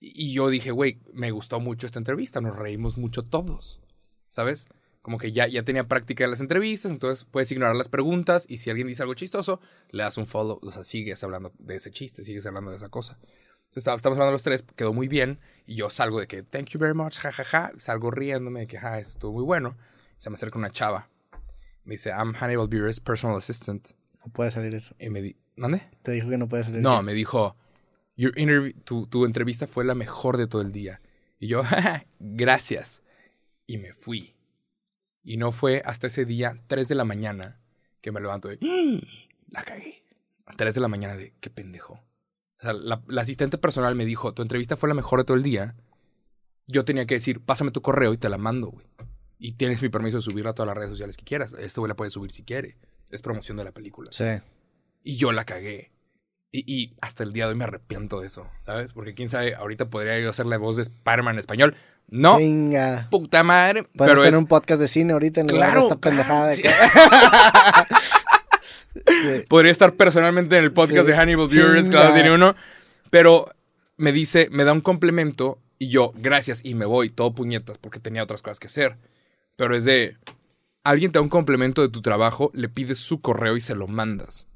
[0.00, 3.80] Y, y yo dije, güey, me gustó mucho esta entrevista, nos reímos mucho todos,
[4.28, 4.66] ¿sabes?
[5.00, 8.56] Como que ya, ya tenía práctica en las entrevistas, entonces puedes ignorar las preguntas y
[8.58, 11.90] si alguien dice algo chistoso, le das un follow, o sea, sigues hablando de ese
[11.90, 13.18] chiste, sigues hablando de esa cosa.
[13.76, 16.94] Estamos hablando los tres, quedó muy bien y yo salgo de que, thank you very
[16.94, 19.76] much, jajaja, salgo riéndome de que, ja, esto estuvo muy bueno.
[20.16, 21.10] Se me acerca una chava,
[21.84, 23.90] me dice, I'm Hannibal Buress, personal assistant.
[24.24, 24.94] No puede salir eso.
[24.98, 25.82] Y me di, ¿dónde?
[26.02, 26.80] Te dijo que no puede salir.
[26.80, 27.56] No, me dijo,
[28.16, 31.00] Your interview, tu, tu entrevista fue la mejor de todo el día.
[31.40, 33.02] Y yo, "Jaja, gracias.
[33.66, 34.36] Y me fui.
[35.24, 37.60] Y no fue hasta ese día, 3 de la mañana,
[38.00, 39.06] que me levanto de, "Ah,
[39.50, 40.04] la cagué.
[40.46, 42.00] A 3 de la mañana de, qué pendejo.
[42.58, 45.36] O sea, la, la asistente personal me dijo, tu entrevista fue la mejor de todo
[45.36, 45.74] el día.
[46.66, 48.86] Yo tenía que decir, pásame tu correo y te la mando, güey.
[49.38, 51.54] Y tienes mi permiso de subirla a todas las redes sociales que quieras.
[51.58, 52.78] Este güey la puede subir si quiere.
[53.10, 54.10] Es promoción de la película.
[54.12, 54.24] Sí.
[55.02, 55.90] Y yo la cagué.
[56.50, 58.92] Y, y hasta el día de hoy me arrepiento de eso, ¿sabes?
[58.92, 61.76] Porque quién sabe, ahorita podría yo hacer la voz de Spider-Man en español.
[62.06, 63.08] No, Venga.
[63.10, 63.82] puta madre.
[63.82, 66.46] Puedes pero tener es, un podcast de cine ahorita en lugar de Claro, esta pendejada
[66.48, 67.86] de claro,
[69.48, 71.12] podría estar personalmente en el podcast Sí.
[71.12, 72.14] de Hannibal Viewers, claro, Chinga.
[72.14, 72.54] tiene uno.
[73.10, 73.48] Pero
[73.96, 78.00] me dice, me da un complemento y yo, gracias, y me voy, todo puñetas, porque
[78.00, 78.96] tenía otras cosas que hacer.
[79.56, 80.16] Pero es de,
[80.82, 83.86] alguien te da un complemento de tu trabajo, le pides su correo y se lo
[83.86, 84.46] mandas.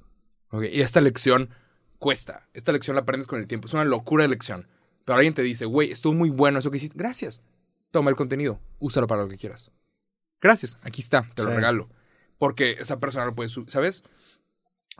[0.50, 0.64] ¿Ok?
[0.72, 1.50] Y esta lección
[1.98, 2.46] cuesta.
[2.54, 3.66] Esta lección la aprendes con el tiempo.
[3.68, 4.66] Es una locura de lección.
[5.04, 6.96] Pero alguien te dice, güey, estuvo muy bueno eso que hiciste.
[6.98, 7.42] Gracias.
[7.90, 8.58] Toma el contenido.
[8.78, 9.70] Úsalo para lo que quieras.
[10.40, 10.78] Gracias.
[10.82, 11.22] Aquí está.
[11.34, 11.56] Te lo Sí.
[11.56, 11.88] regalo.
[12.38, 13.70] Porque esa persona lo puede subir.
[13.70, 14.04] ¿Sabes?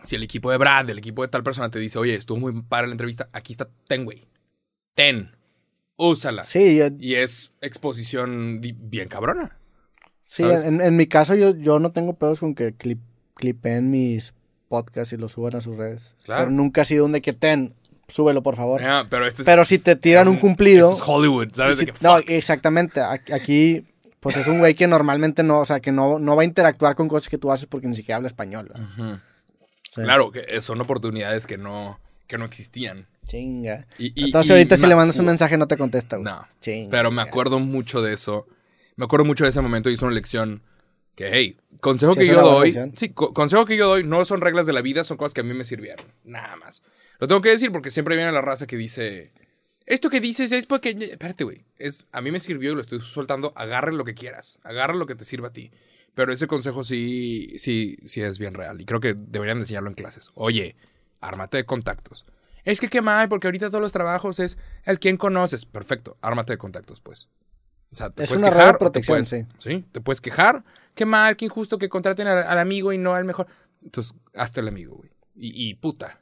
[0.02, 2.62] Si el equipo de Brad, el equipo de tal persona te dice, oye, estuvo muy
[2.62, 3.68] para la entrevista, aquí está.
[3.88, 4.26] Ten, güey.
[4.94, 5.32] Ten.
[5.96, 6.44] Úsala.
[6.44, 9.56] Sí, yo- Y es exposición bien cabrona.
[10.24, 13.00] sí en, en mi caso yo, yo no tengo pedos con que clip,
[13.34, 14.34] clipen mis
[14.68, 16.14] podcasts y los suban a sus redes.
[16.24, 16.42] Claro.
[16.44, 17.74] Pero nunca ha sido un de que ten,
[18.06, 18.80] súbelo por favor.
[18.84, 21.78] Ah, pero este es- Pero si te tiran un cumplido- es Hollywood, ¿sabes?
[21.78, 23.00] De que, no, exactamente.
[23.00, 23.84] Aquí,
[24.20, 26.94] pues es un güey que normalmente no, o sea, que no, no va a interactuar
[26.94, 28.70] con cosas que tú haces porque ni siquiera habla español.
[30.02, 30.04] Sí.
[30.06, 33.06] Claro, que son oportunidades que no, que no existían.
[33.26, 33.86] Chinga.
[33.98, 36.24] Y- y- Entonces y ahorita si le mandas un mensaje no te contesta, güey.
[36.32, 36.46] No.
[36.60, 36.90] Chinga.
[36.90, 38.46] Pero me acuerdo mucho de eso.
[38.96, 40.62] Me acuerdo mucho de ese momento y es una lección
[41.14, 42.68] que, hey, consejo Sí, que yo doy.
[42.68, 42.92] lección.
[42.96, 45.42] Sí, co- consejo que yo doy no son reglas de la vida, son cosas que
[45.42, 46.06] a mí me sirvieron.
[46.24, 46.82] Nada más.
[47.20, 49.30] Lo tengo que decir porque siempre viene la raza que dice.
[49.86, 50.90] Esto que dices es porque.
[51.00, 51.64] Espérate, güey.
[51.78, 53.52] Es, a mí me sirvió y lo estoy soltando.
[53.56, 54.58] Agarre lo que quieras.
[54.62, 55.70] Agarra lo que te sirva a ti.
[56.18, 58.80] Pero ese consejo sí, sí, sí es bien real.
[58.80, 60.30] Y creo que deberían enseñarlo en clases.
[60.34, 60.74] Oye,
[61.20, 62.26] ármate de contactos.
[62.64, 65.64] Es que qué mal, porque ahorita todos los trabajos es el quien conoces.
[65.64, 67.28] Perfecto, ármate de contactos, pues.
[67.92, 68.72] O sea, te Es puedes una de quejar.
[68.74, 69.46] te protección, puedes- sí.
[69.58, 70.64] Sí, te puedes quejar.
[70.96, 73.46] Qué mal, qué injusto que contraten al, al amigo y no al mejor.
[73.84, 75.10] Entonces, hazte el amigo, güey.
[75.36, 76.18] Y, y puta.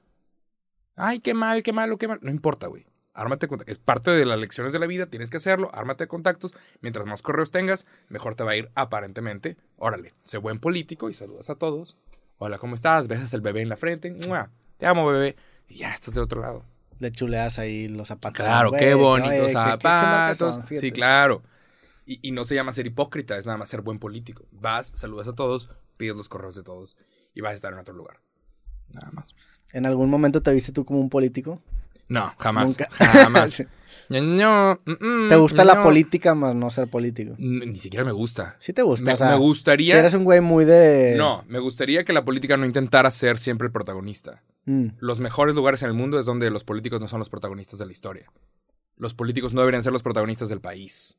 [0.94, 2.18] Ay, qué mal, qué malo, qué mal.
[2.20, 2.84] No importa, güey.
[3.16, 3.72] Ármate de contactos.
[3.72, 5.70] Es parte de las lecciones de la vida, tienes que hacerlo.
[5.74, 6.52] Ármate de contactos.
[6.80, 9.56] Mientras más correos tengas, mejor te va a ir aparentemente.
[9.76, 11.96] Órale, sé buen político y saludas a todos.
[12.38, 13.08] Hola, ¿cómo estás?
[13.08, 14.10] Besas el bebé en la frente.
[14.28, 14.50] ¡Mua!
[14.78, 15.36] Te amo, bebé.
[15.68, 16.64] Y ya estás de otro lado.
[16.98, 18.44] Le chuleas ahí los zapatos.
[18.44, 19.54] Claro, Güey, qué bonitos ¿qué- qué- qué
[19.88, 20.64] marcas zapatos.
[20.80, 21.42] sí, claro.
[22.06, 24.46] Y, y no se llama ser hipócrita, es nada más ser buen político.
[24.52, 26.96] Vas, saludas a todos, pides los correos de todos
[27.34, 28.20] y vas a estar en otro lugar.
[28.94, 29.34] Nada más.
[29.72, 31.60] ¿En algún momento te viste tú como un político?
[32.08, 32.68] No, jamás.
[32.68, 32.88] Nunca.
[32.98, 33.64] Jamás.
[34.08, 37.34] No, mm, ¿Te gusta la política más no ser político?
[37.38, 38.54] Ni siquiera me gusta.
[38.60, 39.94] Sí te gusta, Me, o sea, me gustaría.
[39.94, 41.16] si eres un güey muy de...
[41.16, 44.44] No, me gustaría que la política no intentara ser siempre el protagonista.
[44.66, 47.80] Mm, Los mejores lugares en el mundo es donde los políticos no son los protagonistas
[47.80, 48.30] de la historia.
[48.96, 51.16] Los políticos no deberían ser los protagonistas del país.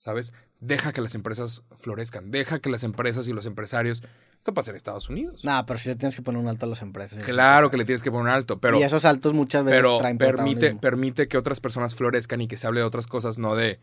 [0.00, 0.32] ¿Sabes?
[0.60, 2.30] Deja que las empresas florezcan.
[2.30, 4.02] Deja que las empresas y los empresarios.
[4.38, 5.44] Esto pasa en Estados Unidos.
[5.44, 7.22] No, pero sí le tienes que poner un alto a las empresas.
[7.22, 9.98] claro que le tienes que poner un alto, pero, y esos altos muchas veces pero
[9.98, 13.54] traen permite, permite que otras personas florezcan y que se hable de otras cosas, no
[13.54, 13.78] de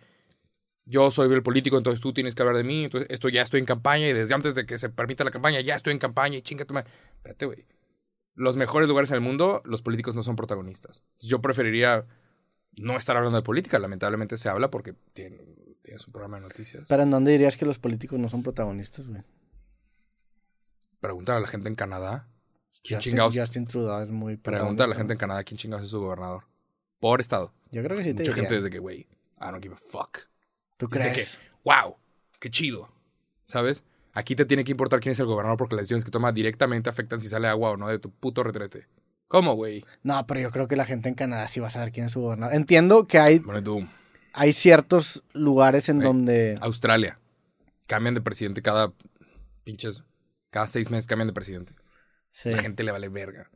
[0.85, 3.59] yo soy el político, entonces tú tienes que hablar de mí, entonces esto ya estoy
[3.59, 6.37] en campaña y desde antes de que se permita la campaña ya estoy en campaña
[6.37, 6.89] y chinga tu madre.
[7.17, 7.67] Espérate, güey.
[8.33, 11.03] Los mejores lugares en el mundo, los políticos no son protagonistas.
[11.19, 12.05] Yo preferiría
[12.75, 15.43] no estar hablando de política, lamentablemente se habla porque tiene-
[15.87, 16.83] tienes un programa de noticias.
[16.87, 19.23] Pero ¿en dónde dirías que los políticos no son protagonistas, güey?
[20.99, 22.27] Preguntar a la gente en Canadá.
[22.83, 23.33] ¿Quién Justin, chingados?
[23.35, 26.43] Justin Trudeau es muy Pregunta a la gente en Canadá quién chingados es su gobernador.
[26.99, 27.53] Por estado.
[27.71, 28.35] Yo creo que sí te Mucha diría.
[28.35, 28.99] gente desde que, güey,
[29.39, 30.19] I don't give a fuck.
[30.77, 31.37] ¿Tú Desde crees?
[31.37, 31.95] que, wow,
[32.39, 32.89] qué chido.
[33.45, 33.83] ¿Sabes?
[34.13, 36.89] Aquí te tiene que importar quién es el gobernador porque las decisiones que toma directamente
[36.89, 38.87] afectan si sale agua o no de tu puto retrete.
[39.27, 39.85] ¿Cómo, güey?
[40.03, 42.11] No, pero yo creo que la gente en Canadá sí va a saber quién es
[42.13, 42.55] su gobernador.
[42.55, 43.87] Entiendo que hay, Bueno, tú,
[44.37, 46.07] hay ciertos lugares en Güey.
[46.07, 46.57] donde...
[46.61, 47.19] Australia.
[47.87, 48.93] Cambian de presidente cada
[49.63, 50.03] pinches.
[50.49, 51.73] Cada seis meses cambian de presidente.
[52.31, 52.49] Sí.
[52.49, 53.49] La gente le vale verga.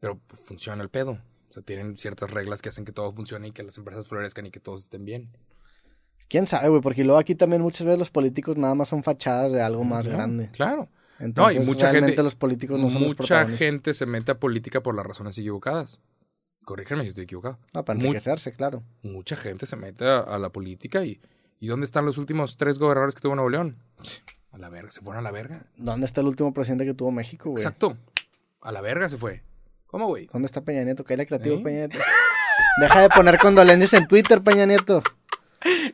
[0.00, 1.12] Pero funciona el pedo.
[1.50, 4.46] O sea, tienen ciertas reglas que hacen que todo funcione y que las empresas florezcan
[4.46, 5.30] y que todos estén bien.
[6.28, 6.80] ¿Quién sabe, güey?
[6.82, 10.02] Porque luego aquí también muchas veces los políticos nada más son fachadas de algo más
[10.02, 10.50] Claro, grande.
[10.52, 10.88] Claro.
[11.18, 14.94] Entonces, mucha realmente gente- los políticos no son Mucha gente se mete a política por
[14.94, 16.00] las razones equivocadas.
[16.66, 17.58] Corrígeme si estoy equivocado.
[17.72, 18.82] No, para enriquecerse, claro.
[19.02, 21.20] Mucha gente se mete a, a la política y.
[21.58, 23.78] ¿Y dónde están los últimos tres gobernadores que tuvo Nuevo León?
[24.52, 25.66] A la verga, se fueron a la verga.
[25.76, 27.62] ¿Dónde está el último presidente que tuvo México, güey?
[27.62, 27.98] Exacto.
[28.62, 29.42] A la verga se fue.
[29.86, 30.30] ¿Cómo, güey?
[30.32, 31.04] ¿Dónde está Peña Nieto?
[31.04, 31.60] Cállate creativo, ¿Eh?
[31.62, 31.98] Peña Nieto.
[32.80, 35.02] Deja de poner condolencias en Twitter, Peña Nieto.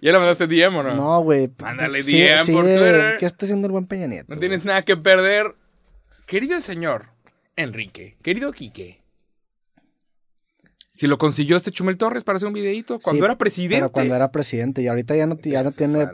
[0.01, 0.95] ¿Ya le mandaste DM o no?
[0.95, 1.51] No, güey.
[1.59, 3.17] Mándale Sí- DM por sigue- Twitter.
[3.19, 4.33] ¿Qué está haciendo el buen Peña Nieto?
[4.33, 5.57] No tienes nada que perder.
[6.27, 7.09] Querido señor
[7.57, 9.02] Enrique, querido Quique.
[10.93, 13.77] Si lo consiguió este Chumel Torres para hacer un videíto cuando Sí, era presidente.
[13.77, 16.07] Pero cuando era presidente y ahorita ya no, ya no Se tiene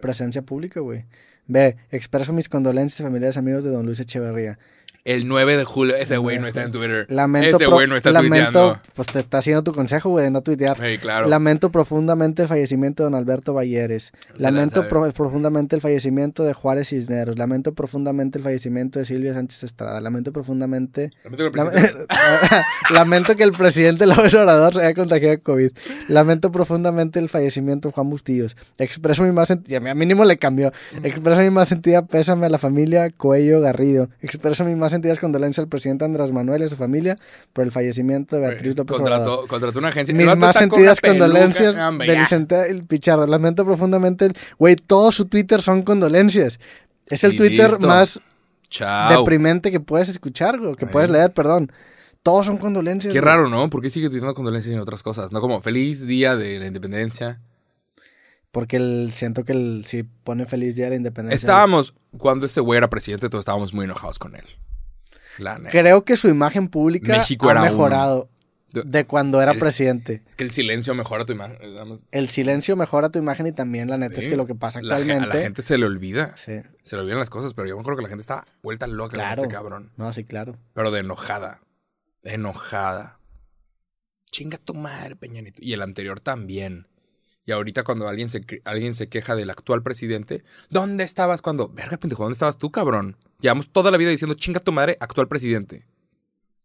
[0.00, 1.04] presencia pública, güey.
[1.46, 4.58] Ve, expreso mis condolencias a familiares y amigos de don Luis Echeverría.
[5.06, 5.96] El 9 de julio.
[5.96, 7.06] Ese güey no está en Twitter.
[7.08, 8.80] Lamento, Ese güey no está lamento, tuiteando.
[8.94, 10.76] pues te está haciendo tu consejo, güey, de no tuitear.
[10.80, 11.28] Sí, claro.
[11.28, 14.12] Lamento profundamente el fallecimiento de don Alberto Valleres.
[14.36, 17.38] Se Lamento pro- profundamente el fallecimiento de Juárez Cisneros.
[17.38, 20.00] Lamento profundamente el fallecimiento de Silvia Sánchez Estrada.
[20.00, 21.10] Lamento profundamente...
[21.24, 22.06] Lamento que el presidente-
[22.90, 25.70] Lamento que el presidente López Obrador se haya contagiado de COVID.
[26.08, 28.56] Lamento profundamente el fallecimiento de Juan Bustillos.
[28.78, 30.72] Expreso mi más sentida, a mínimo le cambió.
[31.02, 34.08] Expreso mi más sentida pésame a la familia Coello Garrido.
[34.20, 37.16] Expreso mis más sentidas condolencias al presidente Andrés Manuel y a su familia
[37.52, 39.26] por el fallecimiento de Beatriz López Obrador.
[39.26, 40.14] contrató, contrató una agencia.
[40.14, 41.20] Mis más con sentidas peluca.
[41.26, 42.16] condolencias de.
[42.18, 43.26] Vicente el Pichardo.
[43.26, 44.30] Lamento profundamente.
[44.58, 46.58] Güey, todo su Twitter son condolencias.
[47.06, 47.86] Es el Y Twitter listo.
[47.86, 48.20] más
[48.68, 49.18] Chao.
[49.18, 50.90] deprimente que puedes escuchar, o que Ahí.
[50.92, 51.70] puedes leer, perdón.
[52.24, 53.12] Todos son condolencias.
[53.12, 53.32] Qué güey.
[53.32, 53.70] raro, ¿no?
[53.70, 55.30] ¿Por qué sigue tuiteando condolencias en otras cosas?
[55.30, 57.40] No como feliz día de la independencia.
[58.50, 61.36] Porque el, siento que el, si pone feliz día de la independencia.
[61.36, 64.44] Estábamos, cuando este güey era presidente, todos estábamos muy enojados con él.
[65.38, 65.58] La.
[65.70, 68.28] Creo que su imagen pública México ha era mejorado
[68.72, 70.22] De- de cuando era el- presidente.
[70.26, 71.58] Es que el silencio mejora tu imagen.
[72.10, 74.96] El silencio mejora tu imagen y también la neta es que lo que pasa La
[74.96, 75.24] actualmente.
[75.30, 76.34] a la gente se le olvida.
[76.36, 78.86] Sí, Se le olvidan las cosas, pero yo me acuerdo que la gente estaba vuelta
[78.86, 79.42] loca con Claro.
[79.42, 79.92] este cabrón.
[79.96, 80.56] no, sí, claro.
[80.74, 81.60] Pero de enojada.
[82.22, 83.18] De enojada.
[84.30, 85.60] Chinga tu madre, Peña Nieto.
[85.62, 86.88] Y el anterior también.
[87.46, 91.68] Y ahorita cuando alguien se, alguien se queja del actual presidente, ¿dónde estabas cuando?
[91.68, 93.16] Verga, pendejo, ¿dónde estabas tú, cabrón?
[93.40, 95.86] Llevamos toda la vida diciendo, chinga tu madre, actual presidente.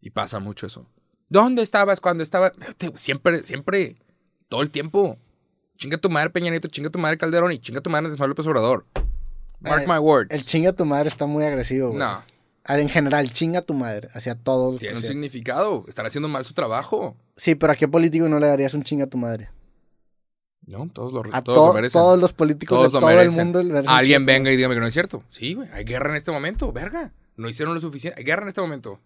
[0.01, 0.87] Y pasa mucho eso.
[1.29, 2.51] ¿Dónde estabas cuando estaba?
[2.95, 3.95] Siempre, siempre,
[4.49, 5.17] todo el tiempo.
[5.77, 8.31] Chinga tu madre, Peña Nieto, chinga tu madre, Calderón y chinga tu madre, Andrés Manuel
[8.31, 8.85] López Obrador.
[9.59, 10.29] Mark Eh, my words.
[10.31, 11.99] El chinga tu madre está muy agresivo, güey.
[11.99, 12.23] no,
[12.63, 14.09] Ah, En general, chinga tu madre.
[14.13, 14.79] Hacia todos.
[14.79, 15.85] tiene un significado.
[15.87, 17.15] Están haciendo mal su trabajo.
[17.37, 19.49] Sí, pero ¿a qué político no le darías un chinga tu madre?
[20.67, 21.99] No, todos lo, A todos lo merecen.
[21.99, 23.43] todos los políticos Todos de todo el merecen.
[23.45, 23.63] mundo.
[23.63, 25.23] merecen un Alguien venga y dígame que no es cierto.
[25.29, 25.67] Sí, güey.
[25.73, 26.71] Hay guerra en este momento.
[26.71, 27.11] Verga.
[27.35, 28.19] No hicieron lo suficiente.
[28.19, 28.99] Hay guerra en este momento.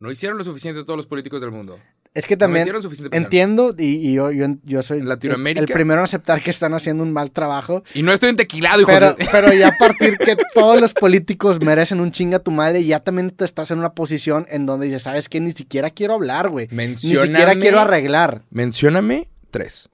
[0.00, 1.78] No hicieron lo suficiente todos los políticos del mundo.
[2.14, 3.08] Es que No también presión.
[3.12, 5.60] entiendo y, y yo, yo, yo soy el, Latinoamérica.
[5.60, 7.82] el primero en aceptar que están haciendo un mal trabajo.
[7.94, 9.28] Y no estoy entequilado, hijo Pero, de...
[9.32, 13.30] pero ya a partir que todos los políticos merecen un chinga tu madre, ya también
[13.30, 15.40] te estás en una posición en donde dices, ¿sabes qué?
[15.40, 16.68] Ni siquiera quiero hablar, güey.
[16.70, 18.42] Ni siquiera quiero arreglar.
[18.50, 19.88] Mencióname tres.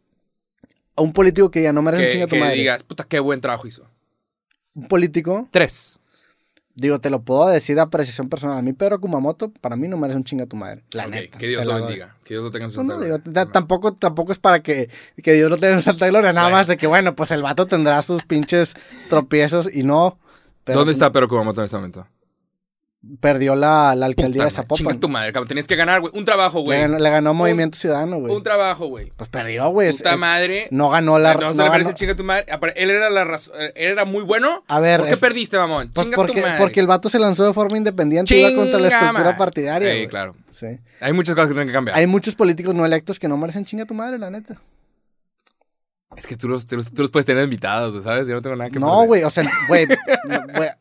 [0.96, 2.56] A un político que ya no merece un Que, chinga tu que madre.
[2.56, 3.84] digas, puta, qué buen trabajo hizo.
[4.74, 5.98] Un político, Tres.
[6.74, 8.58] digo, te lo puedo decir de apreciación personal.
[8.58, 10.82] A mí, Pedro Kumamoto, para mí no merece un chinga tu madre.
[10.92, 11.38] La Ok, neta.
[11.38, 11.86] Que Dios te lo la doy.
[11.88, 12.16] bendiga.
[12.24, 13.52] Que Dios lo tenga en su No, no, santa digo, gloria.
[13.52, 14.88] tampoco, tampoco es para que,
[15.22, 16.56] que Dios lo tenga en santa gloria, nada Bueno.
[16.58, 18.74] más de que, bueno, pues el vato tendrá sus pinches
[19.08, 20.18] tropiezos y no.
[20.64, 22.06] pero ¿Dónde está Pedro Kumamoto en este momento?
[23.20, 25.01] Perdió la, la alcaldía Puta de madre, Chinga Zapopan.
[25.01, 25.48] tu madre, cabrón.
[25.48, 26.12] Tenías que ganar, güey.
[26.16, 26.81] Un trabajo, Le güey.
[26.81, 28.35] ganó, le ganó Movimiento Ciudadano, güey.
[28.35, 29.12] Un trabajo, güey.
[29.16, 29.93] Pues perdió, güey.
[29.93, 30.68] Puta es- madre.
[30.70, 31.35] No ganó la.
[31.35, 32.47] no, no se le merece ganó- chinga tu madre.
[32.76, 33.55] Él era la razón.
[33.60, 34.64] Él era muy bueno.
[34.68, 35.90] A ver, ¿Por qué es- perdiste, mamón?
[35.94, 36.55] Pues chinga tu madre.
[36.59, 39.39] porque el vato se lanzó de forma independiente y iba contra la Chinga estructura madre.
[39.39, 39.93] partidaria.
[39.94, 40.35] Sí, claro.
[40.51, 40.66] Sí.
[41.01, 41.97] Hay muchas cosas que tienen que cambiar.
[41.98, 44.56] Hay muchos políticos no electos que no merecen chinga tu madre, la neta.
[46.16, 48.28] Es que tú los, tú, los, tú los puedes tener invitados, ¿sabes?
[48.28, 49.86] Yo no tengo nada que No, güey, o sea, güey,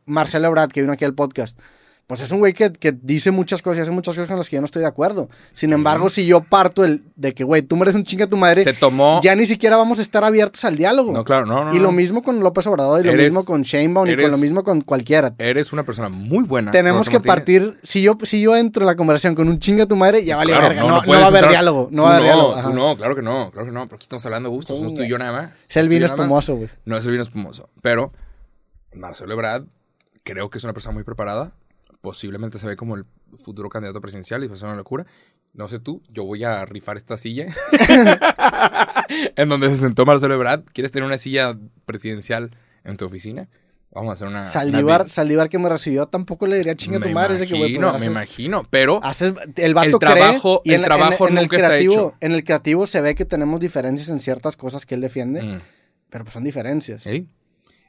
[0.06, 1.58] Marcelo Ebrard, que vino aquí al podcast,
[2.06, 4.50] pues es un güey que, que dice muchas cosas y hace muchas cosas con las
[4.50, 5.30] que yo no estoy de acuerdo.
[5.54, 8.64] Sin embargo, si yo parto el, de que, güey, tú mereces un chinga tu madre,
[8.64, 9.22] Se tomó.
[9.24, 11.14] ya ni siquiera vamos a estar abiertos al diálogo.
[11.14, 11.74] No, claro, no, no.
[11.74, 11.84] y no.
[11.84, 14.64] lo mismo con López Obrador, y lo mismo con Sheinbaum, y eres- con lo mismo
[14.64, 15.34] con cualquiera.
[15.38, 16.72] Eres una persona muy buena.
[16.72, 19.96] Tenemos que partir, si yo, si yo entro en la conversación con un chinga tu
[19.96, 20.82] madre, ya vale Claro, verga.
[20.84, 22.62] No, no puedes va a haber entrar- diálogo, no Tú va a haber no, diálogo.
[22.70, 23.84] tú no, claro que no, claro que no.
[23.86, 25.52] Pero aquí estamos hablando de gusto, somos tú y yo nada más.
[25.70, 26.70] Es el y vino espumoso, güey.
[26.86, 27.70] No es el vino espumoso.
[27.82, 28.12] Pero
[28.94, 29.64] Marcelo Ebrard
[30.24, 31.54] creo que es una persona muy preparada.
[32.04, 33.06] Posiblemente se ve como el
[33.38, 35.06] futuro candidato presidencial y va a ser una locura.
[35.54, 37.48] No sé tú, yo voy a rifar esta silla
[39.38, 40.64] en donde se sentó Marcelo Ebrard.
[40.74, 42.52] ¿Quieres tener una silla presidencial
[42.84, 43.48] en tu oficina?
[43.92, 44.44] Vamos a hacer una...
[44.44, 47.38] Saldívar, una- Saldívar que me recibió tampoco le diría chinga me tu madre.
[47.38, 50.76] de que, güey, imagino, pues, me imagino, pero haces- el vato El trabajo- cree y
[50.76, 52.14] el en, trabajo en- en nunca el está creativo, hecho.
[52.20, 55.62] En el creativo se ve que tenemos diferencias en ciertas cosas que él defiende, Mm.
[56.10, 57.04] pero pues son diferencias.
[57.04, 57.30] ¿Sí?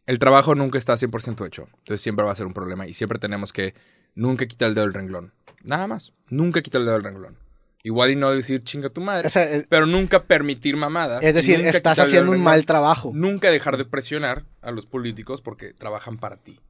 [0.07, 1.67] El trabajo nunca está 100% hecho.
[1.79, 2.87] Entonces siempre va a ser un problema.
[2.87, 3.75] Y siempre tenemos que
[4.15, 5.33] nunca quitar el dedo del renglón.
[5.63, 6.13] Nada más.
[6.29, 7.39] Nunca quitar el dedo del renglón.
[7.83, 9.27] Igual y no decir chinga tu madre.
[9.27, 11.23] O sea, el- pero nunca permitir mamadas.
[11.23, 13.11] es decir, estás haciendo un mal trabajo.
[13.15, 16.61] Nunca dejar de presionar a los políticos porque trabajan para ti.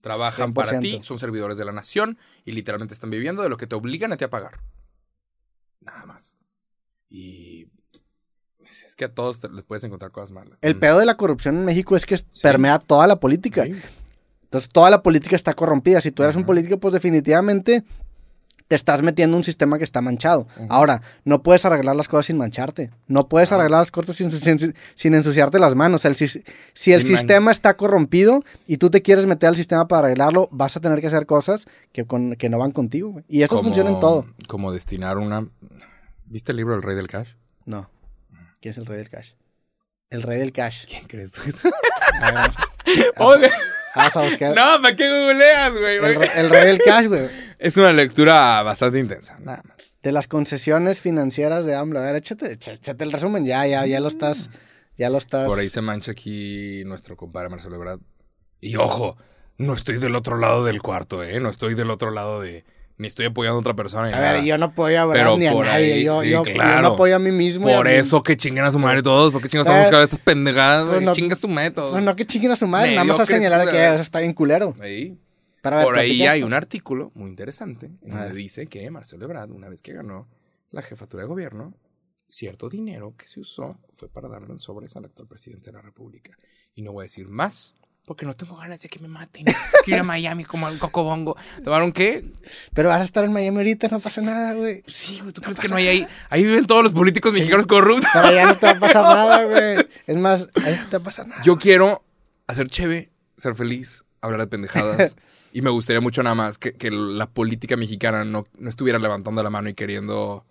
[0.00, 0.80] Trabajan para 100%.
[0.80, 2.16] ti, son servidores de la nación
[2.46, 4.60] y literalmente están viviendo de lo que te obligan a ti a pagar.
[5.82, 6.38] Nada más.
[7.10, 7.68] Y
[8.86, 10.58] es que a todos les puedes encontrar cosas malas.
[10.62, 10.80] El Mm.
[10.80, 12.24] pedo de la corrupción en México es que Sí.
[12.42, 13.64] permea toda la política.
[13.64, 13.74] Sí.
[14.50, 16.00] Entonces toda la política está corrompida.
[16.00, 17.84] Si tú eres un político, pues definitivamente
[18.66, 20.46] te estás metiendo en un sistema que está manchado.
[20.68, 22.90] Ahora, no puedes arreglar las cosas sin mancharte.
[23.08, 26.04] No puedes arreglar las cosas sin, sin- sin ensuciarte las manos.
[26.04, 29.56] El sis- si el Sin man- sistema está corrompido y tú te quieres meter al
[29.56, 33.10] sistema para arreglarlo, vas a tener que hacer cosas que, con- que no van contigo.
[33.10, 33.24] güey.
[33.28, 34.26] Y eso Como- funciona en todo.
[34.46, 35.46] Como destinar una...
[36.26, 37.30] ¿Viste el libro El Rey del Cash?
[37.66, 37.90] No.
[38.60, 39.32] ¿Quién es el rey del cash?
[40.10, 40.84] El rey del cash.
[40.86, 41.40] ¿Quién crees tú?
[43.18, 43.50] Oye,
[43.94, 44.54] vamos a buscar.
[44.54, 45.96] no, ¿para qué googleas, güey?
[45.96, 47.28] El, el rey del cash, güey.
[47.58, 49.76] Es una lectura bastante intensa, nada más.
[50.02, 51.98] De las concesiones financieras de AMLO.
[51.98, 53.44] A ver, échate, échate- échate el resumen.
[53.44, 54.48] Ya, ya, ya lo estás.
[54.96, 55.46] Ya lo estás.
[55.46, 58.00] Por ahí se mancha aquí nuestro compadre Marcelo Ebrard.
[58.60, 59.16] Y ojo,
[59.58, 61.38] no estoy del otro lado del cuarto, ¿eh?
[61.40, 62.64] No estoy del otro lado de...
[63.00, 64.08] Ni estoy apoyando a otra persona.
[64.08, 64.44] ni A ver, nada.
[64.44, 65.94] yo no apoyo a Brad ni a por nadie.
[65.94, 66.82] ahí, yo, sí, yo, yo claro.
[66.82, 67.66] no apoyo a mí mismo.
[67.66, 69.32] Por mí- eso que chinguen a su madre todos.
[69.32, 71.90] porque chingas Eh, estamos buscando estas pendejadas, pues no- Chinga su madre todos.
[71.92, 73.94] Pues no que chinguen a su madre, nada más a señalar que culero.
[73.94, 74.74] eso está bien culero.
[74.80, 75.18] Ahí.
[75.62, 76.46] Pero, a ver, Por ahí hay esto.
[76.46, 78.34] un artículo muy interesante en donde ver.
[78.34, 80.28] dice que Marcelo Ebrard, una vez que ganó
[80.70, 81.72] la jefatura de gobierno,
[82.26, 86.32] cierto dinero que se usó fue para darle sobres al actual presidente de la República.
[86.74, 87.74] Y no voy a decir más
[88.10, 89.44] porque no tengo ganas de que me maten.
[89.84, 91.36] Quiero ir a Miami como al cocobongo.
[91.62, 92.24] ¿Tomaron qué?
[92.74, 94.82] Pero vas a estar en Miami ahorita, no pasa nada, güey.
[94.88, 96.06] Sí, güey, ¿tú crees que no hay ahí?
[96.28, 98.10] Ahí viven todos los políticos mexicanos corruptos.
[98.12, 99.86] Pero allá no te va a pasar nada, güey.
[100.08, 101.40] Es más, ahí no te va a pasar nada.
[101.44, 102.04] Yo quiero
[102.48, 105.14] hacer cheve, ser feliz, hablar de pendejadas.
[105.52, 109.40] y me gustaría mucho nada más que, que la política mexicana no, no estuviera levantando
[109.40, 110.44] la mano y queriendo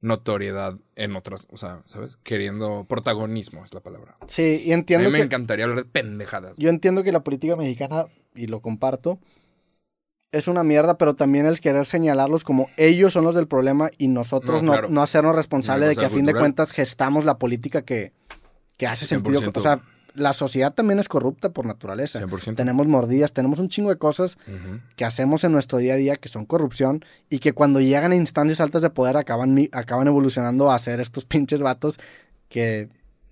[0.00, 2.18] notoriedad en otras, o sea, ¿sabes?
[2.22, 4.14] Queriendo protagonismo es la palabra.
[4.26, 5.24] Sí, y A entiendo mí me que...
[5.24, 6.54] encantaría hablar de pendejadas.
[6.56, 9.18] Yo entiendo que la política mexicana, y lo comparto,
[10.32, 14.08] es una mierda, pero también el querer señalarlos como ellos son los del problema y
[14.08, 14.88] nosotros No, no, claro.
[14.90, 18.12] no hacernos responsables de que a fin de cuentas gestamos la política que,
[18.76, 19.40] que hace sentido.
[19.40, 19.56] 100%.
[19.56, 19.82] O sea,
[20.16, 22.20] la sociedad también es corrupta por naturaleza.
[22.20, 22.56] 100%.
[22.56, 24.36] Tenemos mordidas, tenemos un chingo de cosas
[24.96, 28.16] que hacemos en nuestro día a día que son corrupción y que cuando llegan a
[28.16, 31.98] instancias altas de poder acaban, acaban evolucionando a ser estos pinches vatos
[32.48, 32.88] que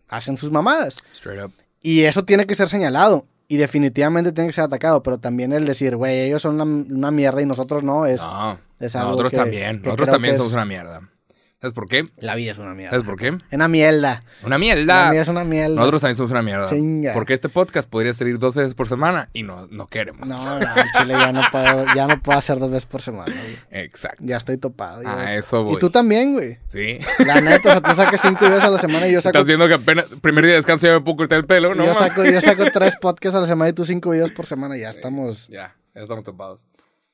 [0.09, 0.99] hacen sus mamadas.
[1.13, 1.53] Straight up.
[1.81, 3.27] Y eso tiene que ser señalado.
[3.47, 5.03] Y definitivamente tiene que ser atacado.
[5.03, 8.21] Pero también el decir, güey, ellos son una, una mierda y nosotros no, es...
[8.23, 9.81] No, es algo nosotros que- también.
[9.83, 11.01] que Nosotros también somos es- una mierda.
[11.65, 12.05] ¿Sabes por qué?
[12.19, 12.91] La vida es una mierda.
[12.91, 13.39] ¿Sabes por qué?
[13.51, 14.23] Una mierda.
[14.43, 15.11] Una La mierda.
[15.13, 15.75] vida es una mierda.
[15.77, 16.69] Nosotros también somos una mierda.
[16.69, 17.15] Chinga.
[17.15, 20.29] Porque este podcast podría salir dos veces por semana y no, no queremos.
[20.29, 20.67] No, no,
[20.99, 23.57] chile ya no puedo, ya no puedo hacer dos veces por semana, güey.
[23.83, 24.23] Exacto.
[24.27, 25.03] Ya estoy topado.
[25.03, 25.19] ya.
[25.19, 25.77] A eso voy.
[25.77, 26.59] Y tú también, güey.
[26.67, 26.99] Sí.
[27.25, 29.39] La neta, o sea, tú sacas cinco videos a la semana y yo saco...
[29.39, 31.87] Estás viendo que apenas primer día de descanso ya me puedo cortar el pelo, ¿no?
[31.87, 34.77] yo, saco, yo saco tres podcasts a la semana y tú cinco videos por semana.
[34.77, 35.49] Ya estamos...
[35.49, 36.61] Ya, ya estamos topados.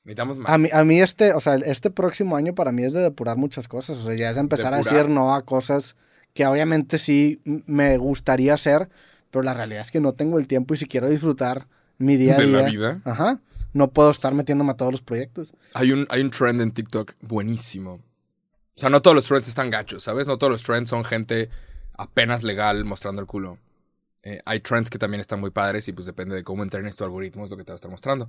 [0.05, 0.53] Necesitamos más.
[0.53, 3.37] A mí, a mí este, o sea, este próximo año para mí es de depurar
[3.37, 3.99] muchas cosas.
[3.99, 5.97] O sea, ya es empezar a decir no a cosas
[6.35, 8.89] que obviamente sí me gustaría hacer,
[9.31, 11.67] pero la realidad es que no tengo el tiempo y si quiero disfrutar
[11.99, 12.63] mi día a ¿De día.
[12.63, 13.01] la vida?
[13.05, 13.41] Ajá.
[13.73, 15.53] No puedo estar metiéndome a todos los proyectos.
[15.75, 17.95] Hay un, hay un trend en TikTok buenísimo.
[17.95, 20.27] O sea, no todos los trends están gachos, ¿sabes?
[20.27, 21.51] No todos los trends son gente
[21.97, 23.59] apenas legal mostrando el culo.
[24.23, 27.05] Eh, hay trends que también están muy padres y pues depende de cómo entrenes tu
[27.05, 28.29] algoritmo es lo que te va a estar mostrando.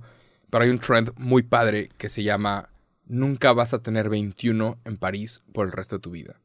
[0.52, 2.68] Pero hay un trend muy padre que se llama
[3.06, 6.42] Nunca vas a tener 21 en París por el resto de tu vida.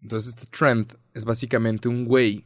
[0.00, 2.44] Entonces este trend es básicamente un güey.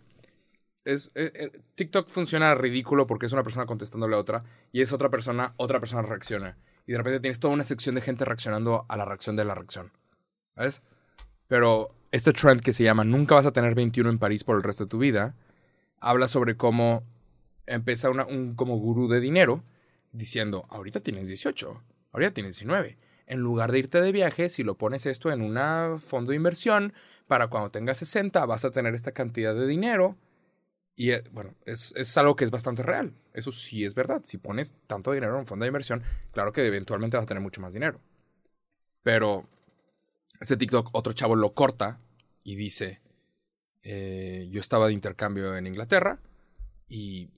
[0.86, 4.38] Es, eh, eh, TikTok funciona ridículo porque es una persona contestándole a otra
[4.72, 6.56] y es otra persona, otra persona reacciona.
[6.86, 9.54] Y de repente tienes toda una sección de gente reaccionando a la reacción de la
[9.54, 9.92] reacción.
[10.56, 10.80] ¿Ves?
[11.46, 14.62] Pero este trend que se llama Nunca vas a tener 21 en París por el
[14.62, 15.36] resto de tu vida,
[16.00, 17.04] habla sobre cómo
[17.66, 19.62] empieza un como gurú de dinero
[20.12, 21.82] diciendo, ahorita tienes 18,
[22.12, 22.98] ahorita tienes 19.
[23.26, 26.92] En lugar de irte de viaje, si lo pones esto en un fondo de inversión,
[27.26, 30.16] para cuando tengas 60 vas a tener esta cantidad de dinero.
[30.94, 33.14] Y eh, bueno, es, es algo que es bastante real.
[33.32, 34.22] Eso sí es verdad.
[34.24, 36.02] Si pones tanto dinero en un fondo de inversión,
[36.32, 38.00] claro que eventualmente vas a tener mucho más dinero.
[39.02, 39.48] Pero
[40.40, 42.00] este TikTok, otro chavo lo corta
[42.44, 43.00] y dice,
[43.82, 46.18] eh, yo estaba de intercambio en Inglaterra
[46.88, 47.30] y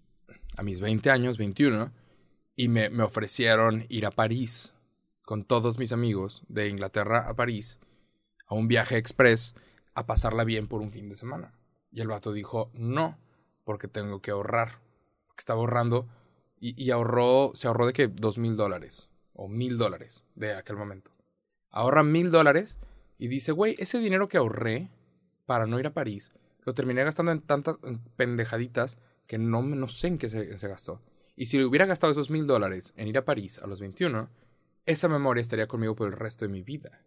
[0.57, 1.93] a mis 20 años, 21,
[2.57, 4.75] y me, me ofrecieron ir a París
[5.25, 7.79] con todos mis amigos de Inglaterra a París
[8.47, 9.55] a un viaje express
[9.95, 11.55] a pasarla bien por un fin de semana.
[11.91, 13.19] Y el vato dijo, no,
[13.65, 14.81] porque tengo que ahorrar.
[15.27, 16.09] Porque estaba ahorrando
[16.61, 20.77] y, y ahorró, se ahorró de que dos mil dólares o mil dólares de aquel
[20.77, 21.13] momento.
[21.71, 22.79] Ahorra mil dólares
[23.19, 24.91] y dice, güey, ese dinero que ahorré
[25.47, 26.31] para no ir a París,
[26.65, 30.69] lo terminé gastando en tantas en pendejaditas que no, no sé en qué se, se
[30.69, 31.01] gastó.
[31.37, 34.31] Y si le hubiera gastado esos mil dólares en ir a París a los 21,
[34.87, 37.03] esa memoria estaría conmigo por el resto de mi vida.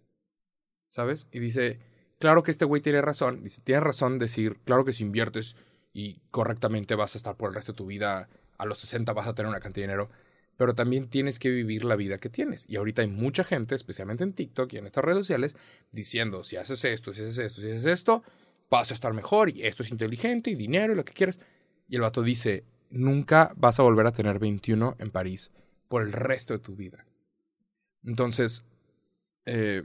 [0.89, 1.27] ¿Sabes?
[1.31, 1.79] Y dice,
[2.19, 3.43] claro que este güey tiene razón.
[3.43, 5.55] Dice, tiene razón decir, claro que si inviertes
[5.93, 9.27] y correctamente vas a estar por el resto de tu vida, a los 60 vas
[9.27, 10.09] a tener una cantidad de dinero.
[10.57, 12.65] pero también tienes que vivir la vida que tienes.
[12.67, 15.55] Y ahorita hay mucha gente, especialmente en TikTok y en estas redes sociales,
[15.91, 18.23] diciendo, si haces esto, si haces esto, si haces esto,
[18.69, 21.39] vas a estar mejor y esto es inteligente y dinero y lo que quieras.
[21.87, 25.51] Y el vato dice, nunca vas a volver a tener 21 en París
[25.88, 27.05] por el resto de tu vida.
[28.03, 28.65] Entonces,
[29.45, 29.84] eh,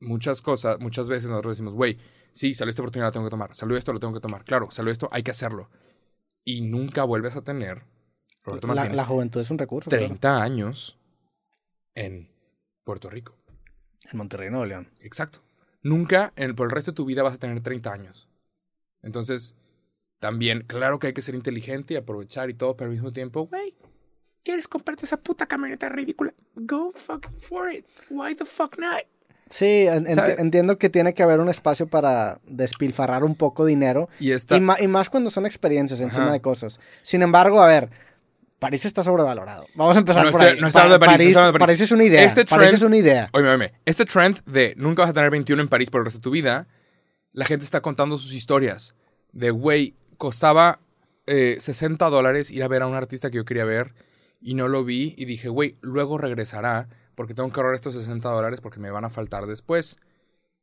[0.00, 1.98] muchas cosas, muchas veces nosotros decimos, güey,
[2.32, 3.54] sí, salió esta oportunidad, la tengo que tomar.
[3.54, 4.44] Salió esto, lo tengo que tomar.
[4.44, 5.68] Claro, salió esto, hay que hacerlo.
[6.44, 7.84] Y nunca vuelves a tener,
[8.42, 9.90] Roberto La, Martínez, la juventud es un recurso.
[9.90, 10.06] claro.
[10.06, 10.98] 30 años
[11.94, 12.30] en
[12.84, 13.36] Puerto Rico.
[14.10, 14.90] En Monterrey, Nuevo León.
[15.00, 15.40] Exacto.
[15.82, 18.28] Nunca en, por el resto de tu vida vas a tener 30 años.
[19.02, 19.54] Entonces,
[20.20, 23.46] también, claro que hay que ser inteligente y aprovechar y todo, pero al mismo tiempo,
[23.46, 23.74] güey,
[24.44, 26.32] ¿quieres comprarte esa puta camioneta ridícula?
[26.54, 27.84] Go fucking for it.
[28.10, 29.02] Why the fuck not?
[29.48, 34.08] Sí, entiendo que tiene que haber un espacio para despilfarrar un poco dinero.
[34.20, 34.56] Y esta...
[34.56, 36.32] Y, más cuando son experiencias encima Ajá.
[36.34, 36.78] de cosas.
[37.02, 37.90] Sin embargo, a ver,
[38.60, 39.66] París está sobrevalorado.
[39.74, 40.60] Vamos a empezar No por estoy- ahí.
[40.60, 41.66] no estoy hablando de París, París, estoy hablando de París.
[41.78, 42.22] París es una idea.
[42.24, 43.28] Este París trend- es una idea.
[43.32, 46.18] Oye, oye, este trend de nunca vas a tener 21 en París por el resto
[46.18, 46.68] de tu vida,
[47.32, 48.94] la gente está contando sus historias.
[49.32, 50.80] De, güey, costaba
[51.26, 53.94] eh, 60 dólares ir a ver a un artista que yo quería ver
[54.38, 58.28] y no lo vi y dije, güey, luego regresará porque tengo que ahorrar estos 60
[58.28, 59.96] dólares porque me van a faltar después.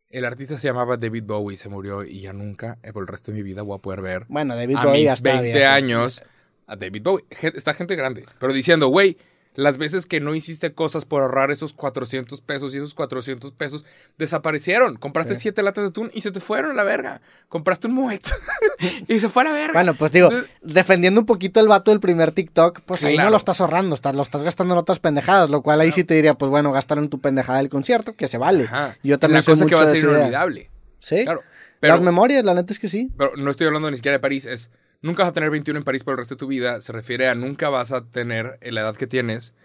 [0.09, 3.31] El artista se llamaba David Bowie, se murió y ya nunca, eh, por el resto
[3.31, 5.71] de mi vida, voy a poder ver Bueno, David a Bowie mis está 20 viejo.
[5.71, 6.23] años
[6.67, 7.25] a David Bowie.
[7.41, 9.17] Está gente grande, pero diciendo, güey,
[9.57, 13.83] las veces que no hiciste cosas por ahorrar esos 400 pesos y esos 400 pesos
[14.17, 14.95] desaparecieron.
[14.97, 15.41] Compraste Sí.
[15.41, 17.21] siete latas de atún y se te fueron a la verga.
[17.49, 18.21] Compraste un Moet
[19.07, 19.73] y se fue a la verga.
[19.73, 23.29] Bueno, pues digo, Entonces, defendiendo un poquito el vato del primer TikTok, pues ahí no
[23.29, 26.13] lo estás ahorrando, estás, lo estás gastando en otras pendejadas, lo cual ahí sí te
[26.13, 28.65] diría, pues bueno, gastar en tu pendejada del concierto, que se vale.
[28.65, 28.97] ajá.
[29.03, 30.69] Yo también soy cosa que va a ser inolvidable.
[30.99, 31.41] Sí, Claro.
[31.79, 33.11] Pero, las memorias, la neta es que sí.
[33.17, 34.47] pero no estoy hablando ni siquiera de París.
[34.47, 34.71] Es
[35.01, 36.81] nunca vas a tener 21 en París por el resto de tu vida.
[36.81, 39.55] Se refiere a nunca vas a tener la edad que tienes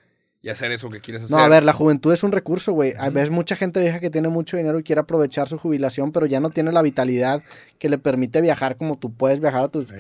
[0.43, 1.37] y hacer eso que quieres hacer.
[1.37, 2.95] No, a ver, la juventud es un recurso, güey.
[2.99, 6.27] A veces mucha gente vieja que tiene mucho dinero y quiere aprovechar su jubilación, pero
[6.27, 7.43] ya no tiene la vitalidad
[7.79, 9.93] que le permite viajar como tú puedes viajar a tus.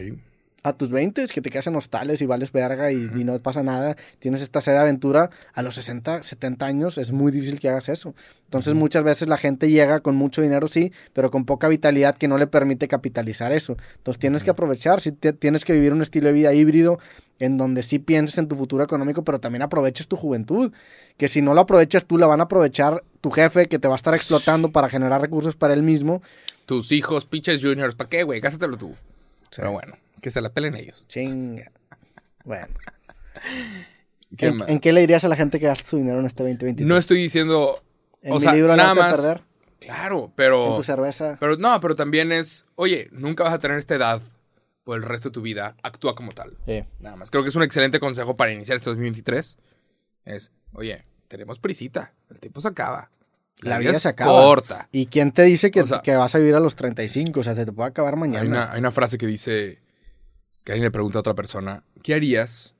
[0.64, 3.62] A tus 20, que te quedas en hostales y vales verga y, y no pasa
[3.62, 3.96] nada.
[4.20, 5.30] Tienes esta sed de aventura.
[5.54, 8.14] A los 60, 70 años es muy difícil que hagas eso.
[8.44, 12.28] Entonces muchas veces la gente llega con mucho dinero, sí, pero con poca vitalidad que
[12.28, 13.76] no le permite capitalizar eso.
[13.96, 16.98] Entonces tienes que aprovechar, sí, te- tienes que vivir un estilo de vida híbrido
[17.38, 20.70] en donde sí pienses en tu futuro económico, pero también aproveches tu juventud.
[21.16, 23.94] Que si no lo aprovechas tú, la van a aprovechar tu jefe que te va
[23.94, 26.22] a estar explotando para generar recursos para él mismo.
[26.66, 28.40] Tus hijos, pinches juniors, ¿para qué, güey?
[28.40, 28.94] Gástatelo tú.
[29.56, 31.04] Pero bueno, que se la pelen ellos.
[31.08, 31.70] Chinga.
[32.44, 32.68] Bueno.
[34.36, 36.42] ¿Qué ¿En, en qué le dirías a la gente que gasta su dinero en este
[36.42, 36.88] 2023?
[36.88, 37.82] No estoy diciendo.
[38.22, 39.14] en o mi sea, libro nada más.
[39.14, 39.40] perder,
[39.80, 40.74] Claro, en pero.
[40.76, 41.36] tu cerveza.
[41.38, 42.64] Pero no, pero también es.
[42.76, 44.22] Oye, nunca vas a tener esta edad
[44.84, 45.76] por el resto de tu vida.
[45.82, 46.56] Actúa como tal.
[46.66, 46.82] Sí.
[47.00, 47.30] Nada más.
[47.30, 49.58] Creo que es un excelente consejo para iniciar este 2023.
[50.24, 52.14] Es, oye, tenemos prisita.
[52.30, 53.10] El tiempo se acaba.
[53.60, 54.32] La vida se acaba.
[54.32, 54.88] corta.
[54.92, 57.40] ¿Y quién te dice que, O sea- que vas a vivir a los 35?
[57.40, 58.40] O sea, se te puede acabar mañana.
[58.40, 59.81] Hay una, hay una frase que dice
[60.64, 62.74] que alguien le pregunta a otra persona, ¿qué harías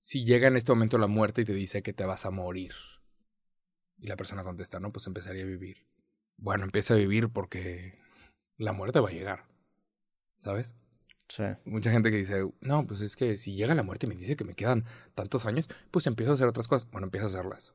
[0.00, 2.72] si llega en este momento la muerte y te dice que te vas a morir?
[3.98, 5.86] Y la persona contesta, no, pues empezaría a vivir.
[6.36, 7.98] Bueno, empieza a vivir porque
[8.58, 9.44] la muerte va a llegar.
[10.38, 10.74] ¿Sabes?
[11.28, 11.44] Sí.
[11.64, 14.36] Mucha gente que dice, no, pues es que si llega la muerte y me dice
[14.36, 14.84] que me quedan
[15.14, 16.88] tantos años, pues empiezo a hacer otras cosas.
[16.90, 17.74] Bueno, empieza a hacerlas.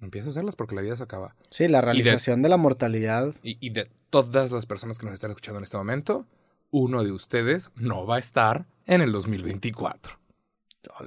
[0.00, 1.36] Empieza a hacerlas porque la vida se acaba.
[1.50, 2.48] Sí, la realización de...
[2.48, 3.34] la mortalidad.
[3.42, 6.26] Y, y de todas las personas que nos están escuchando en este momento,
[6.72, 10.18] uno de ustedes no va a estar en el 2024.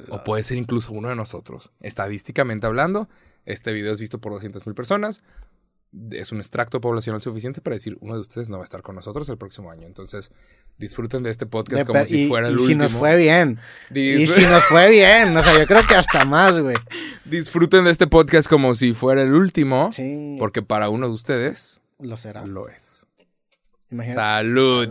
[0.09, 1.71] O puede ser incluso uno de nosotros.
[1.81, 3.09] Estadísticamente hablando,
[3.43, 5.23] este video es visto por 200.000 personas.
[6.11, 8.95] Es un extracto poblacional suficiente para decir uno de ustedes no va a estar con
[8.95, 9.85] nosotros el próximo año.
[9.87, 10.31] Entonces,
[10.77, 12.67] disfruten de este podcast como si y- fuera el y último.
[12.69, 13.59] si nos fue bien.
[13.93, 15.35] Y si nos fue bien.
[15.35, 16.75] O sea, yo creo que hasta más, güey.
[17.25, 19.91] Disfruten de este podcast como si fuera el último.
[19.93, 20.35] Sí.
[20.37, 22.45] Porque para uno de ustedes Lo será.
[22.45, 23.07] lo es.
[23.89, 24.19] Imagínate.
[24.21, 24.89] Salud.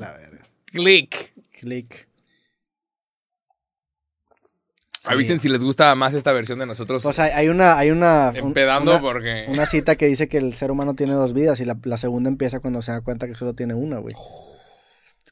[0.75, 1.33] Click.
[1.61, 2.07] Click.
[5.01, 5.09] Sí.
[5.13, 8.31] Avisen si les gusta más esta versión de nosotros Pues hay, hay una, hay una,
[8.31, 9.45] un- empedando una, porque...
[9.49, 12.31] una cita que dice que el ser humano tiene dos vidas y la, la segunda
[12.31, 14.15] empieza cuando se da cuenta que solo tiene una, güey.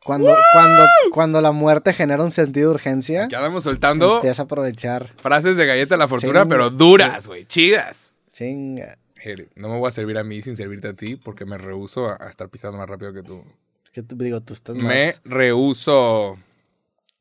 [0.04, 4.44] Cuando, cuando, cuando la muerte genera un sentido de urgencia, Aquí andamos soltando empieza a
[4.44, 5.08] aprovechar.
[5.16, 8.12] frases de galleta de la fortuna, pero duras, güey, chidas.
[8.32, 8.98] Chinga.
[9.16, 12.08] Jere, No me voy a servir a mí sin servirte a ti porque me rehuso
[12.08, 13.44] a, a estar pisando más rápido que tú.
[13.92, 15.20] Que tú- digo, tú estás Me más.
[15.24, 16.38] rehuso.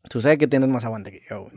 [0.09, 1.53] Tú sabes que tienes más aguante que yo, güey.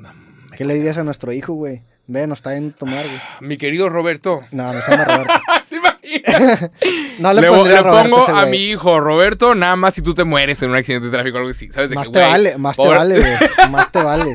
[0.57, 1.83] ¿Qué le dirías a nuestro hijo, güey?
[2.07, 3.19] Ve, no está en tomar, güey.
[3.41, 4.43] Mi querido Roberto.
[4.53, 5.33] No, no se llama Roberto.
[7.19, 10.25] No le, Le, le pongo ese a mi hijo Roberto, nada más si tú te
[10.25, 11.71] mueres en un accidente de tráfico o algo así.
[11.73, 11.91] ¿Sabes?
[11.91, 13.33] De Más que, te vale, más te vale, güey.
[13.71, 14.35] Más te vale.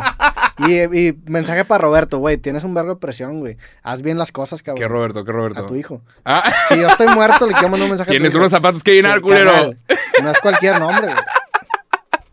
[0.67, 2.37] Y, y mensaje para Roberto, güey.
[2.37, 3.57] Tienes un verbo de presión, güey.
[3.83, 4.89] Haz bien las cosas, ¿Qué cabrón.
[4.91, 5.23] Roberto?
[5.25, 5.63] ¿Qué Roberto?
[5.63, 6.01] A tu hijo.
[6.25, 8.39] Ah, Si yo estoy muerto, le quiero mandar un mensaje a tu tienes hijo.
[8.39, 9.73] unos zapatos que llenar, Sí, culero.
[10.21, 11.07] No es cualquier nombre,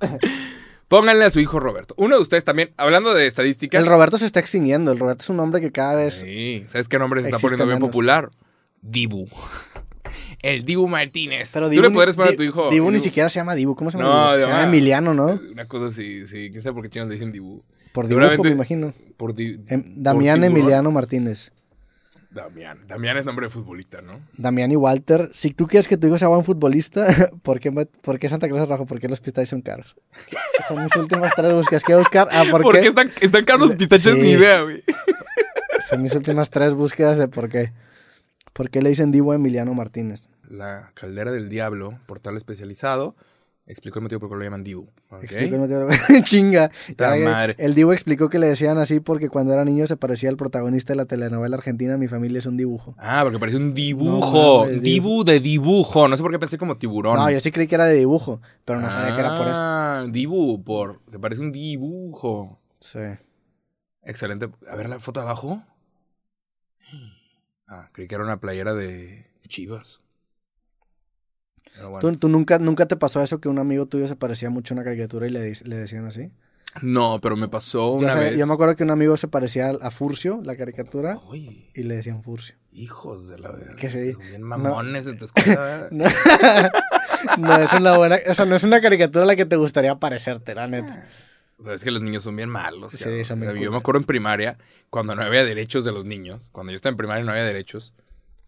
[0.00, 0.18] güey.
[0.88, 1.94] Pónganle a su hijo Roberto.
[1.98, 3.82] Uno de ustedes también, hablando de estadísticas.
[3.82, 4.92] El Roberto se está extinguiendo.
[4.92, 6.20] El Roberto es un nombre que cada vez.
[6.20, 7.88] Sí, ¿sabes qué nombre se está poniendo bien menos.
[7.88, 8.28] popular?
[8.88, 9.28] Dibu.
[10.42, 11.50] El Dibu Martínez.
[11.52, 12.70] Pero Tú Dibu le podrías poner a tu hijo.
[12.70, 13.74] Dibu ni siquiera se llama Dibu.
[13.74, 14.08] ¿Cómo se llama?
[14.10, 14.42] No, Dibu?
[14.44, 15.40] se llama Emiliano, ¿no?
[15.52, 16.50] Una cosa así, sí.
[16.50, 17.62] ¿Quién sabe por qué chinos le dicen Dibu?
[17.92, 18.92] Por Seguramente- me imagino.
[19.16, 20.44] Por Em, Damián.
[20.44, 21.52] Emiliano Martínez.
[22.30, 22.80] Damián.
[22.86, 24.20] Damián es nombre de futbolista, ¿no?
[24.36, 25.30] Damián y Walter.
[25.32, 27.06] Si tú quieres que tu hijo sea buen futbolista,
[27.42, 28.84] ¿por qué, por qué Santa Cruz es rojo?
[28.84, 29.96] ¿Por qué los pistaches son caros?
[30.68, 31.82] Son mis últimas tres búsquedas.
[31.82, 32.28] ¿Qué buscar?
[32.30, 32.82] Ah, ¿por, ¿Por qué?
[32.82, 34.14] qué están, están caros los pistachos?
[34.14, 34.20] Sí.
[34.20, 34.82] Ni idea, güey.
[35.88, 37.72] Son mis últimas tres búsquedas de por qué.
[38.56, 40.28] ¿Por qué le dicen Dibu a Emiliano Martínez?
[40.48, 43.14] La Caldera del Diablo, portal especializado,
[43.66, 44.88] explicó el motivo por qué lo llaman Dibu.
[45.10, 45.24] ¿ok?
[45.24, 45.88] Explico el motivo.
[46.24, 46.70] Chinga.
[46.98, 47.54] Madre.
[47.58, 50.94] El Dibu explicó que le decían así porque cuando era niño se parecía al protagonista
[50.94, 52.94] de la telenovela argentina Mi familia es un dibujo.
[52.96, 54.66] Ah, porque parece un dibujo.
[54.66, 56.08] Dibu de dibujo.
[56.08, 57.16] No sé por qué pensé como tiburón.
[57.16, 59.60] No, yo sí creí que era de dibujo, pero no sabía que era por esto.
[59.62, 61.02] Ah, Dibu, por.
[61.10, 62.58] Que parece un dibujo.
[62.80, 63.00] Sí.
[64.02, 64.48] Excelente.
[64.70, 65.62] A ver la foto de abajo.
[67.68, 70.00] Ah, creí que era una playera de Chivas.
[71.74, 72.00] Pero bueno.
[72.12, 74.76] ¿Tú, tú nunca, nunca te pasó eso que un amigo tuyo se parecía mucho a
[74.76, 76.30] una caricatura y le, le decían así?
[76.82, 78.36] No, pero me pasó Yo, una sé- vez.
[78.38, 81.96] yo me acuerdo que un amigo se parecía a Furcio, la caricatura, Uy, y le
[81.96, 82.54] decían Furcio.
[82.72, 83.76] hijos de la verga.
[83.76, 84.12] Que sí.
[84.12, 85.88] Son bien mamones de tu escuela.
[85.90, 86.04] No,
[87.38, 89.94] no es una buena, o sea, no es una caricatura a la que te gustaría
[89.96, 91.08] parecerte, la neta.
[91.58, 92.92] Pero es que los niños son bien malos.
[92.92, 94.58] Sí, son bien yo me acuerdo en primaria,
[94.90, 97.44] cuando no había derechos de los niños, cuando yo estaba en primaria y no había
[97.44, 97.94] derechos,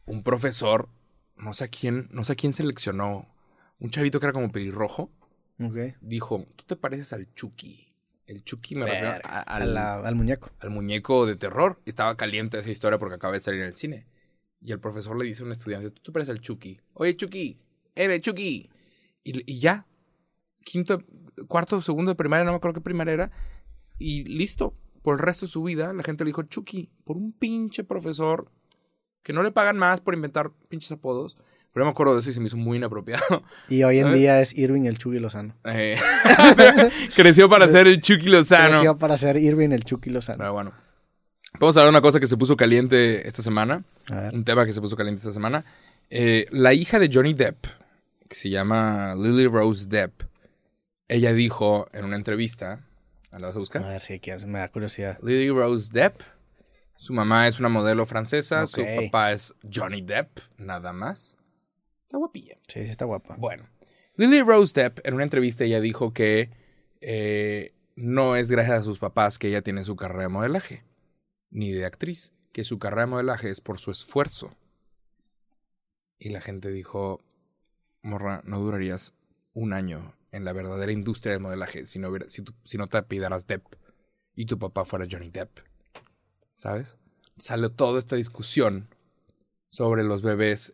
[0.05, 0.89] un profesor,
[1.37, 3.27] no sé a quién, no sé a quién seleccionó,
[3.79, 5.11] un chavito que era como pelirrojo,
[5.61, 5.95] Ok.
[6.01, 7.87] dijo, tú te pareces al Chucky.
[8.27, 10.51] El Chucky me refiero a- a al, la- al muñeco.
[10.61, 11.81] al muñeco de terror.
[11.87, 14.07] Y estaba caliente esa historia porque acaba de salir en el cine.
[14.61, 16.79] Y el profesor le dice a un estudiante, tú te pareces al Chucky.
[16.93, 17.59] Oye, Chucky,
[17.95, 18.69] eh, Chucky.
[19.25, 19.87] Y, y ya,
[20.65, 21.03] quinto,
[21.47, 23.31] cuarto, segundo de primaria, no me acuerdo qué primaria era.
[23.99, 27.33] Y listo, por el resto de su vida, la gente le dijo Chucky, por un
[27.33, 28.51] pinche profesor
[29.23, 31.37] que no le pagan más por inventar pinches apodos.
[31.73, 33.43] Pero yo me acuerdo de eso y se me hizo muy inapropiado.
[33.69, 34.19] Y hoy en ¿Sabes?
[34.19, 35.55] día es Irving el Chucky Lozano.
[35.65, 35.97] Eh,
[37.15, 38.79] creció para ser el Chucky Lozano.
[38.79, 40.39] Creció para ser Irving el Chucky Lozano.
[40.39, 40.73] Pero bueno.
[41.61, 43.85] Vamos a hablar de una cosa que se puso caliente esta semana.
[44.11, 44.35] A ver.
[44.35, 45.65] Un tema que se puso caliente esta semana.
[46.11, 47.67] Eh, la hija de Johnny Depp,
[48.29, 50.23] que se llama Lily Rose Depp,
[51.09, 52.87] ella dijo en una entrevista,
[53.33, 53.83] ¿la vas a A buscar?
[53.83, 55.19] ver si quieres, me da curiosidad.
[55.23, 56.21] Lily Rose Depp,
[56.97, 61.37] su mamá es una modelo francesa, su papá es Johnny Depp, nada más.
[62.03, 62.59] Está guapilla.
[62.69, 63.37] Sí, sí está guapa.
[63.39, 63.69] Bueno,
[64.17, 66.51] Lily Rose Depp en una entrevista ella dijo que
[67.01, 70.85] eh, no es gracias a sus papás que ella tiene su carrera de modelaje,
[71.51, 74.55] ni de actriz, que su carrera de modelaje es por su esfuerzo.
[76.19, 77.23] Y la gente dijo,
[78.03, 79.15] morra, no durarías
[79.55, 82.87] un año en la verdadera industria del modelaje si no, hubiera, si, tu- si no
[82.87, 83.65] te apellidaras Depp
[84.35, 85.59] y tu papá fuera Johnny Depp.
[86.55, 86.97] ¿Sabes?
[87.37, 88.89] Salió toda esta discusión
[89.69, 90.73] sobre los bebés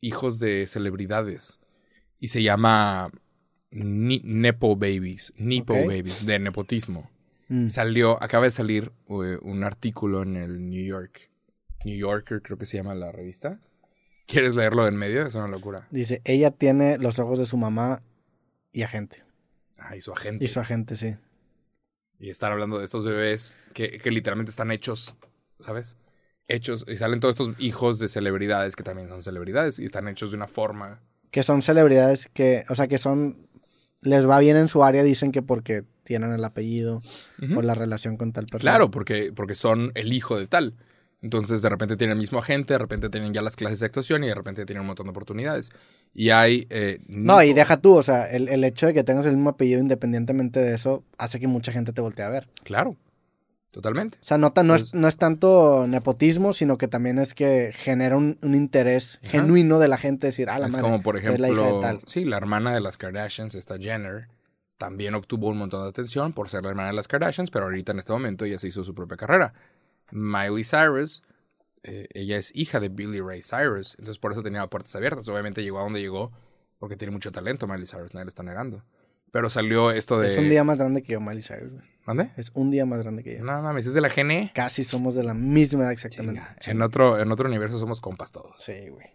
[0.00, 1.60] hijos de celebridades.
[2.20, 3.10] Y se llama
[3.70, 5.32] ni- Nepo Babies.
[5.36, 5.74] Nepo.
[5.74, 7.10] Babies, de nepotismo.
[7.48, 7.68] Mm.
[7.68, 11.30] Salió, acaba de salir eh, un artículo en el New York.
[11.84, 13.60] New Yorker, creo que se llama la revista.
[14.26, 15.26] ¿Quieres leerlo de en medio?
[15.26, 15.86] Es una locura.
[15.90, 18.02] Dice, ella tiene los ojos de su mamá
[18.74, 19.24] y agente.
[19.78, 20.44] Ah, y su agente.
[20.44, 21.16] Y su agente, sí.
[22.18, 25.14] Y estar hablando de estos bebés que, que literalmente están hechos,
[25.60, 25.96] ¿sabes?
[26.48, 30.30] Hechos, y salen todos estos hijos de celebridades que también son celebridades y están hechos
[30.32, 31.00] de una forma.
[31.30, 33.48] Que son celebridades que, o sea, que son,
[34.02, 37.00] les va bien en su área, dicen que porque tienen el apellido
[37.56, 38.72] o la relación con tal persona.
[38.72, 40.74] Claro, porque, porque son el hijo de tal.
[41.24, 44.22] Entonces, de repente tienen el mismo agente, de repente tienen ya las clases de actuación
[44.24, 45.70] y de repente tienen un montón de oportunidades.
[46.12, 46.66] Y hay...
[46.68, 49.48] eh, No, y deja tú, o sea, el, el hecho de que tengas el mismo
[49.48, 52.46] apellido independientemente de eso hace que mucha gente te voltee a ver.
[52.62, 52.96] Claro,
[53.72, 54.18] totalmente.
[54.20, 58.18] O sea, no, no, es, no es tanto nepotismo, sino que también es que genera
[58.18, 59.30] un, un interés Ajá.
[59.30, 61.80] genuino de la gente decir, ah, la es madre, como, por es la hija de
[61.80, 62.00] tal.
[62.06, 64.28] sí, la hermana de las Kardashians, esta Jenner,
[64.76, 67.92] también obtuvo un montón de atención por ser la hermana de las Kardashians, pero ahorita
[67.92, 69.54] en este momento ella se hizo su propia carrera.
[70.14, 71.22] Miley Cyrus,
[71.82, 75.28] eh, ella es hija de Billy Ray Cyrus, entonces por eso tenía puertas abiertas.
[75.28, 76.32] Obviamente llegó a donde llegó
[76.78, 78.84] porque tiene mucho talento Miley Cyrus, nadie le está negando.
[79.30, 80.28] Pero salió esto de...
[80.28, 81.72] Es un día más grande que yo, Miley Cyrus.
[81.72, 81.84] güey.
[82.06, 82.30] ¿Mande?
[82.36, 83.44] Es un día más grande que yo.
[83.44, 84.52] No mames, es de la GNE.
[84.54, 86.42] Casi somos de la misma edad exactamente.
[86.66, 88.62] En otro, en otro universo somos compas todos.
[88.62, 89.08] Sí, güey.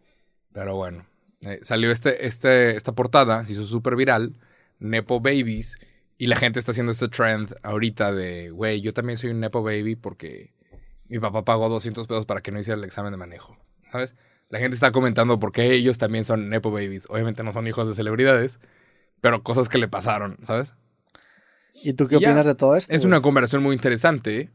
[0.51, 1.05] Pero bueno,
[1.41, 4.35] eh, salió este, este, esta portada, se hizo súper viral,
[4.79, 5.77] Nepo Babies,
[6.17, 9.63] y la gente está haciendo este trend ahorita de, güey, yo también soy un Nepo
[9.63, 10.51] Baby porque
[11.09, 13.57] mi papá pagó 200 pesos para que no hiciera el examen de manejo,
[13.91, 14.15] ¿sabes?
[14.49, 17.05] La gente está comentando por qué ellos también son Nepo Babies.
[17.09, 18.59] Obviamente no son hijos de celebridades,
[19.21, 20.73] pero cosas que le pasaron, ¿sabes?
[21.83, 22.93] ¿Y tú qué Y opinas de todo esto?
[22.93, 23.07] Es güey?
[23.07, 24.49] una conversación muy interesante,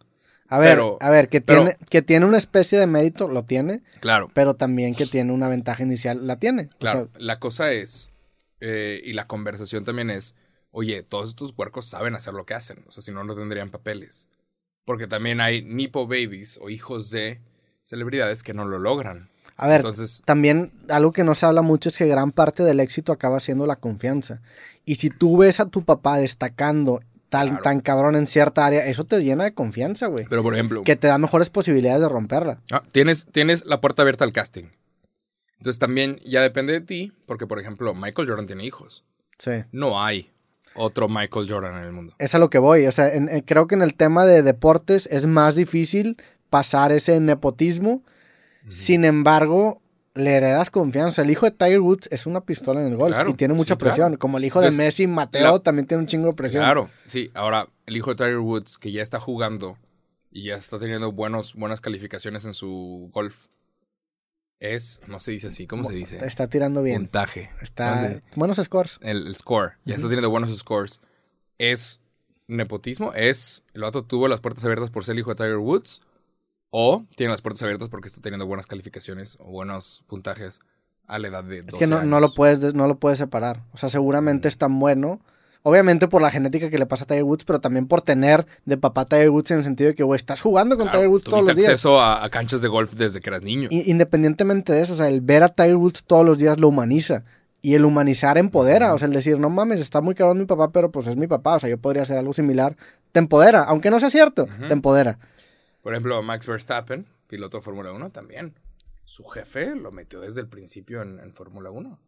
[0.48, 3.44] A ver, pero- a ver, que pero- tiene, que tiene una especie de mérito, lo
[3.44, 4.30] tiene, claro.
[4.34, 6.70] pero también que tiene una ventaja inicial, la tiene.
[6.74, 8.10] O Claro, sea, la cosa es,
[8.60, 10.34] eh, y la conversación también es,
[10.70, 13.70] oye, todos estos huercos saben hacer lo que hacen, o sea, si no, no tendrían
[13.70, 14.28] papeles.
[14.84, 17.40] Porque también hay Nipo Babies o hijos de
[17.82, 19.28] celebridades que no lo logran.
[19.56, 22.80] a ver, Entonces, también algo que no se habla mucho es que gran parte del
[22.80, 24.40] éxito acaba siendo la confianza.
[24.84, 27.62] Y si tú ves a tu papá destacando tan, Claro.
[27.62, 30.26] tan cabrón en cierta área, eso te llena de confianza, güey.
[30.28, 32.60] pero por ejemplo, Que te da mejores posibilidades de romperla.
[32.70, 34.64] ah, tienes, tienes la puerta abierta al casting.
[35.58, 39.04] Entonces también ya depende de ti, porque por ejemplo, Michael Jordan tiene hijos.
[39.38, 39.64] Sí.
[39.72, 40.30] No hay
[40.76, 42.14] otro Michael Jordan en el mundo.
[42.18, 42.86] Es a lo que voy.
[42.86, 46.16] O sea, en- en- creo que en el tema de deportes es más difícil
[46.50, 48.02] pasar ese nepotismo.
[48.70, 49.82] Sin embargo,
[50.14, 51.22] le heredas confianza.
[51.22, 53.74] El hijo de Tiger Woods es una pistola en el golf Claro, y tiene mucha
[53.74, 53.94] sí, claro.
[53.94, 54.16] presión.
[54.16, 56.62] Como el hijo de Entonces, Messi, Mateo, la- también tiene un chingo de presión.
[56.64, 57.30] Claro, sí.
[57.34, 59.76] Ahora, el hijo de Tiger Woods, que ya está jugando
[60.30, 63.46] y ya está teniendo buenos, buenas calificaciones en su golf,
[64.60, 66.24] es, no se dice así, ¿cómo se dice?
[66.26, 67.02] Está tirando bien.
[67.02, 67.48] Puntaje.
[67.50, 68.98] ¿Cómo Está buenos scores.
[69.02, 69.72] el, el score.
[69.84, 71.00] Ya está teniendo buenos scores.
[71.58, 72.00] ¿Es
[72.46, 73.12] nepotismo?
[73.14, 76.00] ¿Es el vato tuvo las puertas abiertas por ser el hijo de Tiger Woods?
[76.70, 80.60] ¿O tiene las puertas abiertas porque está teniendo buenas calificaciones o buenos puntajes
[81.06, 83.18] a la edad de 12 Es que no, no lo puedes, des- no lo puedes
[83.18, 83.62] separar.
[83.72, 85.20] O sea, seguramente es tan bueno.
[85.66, 88.76] Obviamente por la genética que le pasa a Tiger Woods, pero también por tener de
[88.76, 91.24] papá Tiger Woods en el sentido de que, güey, estás jugando con Claro, Tiger Woods
[91.24, 91.68] todos los días.
[91.70, 93.68] acceso a, a canchas de golf desde que eras niño.
[93.70, 97.24] Independientemente de eso, o sea, el ver a Tiger Woods todos los días lo humaniza.
[97.62, 98.92] Y el humanizar empodera.
[98.92, 101.26] O sea, el decir, no mames, está muy cabrón mi papá, pero pues es mi
[101.26, 101.54] papá.
[101.56, 102.76] O sea, yo podría hacer algo similar.
[103.12, 103.62] Te empodera.
[103.62, 105.18] Aunque no sea cierto, te empodera.
[105.80, 108.52] Por ejemplo, Max Verstappen, piloto de Fórmula 1, también.
[109.06, 111.98] Su jefe lo metió desde el principio en, en Fórmula 1.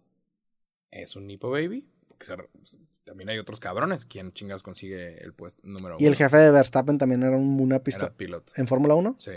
[0.90, 1.86] Es un Nipo Baby.
[2.08, 2.76] Porque se-
[3.06, 4.04] también hay otros cabrones.
[4.04, 6.18] ¿Quién chingados consigue el puesto número Y el uno?
[6.18, 8.12] jefe de Verstappen también era un- una Era pistola.
[8.14, 8.52] piloto.
[8.56, 9.16] ¿En Fórmula 1?
[9.18, 9.32] Sí.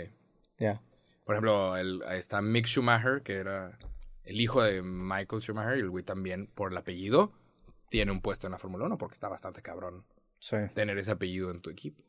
[0.58, 0.82] Ya.
[1.24, 3.78] Por ejemplo, el, ahí está Mick Schumacher, que era
[4.24, 5.78] el hijo de Michael Schumacher.
[5.78, 7.32] Y el güey también, por el apellido,
[7.88, 10.04] tiene un puesto en la Fórmula 1 porque está bastante cabrón
[10.40, 10.56] Sí.
[10.74, 12.02] tener ese apellido en tu equipo.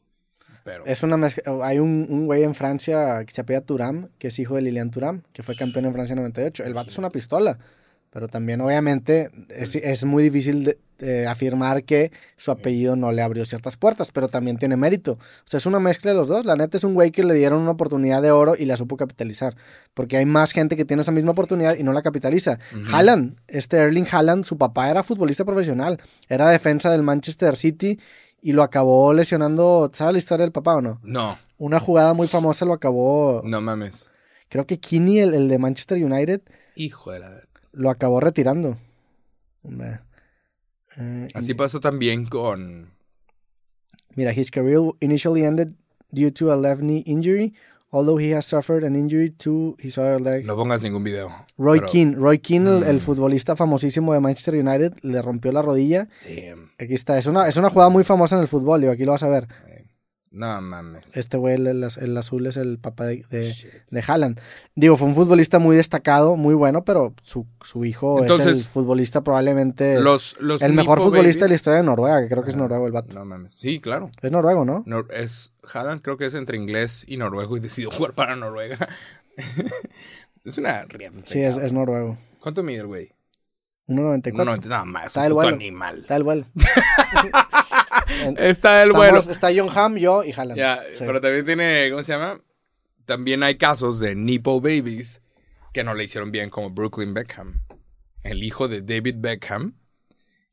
[0.64, 4.28] Pero Es una mezcla- Hay un, un güey en Francia que se apellida Turam, que
[4.28, 6.64] es hijo de Lilian Turam, que fue campeón en Francia en 98.
[6.64, 7.58] El vato es una pistola.
[8.12, 13.24] Pero también, obviamente, es, es muy difícil de- de afirmar que su apellido no le
[13.24, 15.14] abrió ciertas puertas, pero también tiene mérito.
[15.14, 16.46] O sea, es una mezcla de los dos.
[16.46, 18.98] La neta es un güey que le dieron una oportunidad de oro y la supo
[18.98, 19.56] capitalizar.
[19.96, 22.60] Porque hay más gente que tiene esa misma oportunidad y no la capitaliza.
[22.76, 22.96] Ujú.
[22.96, 26.00] Haaland, este Erling Haaland, su papá era futbolista profesional.
[26.30, 27.98] Era defensa del Manchester City
[28.42, 29.90] y lo acabó lesionando.
[29.96, 31.00] ¿Sabes la historia del papá o no?
[31.04, 33.42] no, Una jugada muy famosa lo acabó.
[33.44, 34.12] no mames.
[34.50, 36.42] Creo que Kinney, el, el de Manchester United,
[36.76, 37.42] Hijo de la...
[37.74, 38.78] lo acabó retirando.
[40.98, 42.90] Eh, Así pasó también con...
[44.16, 45.70] Mira, his career initially ended
[46.12, 47.54] due to a left knee injury,
[47.92, 50.46] although he has suffered an injury to his other leg.
[50.46, 51.32] No pongas ningún video.
[51.58, 53.00] Roy pero- Keane, Roy Keane, el, el Mm.
[53.00, 56.10] futbolista famosísimo de Manchester United, le rompió la rodilla.
[56.28, 56.72] Damn.
[56.78, 59.14] Aquí está, es una, es una jugada muy famosa en el fútbol, digo, aquí lo
[59.14, 59.48] vas a ver.
[60.34, 61.04] No mames.
[61.14, 63.54] Este güey, el, el- el azul, es el papá de, de,
[63.90, 64.40] de Haaland.
[64.76, 69.26] Digo, fue un futbolista muy destacado, muy bueno, pero su, su hijo es el futbolista
[69.26, 72.56] probablemente Los, los el mejor futbolista de la historia de Noruega, que creo que es
[72.56, 73.14] noruego el vato.
[73.14, 73.54] No mames.
[73.54, 74.10] Sí, claro.
[74.22, 74.86] Es noruego, ¿no?
[75.10, 78.88] Es Haaland creo que es entre inglés y noruego y decidió jugar para Noruega.
[80.46, 82.18] es una riata este Sí, es, es noruego.
[82.40, 83.12] ¿Cuánto mide el güey?
[83.90, 84.46] 1.94.
[84.46, 85.08] No, nada más.
[85.08, 85.56] Está un el vuelo.
[85.56, 86.00] animal.
[86.04, 86.46] Está el vuelo.
[88.38, 89.20] Está el vuelo.
[89.20, 90.58] Está John Hamm, yo y Haaland.
[90.58, 91.04] Ya, Sí.
[91.06, 92.42] pero también tiene, ¿cómo se llama?
[93.06, 95.22] También hay casos de Nipo Babies
[95.74, 97.62] que no le hicieron bien como Brooklyn Beckham.
[98.24, 99.76] El hijo de David Beckham.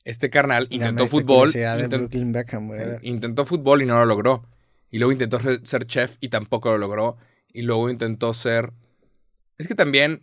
[0.04, 1.48] Este carnal intentó fútbol.
[1.48, 2.70] curiosidad de inten- Brooklyn Beckham.
[3.02, 4.46] Intentó fútbol y no lo logró.
[4.90, 7.18] Y luego intentó ser- chef y tampoco lo logró.
[7.52, 8.72] Y luego intentó ser...
[9.58, 10.22] Es que también,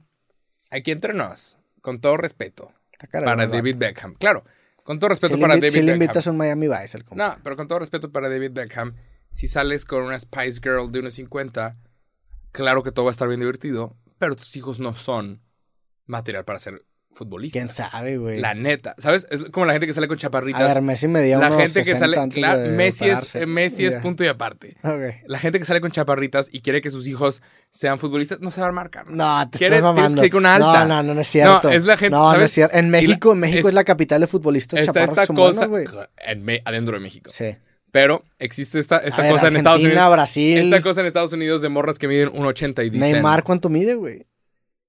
[0.72, 2.72] aquí entre nos, con todo respeto,
[3.12, 3.48] para.
[3.48, 4.16] David Beckham.
[4.16, 4.44] Claro,
[4.86, 6.02] con todo respeto Si le, para David si le Beckham.
[6.03, 6.99] invitas a un Miami Vice.
[7.16, 8.95] No, pero con todo respeto para David Beckham,
[9.34, 11.76] si sales con una Spice Girl de 1.50,
[12.52, 15.41] claro que todo va a estar bien divertido, pero tus hijos no son
[16.06, 16.86] material para ser
[17.16, 17.60] futbolistas.
[17.60, 18.40] ¿Quién sabe, güey?
[18.40, 18.94] La neta.
[18.98, 19.26] ¿Sabes?
[19.32, 20.62] Es como la gente que sale con chaparritas.
[20.62, 22.18] A ver, Messi me dio la unos gente que 60 sale.
[22.18, 24.78] antes de Messi es, eh, Messi es punto y aparte.
[25.28, 28.62] La gente que sale con chaparritas y quiere que sus hijos sean futbolistas no se
[28.62, 29.10] va a marcar.
[29.10, 30.22] No, te Quiere- estás mamando.
[30.22, 30.86] que ir con una alta.
[30.86, 31.62] No, no, no, no es cierto.
[31.64, 32.78] No, es la gente, No, no cierto.
[32.78, 35.68] En Y la- México, México es, es- la capital de futbolistas Está chaparros esta cosa
[35.68, 37.32] buenos, en adentro de México.
[37.32, 37.56] Sí.
[37.92, 40.12] Pero existe esta, esta ver, cosa en Estados Unidos.
[40.12, 40.58] Brasil.
[40.58, 43.12] Esta cosa en Estados Unidos de morras que miden 1.80 y dicen.
[43.14, 44.26] Neymar, ¿cuánto mide, güey?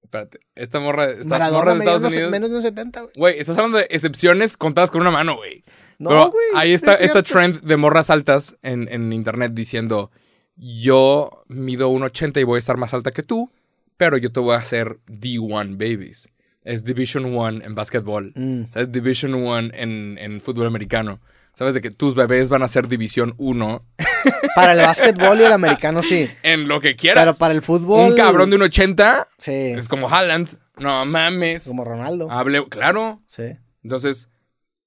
[0.07, 0.39] Espérate.
[0.55, 1.09] Esta morra.
[1.11, 2.31] Esta Maradona morra de Estados unos- Unidos.
[2.31, 3.13] menos de un 70, güey.
[3.17, 5.65] Güey, estás hablando de excepciones contadas con una mano, güey.
[5.99, 6.45] No, Pero güey.
[6.55, 10.11] Ahí está es esta trend de morras altas en, en internet diciendo:
[10.55, 13.51] Yo mido 1.80 y voy a estar más alta que tú,
[13.97, 16.29] pero yo te voy a hacer D1 babies.
[16.63, 18.31] Es Division 1 en básquetbol.
[18.35, 18.63] Mm.
[18.71, 18.91] ¿Sabes?
[18.91, 21.19] Division 1 en, en fútbol americano.
[21.57, 21.73] ¿Sabes?
[21.73, 23.83] De que tus bebés van a ser División 1
[24.55, 26.29] Para el básquetbol y el americano sí.
[26.43, 27.23] en lo que quieras.
[27.25, 28.11] Pero para el fútbol.
[28.11, 29.51] Un cabrón de 1.80 Sí.
[29.51, 30.55] es como Haaland.
[30.77, 31.67] No mames.
[31.67, 32.29] Como Ronaldo.
[32.29, 33.23] Hable, claro.
[33.25, 33.57] Sí.
[33.81, 34.29] Entonces,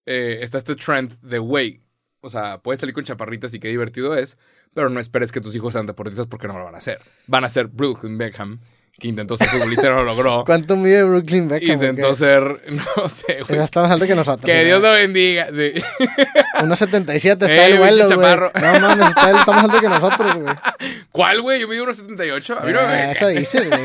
[0.06, 1.82] eh, está este trend de, güey,
[2.20, 4.38] o sea, puedes salir con chaparritas y qué divertido es,
[4.72, 7.00] pero no esperes que tus hijos sean deportistas porque no lo van a hacer.
[7.26, 8.60] Van a ser Brooklyn Beckham,
[9.00, 10.44] que intentó ser futbolista y no lo logró.
[10.46, 11.70] ¿Cuánto mide Brooklyn Beckham?
[11.72, 13.60] Intentó ser, no sé, güey.
[13.60, 14.44] Está más alto que nosotros.
[14.44, 14.66] Que güey.
[14.66, 15.48] Dios lo bendiga.
[15.52, 15.82] Sí.
[16.62, 18.36] Unos 77 está Eh, el vuelo, güey.
[18.62, 20.54] No mames, está, el- está más alto que nosotros, güey.
[21.10, 21.60] ¿Cuál, güey?
[21.60, 22.58] Yo mido unos 78.
[22.60, 23.80] A mí no me Eh, eso dices, güey.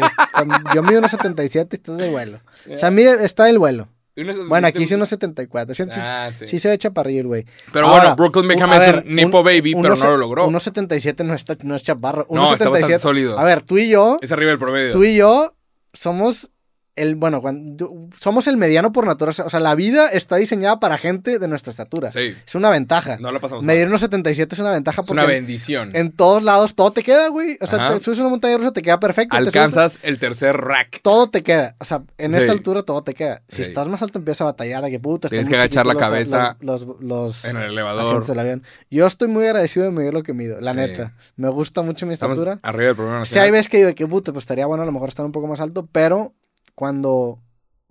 [0.75, 2.39] Yo mido unos 77 y estás del vuelo.
[2.71, 3.87] O sea, mide, está del vuelo.
[4.15, 4.83] Bueno, aquí 77.
[4.83, 5.75] hice unos 74.
[5.75, 6.47] Sí, sí, Ah, sí.
[6.47, 7.45] sí se ve chaparrillo el güey.
[7.73, 10.17] Pero Ahora, bueno, Brooklyn Beckham a es ver, un Nipo Baby, pero unos- no lo
[10.17, 10.47] logró.
[10.47, 12.25] Unos 77 no, está, no es chaparro.
[12.29, 13.01] No, Unos está bastante 77.
[13.01, 13.37] sólido.
[13.39, 14.91] A ver, tú y yo, Es arriba del promedio.
[14.93, 15.53] tú y yo
[15.93, 16.49] somos
[16.95, 19.43] el, bueno, cuando, somos el mediano por naturaleza.
[19.45, 22.09] O sea, la vida está diseñada para gente de nuestra estatura.
[22.09, 22.34] Sí.
[22.47, 23.17] Es una ventaja.
[23.19, 23.63] No la pasamos.
[23.63, 25.91] Medir unos 77 es una ventaja Es porque una bendición.
[25.93, 27.57] en todos lados todo te queda, güey.
[27.59, 29.35] O sea, te subes una montaña rusa, te queda perfecto.
[29.35, 31.01] subes- Alcanzas el tercer rack.
[31.01, 31.76] todo te queda.
[31.80, 32.38] O sea, en Sí.
[32.38, 33.41] esta altura todo te queda.
[33.49, 33.61] Si Sí.
[33.63, 35.27] estás más alto, empiezas a batallar que puta.
[35.30, 38.26] Tienes que agachar la cabeza Los, los, los- En el elevador.
[38.26, 38.63] del avión.
[38.89, 41.13] Yo estoy muy agradecido de medir lo que mido, la neta.
[41.35, 42.59] Me gusta mucho mi Estamos estatura.
[42.63, 44.91] arriba del programa Si hay veces que digo que puta, pues estaría bueno a lo
[44.91, 46.34] mejor estar un poco más alto, pero
[46.76, 47.39] cuando,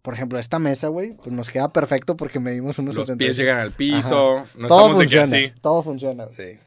[0.03, 3.25] por ejemplo, esta mesa, güey, pues nos queda perfecto porque medimos unos Los 70.
[3.25, 4.45] pies llegan al piso.
[4.57, 5.47] No todo estamos de que funciona.
[5.47, 5.61] así.
[5.61, 6.27] Todo funciona.
[6.37, 6.59] Sí.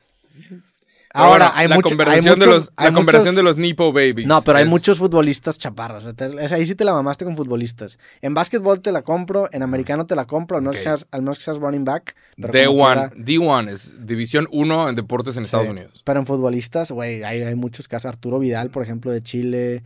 [1.14, 3.44] Ahora, bueno, hay, la mucho- hay conversación de muchos- los, hay la conversación muchos- de
[3.44, 4.28] los Nipo Babies.
[4.28, 6.04] No, pero hay muchos futbolistas chaparros.
[6.06, 7.98] o sea, te- es- ahí sí te la mamaste con futbolistas.
[8.22, 11.22] En básquetbol te la compro, en americano te la compro, al menos, que, seas, al
[11.22, 12.14] menos que seas running back.
[12.36, 15.48] Pero D1, como quiera- D1 es División 1 en deportes en sí.
[15.48, 16.02] Estados Unidos.
[16.06, 18.10] Pero en futbolistas, güey, hay, hay muchos casos.
[18.10, 19.84] Arturo Vidal, por ejemplo, de Chile.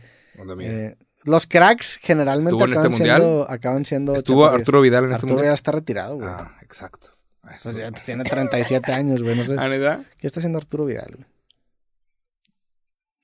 [0.60, 3.20] Eh, los cracks generalmente ¿Estuvo en este acaban, mundial?
[3.20, 4.14] siendo, acaban siendo.
[4.16, 4.60] ¿Estuvo chaparrillos.
[4.62, 5.44] Arturo Vidal en este Arturo mundial?
[5.44, 6.28] Vidal está retirado, güey.
[6.28, 7.08] Ah, exacto.
[7.54, 7.70] Eso.
[7.70, 9.36] Pues ya tiene 37 años, güey.
[9.36, 9.56] No sé.
[9.58, 10.00] ¿Ah?
[10.18, 11.26] ¿Qué está haciendo Arturo Vidal, güey?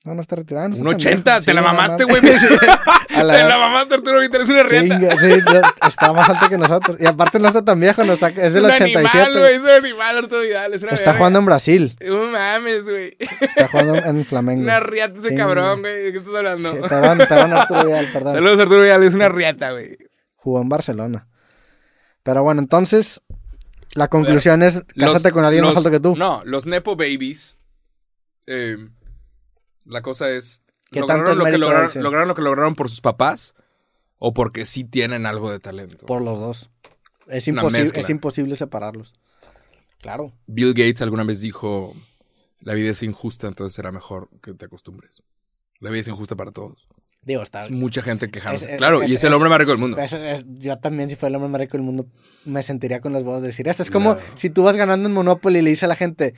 [0.05, 0.69] No, no está retirado.
[0.69, 1.45] No está Un tan 80, viejo.
[1.45, 2.21] te la mamaste, güey.
[3.19, 4.67] A la- la mamaste, Arturo Vidal, es una.
[4.67, 5.29] Chinga, sí,
[5.87, 6.97] está más alto que nosotros.
[6.99, 8.97] Y aparte no está tan viejo, no está- es del un 87.
[9.19, 9.51] animal.
[9.51, 10.73] Es un animal, Arturo Vidal.
[10.73, 11.95] Es una está jugando en Brasil.
[12.05, 13.17] No mames, güey.
[13.19, 14.61] Está jugando en Flamengo.
[14.63, 15.35] Una riata ese Sí.
[15.35, 16.03] cabrón, güey.
[16.03, 16.73] ¿De qué estás hablando?
[16.73, 18.33] Sí, perdón, perdón, Arturo Vidal, perdón.
[18.35, 19.03] Saludos, Arturo Vidal.
[19.03, 19.97] Es una riata, güey.
[20.35, 21.27] Jugó en Barcelona.
[22.23, 23.21] Pero bueno, entonces,
[23.95, 26.15] la conclusión es, cásate Los- con alguien más alto que tú.
[26.15, 27.57] No, los Nepo Babies.
[28.47, 28.77] eh,
[29.85, 30.61] la cosa es.
[30.91, 32.01] ¿Qué tanto Lograron lo, que lograron, de ese?
[32.01, 33.55] lograron lo que lograron por sus papás
[34.17, 36.05] o porque sí tienen algo de talento.
[36.05, 36.69] Por los dos.
[37.27, 39.13] Es imposible, es imposible separarlos.
[40.01, 40.33] Claro.
[40.47, 41.93] Bill Gates alguna vez dijo:
[42.61, 45.21] La vida es injusta, entonces será mejor que te acostumbres.
[45.79, 46.87] La vida es injusta para todos.
[47.21, 47.65] Digo, está.
[47.65, 48.65] Es mucha gente quejándose.
[48.65, 49.97] Es- es- claro, y es el hombre más rico del mundo.
[50.57, 52.07] Yo también, si fuera el hombre más rico del mundo,
[52.45, 53.83] me sentiría con las bodas de decir esto.
[53.83, 56.33] Es como si tú vas ganando en Monopoly y le dices a la gente,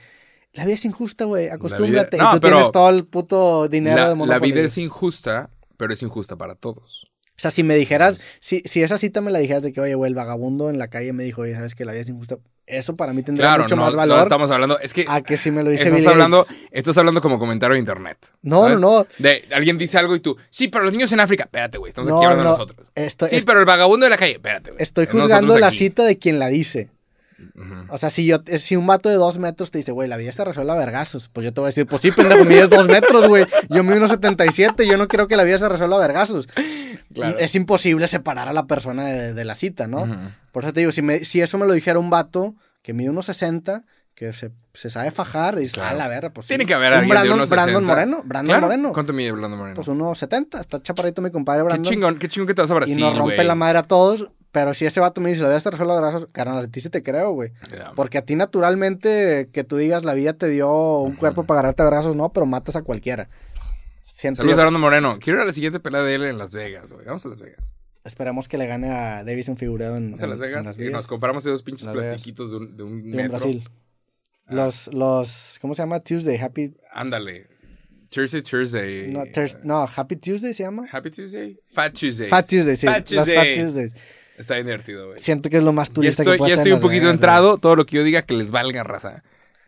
[0.53, 2.18] la vida es injusta, güey, acostúmbrate.
[2.18, 4.52] No, y tú pero tienes todo el puto dinero La, de la Monopoly.
[4.52, 7.07] vida es injusta, pero es injusta para todos.
[7.38, 9.95] O sea, si me dijeras, si, si esa cita me la dijeras de que, oye,
[9.95, 12.38] güey, el vagabundo en la calle me dijo, oye, sabes que la vida es injusta,
[12.68, 14.80] eso para mí tendría Claro, mucho no, más no valor estamos hablando.
[14.80, 17.80] Es que a que si me lo dice estás hablando, estás hablando como comentario de
[17.80, 18.18] internet.
[18.44, 18.80] No, ¿sabes?
[18.80, 19.07] no, no.
[19.18, 21.45] De alguien dice algo y tú, sí, pero los niños en África.
[21.45, 22.49] Espérate, güey, estamos No, aquí hablando no.
[22.52, 22.88] nosotros.
[22.94, 24.34] Estoy, Sí, pero el vagabundo de la calle.
[24.34, 24.84] Espérate, güey.
[24.84, 25.78] estoy juzgando la aquí.
[25.78, 26.91] cita de quien la dice.
[27.55, 27.73] Ujú.
[27.89, 30.31] O sea, si yo, si un vato de dos metros te dice, güey, la vida
[30.31, 32.88] se resuelve a vergazos, pues yo te voy a decir, pues sí, pendejo, mides dos
[32.88, 33.45] metros, güey.
[33.69, 36.47] Yo mido unos 77, yo no quiero que la vida se resuelva a vergazos.
[37.13, 37.38] Claro.
[37.39, 40.03] Es imposible separar a la persona de, de la cita, ¿no?
[40.03, 40.13] Ujú.
[40.51, 43.09] Por eso te digo, si, me- si eso me lo dijera un vato que mide
[43.09, 43.84] unos 60,
[44.15, 45.89] que se, se sabe fajar, y dices, Claro.
[45.95, 46.49] ah, la verga, pues sí.
[46.49, 47.93] Tiene que haber un alguien de Brandon, unos Brandon 60.
[47.93, 48.68] Moreno, Brandon Claro.
[48.68, 48.93] Moreno.
[48.93, 49.76] ¿Cuánto mide Brandon Moreno?
[49.76, 51.84] Pues unos 70, está chaparrito mi compadre qué Brandon.
[51.91, 53.47] chingón, qué chingón que te vas a Brasil, y nos rompe güey.
[53.47, 56.02] la madre a todos, pero si ese vato me dice, la vida se resuelve a
[56.02, 57.52] vergazos, carnal, a ti sí te creo, güey.
[57.95, 61.84] Porque a ti naturalmente que tú digas la vida te dio un cuerpo para agarrarte
[61.84, 63.30] a brazos, no, pero matas a cualquiera.
[64.02, 65.18] Siento Saludos yo- a Brandon Moreno.
[65.19, 67.06] Quiero ir a la siguiente pelea de él en Las Vegas, güey.
[67.06, 67.72] Vamos a Las Vegas.
[68.03, 70.80] Esperamos que le gane a Davison Figueredo en, Vamos a en- Las en Vegas Las
[70.80, 72.10] y nos compramos esos pinches Las Vegas.
[72.14, 73.32] plastiquitos de un, de un Y en metro.
[73.32, 73.64] Brasil.
[74.48, 74.56] Ah.
[74.56, 75.99] Los, los, ¿cómo se llama?
[75.99, 77.48] Tuesday, Happy, Ándale.
[78.10, 79.14] Tuesday, Tuesday.
[79.64, 80.84] no, Happy Tuesday se llama.
[80.91, 81.57] Happy Tuesday.
[81.68, 82.28] Fat Tuesday.
[82.28, 82.86] Fat Tuesday, sí.
[82.88, 83.94] Fat Los Fat Tuesdays.
[84.41, 85.19] Está bien divertido, güey.
[85.19, 87.57] Siento que es lo más turista estoy, que puede ya estoy un poquito Vegas, entrado.
[87.57, 89.23] Todo lo que yo diga que les valga, raza.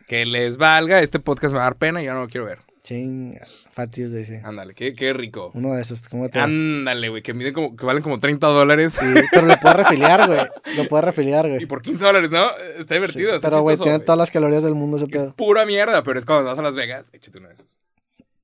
[0.08, 1.00] Que les valga.
[1.00, 2.58] Este podcast me va a dar pena y yo no lo quiero ver.
[2.82, 3.38] Ching,
[3.72, 4.34] Fat Tuesday, sí.
[4.44, 5.50] Ándale, qué, qué rico.
[5.54, 8.98] Uno de esos, ¿cómo te Ándale, güey, que miden como, que valen como 30 dólares.
[9.00, 10.40] Sí, pero lo puedes refiliar, güey.
[10.76, 11.66] Lo puedes refiliar, Y güey.
[11.66, 12.46] por 15 dólares, ¿no?
[12.78, 13.34] Está divertido.
[13.34, 14.04] está Pero, güey, chistoso, tiene güey.
[14.04, 15.34] todas las calorías del mundo ese Es pedo.
[15.34, 17.78] pura mierda, pero es cuando vas a Las Vegas, échate uno de esos.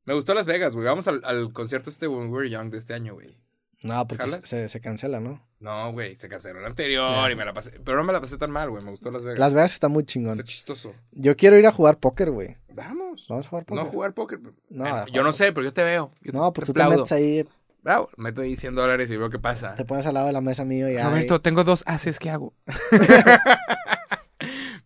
[0.07, 0.86] Me gustó Las Vegas, güey.
[0.86, 3.36] Vamos al, al concierto este When We Were Young de este año, güey.
[3.82, 4.44] No, porque ¿Jalas?
[4.44, 5.43] se, se cancela, ¿no?
[5.59, 7.78] No, güey, se canceló el anterior y me la pasé.
[7.82, 8.82] Pero no me la pasé tan mal, güey.
[8.85, 9.39] Me gustó Las Vegas.
[9.39, 10.39] Las Vegas está muy Está chingón.
[10.43, 10.94] chistoso.
[11.12, 12.57] Yo quiero ir a jugar póker, güey.
[12.74, 13.27] Vamos.
[13.28, 13.85] Vamos a jugar póker.
[13.85, 14.40] No jugar póker.
[14.69, 16.12] No, a yo no sé, pero yo te veo.
[16.23, 17.47] Yo No, pues te tú te metes ahí,
[17.82, 19.74] Bravo, meto ahí 100 dólares y veo qué pasa.
[19.74, 21.09] te pones al lado de la mesa mío y ya.
[21.09, 22.52] Roberto, tengo dos haces, ¿qué hago?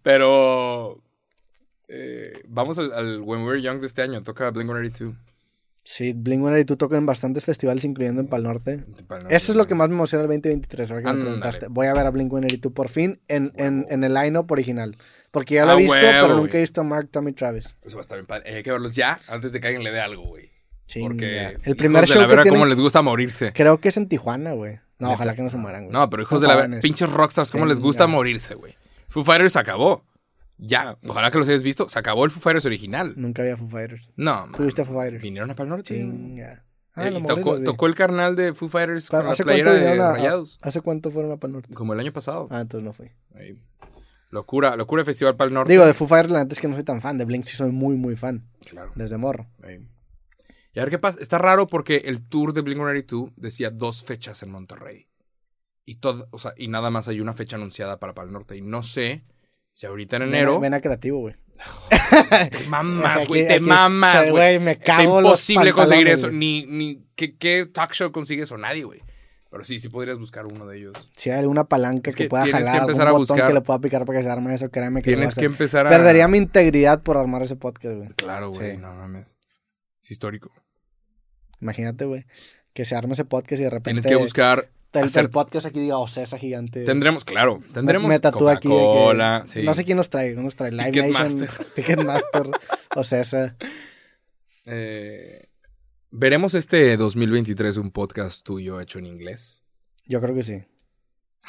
[0.02, 1.00] pero
[1.88, 4.22] eh, vamos al, al When We Were Young de este año.
[4.22, 5.16] Toca Blink-182.
[5.86, 8.82] Sí, Blink-182 toca en bastantes festivales, incluyendo en Pal Norte.
[9.28, 11.66] Eso es lo que más me emociona el 2023, ahora que me preguntaste.
[11.68, 14.96] Voy a ver a Blink-182 por fin en, en, en el line-up original.
[15.30, 17.74] Porque ya lo Ah, he visto, huevo, pero nunca he visto a Mark, Tommy, Travis.
[17.82, 18.50] Eso va a estar bien padre.
[18.50, 20.50] Eh, hay que verlos ya antes de que alguien le dé algo, güey.
[21.00, 23.52] Porque el primer hijos de show la tienen, cómo les gusta morirse.
[23.52, 24.74] creo que es en Tijuana, güey.
[24.98, 25.14] No, Neta.
[25.16, 25.92] ojalá que no se mueran, güey.
[25.92, 26.82] No, pero hijos Son de la jóvenes.
[26.82, 28.74] pinches rockstars, cómo les gusta morirse, güey.
[29.08, 30.04] Foo Fighters acabó.
[30.56, 31.88] Ya, ojalá que los hayas visto.
[31.88, 33.14] Se acabó el Foo Fighters original.
[33.16, 34.12] Nunca había Foo Fighters.
[34.16, 35.22] No, ¿Tú viste a Foo Fighters?
[35.22, 35.94] vinieron a Pal Norte.
[35.94, 36.64] Chinga.
[36.96, 37.22] Eh, a y
[37.64, 40.58] tocó, el carnal de Foo Fighters con la ¿Hace playera cuánto, de a- Rayados.
[40.62, 41.74] ¿Hace cuánto fueron a Pal Norte?
[41.74, 42.46] Como el año pasado.
[42.50, 43.10] Ah, entonces no fui.
[43.34, 43.58] Ahí.
[44.30, 45.72] Locura, locura de Festival Pal Norte.
[45.72, 47.18] Digo, de Foo Fighters la neta es que no soy tan fan.
[47.18, 48.48] De Blink sí soy muy, muy fan.
[48.64, 48.92] Claro.
[48.94, 49.48] Desde morro.
[49.62, 49.88] Ahí.
[50.72, 51.18] Y a ver qué pasa.
[51.20, 55.08] Está raro porque el tour de Blink-182 decía dos fechas en Monterrey.
[55.84, 58.56] Y, todo, o sea, y nada más hay una fecha anunciada para Pal Norte.
[58.56, 59.24] Y no sé
[59.74, 60.60] si ahorita en enero...
[60.60, 61.34] Ven a creativo, güey.
[62.50, 64.58] Te mamas, güey, te mamas, o güey.
[64.58, 66.26] me cago los imposible conseguir eso.
[66.28, 66.38] güey.
[66.38, 68.56] Ni, ni ¿qué, ¿qué talk show consigue eso?
[68.58, 69.02] Nadie, güey.
[69.50, 70.94] Pero sí, sí podrías buscar uno de ellos.
[71.14, 73.46] Si hay alguna palanca Es que, que pueda tienes que jalar, algún a botón buscar-
[73.48, 75.90] que le pueda picar para que se arme eso, créeme que Tienes que empezar a...
[75.90, 78.08] Perdería mi integridad por armar ese podcast, güey.
[78.16, 78.78] Claro, güey, Sí.
[78.78, 79.36] no mames.
[80.02, 80.50] Es histórico.
[81.60, 82.26] Imagínate, güey.
[82.72, 83.90] Que se arme ese podcast y de repente...
[84.02, 84.68] Tienes que buscar...
[85.00, 86.84] El, hacer- el podcast aquí diga Ocesa gigante.
[86.84, 89.62] Tendremos, claro, tendremos me, me aquí que- sí.
[89.62, 90.32] No sé quién nos trae.
[90.34, 90.70] ¿Quién nos trae?
[90.72, 91.66] Live Nation, Ticketmaster.
[91.74, 92.50] Ticketmaster,
[92.96, 93.56] Ocesa.
[94.66, 95.46] Eh,
[96.10, 99.64] Veremos este 2023 un podcast tuyo hecho en inglés.
[100.06, 100.62] Yo creo que sí.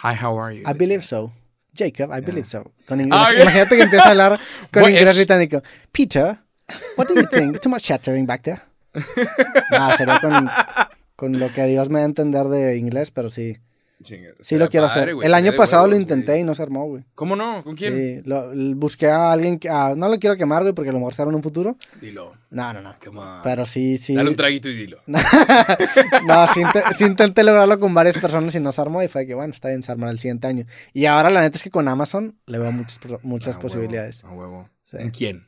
[0.03, 0.63] Hi, how are you?
[0.67, 1.31] I believe so.
[1.77, 2.71] Jacob, I believe so.
[2.87, 3.21] Con inglés.
[3.23, 3.31] Ah.
[3.33, 4.39] Imagínate que empieza a hablar
[4.71, 5.61] con Voy- inglés es- británico.
[5.91, 6.39] Peter,
[6.97, 7.59] what do you think?
[7.59, 8.61] Too much chattering back there.
[9.71, 10.49] Nah, sería con,
[11.15, 13.57] con lo que Dios me da a entender de inglés, pero sí.
[14.03, 15.09] Chinga, Sí lo quiero hacer.
[15.23, 17.05] El año pasado lo intenté y no se armó, güey.
[17.15, 17.63] ¿Cómo no?
[17.63, 17.93] ¿Con quién?
[17.93, 19.69] Sí, lo- busqué a alguien que...
[19.69, 21.77] ah, no lo quiero quemar, güey, porque lo será en un futuro.
[22.01, 22.33] Dilo.
[22.51, 22.93] No, no, no.
[23.03, 23.41] Come on.
[23.41, 24.13] Pero sí, sí.
[24.13, 24.99] Dale un traguito y dilo.
[25.07, 29.25] No, sí, inte- sí intenté lograrlo con varias personas y no se armó y fue
[29.25, 30.65] que, bueno, está bien, se armará el siguiente año.
[30.93, 34.23] Y ahora la neta es que con Amazon le veo muchas, muchas Ah, posibilidades.
[34.23, 34.69] huevo, a huevo.
[34.83, 34.97] Sí.
[34.99, 35.47] ¿En quién?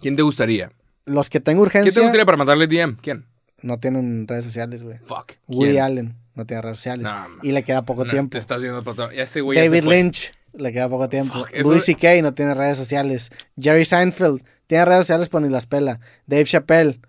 [0.00, 0.72] ¿Quién te gustaría?
[1.04, 2.96] Los que tengo urgencia ¿Quién te gustaría para mandarle DM?
[3.00, 3.26] ¿Quién?
[3.62, 4.98] No tienen redes sociales, güey.
[4.98, 5.32] Fuck.
[5.46, 5.82] Woody ¿Quién?
[5.82, 7.04] Allen no tiene redes sociales.
[7.04, 8.32] No, y le queda poco No, tiempo.
[8.32, 9.84] Te estás yendo para este güey David.
[9.84, 11.34] Lynch le queda poco tiempo.
[11.44, 12.22] Fuck, Louis C.K.
[12.22, 13.30] no tiene redes sociales.
[13.58, 16.00] Jerry Seinfeld tiene redes sociales, pero ni las pela.
[16.26, 17.00] Dave Chappelle.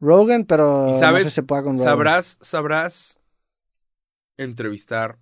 [0.00, 1.22] Rogan, pero ¿Y sabes?
[1.22, 1.84] no sé si se pueda con Rogan.
[1.84, 3.20] Sabrás, sabrás
[4.36, 5.18] entrevistar.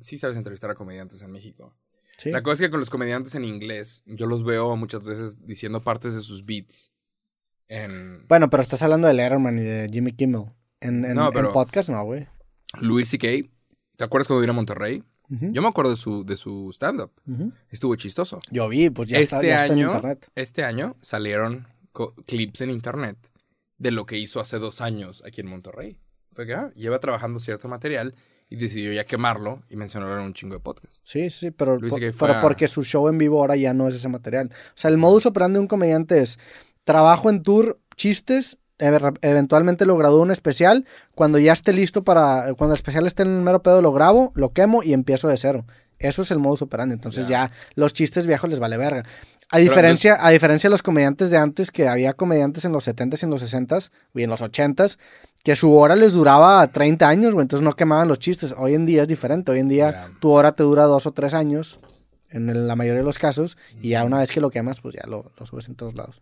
[0.00, 1.74] Sí sabes entrevistar a comediantes en México.
[2.18, 2.30] Sí.
[2.30, 5.80] La cosa es que con los comediantes en inglés, yo los veo muchas veces diciendo
[5.80, 6.90] partes de sus beats.
[7.68, 10.44] En Bueno, pero estás hablando de Letterman y de Jimmy Kimmel.
[10.80, 12.26] En, en, No, en podcast no, güey.
[12.80, 13.26] Louis C.K.
[13.96, 15.02] ¿Te acuerdas cuando vino a Monterrey?
[15.30, 17.10] Yo me acuerdo de su, de su stand-up.
[17.68, 18.40] Estuvo chistoso.
[18.50, 20.30] Yo vi, pues ya, está, este, está en año, internet.
[20.34, 21.66] este año salieron
[22.26, 23.18] clips en internet
[23.76, 25.98] de lo que hizo hace dos años aquí en Monterrey.
[26.32, 28.14] Fue que ah, lleva trabajando cierto material
[28.48, 31.04] y decidió ya quemarlo y mencionarlo en un chingo de podcast.
[31.04, 33.86] Sí, sí, pero, Luis por- pero a- porque su show en vivo ahora ya no
[33.88, 34.50] es ese material.
[34.68, 36.38] O sea, el modus operandi de un comediante es
[36.88, 42.54] trabajo en tour, chistes, ev- eventualmente lo gradúo un especial, cuando ya esté listo para,
[42.54, 45.36] cuando el especial esté en el mero pedo, lo grabo, lo quemo y empiezo de
[45.36, 45.66] cero.
[45.98, 46.94] Eso es el modus operandi.
[46.94, 47.48] Entonces Ya.
[47.48, 49.02] ya los chistes viejos les vale verga.
[49.50, 53.20] A diferencia, a diferencia de los comediantes de antes, que había comediantes en los 70s
[53.22, 54.96] y en los 60s y en los 80s,
[55.44, 58.54] que su hora les duraba 30 años, güey, entonces no quemaban los chistes.
[58.56, 59.52] Hoy en día es diferente.
[59.52, 61.78] Hoy en día tu hora te dura dos o tres años,
[62.30, 65.06] en la mayoría de los casos, y ya una vez que lo quemas, pues ya
[65.06, 66.20] lo, lo subes en todos lados.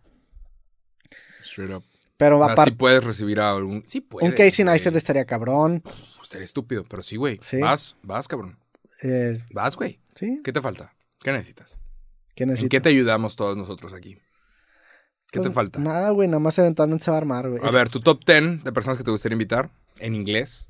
[1.57, 1.83] Straight up.
[2.17, 3.83] Pero Ah, sí aparte, puedes recibir a algún.
[3.87, 4.29] Sí puedes.
[4.29, 4.63] un Casey.
[4.65, 5.81] Neistat estaría cabrón.
[5.81, 7.39] Pues, estaría estúpido, pero sí, güey.
[7.41, 7.59] Sí.
[7.59, 8.57] Vas, vas, cabrón.
[9.03, 9.99] Eh, Vas, güey.
[10.15, 10.93] sí, ¿Qué te falta?
[11.21, 11.79] ¿Qué necesitas?
[12.35, 12.69] ¿qué ¿En necesita?
[12.69, 14.15] qué te ayudamos todos nosotros aquí?
[15.31, 15.79] ¿Qué te Pues, falta?
[15.79, 17.61] Nada, güey, nada más eventualmente se va a armar, güey.
[17.63, 19.69] A Es- ver, tu top 10 de personas que te gustaría invitar
[19.99, 20.69] en inglés.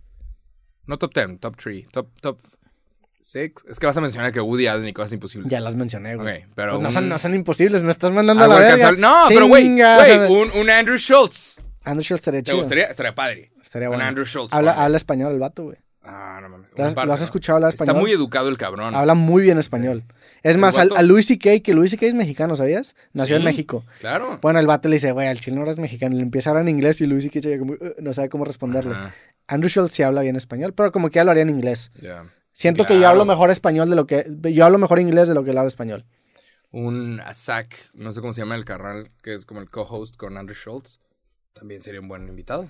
[0.85, 2.39] No top 10, top 3, top, top
[3.31, 3.51] 6.
[3.69, 5.51] Es que vas a mencionar que Woody Allen y cosas imposibles.
[5.51, 6.45] Ya las mencioné, güey.
[6.55, 8.91] Pero Pues no, un- son, no son imposibles, me estás mandando a la verga.
[8.93, 11.59] No, pero güey, un, un Andrew Schultz.
[11.83, 12.57] Andrew Schultz estaría ¿Te chido.
[12.59, 12.85] gustaría?
[12.85, 13.51] Estaría padre.
[13.61, 14.07] Estaría un bueno.
[14.09, 14.53] Andrew Schultz.
[14.53, 15.77] Habla, español el vato, güey.
[16.09, 16.69] Ah, no mames.
[16.75, 18.01] ¿Lo has- escuchado hablar Está español?
[18.01, 18.95] muy educado el cabrón.
[18.95, 20.03] Habla muy bien español.
[20.41, 22.05] Es El más, al- a, Luis C.K., que Luis C.K.
[22.05, 22.95] es mexicano, ¿sabías?
[23.11, 23.45] Nació en Sí.
[23.47, 23.83] México.
[23.99, 24.39] Claro.
[24.41, 26.15] Bueno, el vato le dice, güey, al chile no eres mexicano.
[26.15, 27.59] Le empieza a hablar en inglés y Luis C.K.
[27.59, 28.93] como, "Uh", no sabe cómo responderle.
[28.95, 29.13] Ajá,
[29.47, 31.91] Andrew Schultz sí habla bien español, pero como que ya lo haría en inglés.
[32.01, 32.23] ya.
[32.59, 34.25] Siento que yo hablo mejor español de lo que...
[34.51, 36.05] Yo hablo mejor inglés de lo que él habla español.
[36.71, 40.37] Un Zach, no sé cómo se llama el carnal, que es como el co-host con
[40.37, 40.99] Andrew Schultz.
[41.53, 42.67] También sería un buen invitado.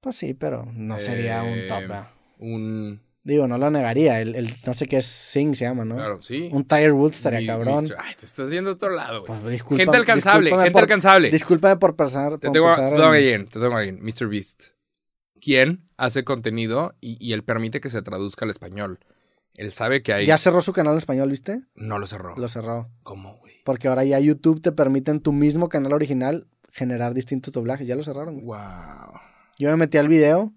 [0.00, 1.80] Pues sí, pero no sería un Eh, top.
[1.80, 2.08] ¿verdad?
[2.38, 3.00] Un.
[3.22, 4.20] Digo, no lo negaría.
[4.20, 5.94] El, el- no sé qué es Sing, se llama, ¿no?
[5.94, 6.48] Claro, sí.
[6.52, 7.88] Un Tiger Woods estaría Mi- cabrón.
[7.98, 9.40] Ay, te estás yendo a otro lado, güey.
[9.40, 11.30] Pues, disculpa- gente alcanzable, gente por- alcanzable.
[11.30, 12.32] Discúlpame por pensar...
[12.38, 14.00] Te tengo, te tengo alguien, te tengo a alguien.
[14.02, 14.26] Mr.
[14.28, 14.64] Beast.
[15.40, 18.98] ¿Quién hace contenido y, y él permite que se traduzca al español?
[19.56, 20.26] Él sabe que hay.
[20.26, 21.60] Ya cerró su canal en español, ¿viste?
[21.76, 22.36] No lo cerró.
[22.36, 22.90] Lo cerró.
[23.02, 23.54] ¿Cómo, güey?
[23.64, 27.86] Porque ahora ya YouTube te permite en tu mismo canal original generar distintos doblajes.
[27.86, 28.40] Ya lo cerraron.
[28.40, 28.46] güey.
[28.60, 29.20] Wow.
[29.58, 30.52] Yo me metí al video.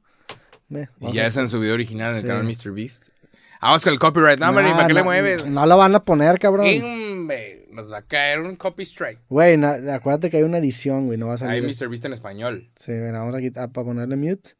[0.99, 2.71] Y ya es en su video original en el canal Mr.
[2.73, 3.09] Beast.
[3.61, 4.39] Vamos con el copyright.
[4.39, 5.45] No, hombre, Nah, ¿para qué le mueves?
[5.45, 6.67] No lo van a poner, cabrón.
[6.67, 9.19] Hombre, Nos va a caer un copy strike.
[9.29, 11.17] Güey, acuérdate que hay una edición, güey.
[11.17, 11.65] No va a Hay salir.
[11.65, 11.85] esto.
[11.85, 11.89] Mr.
[11.89, 12.69] Beast en español.
[12.75, 14.51] Sí, mira, vamos a quitar para ponerle mute.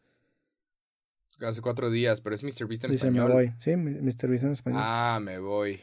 [1.41, 2.68] Hace cuatro días, pero es Mr.
[2.68, 3.27] Beast en Dice, español.
[3.30, 3.53] me voy.
[3.59, 4.27] Sí, Mr.
[4.30, 4.81] Beast en español.
[4.84, 5.80] Ah, me voy.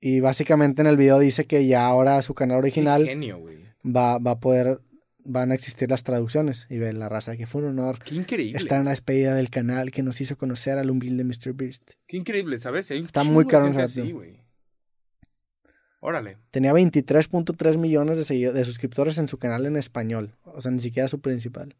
[0.00, 3.42] Y básicamente en el video dice que ya ahora su canal Qué original genio,
[3.84, 4.80] va, va a poder.
[5.26, 6.66] Van a existir las traducciones.
[6.68, 8.58] Y ve la raza que fue un honor Qué increíble.
[8.58, 11.54] estar en la despedida del canal que nos hizo conocer al humilde Mr.
[11.54, 11.92] Beast.
[12.06, 12.90] Qué increíble, ¿sabes?
[12.90, 14.14] Hay un Está muy caro ese así.
[16.00, 16.36] Órale.
[16.50, 20.36] Tenía 23.3 millones de, de suscriptores en su canal en español.
[20.44, 21.74] O sea, ni siquiera su principal.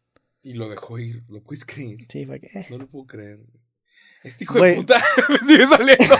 [0.45, 1.23] Y lo dejó ir.
[1.27, 1.97] ¿Lo puedes creer?
[2.07, 2.47] Sí, fue que.
[2.57, 2.67] eh.
[2.69, 3.39] No lo puedo creer.
[4.23, 4.71] Este hijo Güey.
[4.75, 6.15] de puta me sigue saliendo.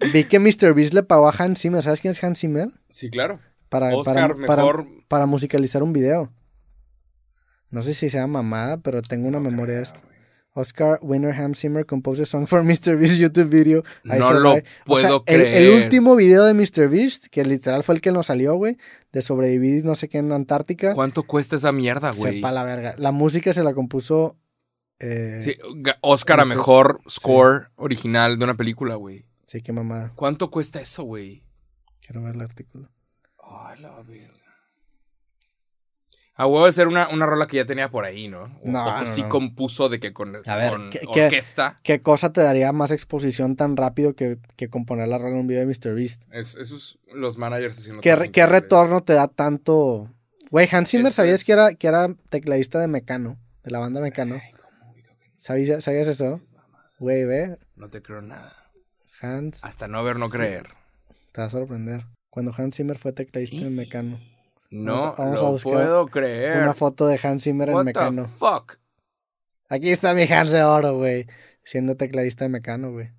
[0.12, 0.74] Vi que Mr.
[0.74, 1.82] Beast le pagó a Hans Zimmer.
[1.82, 2.68] ¿Sabes quién es Hans Zimmer?
[2.90, 3.40] sí, claro.
[3.70, 4.86] Para, Oscar, para, para, mejor.
[5.08, 6.30] para musicalizar un video.
[7.70, 10.00] No sé si sea mamada, pero tengo una memoria de esto.
[10.52, 12.98] Oscar Winner Hans Zimmer composed a song for Mr.
[12.98, 13.82] Beast YouTube video.
[14.04, 14.64] I No lo Survive.
[14.88, 15.84] O sea, puedo el, el creer.
[15.84, 16.88] último video de Mr.
[16.88, 18.76] Beast, que literal fue el que nos salió, güey,
[19.12, 20.94] de sobrevivir no sé qué en Antártica.
[20.94, 22.36] ¿Cuánto cuesta esa mierda, güey?
[22.36, 22.94] Sepa la verga.
[22.98, 24.36] La música se la compuso.
[24.98, 25.56] eh, Sí,
[26.02, 29.24] Oscar a mejor score original de una película, güey.
[29.46, 30.12] sí, qué mamada.
[30.16, 31.44] ¿Cuánto cuesta eso, güey?
[32.00, 32.90] Quiero ver el artículo.
[33.38, 34.34] Ay, la verga.
[36.40, 38.44] A huevo de ser una, una rola que ya tenía por ahí, ¿no?
[38.44, 39.28] O- No, o no, sí no.
[39.28, 41.78] compuso de que con, A ver, con ¿qué- qué- orquesta.
[41.82, 45.46] ¿Qué cosa te daría más exposición tan rápido que, que componer la rola en un
[45.46, 45.94] video de Mr.
[45.94, 46.22] Beast?
[46.32, 50.10] Es, esos los managers haciendo ¿Qué, re- qué retorno te da tanto?
[50.50, 51.44] Güey, Hans Zimmer, ¿sabías es.
[51.44, 53.38] que era, que era tecladista de Mecano?
[53.62, 54.36] De la banda Mecano.
[54.42, 56.40] Ay, cómo, ¿Sabías, ¿sabías eso?
[56.98, 58.54] Güey, ve, No te creo nada.
[59.20, 60.68] Hans, Hasta no ver, no creer.
[61.32, 62.06] te va a sorprender.
[62.30, 64.18] Cuando Hans Zimmer fue tecladista de Mecano.
[64.70, 66.58] No Vamos a buscar puedo creer.
[66.58, 68.28] Una foto de Hans Zimmer en What the Mecano.
[68.28, 68.78] fuck?
[69.68, 71.26] Aquí está mi Hans de oro, güey.
[71.64, 73.10] Siendo tecladista de Mecano, güey.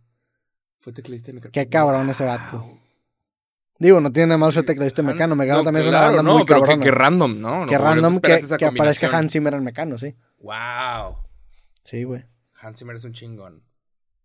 [0.79, 1.51] Fue teclista de Mecano.
[1.51, 2.77] Qué cabrón ese vato.
[3.79, 5.35] Digo, no tiene nada malo ser tecladista de Mecano.
[5.35, 7.65] Mecano no, también claro, es una banda no, muy pero que, que random, ¿no?
[7.65, 9.17] Qué No, random que, que aparezca.
[9.17, 10.15] Hans Zimmer en Mecano, sí.
[10.39, 11.17] Wow.
[11.83, 12.25] Sí, güey.
[12.59, 13.63] Hans Zimmer es un chingón.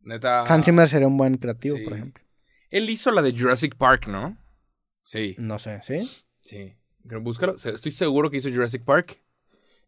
[0.03, 0.41] Neta.
[0.41, 1.77] Hans Zimmer sería un buen creativo.
[1.79, 1.85] Sí.
[1.85, 2.23] por ejemplo.
[2.71, 4.37] Él hizo la de Jurassic Park, ¿no?
[5.05, 6.01] Sí, No sé, ¿sí?
[6.41, 6.77] sí.
[7.21, 7.55] Búscalo.
[7.55, 9.21] Estoy seguro que hizo Jurassic Park.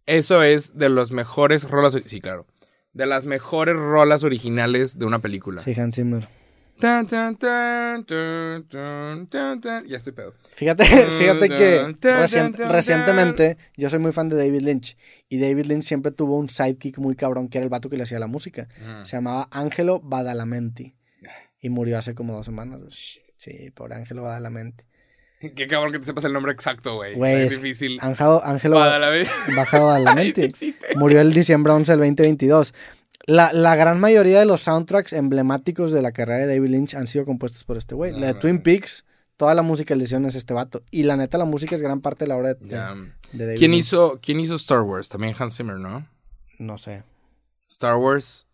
[0.06, 1.98] Eso es de los mejores rolas.
[2.04, 2.46] Sí, claro.
[2.92, 5.60] De las mejores rolas originales de una película.
[5.60, 6.28] Sí, Hans Zimmer.
[6.80, 8.06] Tan, tan, tan.
[9.86, 10.32] Ya estoy pedo.
[10.54, 10.84] Fíjate,
[11.18, 11.96] fíjate que
[12.68, 14.96] recientemente yo soy muy fan de David Lynch
[15.28, 18.04] y David Lynch siempre tuvo un sidekick muy cabrón que era el vato que le
[18.04, 18.68] hacía la música.
[18.80, 19.04] Mm.
[19.04, 20.94] Se llamaba Angelo Badalamenti
[21.60, 23.20] y murió hace como dos semanas.
[23.36, 24.84] Sí, por Angelo Badalamenti.
[25.56, 27.14] Qué cabrón que te sepas el nombre exacto, güey.
[27.14, 27.98] Güey, es difícil.
[28.00, 29.54] Ángelo, Ángelo Guadalajara.
[29.54, 30.42] Bajado Ay, sí Badalamenti.
[30.42, 30.86] existe.
[30.96, 32.74] Murió el diciembre 11 del 2022.
[33.26, 37.06] La, la gran mayoría de los soundtracks emblemáticos de la carrera de David Lynch han
[37.06, 38.12] sido compuestos por este güey.
[38.12, 38.62] No, la de no, Twin no.
[38.62, 39.04] Peaks,
[39.36, 40.82] toda la musicalización es este vato.
[40.90, 42.56] Y la neta, la música es gran parte de la obra de,
[43.32, 43.84] David ¿Quién Lynch.
[43.84, 45.08] hizo, ¿Quién hizo Star Wars?
[45.08, 46.06] También Hans Zimmer, ¿no?
[46.58, 47.02] No sé.
[47.68, 48.46] Star Wars.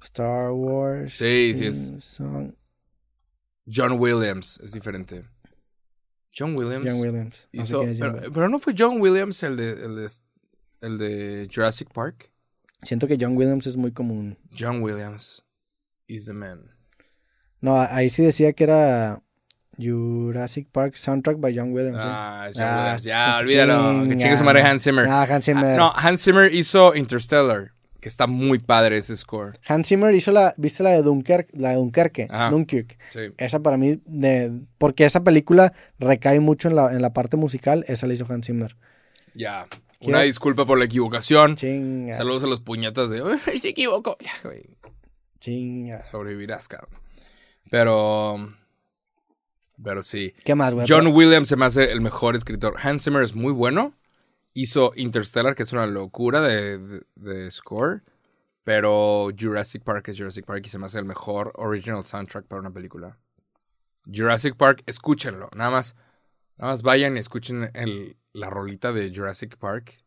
[0.00, 1.12] Star Wars.
[1.12, 1.86] Sí, sí es.
[1.88, 2.52] theme song.
[3.72, 4.58] John Williams.
[4.62, 5.24] Es diferente.
[6.36, 6.86] John Williams.
[6.86, 7.48] John Williams.
[7.52, 7.82] Hizo-
[8.32, 10.08] pero, no fue John Williams el de, el de
[10.80, 12.30] El de Jurassic Park.
[12.82, 14.36] Siento que John Williams es muy común.
[14.56, 15.42] John Williams
[16.08, 16.70] is the man.
[17.60, 19.22] No, ahí sí decía que era
[19.78, 21.98] Jurassic Park soundtrack by John Williams.
[22.02, 22.08] ¿sí?
[22.08, 23.02] Ah, es John Ah, Williams.
[23.04, 24.08] Ya, olvídalo.
[24.08, 25.06] Que chingue su madre Hans Zimmer.
[25.08, 25.76] Ah, Hans Zimmer.
[25.78, 27.72] no, Hans Zimmer hizo Interstellar.
[28.02, 29.58] Que está muy padre ese score.
[29.64, 31.56] Hans Zimmer hizo la, ¿viste la de Dunkerque?
[31.56, 32.50] La de Dunkerque, Ajá.
[32.50, 32.98] Dunkirk.
[33.12, 33.20] Sí.
[33.38, 37.84] Esa para mí, de, porque esa película recae mucho en la, en la parte musical,
[37.86, 38.76] esa la hizo Hans Zimmer.
[39.34, 39.68] Ya.
[40.00, 41.54] Una disculpa por la equivocación.
[41.54, 43.22] Chinga, Saludos a los puñetas de.
[43.46, 44.16] "Ay, se equivocó.
[44.42, 44.64] Güey.
[45.38, 46.02] chinga.
[46.02, 46.90] Sobrevivirás, cabrón.
[47.70, 48.52] Pero.
[49.80, 50.34] Pero sí.
[50.44, 50.86] ¿Qué más, güey?
[50.88, 52.74] John Williams se me hace el mejor escritor.
[52.82, 53.94] Hans Zimmer es muy bueno.
[54.54, 58.02] Hizo Interstellar, que es una locura de, de- de score.
[58.64, 62.60] Pero Jurassic Park es Jurassic Park y se me hace el mejor original soundtrack para
[62.60, 63.18] una película.
[64.12, 65.48] Jurassic Park, escúchenlo.
[65.56, 65.96] Nada más,
[66.58, 70.04] nada más vayan y escuchen el, la rolita de Jurassic Park.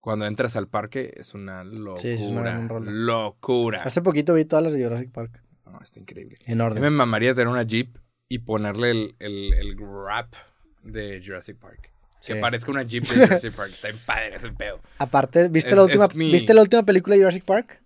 [0.00, 1.96] Cuando entras al parque es una locura.
[2.02, 3.82] Sí, es una locura.
[3.82, 5.42] Hace poquito vi todas las de Jurassic Park.
[5.64, 6.36] No, está increíble.
[6.44, 6.82] En A mí orden.
[6.82, 7.96] me mamaría tener una Jeep
[8.28, 10.34] y ponerle el, el, el rap
[10.82, 11.90] de Jurassic Park.
[12.26, 12.40] Que Sí.
[12.40, 13.70] parezca una Jeep de Jurassic Park.
[13.74, 14.80] Está en padre ese pedo.
[14.98, 17.80] Aparte, ¿viste, Es- la última, mi- ¿viste la última película de Jurassic Park?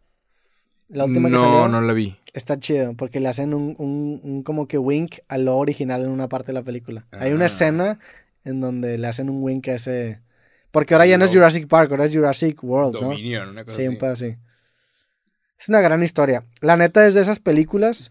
[0.88, 1.68] La última que no, salió.
[1.68, 2.16] no la vi.
[2.32, 6.08] Está chido, porque le hacen un, un, un como que wink a lo original en
[6.10, 7.06] una parte de la película.
[7.12, 7.48] Hay una Ah.
[7.48, 7.98] escena
[8.44, 10.20] en donde le hacen un wink a ese...
[10.70, 11.34] Porque ahora ya no es No.
[11.36, 13.08] Jurassic Park, ahora es Jurassic World, ¿no?
[13.08, 13.88] Dominion, una cosa Sí, así.
[13.88, 14.36] un pedo así.
[15.58, 16.44] Es una gran historia.
[16.60, 18.10] La neta es de esas películas,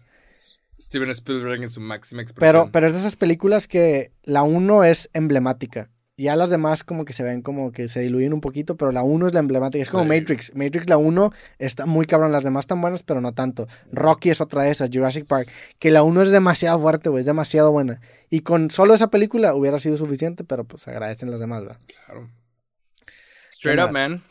[0.80, 2.52] Steven Spielberg en su máxima expresión.
[2.66, 5.90] pero, pero es de esas películas que la 1 es emblemática.
[6.18, 9.04] Ya las demás como que se ven como que se diluyen un poquito, pero la
[9.04, 9.80] 1 es la emblemática.
[9.80, 10.08] Es como Sí.
[10.10, 10.52] Matrix.
[10.54, 13.68] Matrix la 1 está muy cabrón, las demás están buenas, pero no tanto.
[13.92, 17.26] Rocky es otra de esas, Jurassic Park, que la 1 es demasiado fuerte, güey, es
[17.26, 18.00] demasiado buena.
[18.30, 21.78] Y con solo esa película hubiera sido suficiente, pero pues agradecen las demás, ¿verdad?
[21.86, 22.28] Claro.
[23.52, 24.22] Straight ¿Qué up, man.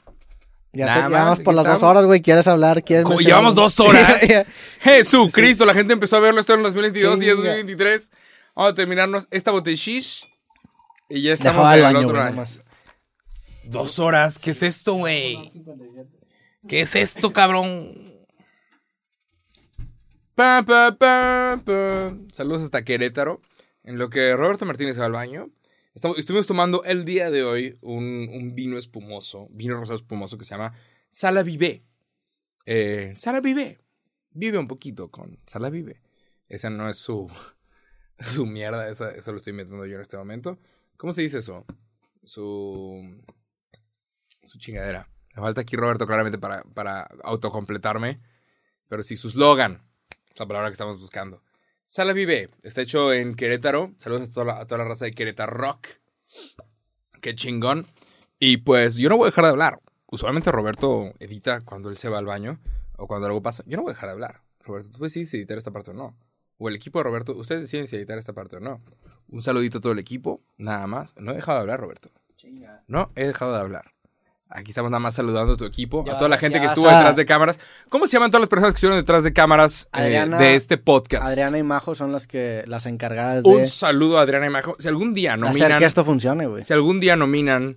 [0.73, 2.83] Ya, te, más, ya vamos por las dos horas, güey, ¿quieres hablar?
[2.83, 4.21] ¿Quieres llevamos dos horas.
[4.79, 7.49] Jesucristo, la gente empezó a verlo esto en el 2022 y es Chinga.
[7.51, 8.11] 2023.
[8.55, 10.27] Vamos a terminarnos esta botellish.
[11.09, 12.35] Y ya estamos Dejaba en el baño, otro güey, año.
[12.35, 12.59] nomás.
[13.63, 14.39] Dos horas.
[14.39, 15.51] ¿Qué es esto, güey?
[16.67, 18.03] ¿Qué es esto, cabrón?
[20.35, 22.15] Pa, pa, pa, pa.
[22.33, 23.41] Saludos hasta Querétaro.
[23.83, 25.49] En lo que Roberto Martínez va al baño.
[25.95, 30.45] Estamos, estuvimos tomando el día de hoy un, un vino espumoso, vino rosado espumoso que
[30.45, 30.73] se llama
[31.09, 31.83] Sala Vive.
[32.65, 33.79] Eh, Sala Vive.
[34.31, 36.01] Vive un poquito con Sala Vive.
[36.49, 37.31] Esa no es su,
[38.19, 40.59] su mierda, esa, eso lo estoy metiendo yo en este momento.
[40.97, 41.65] ¿Cómo se dice eso?
[42.23, 43.23] Su.
[44.43, 45.09] Su chingadera.
[45.35, 48.19] Me falta aquí Roberto claramente para, para autocompletarme.
[48.87, 49.83] Pero sí, su slogan.
[50.31, 51.43] Es la palabra que estamos buscando.
[51.85, 52.49] Sala Vive.
[52.63, 53.93] Está hecho en Querétaro.
[53.99, 55.87] Saludos a toda la, a toda la raza de Querétaro Rock.
[57.21, 57.85] Qué chingón.
[58.39, 59.79] Y pues yo no voy a dejar de hablar.
[60.07, 62.59] Usualmente Roberto edita cuando él se va al baño
[62.97, 63.63] o cuando algo pasa.
[63.67, 64.41] Yo no voy a dejar de hablar.
[64.61, 66.17] Roberto, tú decides si editar esta parte o no.
[66.57, 68.81] O el equipo de Roberto, ustedes deciden si editar esta parte o no.
[69.29, 71.13] Un saludito a todo el equipo, nada más.
[71.17, 72.09] No he dejado de hablar, Roberto.
[72.87, 73.91] No he dejado de hablar.
[74.49, 76.87] Aquí estamos nada más saludando a tu equipo, Ya a toda la gente que estuvo
[76.87, 77.59] a- detrás de cámaras.
[77.89, 80.77] ¿Cómo se llaman todas las personas que estuvieron detrás de cámaras eh, Adriana- de este
[80.77, 81.25] podcast?
[81.25, 84.77] Adriana y Majo son las que las encargadas de Un saludo a Adriana y Majo.
[84.79, 86.63] Si algún día hacer nominan, que esto funcione, güey.
[86.63, 87.75] si algún día nominan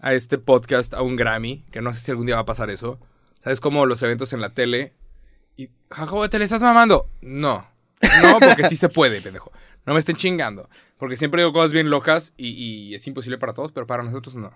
[0.00, 2.68] a este podcast a un Grammy, que no sé si algún día va a pasar
[2.70, 2.98] eso.
[3.38, 4.94] ¿Sabes cómo los eventos en la tele?
[5.56, 7.08] Y, jajo, ¿te le estás mamando?
[7.20, 7.64] No.
[8.22, 9.50] No, porque sí se puede, pendejo.
[9.86, 10.68] No me estén chingando.
[10.98, 14.36] Porque siempre digo cosas bien locas y, y es imposible para todos, pero para nosotros
[14.36, 14.52] no.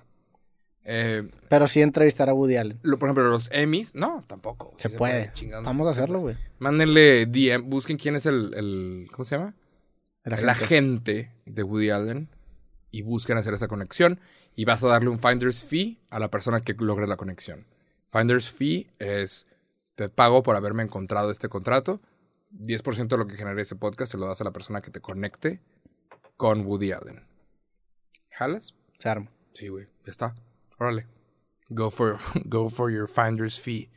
[0.85, 2.79] Eh, Pero sí entrevistar a Woody Allen.
[2.83, 4.75] lo, por ejemplo, los Emmys, no, tampoco.
[4.77, 5.33] Se puede.
[5.63, 6.37] Vamos a hacerlo, güey.
[6.59, 9.55] Mándenle DM, busquen quién es el, el ¿cómo se llama?
[10.25, 10.65] El el agente.
[10.65, 12.29] agente de Woody Allen
[12.91, 14.21] y busquen hacer esa conexión
[14.55, 17.65] y vas a darle un finder's fee a la persona que logre la conexión.
[18.11, 19.47] Finder's fee es
[19.95, 22.01] te pago por haberme encontrado este contrato.
[22.53, 25.01] 10% de lo que genere ese podcast se lo das a la persona que te
[25.01, 25.61] conecte
[26.37, 27.27] con Woody Allen.
[28.31, 28.75] ¿Jalas?
[28.99, 29.31] Se arma.
[29.55, 29.87] Sí, güey.
[30.05, 30.35] Ya está.
[30.79, 31.07] Órale.
[31.69, 33.91] Go for, go for your finder's fee.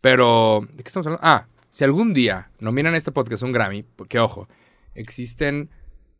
[0.00, 1.26] Pero, ¿de qué estamos hablando?
[1.26, 4.48] Ah, si algún día nominan este podcast un Grammy, porque ojo,
[4.94, 5.70] existen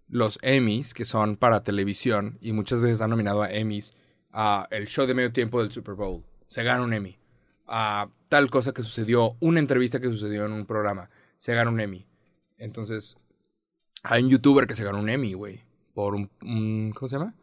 [0.08, 3.94] los Emmys que son para televisión y muchas veces han nominado a Emmys
[4.32, 6.24] a el show de medio tiempo del Super Bowl.
[6.48, 7.18] Se gana un Emmy.
[7.66, 11.80] A tal cosa que sucedió, una entrevista que sucedió en un programa, se gana un
[11.80, 12.06] Emmy.
[12.58, 13.16] Entonces,
[14.02, 15.62] hay un youtuber que se ganó un Emmy, güey,
[15.94, 17.34] por un, un- ¿cómo se llama?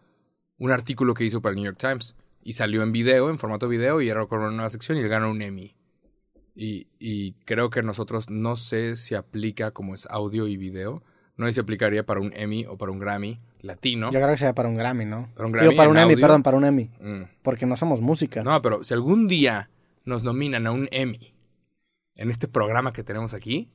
[0.60, 2.16] Un artículo que hizo para el New York Times.
[2.44, 5.08] Y salió en video, en formato video, y era con una nueva sección y le
[5.08, 5.76] ganó un Emmy.
[6.54, 11.02] Y, y creo que nosotros, no sé si aplica como es audio y video,
[11.38, 14.10] No sé si aplicaría para un Emmy o para un Grammy latino.
[14.12, 15.30] Yo creo que sea para un Grammy, ¿no?
[15.36, 16.92] Para un Digo, Grammy para en un Emmy, perdón, para un Emmy.
[17.02, 17.24] Mm.
[17.42, 18.44] Porque no somos música.
[18.44, 19.70] No, pero si algún día
[20.06, 21.34] nos nominan a un Emmy
[22.16, 23.70] en este programa que tenemos aquí,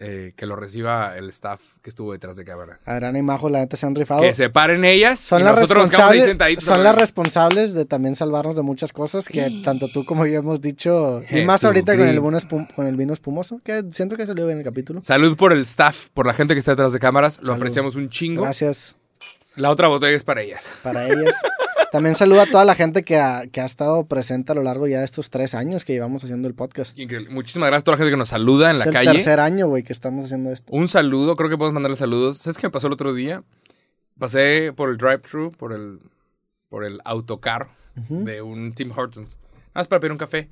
[0.00, 2.86] eh, que lo reciba el staff que estuvo detrás de cámaras.
[2.86, 4.20] Adrián y Majo, la neta, se han rifado.
[4.20, 6.64] Que se paren ellas Son y las, nosotros nos quedamos ahí responsables, sentaditos.
[6.64, 10.60] son las responsables de también salvarnos de muchas cosas que tanto tú como yo hemos
[10.60, 11.22] dicho.
[11.30, 14.46] Y más ahorita con el, vino espum- con el vino espumoso, que siento que salió
[14.46, 15.00] bien el capítulo.
[15.00, 17.38] Salud por el staff, por la gente que está detrás de cámaras.
[17.38, 17.56] Lo Salud.
[17.56, 18.42] apreciamos un chingo.
[18.42, 18.94] Gracias
[19.58, 20.70] La otra botella es para ellas.
[20.82, 21.34] para ellas.
[21.90, 24.86] También saludo a toda la gente que ha, que ha estado presente a lo largo
[24.86, 26.98] ya de estos tres años que llevamos haciendo el podcast.
[26.98, 27.30] Increíble.
[27.30, 29.12] Muchísimas gracias a toda la gente que nos saluda en es la el calle.
[29.12, 30.70] tercer año, güey, que estamos haciendo esto.
[30.70, 32.36] Un saludo, creo que podemos mandarle saludos.
[32.38, 33.42] ¿Sabes qué me pasó el otro día?
[34.18, 36.00] Pasé por el drive-thru, por el,
[36.68, 37.68] por el autocar
[38.08, 39.38] de un Tim Hortons.
[39.68, 40.50] Nada más para pedir un café.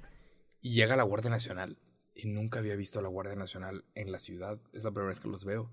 [0.62, 1.76] Y llega la Guardia Nacional.
[2.14, 4.56] Y nunca había visto a la Guardia Nacional en la ciudad.
[4.72, 5.70] Es la primera vez que los veo.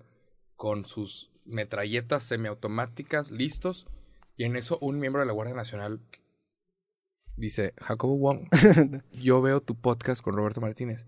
[0.56, 3.86] Con sus metralletas semiautomáticas listos.
[4.36, 6.00] Y en eso un miembro de la Guardia Nacional
[7.36, 8.48] dice, Jacobo Wong,
[9.12, 11.06] yo veo tu podcast con Roberto Martínez.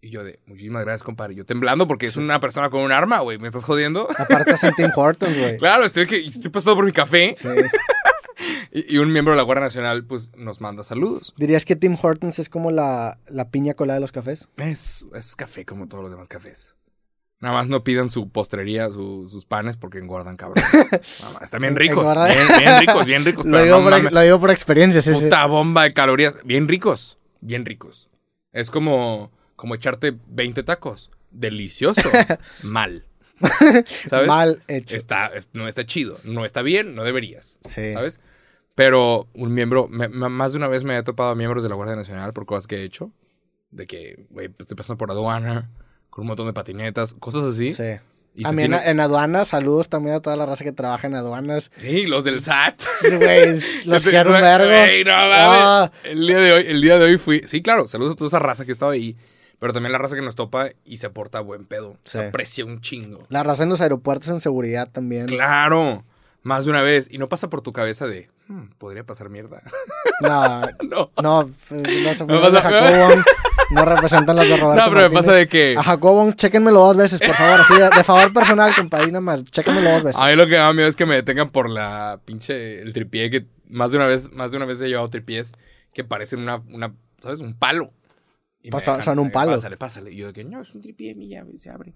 [0.00, 1.34] Y yo de, muchísimas gracias, compadre.
[1.34, 3.38] Yo temblando porque es una persona con un arma, güey.
[3.38, 4.08] ¿Me estás jodiendo?
[4.16, 5.56] Aparte está en Tim Hortons, güey.
[5.58, 7.32] claro, estoy, estoy pasando por mi café.
[7.34, 7.48] Sí.
[8.70, 11.34] Y, y un miembro de la Guardia Nacional, pues, nos manda saludos.
[11.38, 14.48] ¿Dirías que Tim Hortons es como la, la piña colada de los cafés?
[14.58, 16.76] Es, es café como todos los demás cafés.
[17.40, 20.64] Nada más no pidan su postrería, su- sus panes, porque engordan, cabrón.
[20.72, 22.04] Nada más, están bien ricos.
[22.04, 23.44] Bien, bien ricos, bien ricos.
[23.46, 25.20] Lo digo, no por, mames, lo digo por experiencia, sí, sí.
[25.22, 26.34] puta bomba de calorías.
[26.44, 27.16] Bien ricos.
[27.40, 28.08] Bien ricos.
[28.52, 31.10] Es como, como echarte 20 tacos.
[31.30, 32.10] Delicioso.
[32.64, 33.04] Mal.
[34.08, 34.26] ¿Sabes?
[34.26, 34.96] Mal hecho.
[34.96, 36.18] Está, es- no está chido.
[36.24, 37.60] No está bien, no deberías.
[37.64, 37.92] Sí.
[37.92, 38.18] ¿Sabes?
[38.74, 41.76] Pero un miembro, me- más de una vez me he topado a miembros de la
[41.76, 43.12] Guardia Nacional por cosas que he hecho.
[43.70, 45.70] De que, güey, pues, estoy pasando por aduana,
[46.18, 47.72] con un montón de patinetas, cosas así.
[47.72, 47.84] Sí.
[48.34, 50.72] Y A te mí en, tiene- en aduanas, saludos también a toda la raza que
[50.72, 51.70] trabaja en aduanas.
[51.80, 52.82] Sí, los del SAT.
[53.18, 54.66] Güey, los quiero un vergo.
[55.06, 55.12] No.
[55.14, 57.42] Ah, El día de hoy, el día de hoy fui.
[57.46, 59.16] Sí, claro, saludos a toda esa raza que estaba ahí.
[59.60, 61.96] Pero también la raza que nos topa y se porta buen pedo.
[62.04, 63.26] Se aprecia un chingo.
[63.28, 65.26] la raza en los aeropuertos en seguridad también.
[65.26, 66.04] Claro.
[66.42, 67.06] Más de una vez.
[67.10, 68.28] Y no pasa por tu cabeza de.
[68.48, 69.62] "Hmm, podría pasar mierda.
[70.20, 71.10] No, no.
[71.22, 72.04] no, los Me de
[72.50, 73.22] pasa- Jacobo
[73.70, 75.74] no representan los de Roberto No, pero me pasa de que.
[75.78, 77.60] A Jacobo, chéquenmelo dos veces, por favor.
[77.60, 79.44] Así, de, de favor personal, compadre, nada más.
[79.44, 80.20] Chéquenmelo dos veces.
[80.20, 82.80] A mí lo que me da miedo es que me detengan por la pinche.
[82.82, 85.52] El tripié que más de una vez, más de una vez he llevado tripiés
[85.92, 87.40] que parecen una, una ¿sabes?
[87.40, 87.92] Un palo.
[88.62, 89.52] Y son- dejan, son un "Ay, palo".
[89.52, 90.10] Pásale, pásale.
[90.12, 91.92] Y yo de que no, es un tripié, mi llave, se abre.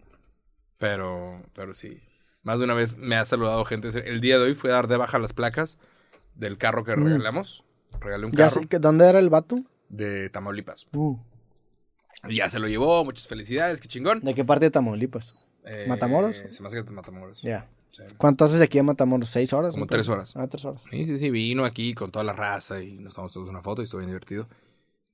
[0.79, 2.01] Pero, pero sí.
[2.43, 3.89] Más de una vez me ha saludado gente.
[4.05, 5.79] El día de hoy fui a dar de baja las placas
[6.35, 7.05] del carro que Mm.
[7.05, 7.65] regalamos.
[8.01, 9.57] Regalé un Ya carro sé que- ¿Dónde era el vato?
[9.89, 10.89] de Tamaulipas.
[10.95, 11.19] Uh,
[12.29, 14.21] Y ya se lo llevó, muchas felicidades, qué chingón.
[14.21, 15.35] ¿De qué parte de Tamaulipas?
[15.65, 16.37] Eh, ¿Matamoros?
[16.37, 17.43] Se me hace que de Matamoros.
[17.43, 17.69] Ya.
[17.91, 18.03] Sí.
[18.17, 19.29] ¿Cuánto haces de aquí a Matamoros?
[19.29, 19.73] ¿Seis horas?
[19.75, 20.33] Como tres horas.
[20.37, 20.83] Ah, tres horas.
[20.91, 23.83] Sí, sí, sí, vino aquí con toda la raza y nos tomamos todos una foto
[23.83, 24.49] y estuvo bien divertido.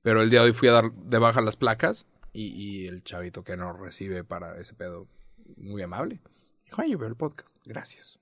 [0.03, 3.03] Pero el día de hoy fui a dar de baja las placas y, y el
[3.03, 5.09] chavito que nos recibe para ese pedo,
[5.57, 6.21] muy amable.
[6.67, 7.57] Dijo, ay, yo veo el podcast.
[7.65, 8.21] Gracias.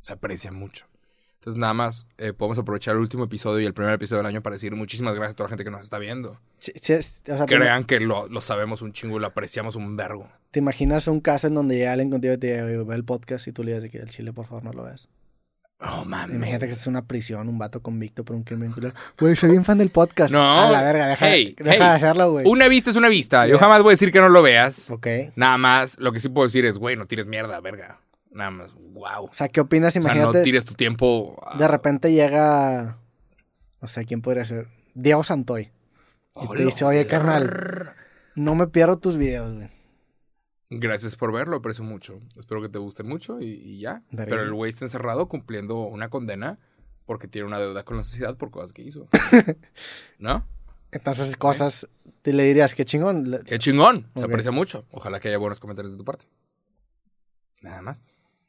[0.00, 0.86] Se aprecia mucho.
[1.40, 4.42] Entonces, nada más, eh, podemos aprovechar el último episodio y el primer episodio del año
[4.42, 6.40] para decir muchísimas gracias a toda la gente que nos está viendo.
[6.58, 9.28] Sí, sí, es- o sea, te, Crean que lo, lo sabemos un chingo y lo
[9.28, 10.28] apreciamos un vergo.
[10.50, 13.04] te imaginas un caso en donde llega alguien contigo y te diga, "Oye, ve el
[13.04, 15.08] podcast y tú le dices que el chile, por favor, no lo veas.
[15.80, 16.34] Oh, mames.
[16.34, 18.92] Imagínate que es una prisión, un vato convicto por un crimen culero.
[19.16, 20.32] Güey, soy bien fan del podcast.
[20.32, 20.66] No.
[20.66, 21.78] A la verga, deja, Hey, deja hey.
[21.78, 22.46] de hacerlo, güey.
[22.48, 23.46] Una vista es una vista.
[23.46, 24.90] Yo jamás voy a decir que no lo veas.
[24.90, 25.06] Ok.
[25.36, 28.00] Nada más, lo que sí puedo decir es, güey, no tires mierda, verga.
[28.38, 29.24] Nada más, wow.
[29.24, 29.96] O sea, ¿qué opinas?
[29.96, 31.36] O sea, no Imagínate, tires tu tiempo.
[31.44, 32.96] a- de repente llega,
[33.82, 34.68] no sé, ¿quién podría ser?
[34.94, 35.72] Diego Santoy.
[36.40, 37.94] Y te dice, oye, carnal,
[38.36, 39.68] no me pierdo tus videos, güey.
[40.70, 42.20] Gracias por verlo, aprecio mucho.
[42.36, 44.04] Espero que te gusten mucho y, y ya.
[44.12, 44.30] Verga.
[44.30, 46.60] Pero el güey está encerrado cumpliendo una condena
[47.06, 49.08] porque tiene una deuda con la sociedad por cosas que hizo.
[50.20, 50.46] ¿No?
[50.92, 51.88] Entonces, cosas,
[52.22, 53.40] te le dirías, qué chingón.
[53.44, 54.08] Qué chingón.
[54.14, 54.86] Se aprecia mucho.
[54.92, 56.26] Ojalá que haya buenos comentarios de tu parte.
[57.62, 58.04] Nada más.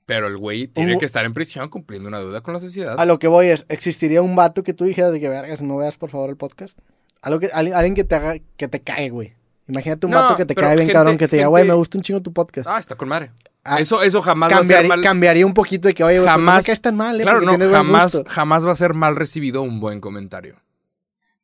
[0.10, 2.96] Pero el güey tiene que estar en prisión cumpliendo una deuda con la sociedad.
[3.00, 5.78] A lo que voy es, ¿existiría un vato que tú dijeras de que, vergas, no
[5.78, 6.80] veas por favor el podcast?
[7.22, 9.36] Algo que, alguien, alguien que te haga, que te cae, güey.
[9.68, 11.76] Imagínate un No, vato que te cae bien gente- cabrón, que te diga, güey, me
[11.76, 12.68] gusta un chingo tu podcast.
[12.68, 13.30] Ah, está con madre.
[13.64, 15.02] Ah, eso, eso jamás va a ser cambiaría, mal.
[15.04, 16.66] cambiaría un poquito de que, oye, pues no me jamás.
[16.66, 20.02] caes tan mal, eh, claro, no, jamás, jamás va a ser mal recibido un buen
[20.02, 20.56] comentario.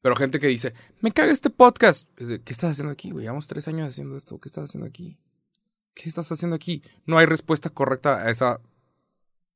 [0.01, 2.07] Pero gente que dice, me caga este podcast.
[2.17, 3.25] ¿Qué estás haciendo aquí, güey?
[3.25, 4.39] Llevamos tres años haciendo esto.
[4.39, 5.19] ¿Qué estás haciendo aquí?
[5.95, 6.83] ¿Qué estás haciendo aquí?
[7.07, 8.59] No hay respuesta correcta a esa,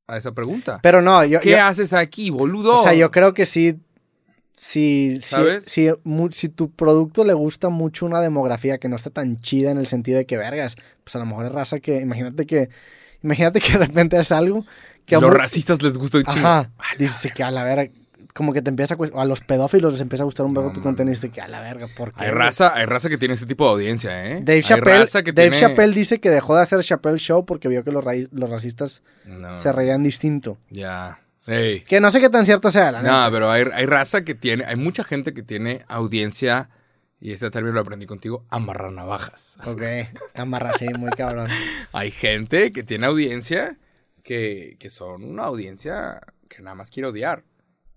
[0.08, 0.80] a esa pregunta.
[0.82, 2.78] Pero no, yo, ¿Qué yo- haces aquí, boludo?
[2.80, 3.78] o sea, yo creo que sí,
[4.54, 5.66] si, ¿Sabes?
[5.66, 9.86] si, tu producto le gusta mucho una demografía que no está tan chida en el
[9.86, 12.70] sentido de que, vergas, pues a lo mejor es raza que, imagínate que,
[13.22, 14.66] Imagínate que de repente es algo
[15.06, 16.48] que a Los racistas les gusta un chingo.
[16.48, 16.72] Ajá.
[16.98, 17.92] Dices que a la verga.
[18.34, 20.72] Como que te empieza a, o a los pedófilos les empieza a gustar un vergo
[20.72, 22.26] tu contenido y que a la verga, ¿por qué?
[22.26, 24.36] Hay raza, hay raza que tiene ese tipo de audiencia, ¿eh?
[24.42, 27.46] Dave Hay Chappelle, raza que Dave tiene- Chappelle dice que dejó de hacer Chappelle Show
[27.46, 30.58] porque vio que los, ra- los racistas No, se reían distinto.
[30.70, 31.20] Ya.
[31.46, 33.32] Que no sé qué tan cierto sea, la No, neta.
[33.32, 36.70] pero hay, hay raza que tiene, hay mucha gente que tiene audiencia,
[37.20, 39.58] y este término lo aprendí contigo, amarrar navajas.
[39.66, 39.82] Ok,
[40.36, 41.50] amarra, sí, muy cabrón.
[41.92, 43.78] Hay gente que tiene audiencia
[44.22, 47.44] que, que son una audiencia que nada más quiere odiar.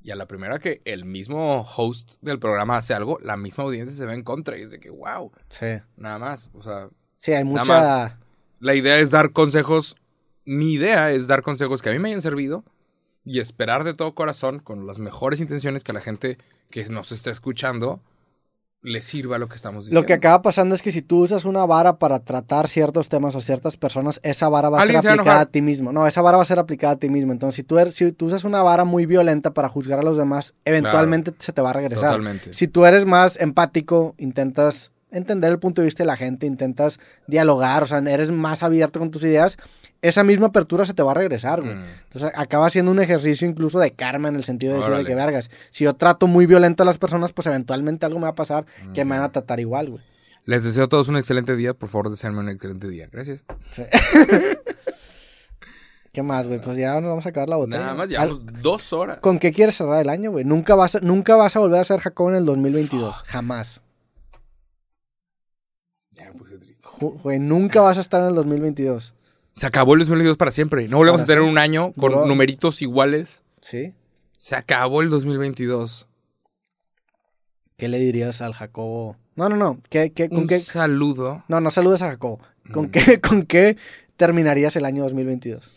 [0.03, 3.97] Y a la primera que el mismo host del programa hace algo, la misma audiencia
[3.97, 5.67] se ve en contra y es de que, wow, Sí.
[5.97, 6.51] nada más.
[6.55, 6.89] O sea,
[7.19, 8.19] Sí, hay mucha...
[8.59, 9.97] la idea es dar consejos.
[10.45, 12.65] Mi idea es dar consejos que a mí me hayan servido
[13.25, 16.37] y esperar de todo corazón, con las mejores intenciones, que la gente
[16.71, 18.01] que nos está escuchando
[18.83, 20.01] le sirva lo que estamos diciendo.
[20.01, 23.35] Lo que acaba pasando es que si tú usas una vara para tratar ciertos temas
[23.37, 25.93] o ciertas personas, esa vara va a ser se a aplicada a, ti mismo.
[25.93, 27.33] No, esa vara va a ser aplicada a ti mismo.
[27.33, 30.17] Entonces, si tú, eres, si tú usas una vara muy violenta para juzgar a los
[30.17, 32.11] demás, eventualmente se te va a regresar.
[32.11, 32.53] Totalmente.
[32.53, 36.99] Si tú eres más empático, intentas entender el punto de vista de la gente, intentas
[37.27, 39.59] dialogar, o sea, eres más abierto con tus ideas,
[40.03, 41.75] esa misma apertura se te va a regresar, güey.
[41.77, 41.85] Mm.
[42.05, 45.09] Entonces acaba siendo un ejercicio incluso de karma en el sentido de decir de Órale.
[45.09, 45.51] que vergas.
[45.71, 48.67] Si yo trato muy violento a las personas, pues eventualmente algo me va a pasar
[48.93, 50.03] que me van a tratar igual, güey.
[50.45, 51.73] Les deseo a todos un excelente día.
[51.73, 53.09] Por favor, desearme un excelente día.
[53.13, 53.45] Gracias.
[53.71, 53.85] Sí.
[56.13, 56.61] ¿Qué más, güey?
[56.61, 57.79] Pues ya nos vamos a acabar la botella.
[57.81, 59.21] Nada más, Al- llevamos dos horas.
[59.21, 60.45] ¿Con qué quieres cerrar el año, güey?
[60.45, 63.23] Nunca vas, a, nunca vas a volver a ser Jacob en el 2022.
[63.23, 63.81] Jamás.
[66.11, 66.87] Ya me puse triste.
[67.01, 69.15] Güey, nunca vas a estar en el 2022.
[69.55, 70.89] Se acabó el 2022 para siempre.
[70.89, 73.43] No volvemos a tener un año con Duró- numeritos iguales.
[73.61, 73.93] ¿Sí?
[74.39, 76.09] Se acabó el 2022.
[77.77, 79.17] ¿Qué le dirías al Jacobo?
[79.37, 79.81] No, no, no.
[79.91, 80.59] ¿Qué, qué, con Un qué?
[80.61, 81.45] saludo.
[81.49, 82.41] No, no saludes a Jacobo.
[82.73, 82.91] ¿Con, Mm.
[82.91, 83.77] qué, ¿Con qué
[84.17, 85.73] terminarías el año 2022?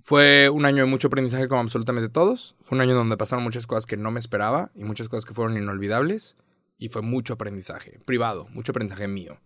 [0.00, 2.56] Fue un año de mucho aprendizaje como absolutamente todos.
[2.60, 5.34] Fue un año donde pasaron muchas cosas que no me esperaba y muchas cosas que
[5.34, 6.36] fueron inolvidables.
[6.78, 9.38] Y fue mucho aprendizaje privado, mucho aprendizaje mío.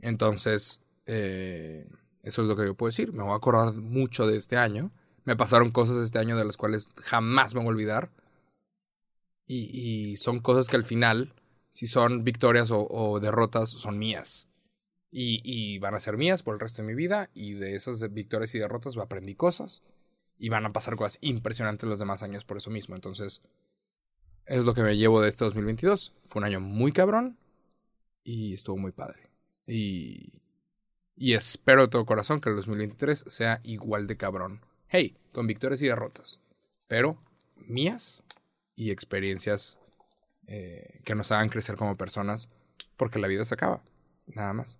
[0.00, 1.86] Entonces, eh,
[2.22, 3.12] eso es lo que yo puedo decir.
[3.12, 4.92] Me voy a acordar mucho de este año.
[5.24, 8.10] Me pasaron cosas este año de las cuales jamás me voy a olvidar.
[9.46, 11.34] Y, son cosas que al final,
[11.72, 14.48] si son victorias o, o derrotas, son mías.
[15.10, 17.30] Y, y van a ser mías por el resto de mi vida.
[17.34, 19.82] Y de esas victorias y derrotas aprendí cosas.
[20.38, 22.94] Y van a pasar cosas impresionantes los demás años por eso mismo.
[22.94, 23.42] Entonces,
[24.46, 26.12] es lo que me llevo de este 2022.
[26.28, 27.36] Fue un año muy cabrón.
[28.22, 29.30] Y estuvo muy padre.
[29.66, 30.40] Y,
[31.20, 34.62] y espero de todo corazón que el 2023 sea igual de cabrón.
[34.88, 36.40] Hey, con victorias y derrotas.
[36.88, 37.18] Pero
[37.56, 38.22] mías
[38.74, 39.76] y experiencias
[40.46, 42.48] eh, que nos hagan crecer como personas.
[42.96, 43.82] Porque la vida se acaba.
[44.28, 44.78] Nada más.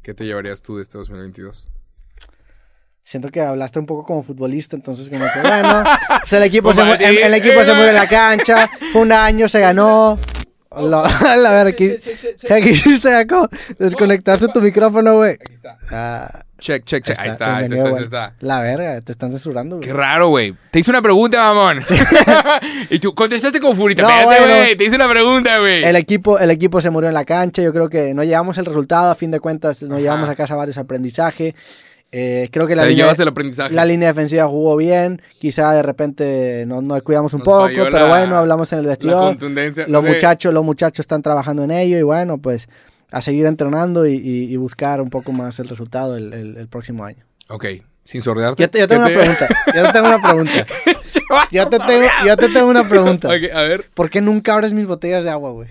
[0.00, 1.68] ¿Qué te llevarías tú de este 2022?
[3.02, 5.84] Siento que hablaste un poco como futbolista, entonces como que, bueno,
[6.20, 9.48] pues el equipo, se, el, el equipo se mueve en la cancha, fue un año,
[9.48, 10.18] se ganó.
[10.82, 11.98] Lo- a ver, ¿qué,
[12.46, 13.48] ¿qué hiciste, Jacob?
[13.78, 15.32] Desconectaste tu micrófono, güey.
[15.32, 15.76] Aquí está.
[15.90, 17.18] Ah, Check, check, check.
[17.18, 18.34] Ahí está, ahí está, ahí está.
[18.40, 19.86] La verga, te están censurando, güey.
[19.86, 20.54] Qué raro, güey.
[20.70, 21.82] Te hice una pregunta, mamón.
[22.90, 24.02] y tú contestaste como furita.
[24.02, 24.56] No, Espérate, bueno.
[24.62, 24.76] güey.
[24.76, 25.84] Te hice una pregunta, güey.
[25.84, 28.64] El equipo, el equipo se murió en la cancha, yo creo que no llevamos el
[28.64, 30.00] resultado, a fin de cuentas nos Ajá.
[30.00, 31.54] llevamos a casa varios aprendizajes.
[32.16, 33.74] Eh, creo que la línea, llevas el aprendizaje.
[33.74, 37.90] la línea defensiva jugó bien, quizá de repente no, nos cuidamos un Nos poco, pero
[37.90, 39.36] la- bueno, hablamos en el vestidor.
[39.88, 42.68] Los muchachos, los muchachos están trabajando en ello y bueno, pues
[43.10, 46.68] a seguir entrenando y, y- y buscar un poco más el resultado el, el- el
[46.68, 47.24] próximo año.
[47.48, 47.66] Ok.
[48.04, 48.62] Sin sordearte.
[48.62, 49.48] Yo te, yo tengo ¿Qué una pregunta.
[49.74, 50.66] Yo te tengo una pregunta.
[51.50, 52.12] Yo te tengo, sabía.
[52.26, 53.28] yo te tengo una pregunta.
[53.28, 53.84] A ver.
[53.94, 55.68] ¿Por qué nunca abres mis botellas de agua, güey?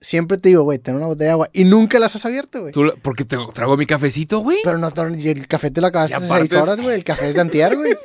[0.00, 2.72] Siempre te digo, güey, ten una botella de agua y nunca las has abierto, güey.
[2.72, 4.58] ¿Tú, la- ¿Por qué te trago mi cafecito, güey?
[4.62, 6.94] Pero no, y el café te lo acabaste hace seis horas, güey.
[6.94, 7.96] El café es de antier, güey.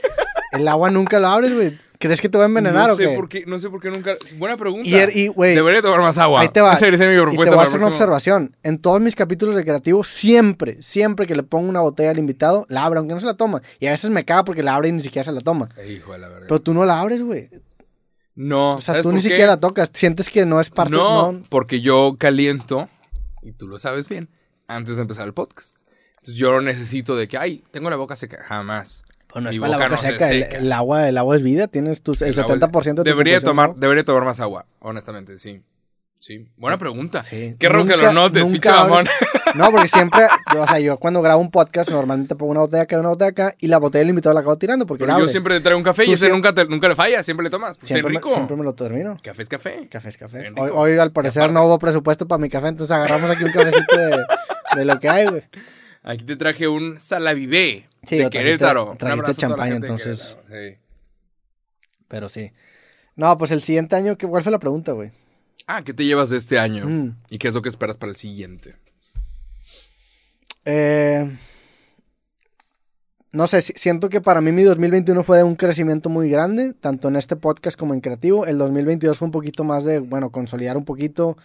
[0.53, 1.77] El agua nunca lo abres, güey.
[1.99, 3.15] ¿Crees que te va a envenenar no o sé qué?
[3.15, 4.15] por qué, no sé por qué nunca.
[4.37, 4.85] Buena pregunta.
[4.85, 6.41] Y, er- y, güey, Debería tomar más agua.
[6.41, 6.73] Ahí te va.
[6.73, 8.55] Esa Y te voy a hacer una observación.
[8.61, 12.83] En todos mis capítulos recreativos, siempre, siempre que le pongo una botella al invitado, la
[12.83, 13.61] abre, aunque no se la toma.
[13.79, 15.69] Y a veces me caga porque la abre y ni siquiera se la toma.
[15.87, 16.45] Hijo de la verga.
[16.47, 17.49] Pero tú no la abres, güey.
[18.35, 19.29] No, O sea, ¿sabes tú ni qué?
[19.29, 19.89] siquiera la tocas.
[19.93, 20.95] Sientes que no es parte...
[20.95, 22.89] no, No, porque yo caliento,
[23.41, 24.29] y tú lo sabes bien,
[24.67, 25.77] antes de empezar el podcast.
[26.17, 28.41] Entonces yo necesito de que, ay, tengo la boca seca.
[28.43, 29.03] Jamás.
[29.27, 30.29] Pues no es para la boca se seca.
[30.29, 31.67] El, agua, el agua es vida.
[31.67, 35.37] Tienes tus, el, El agua- 70% de tu Debería tomar, debería tomar más agua, honestamente,
[35.37, 35.61] sí.
[36.25, 37.21] Sí, buena pregunta.
[37.21, 37.53] Sí.
[37.59, 39.05] Qué raro que lo notes, pinche mamón.
[39.55, 40.21] No, porque siempre,
[40.53, 43.29] yo, o sea, yo cuando grabo un podcast normalmente pongo una botella acá una botella
[43.31, 45.79] acá y la botella del invitado la acabo tirando porque Pero yo siempre te traigo
[45.79, 47.77] un café y ese siempre- nunca, te- nunca le falla, siempre le tomas.
[47.77, 48.33] Pues siempre, bien me, rico.
[48.33, 49.17] siempre me lo termino.
[49.21, 49.87] Café es café.
[49.91, 50.37] Café es café.
[50.39, 50.79] Hoy, rico.
[50.79, 54.23] hoy, al parecer no hubo presupuesto para mi café, entonces agarramos aquí un cafecito de,
[54.77, 55.43] de lo que hay, güey.
[56.03, 58.95] Aquí te traje un Salavivé Sí, de Querétaro.
[58.97, 60.37] Trajiste champaña, entonces.
[60.49, 60.77] Sí.
[62.07, 62.53] Pero sí.
[63.17, 65.11] No, pues el siguiente año, ¿qué- ¿cuál fue la pregunta, güey?
[65.67, 66.85] Ah, ¿qué te llevas de este año?
[66.87, 67.17] Mm.
[67.29, 68.75] ¿Y qué es lo que esperas para el siguiente?
[70.65, 71.29] Eh,
[73.31, 76.73] no sé, si- siento que para mí mi 2021 fue de un crecimiento muy grande,
[76.73, 78.45] tanto en este podcast como en creativo.
[78.45, 81.37] El 2022 fue un poquito más de, bueno, consolidar un poquito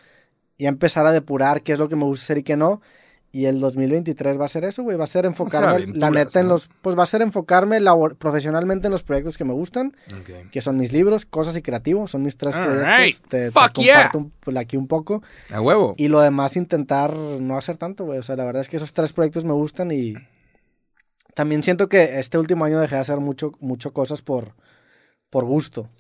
[0.57, 2.81] y empezar a depurar qué es lo que me gusta hacer y qué no.
[3.31, 6.49] Y el 2023 va a ser eso, güey, va a ser enfocarme, la neta, en
[6.49, 10.51] los, pues va a ser enfocarme labor- profesionalmente en los proyectos que me gustan, Ok.
[10.51, 12.99] que son mis libros, cosas y creativos, son mis tres All proyectos.
[12.99, 13.17] right.
[13.29, 13.95] Te, te Fuck yeah.
[14.11, 15.23] comparto un- pues, aquí un poco.
[15.53, 15.95] A huevo.
[15.99, 18.19] Y lo demás intentar no hacer tanto, güey.
[18.19, 20.15] O sea, la verdad es que esos tres proyectos me gustan y
[21.35, 24.55] también siento que este último año dejé de hacer mucho, mucho cosas por,
[25.31, 25.91] por gusto.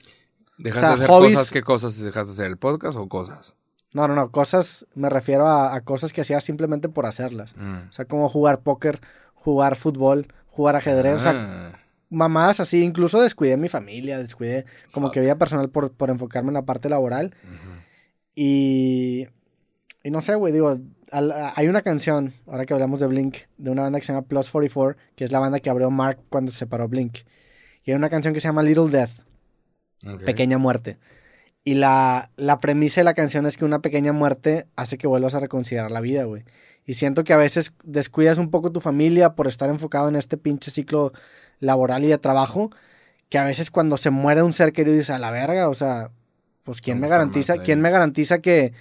[0.56, 1.50] ¿Dejas o sea, de hacer hobbies- cosas?
[1.50, 2.46] ¿Qué cosas dejas de hacer?
[2.46, 3.54] ¿El podcast o cosas?
[3.94, 7.54] No, no, no, cosas, me refiero a, a cosas que hacía simplemente por hacerlas.
[7.56, 7.88] Mm.
[7.88, 9.00] O sea, como jugar póker,
[9.34, 11.72] jugar fútbol, jugar ajedrez, o sea, Ah,
[12.10, 12.82] mamadas así.
[12.84, 15.14] Incluso descuidé mi familia, descuidé como Fuck.
[15.14, 17.34] que vida personal por, por enfocarme en la parte laboral.
[18.34, 19.26] Y,
[20.04, 20.76] y no sé, güey, digo,
[21.10, 24.12] al- a- hay una canción, ahora que hablamos de Blink, de una banda que se
[24.12, 27.18] llama Plus 44, que es la banda que abrió Mark cuando se separó Blink.
[27.84, 29.10] Y hay una canción que se llama Little Death.
[30.24, 30.98] Pequeña Muerte.
[31.68, 35.34] Y la, la premisa de la canción es que una pequeña muerte hace que vuelvas
[35.34, 36.44] a reconsiderar la vida, güey.
[36.86, 40.38] Y siento que a veces descuidas un poco tu familia por estar enfocado en este
[40.38, 41.12] pinche ciclo
[41.60, 42.70] laboral y de trabajo,
[43.28, 46.10] que a veces cuando se muere un ser querido dices, a la verga, o sea,
[46.62, 48.72] pues ¿quién ¿Cómo me garantiza, más quién me garantiza que...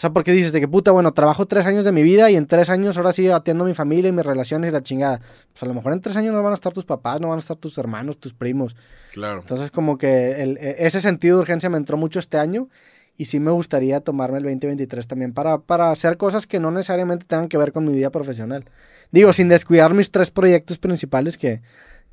[0.00, 2.36] O sea, porque dices de que puta, bueno, trabajo tres años de mi vida y
[2.36, 5.20] en tres años ahora sí atiendo a mi familia y mis relaciones y la chingada.
[5.52, 7.36] Pues a lo mejor en tres años no van a estar tus papás, no van
[7.36, 8.76] a estar tus hermanos, tus primos.
[9.12, 9.40] Claro.
[9.42, 12.70] Entonces, como que el- e- ese sentido de urgencia me entró mucho este año
[13.18, 17.26] y sí me gustaría tomarme el 2023 también para, para hacer cosas que no necesariamente
[17.26, 18.64] tengan que ver con mi vida profesional.
[19.12, 21.60] Digo, sin descuidar mis tres proyectos principales que,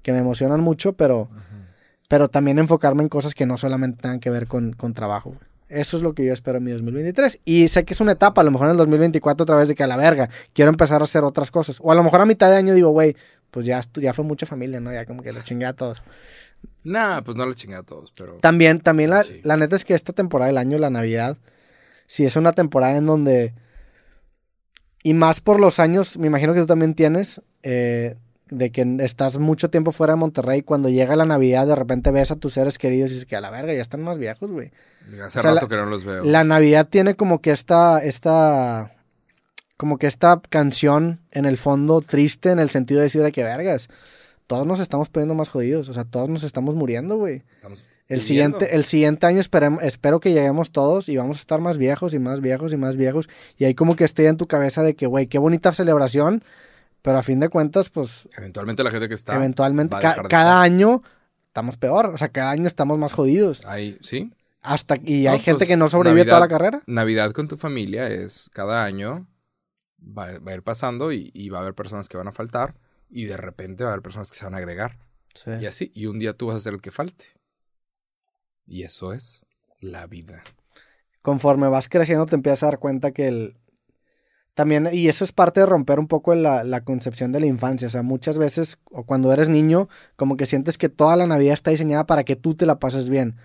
[0.01, 1.29] que me emocionan mucho, pero,
[2.09, 5.35] pero también enfocarme en cosas que no solamente tengan que ver con, con trabajo.
[5.69, 7.39] Eso es lo que yo espero en mi 2023.
[7.45, 9.75] Y sé que es una etapa, a lo mejor en el 2024 otra vez de
[9.75, 11.79] que a la verga, quiero empezar a hacer otras cosas.
[11.81, 13.15] O a lo mejor a mitad de año digo, güey,
[13.51, 14.91] pues ya, ya fue mucha familia, ¿no?
[14.93, 16.03] Ya como que la chingada a todos.
[16.83, 18.37] Nah, pues no le chinga a todos, pero.
[18.37, 19.41] También, también la, Sí.
[19.43, 21.37] la neta es que esta temporada del año, la Navidad,
[22.07, 23.53] sí es una temporada en donde.
[25.03, 28.15] Y más por los años, me imagino que tú también tienes, eh,
[28.49, 30.61] de que estás mucho tiempo fuera de Monterrey.
[30.61, 33.41] Cuando llega la Navidad, de repente ves a tus seres queridos y dices que a
[33.41, 34.71] la verga, ya están más viejos, güey.
[35.23, 36.23] Hace o sea, rato la- que no los veo.
[36.25, 38.93] La Navidad tiene como que esta, esta,
[39.77, 43.43] como que esta canción en el fondo triste en el sentido de decir de que
[43.43, 43.87] vergas,
[44.47, 47.43] todos nos estamos poniendo más jodidos, o sea, todos nos estamos muriendo, güey.
[47.55, 47.79] Estamos
[48.09, 48.25] El viviendo.
[48.59, 52.13] siguiente, el siguiente año esperem- espero que lleguemos todos y vamos a estar más viejos
[52.13, 53.27] y más viejos y más viejos.
[53.57, 56.41] Y ahí como que esté en tu cabeza de que, güey, qué bonita celebración,
[57.07, 59.35] pero a fin de cuentas, pues Eventualmente la gente que está.
[59.35, 60.61] eventualmente ca- de cada estar.
[60.63, 61.01] año
[61.47, 63.65] estamos peor, o sea, cada año estamos más jodidos.
[63.65, 64.33] Ahí, sí.
[64.61, 66.83] Hasta y No, hay gente pues, que no sobrevive toda la Navidad- carrera.
[66.87, 69.27] Navidad con tu familia es cada año.
[69.99, 72.75] Va, va a ir pasando y, y va a haber personas que van a faltar.
[73.09, 74.97] Y de repente va a haber personas que se van a agregar.
[75.33, 75.51] Sí.
[75.61, 75.91] Y así.
[75.95, 77.25] Y un día tú vas a ser el que falte.
[78.65, 79.45] Y eso es
[79.79, 80.43] la vida.
[81.21, 83.57] Conforme vas creciendo te empiezas a dar cuenta que el...
[84.57, 87.87] También, y eso es parte de romper un poco la, la concepción de la infancia.
[87.87, 91.53] O sea, muchas veces, o cuando eres niño, como que sientes que toda la Navidad
[91.53, 93.37] está diseñada para que tú te la pases bien.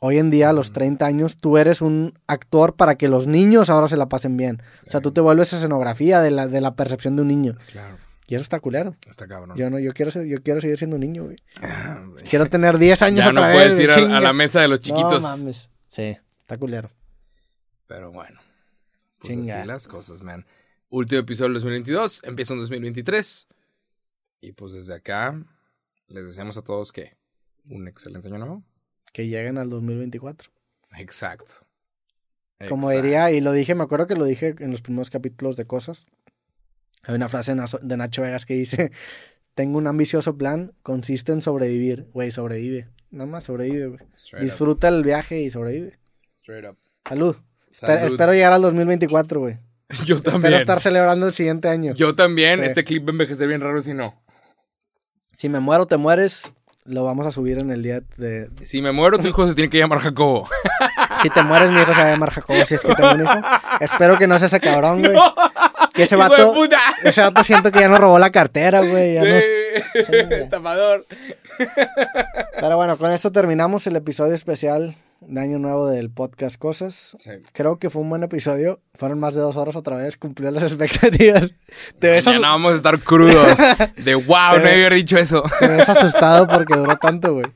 [0.00, 0.74] Hoy en día, a los Ujú.
[0.74, 4.60] 30 años, tú eres un actor para que los niños ahora se la pasen bien.
[4.86, 7.56] O sea, tú te vuelves escenografía de la, de la percepción de un niño.
[7.72, 7.96] Claro.
[8.26, 8.94] Y eso está culero.
[9.08, 9.56] Está cabrón.
[9.56, 11.36] Yo no, yo quiero, ser- yo quiero seguir siendo un niño, güey.
[11.62, 12.22] Ah, güey.
[12.24, 13.72] Quiero tener 10 años ya no otra vez.
[13.72, 15.22] puedes ir a, a la mesa de los No chiquitos.
[15.22, 15.70] mames.
[15.88, 16.90] Sí, está culero.
[17.86, 18.38] Pero bueno.
[19.20, 19.58] Pues Chinga.
[19.58, 20.46] así las cosas, man.
[20.88, 22.22] Último episodio del 2022.
[22.24, 23.48] Empieza un 2023.
[24.40, 25.44] Y pues desde acá
[26.08, 27.16] les deseamos a todos que
[27.66, 28.64] un excelente año nuevo.
[29.12, 30.50] Que lleguen al 2024.
[30.98, 31.54] Exacto.
[32.68, 33.02] Como Exacto.
[33.06, 36.06] diría, y lo dije, me acuerdo que lo dije en los primeros capítulos de Cosas.
[37.02, 38.90] Hay una frase de Nacho Vegas que dice:
[39.54, 42.08] Tengo un ambicioso plan, consiste en sobrevivir.
[42.12, 42.88] Güey, sobrevive.
[43.10, 44.00] Nada más sobrevive, güey.
[44.02, 44.40] Up.
[44.40, 45.98] Disfruta el viaje y sobrevive.
[46.36, 46.76] Straight up.
[47.08, 47.36] Salud.
[47.70, 49.58] Espero llegar al 2024, güey.
[50.06, 50.54] Yo Espero también.
[50.54, 51.94] estar celebrando el siguiente año.
[51.94, 52.60] Yo también.
[52.60, 52.66] Sí.
[52.66, 54.20] Este clip va a envejecer bien raro si no.
[55.32, 56.52] Si me muero, te mueres.
[56.84, 58.48] Lo vamos a subir en el día de.
[58.64, 60.48] Si me muero, tu hijo se tiene que llamar Jacobo.
[61.22, 62.64] Si te mueres, mi hijo se va a llamar Jacobo.
[62.64, 63.32] Si es que tengo un hijo.
[63.80, 65.14] Espero que no sea ese cabrón, güey.
[65.92, 66.54] Que ese ¡Hijo de vato.
[66.54, 66.80] puta!
[67.04, 69.14] Ese vato siento que ya nos robó la cartera, güey.
[69.14, 69.44] ya nos-
[69.94, 70.02] Sí.
[70.10, 70.48] Chinga.
[70.48, 71.06] Tapador.
[72.60, 77.16] Pero bueno, con esto terminamos el episodio especial de año nuevo del podcast Cosas.
[77.18, 77.30] Sí.
[77.52, 78.80] Creo que fue un buen episodio.
[78.94, 81.54] Fueron más de dos horas otra vez, cumplió las expectativas.
[81.98, 83.58] Te ves, Mañana asu- vamos a estar crudos.
[83.96, 85.42] De wow, no había dicho eso.
[85.58, 87.46] te ves asustado porque duró tanto, güey.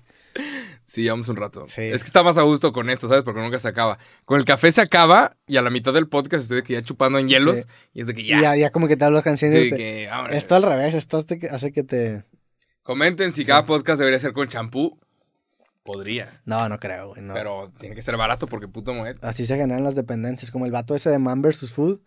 [0.84, 1.66] Sí, llevamos un rato.
[1.66, 1.80] Sí.
[1.82, 3.24] Es que está más a gusto con esto, ¿sabes?
[3.24, 3.98] Porque nunca se acaba.
[4.24, 6.82] Con el café se acaba y a la mitad del podcast estoy de que ya
[6.82, 7.66] chupando en hielos Sí.
[7.94, 8.40] y es de que ya.
[8.40, 9.58] ya, ya como que te hablo canciones.
[9.60, 10.08] Sí, y te- que.
[10.30, 11.16] Esto al revés, esto
[11.50, 12.24] hace que te...
[12.82, 15.00] Comenten si cada podcast debería ser con champú.
[15.84, 16.40] Podría.
[16.46, 17.22] No, no creo, güey.
[17.22, 17.34] No.
[17.34, 19.22] Pero tiene que ser barato porque puto moet.
[19.22, 21.70] Así se generan las dependencias, como el vato ese de Man vs.
[21.70, 22.00] Food,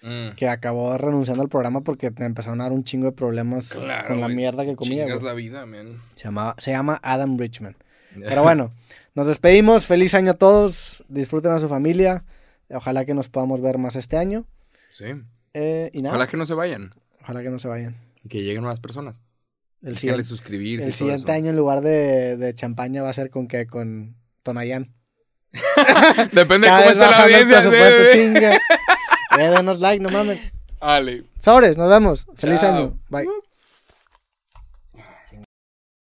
[0.00, 0.36] Mm.
[0.36, 4.06] que acabó renunciando al programa porque te empezaron a dar un chingo de problemas Claro,
[4.06, 5.02] con la mierda que comía.
[5.04, 5.28] Chingas güey.
[5.32, 5.96] la vida, man.
[6.14, 7.76] Se, llamaba, se llama Adam Richman.
[8.14, 8.72] Pero bueno,
[9.16, 9.86] nos despedimos.
[9.86, 11.02] Feliz año a todos.
[11.08, 12.24] Disfruten a su familia.
[12.70, 14.46] Ojalá que nos podamos ver más este año.
[14.88, 15.06] Sí.
[15.54, 16.30] Eh, y nada, Ojalá ojalá.
[16.30, 16.90] que no se vayan.
[17.26, 17.96] que no se vayan.
[18.22, 19.22] Y que lleguen nuevas personas.
[19.82, 20.86] El siguiente, suscribirse.
[20.86, 23.66] el siguiente año en lugar de, de champaña va a ser con qué?
[23.66, 24.92] Con Tonayán.
[26.32, 27.62] Depende de Cada cómo vez esté la audiencia.
[27.62, 28.18] sí.
[28.18, 28.58] chinga.
[29.38, 30.40] Eh, denos like, no mames.
[30.80, 31.22] Ale.
[31.38, 32.26] Sobres, nos vemos.
[32.34, 32.74] Feliz Chao.
[32.74, 32.98] año.
[33.08, 33.26] Bye.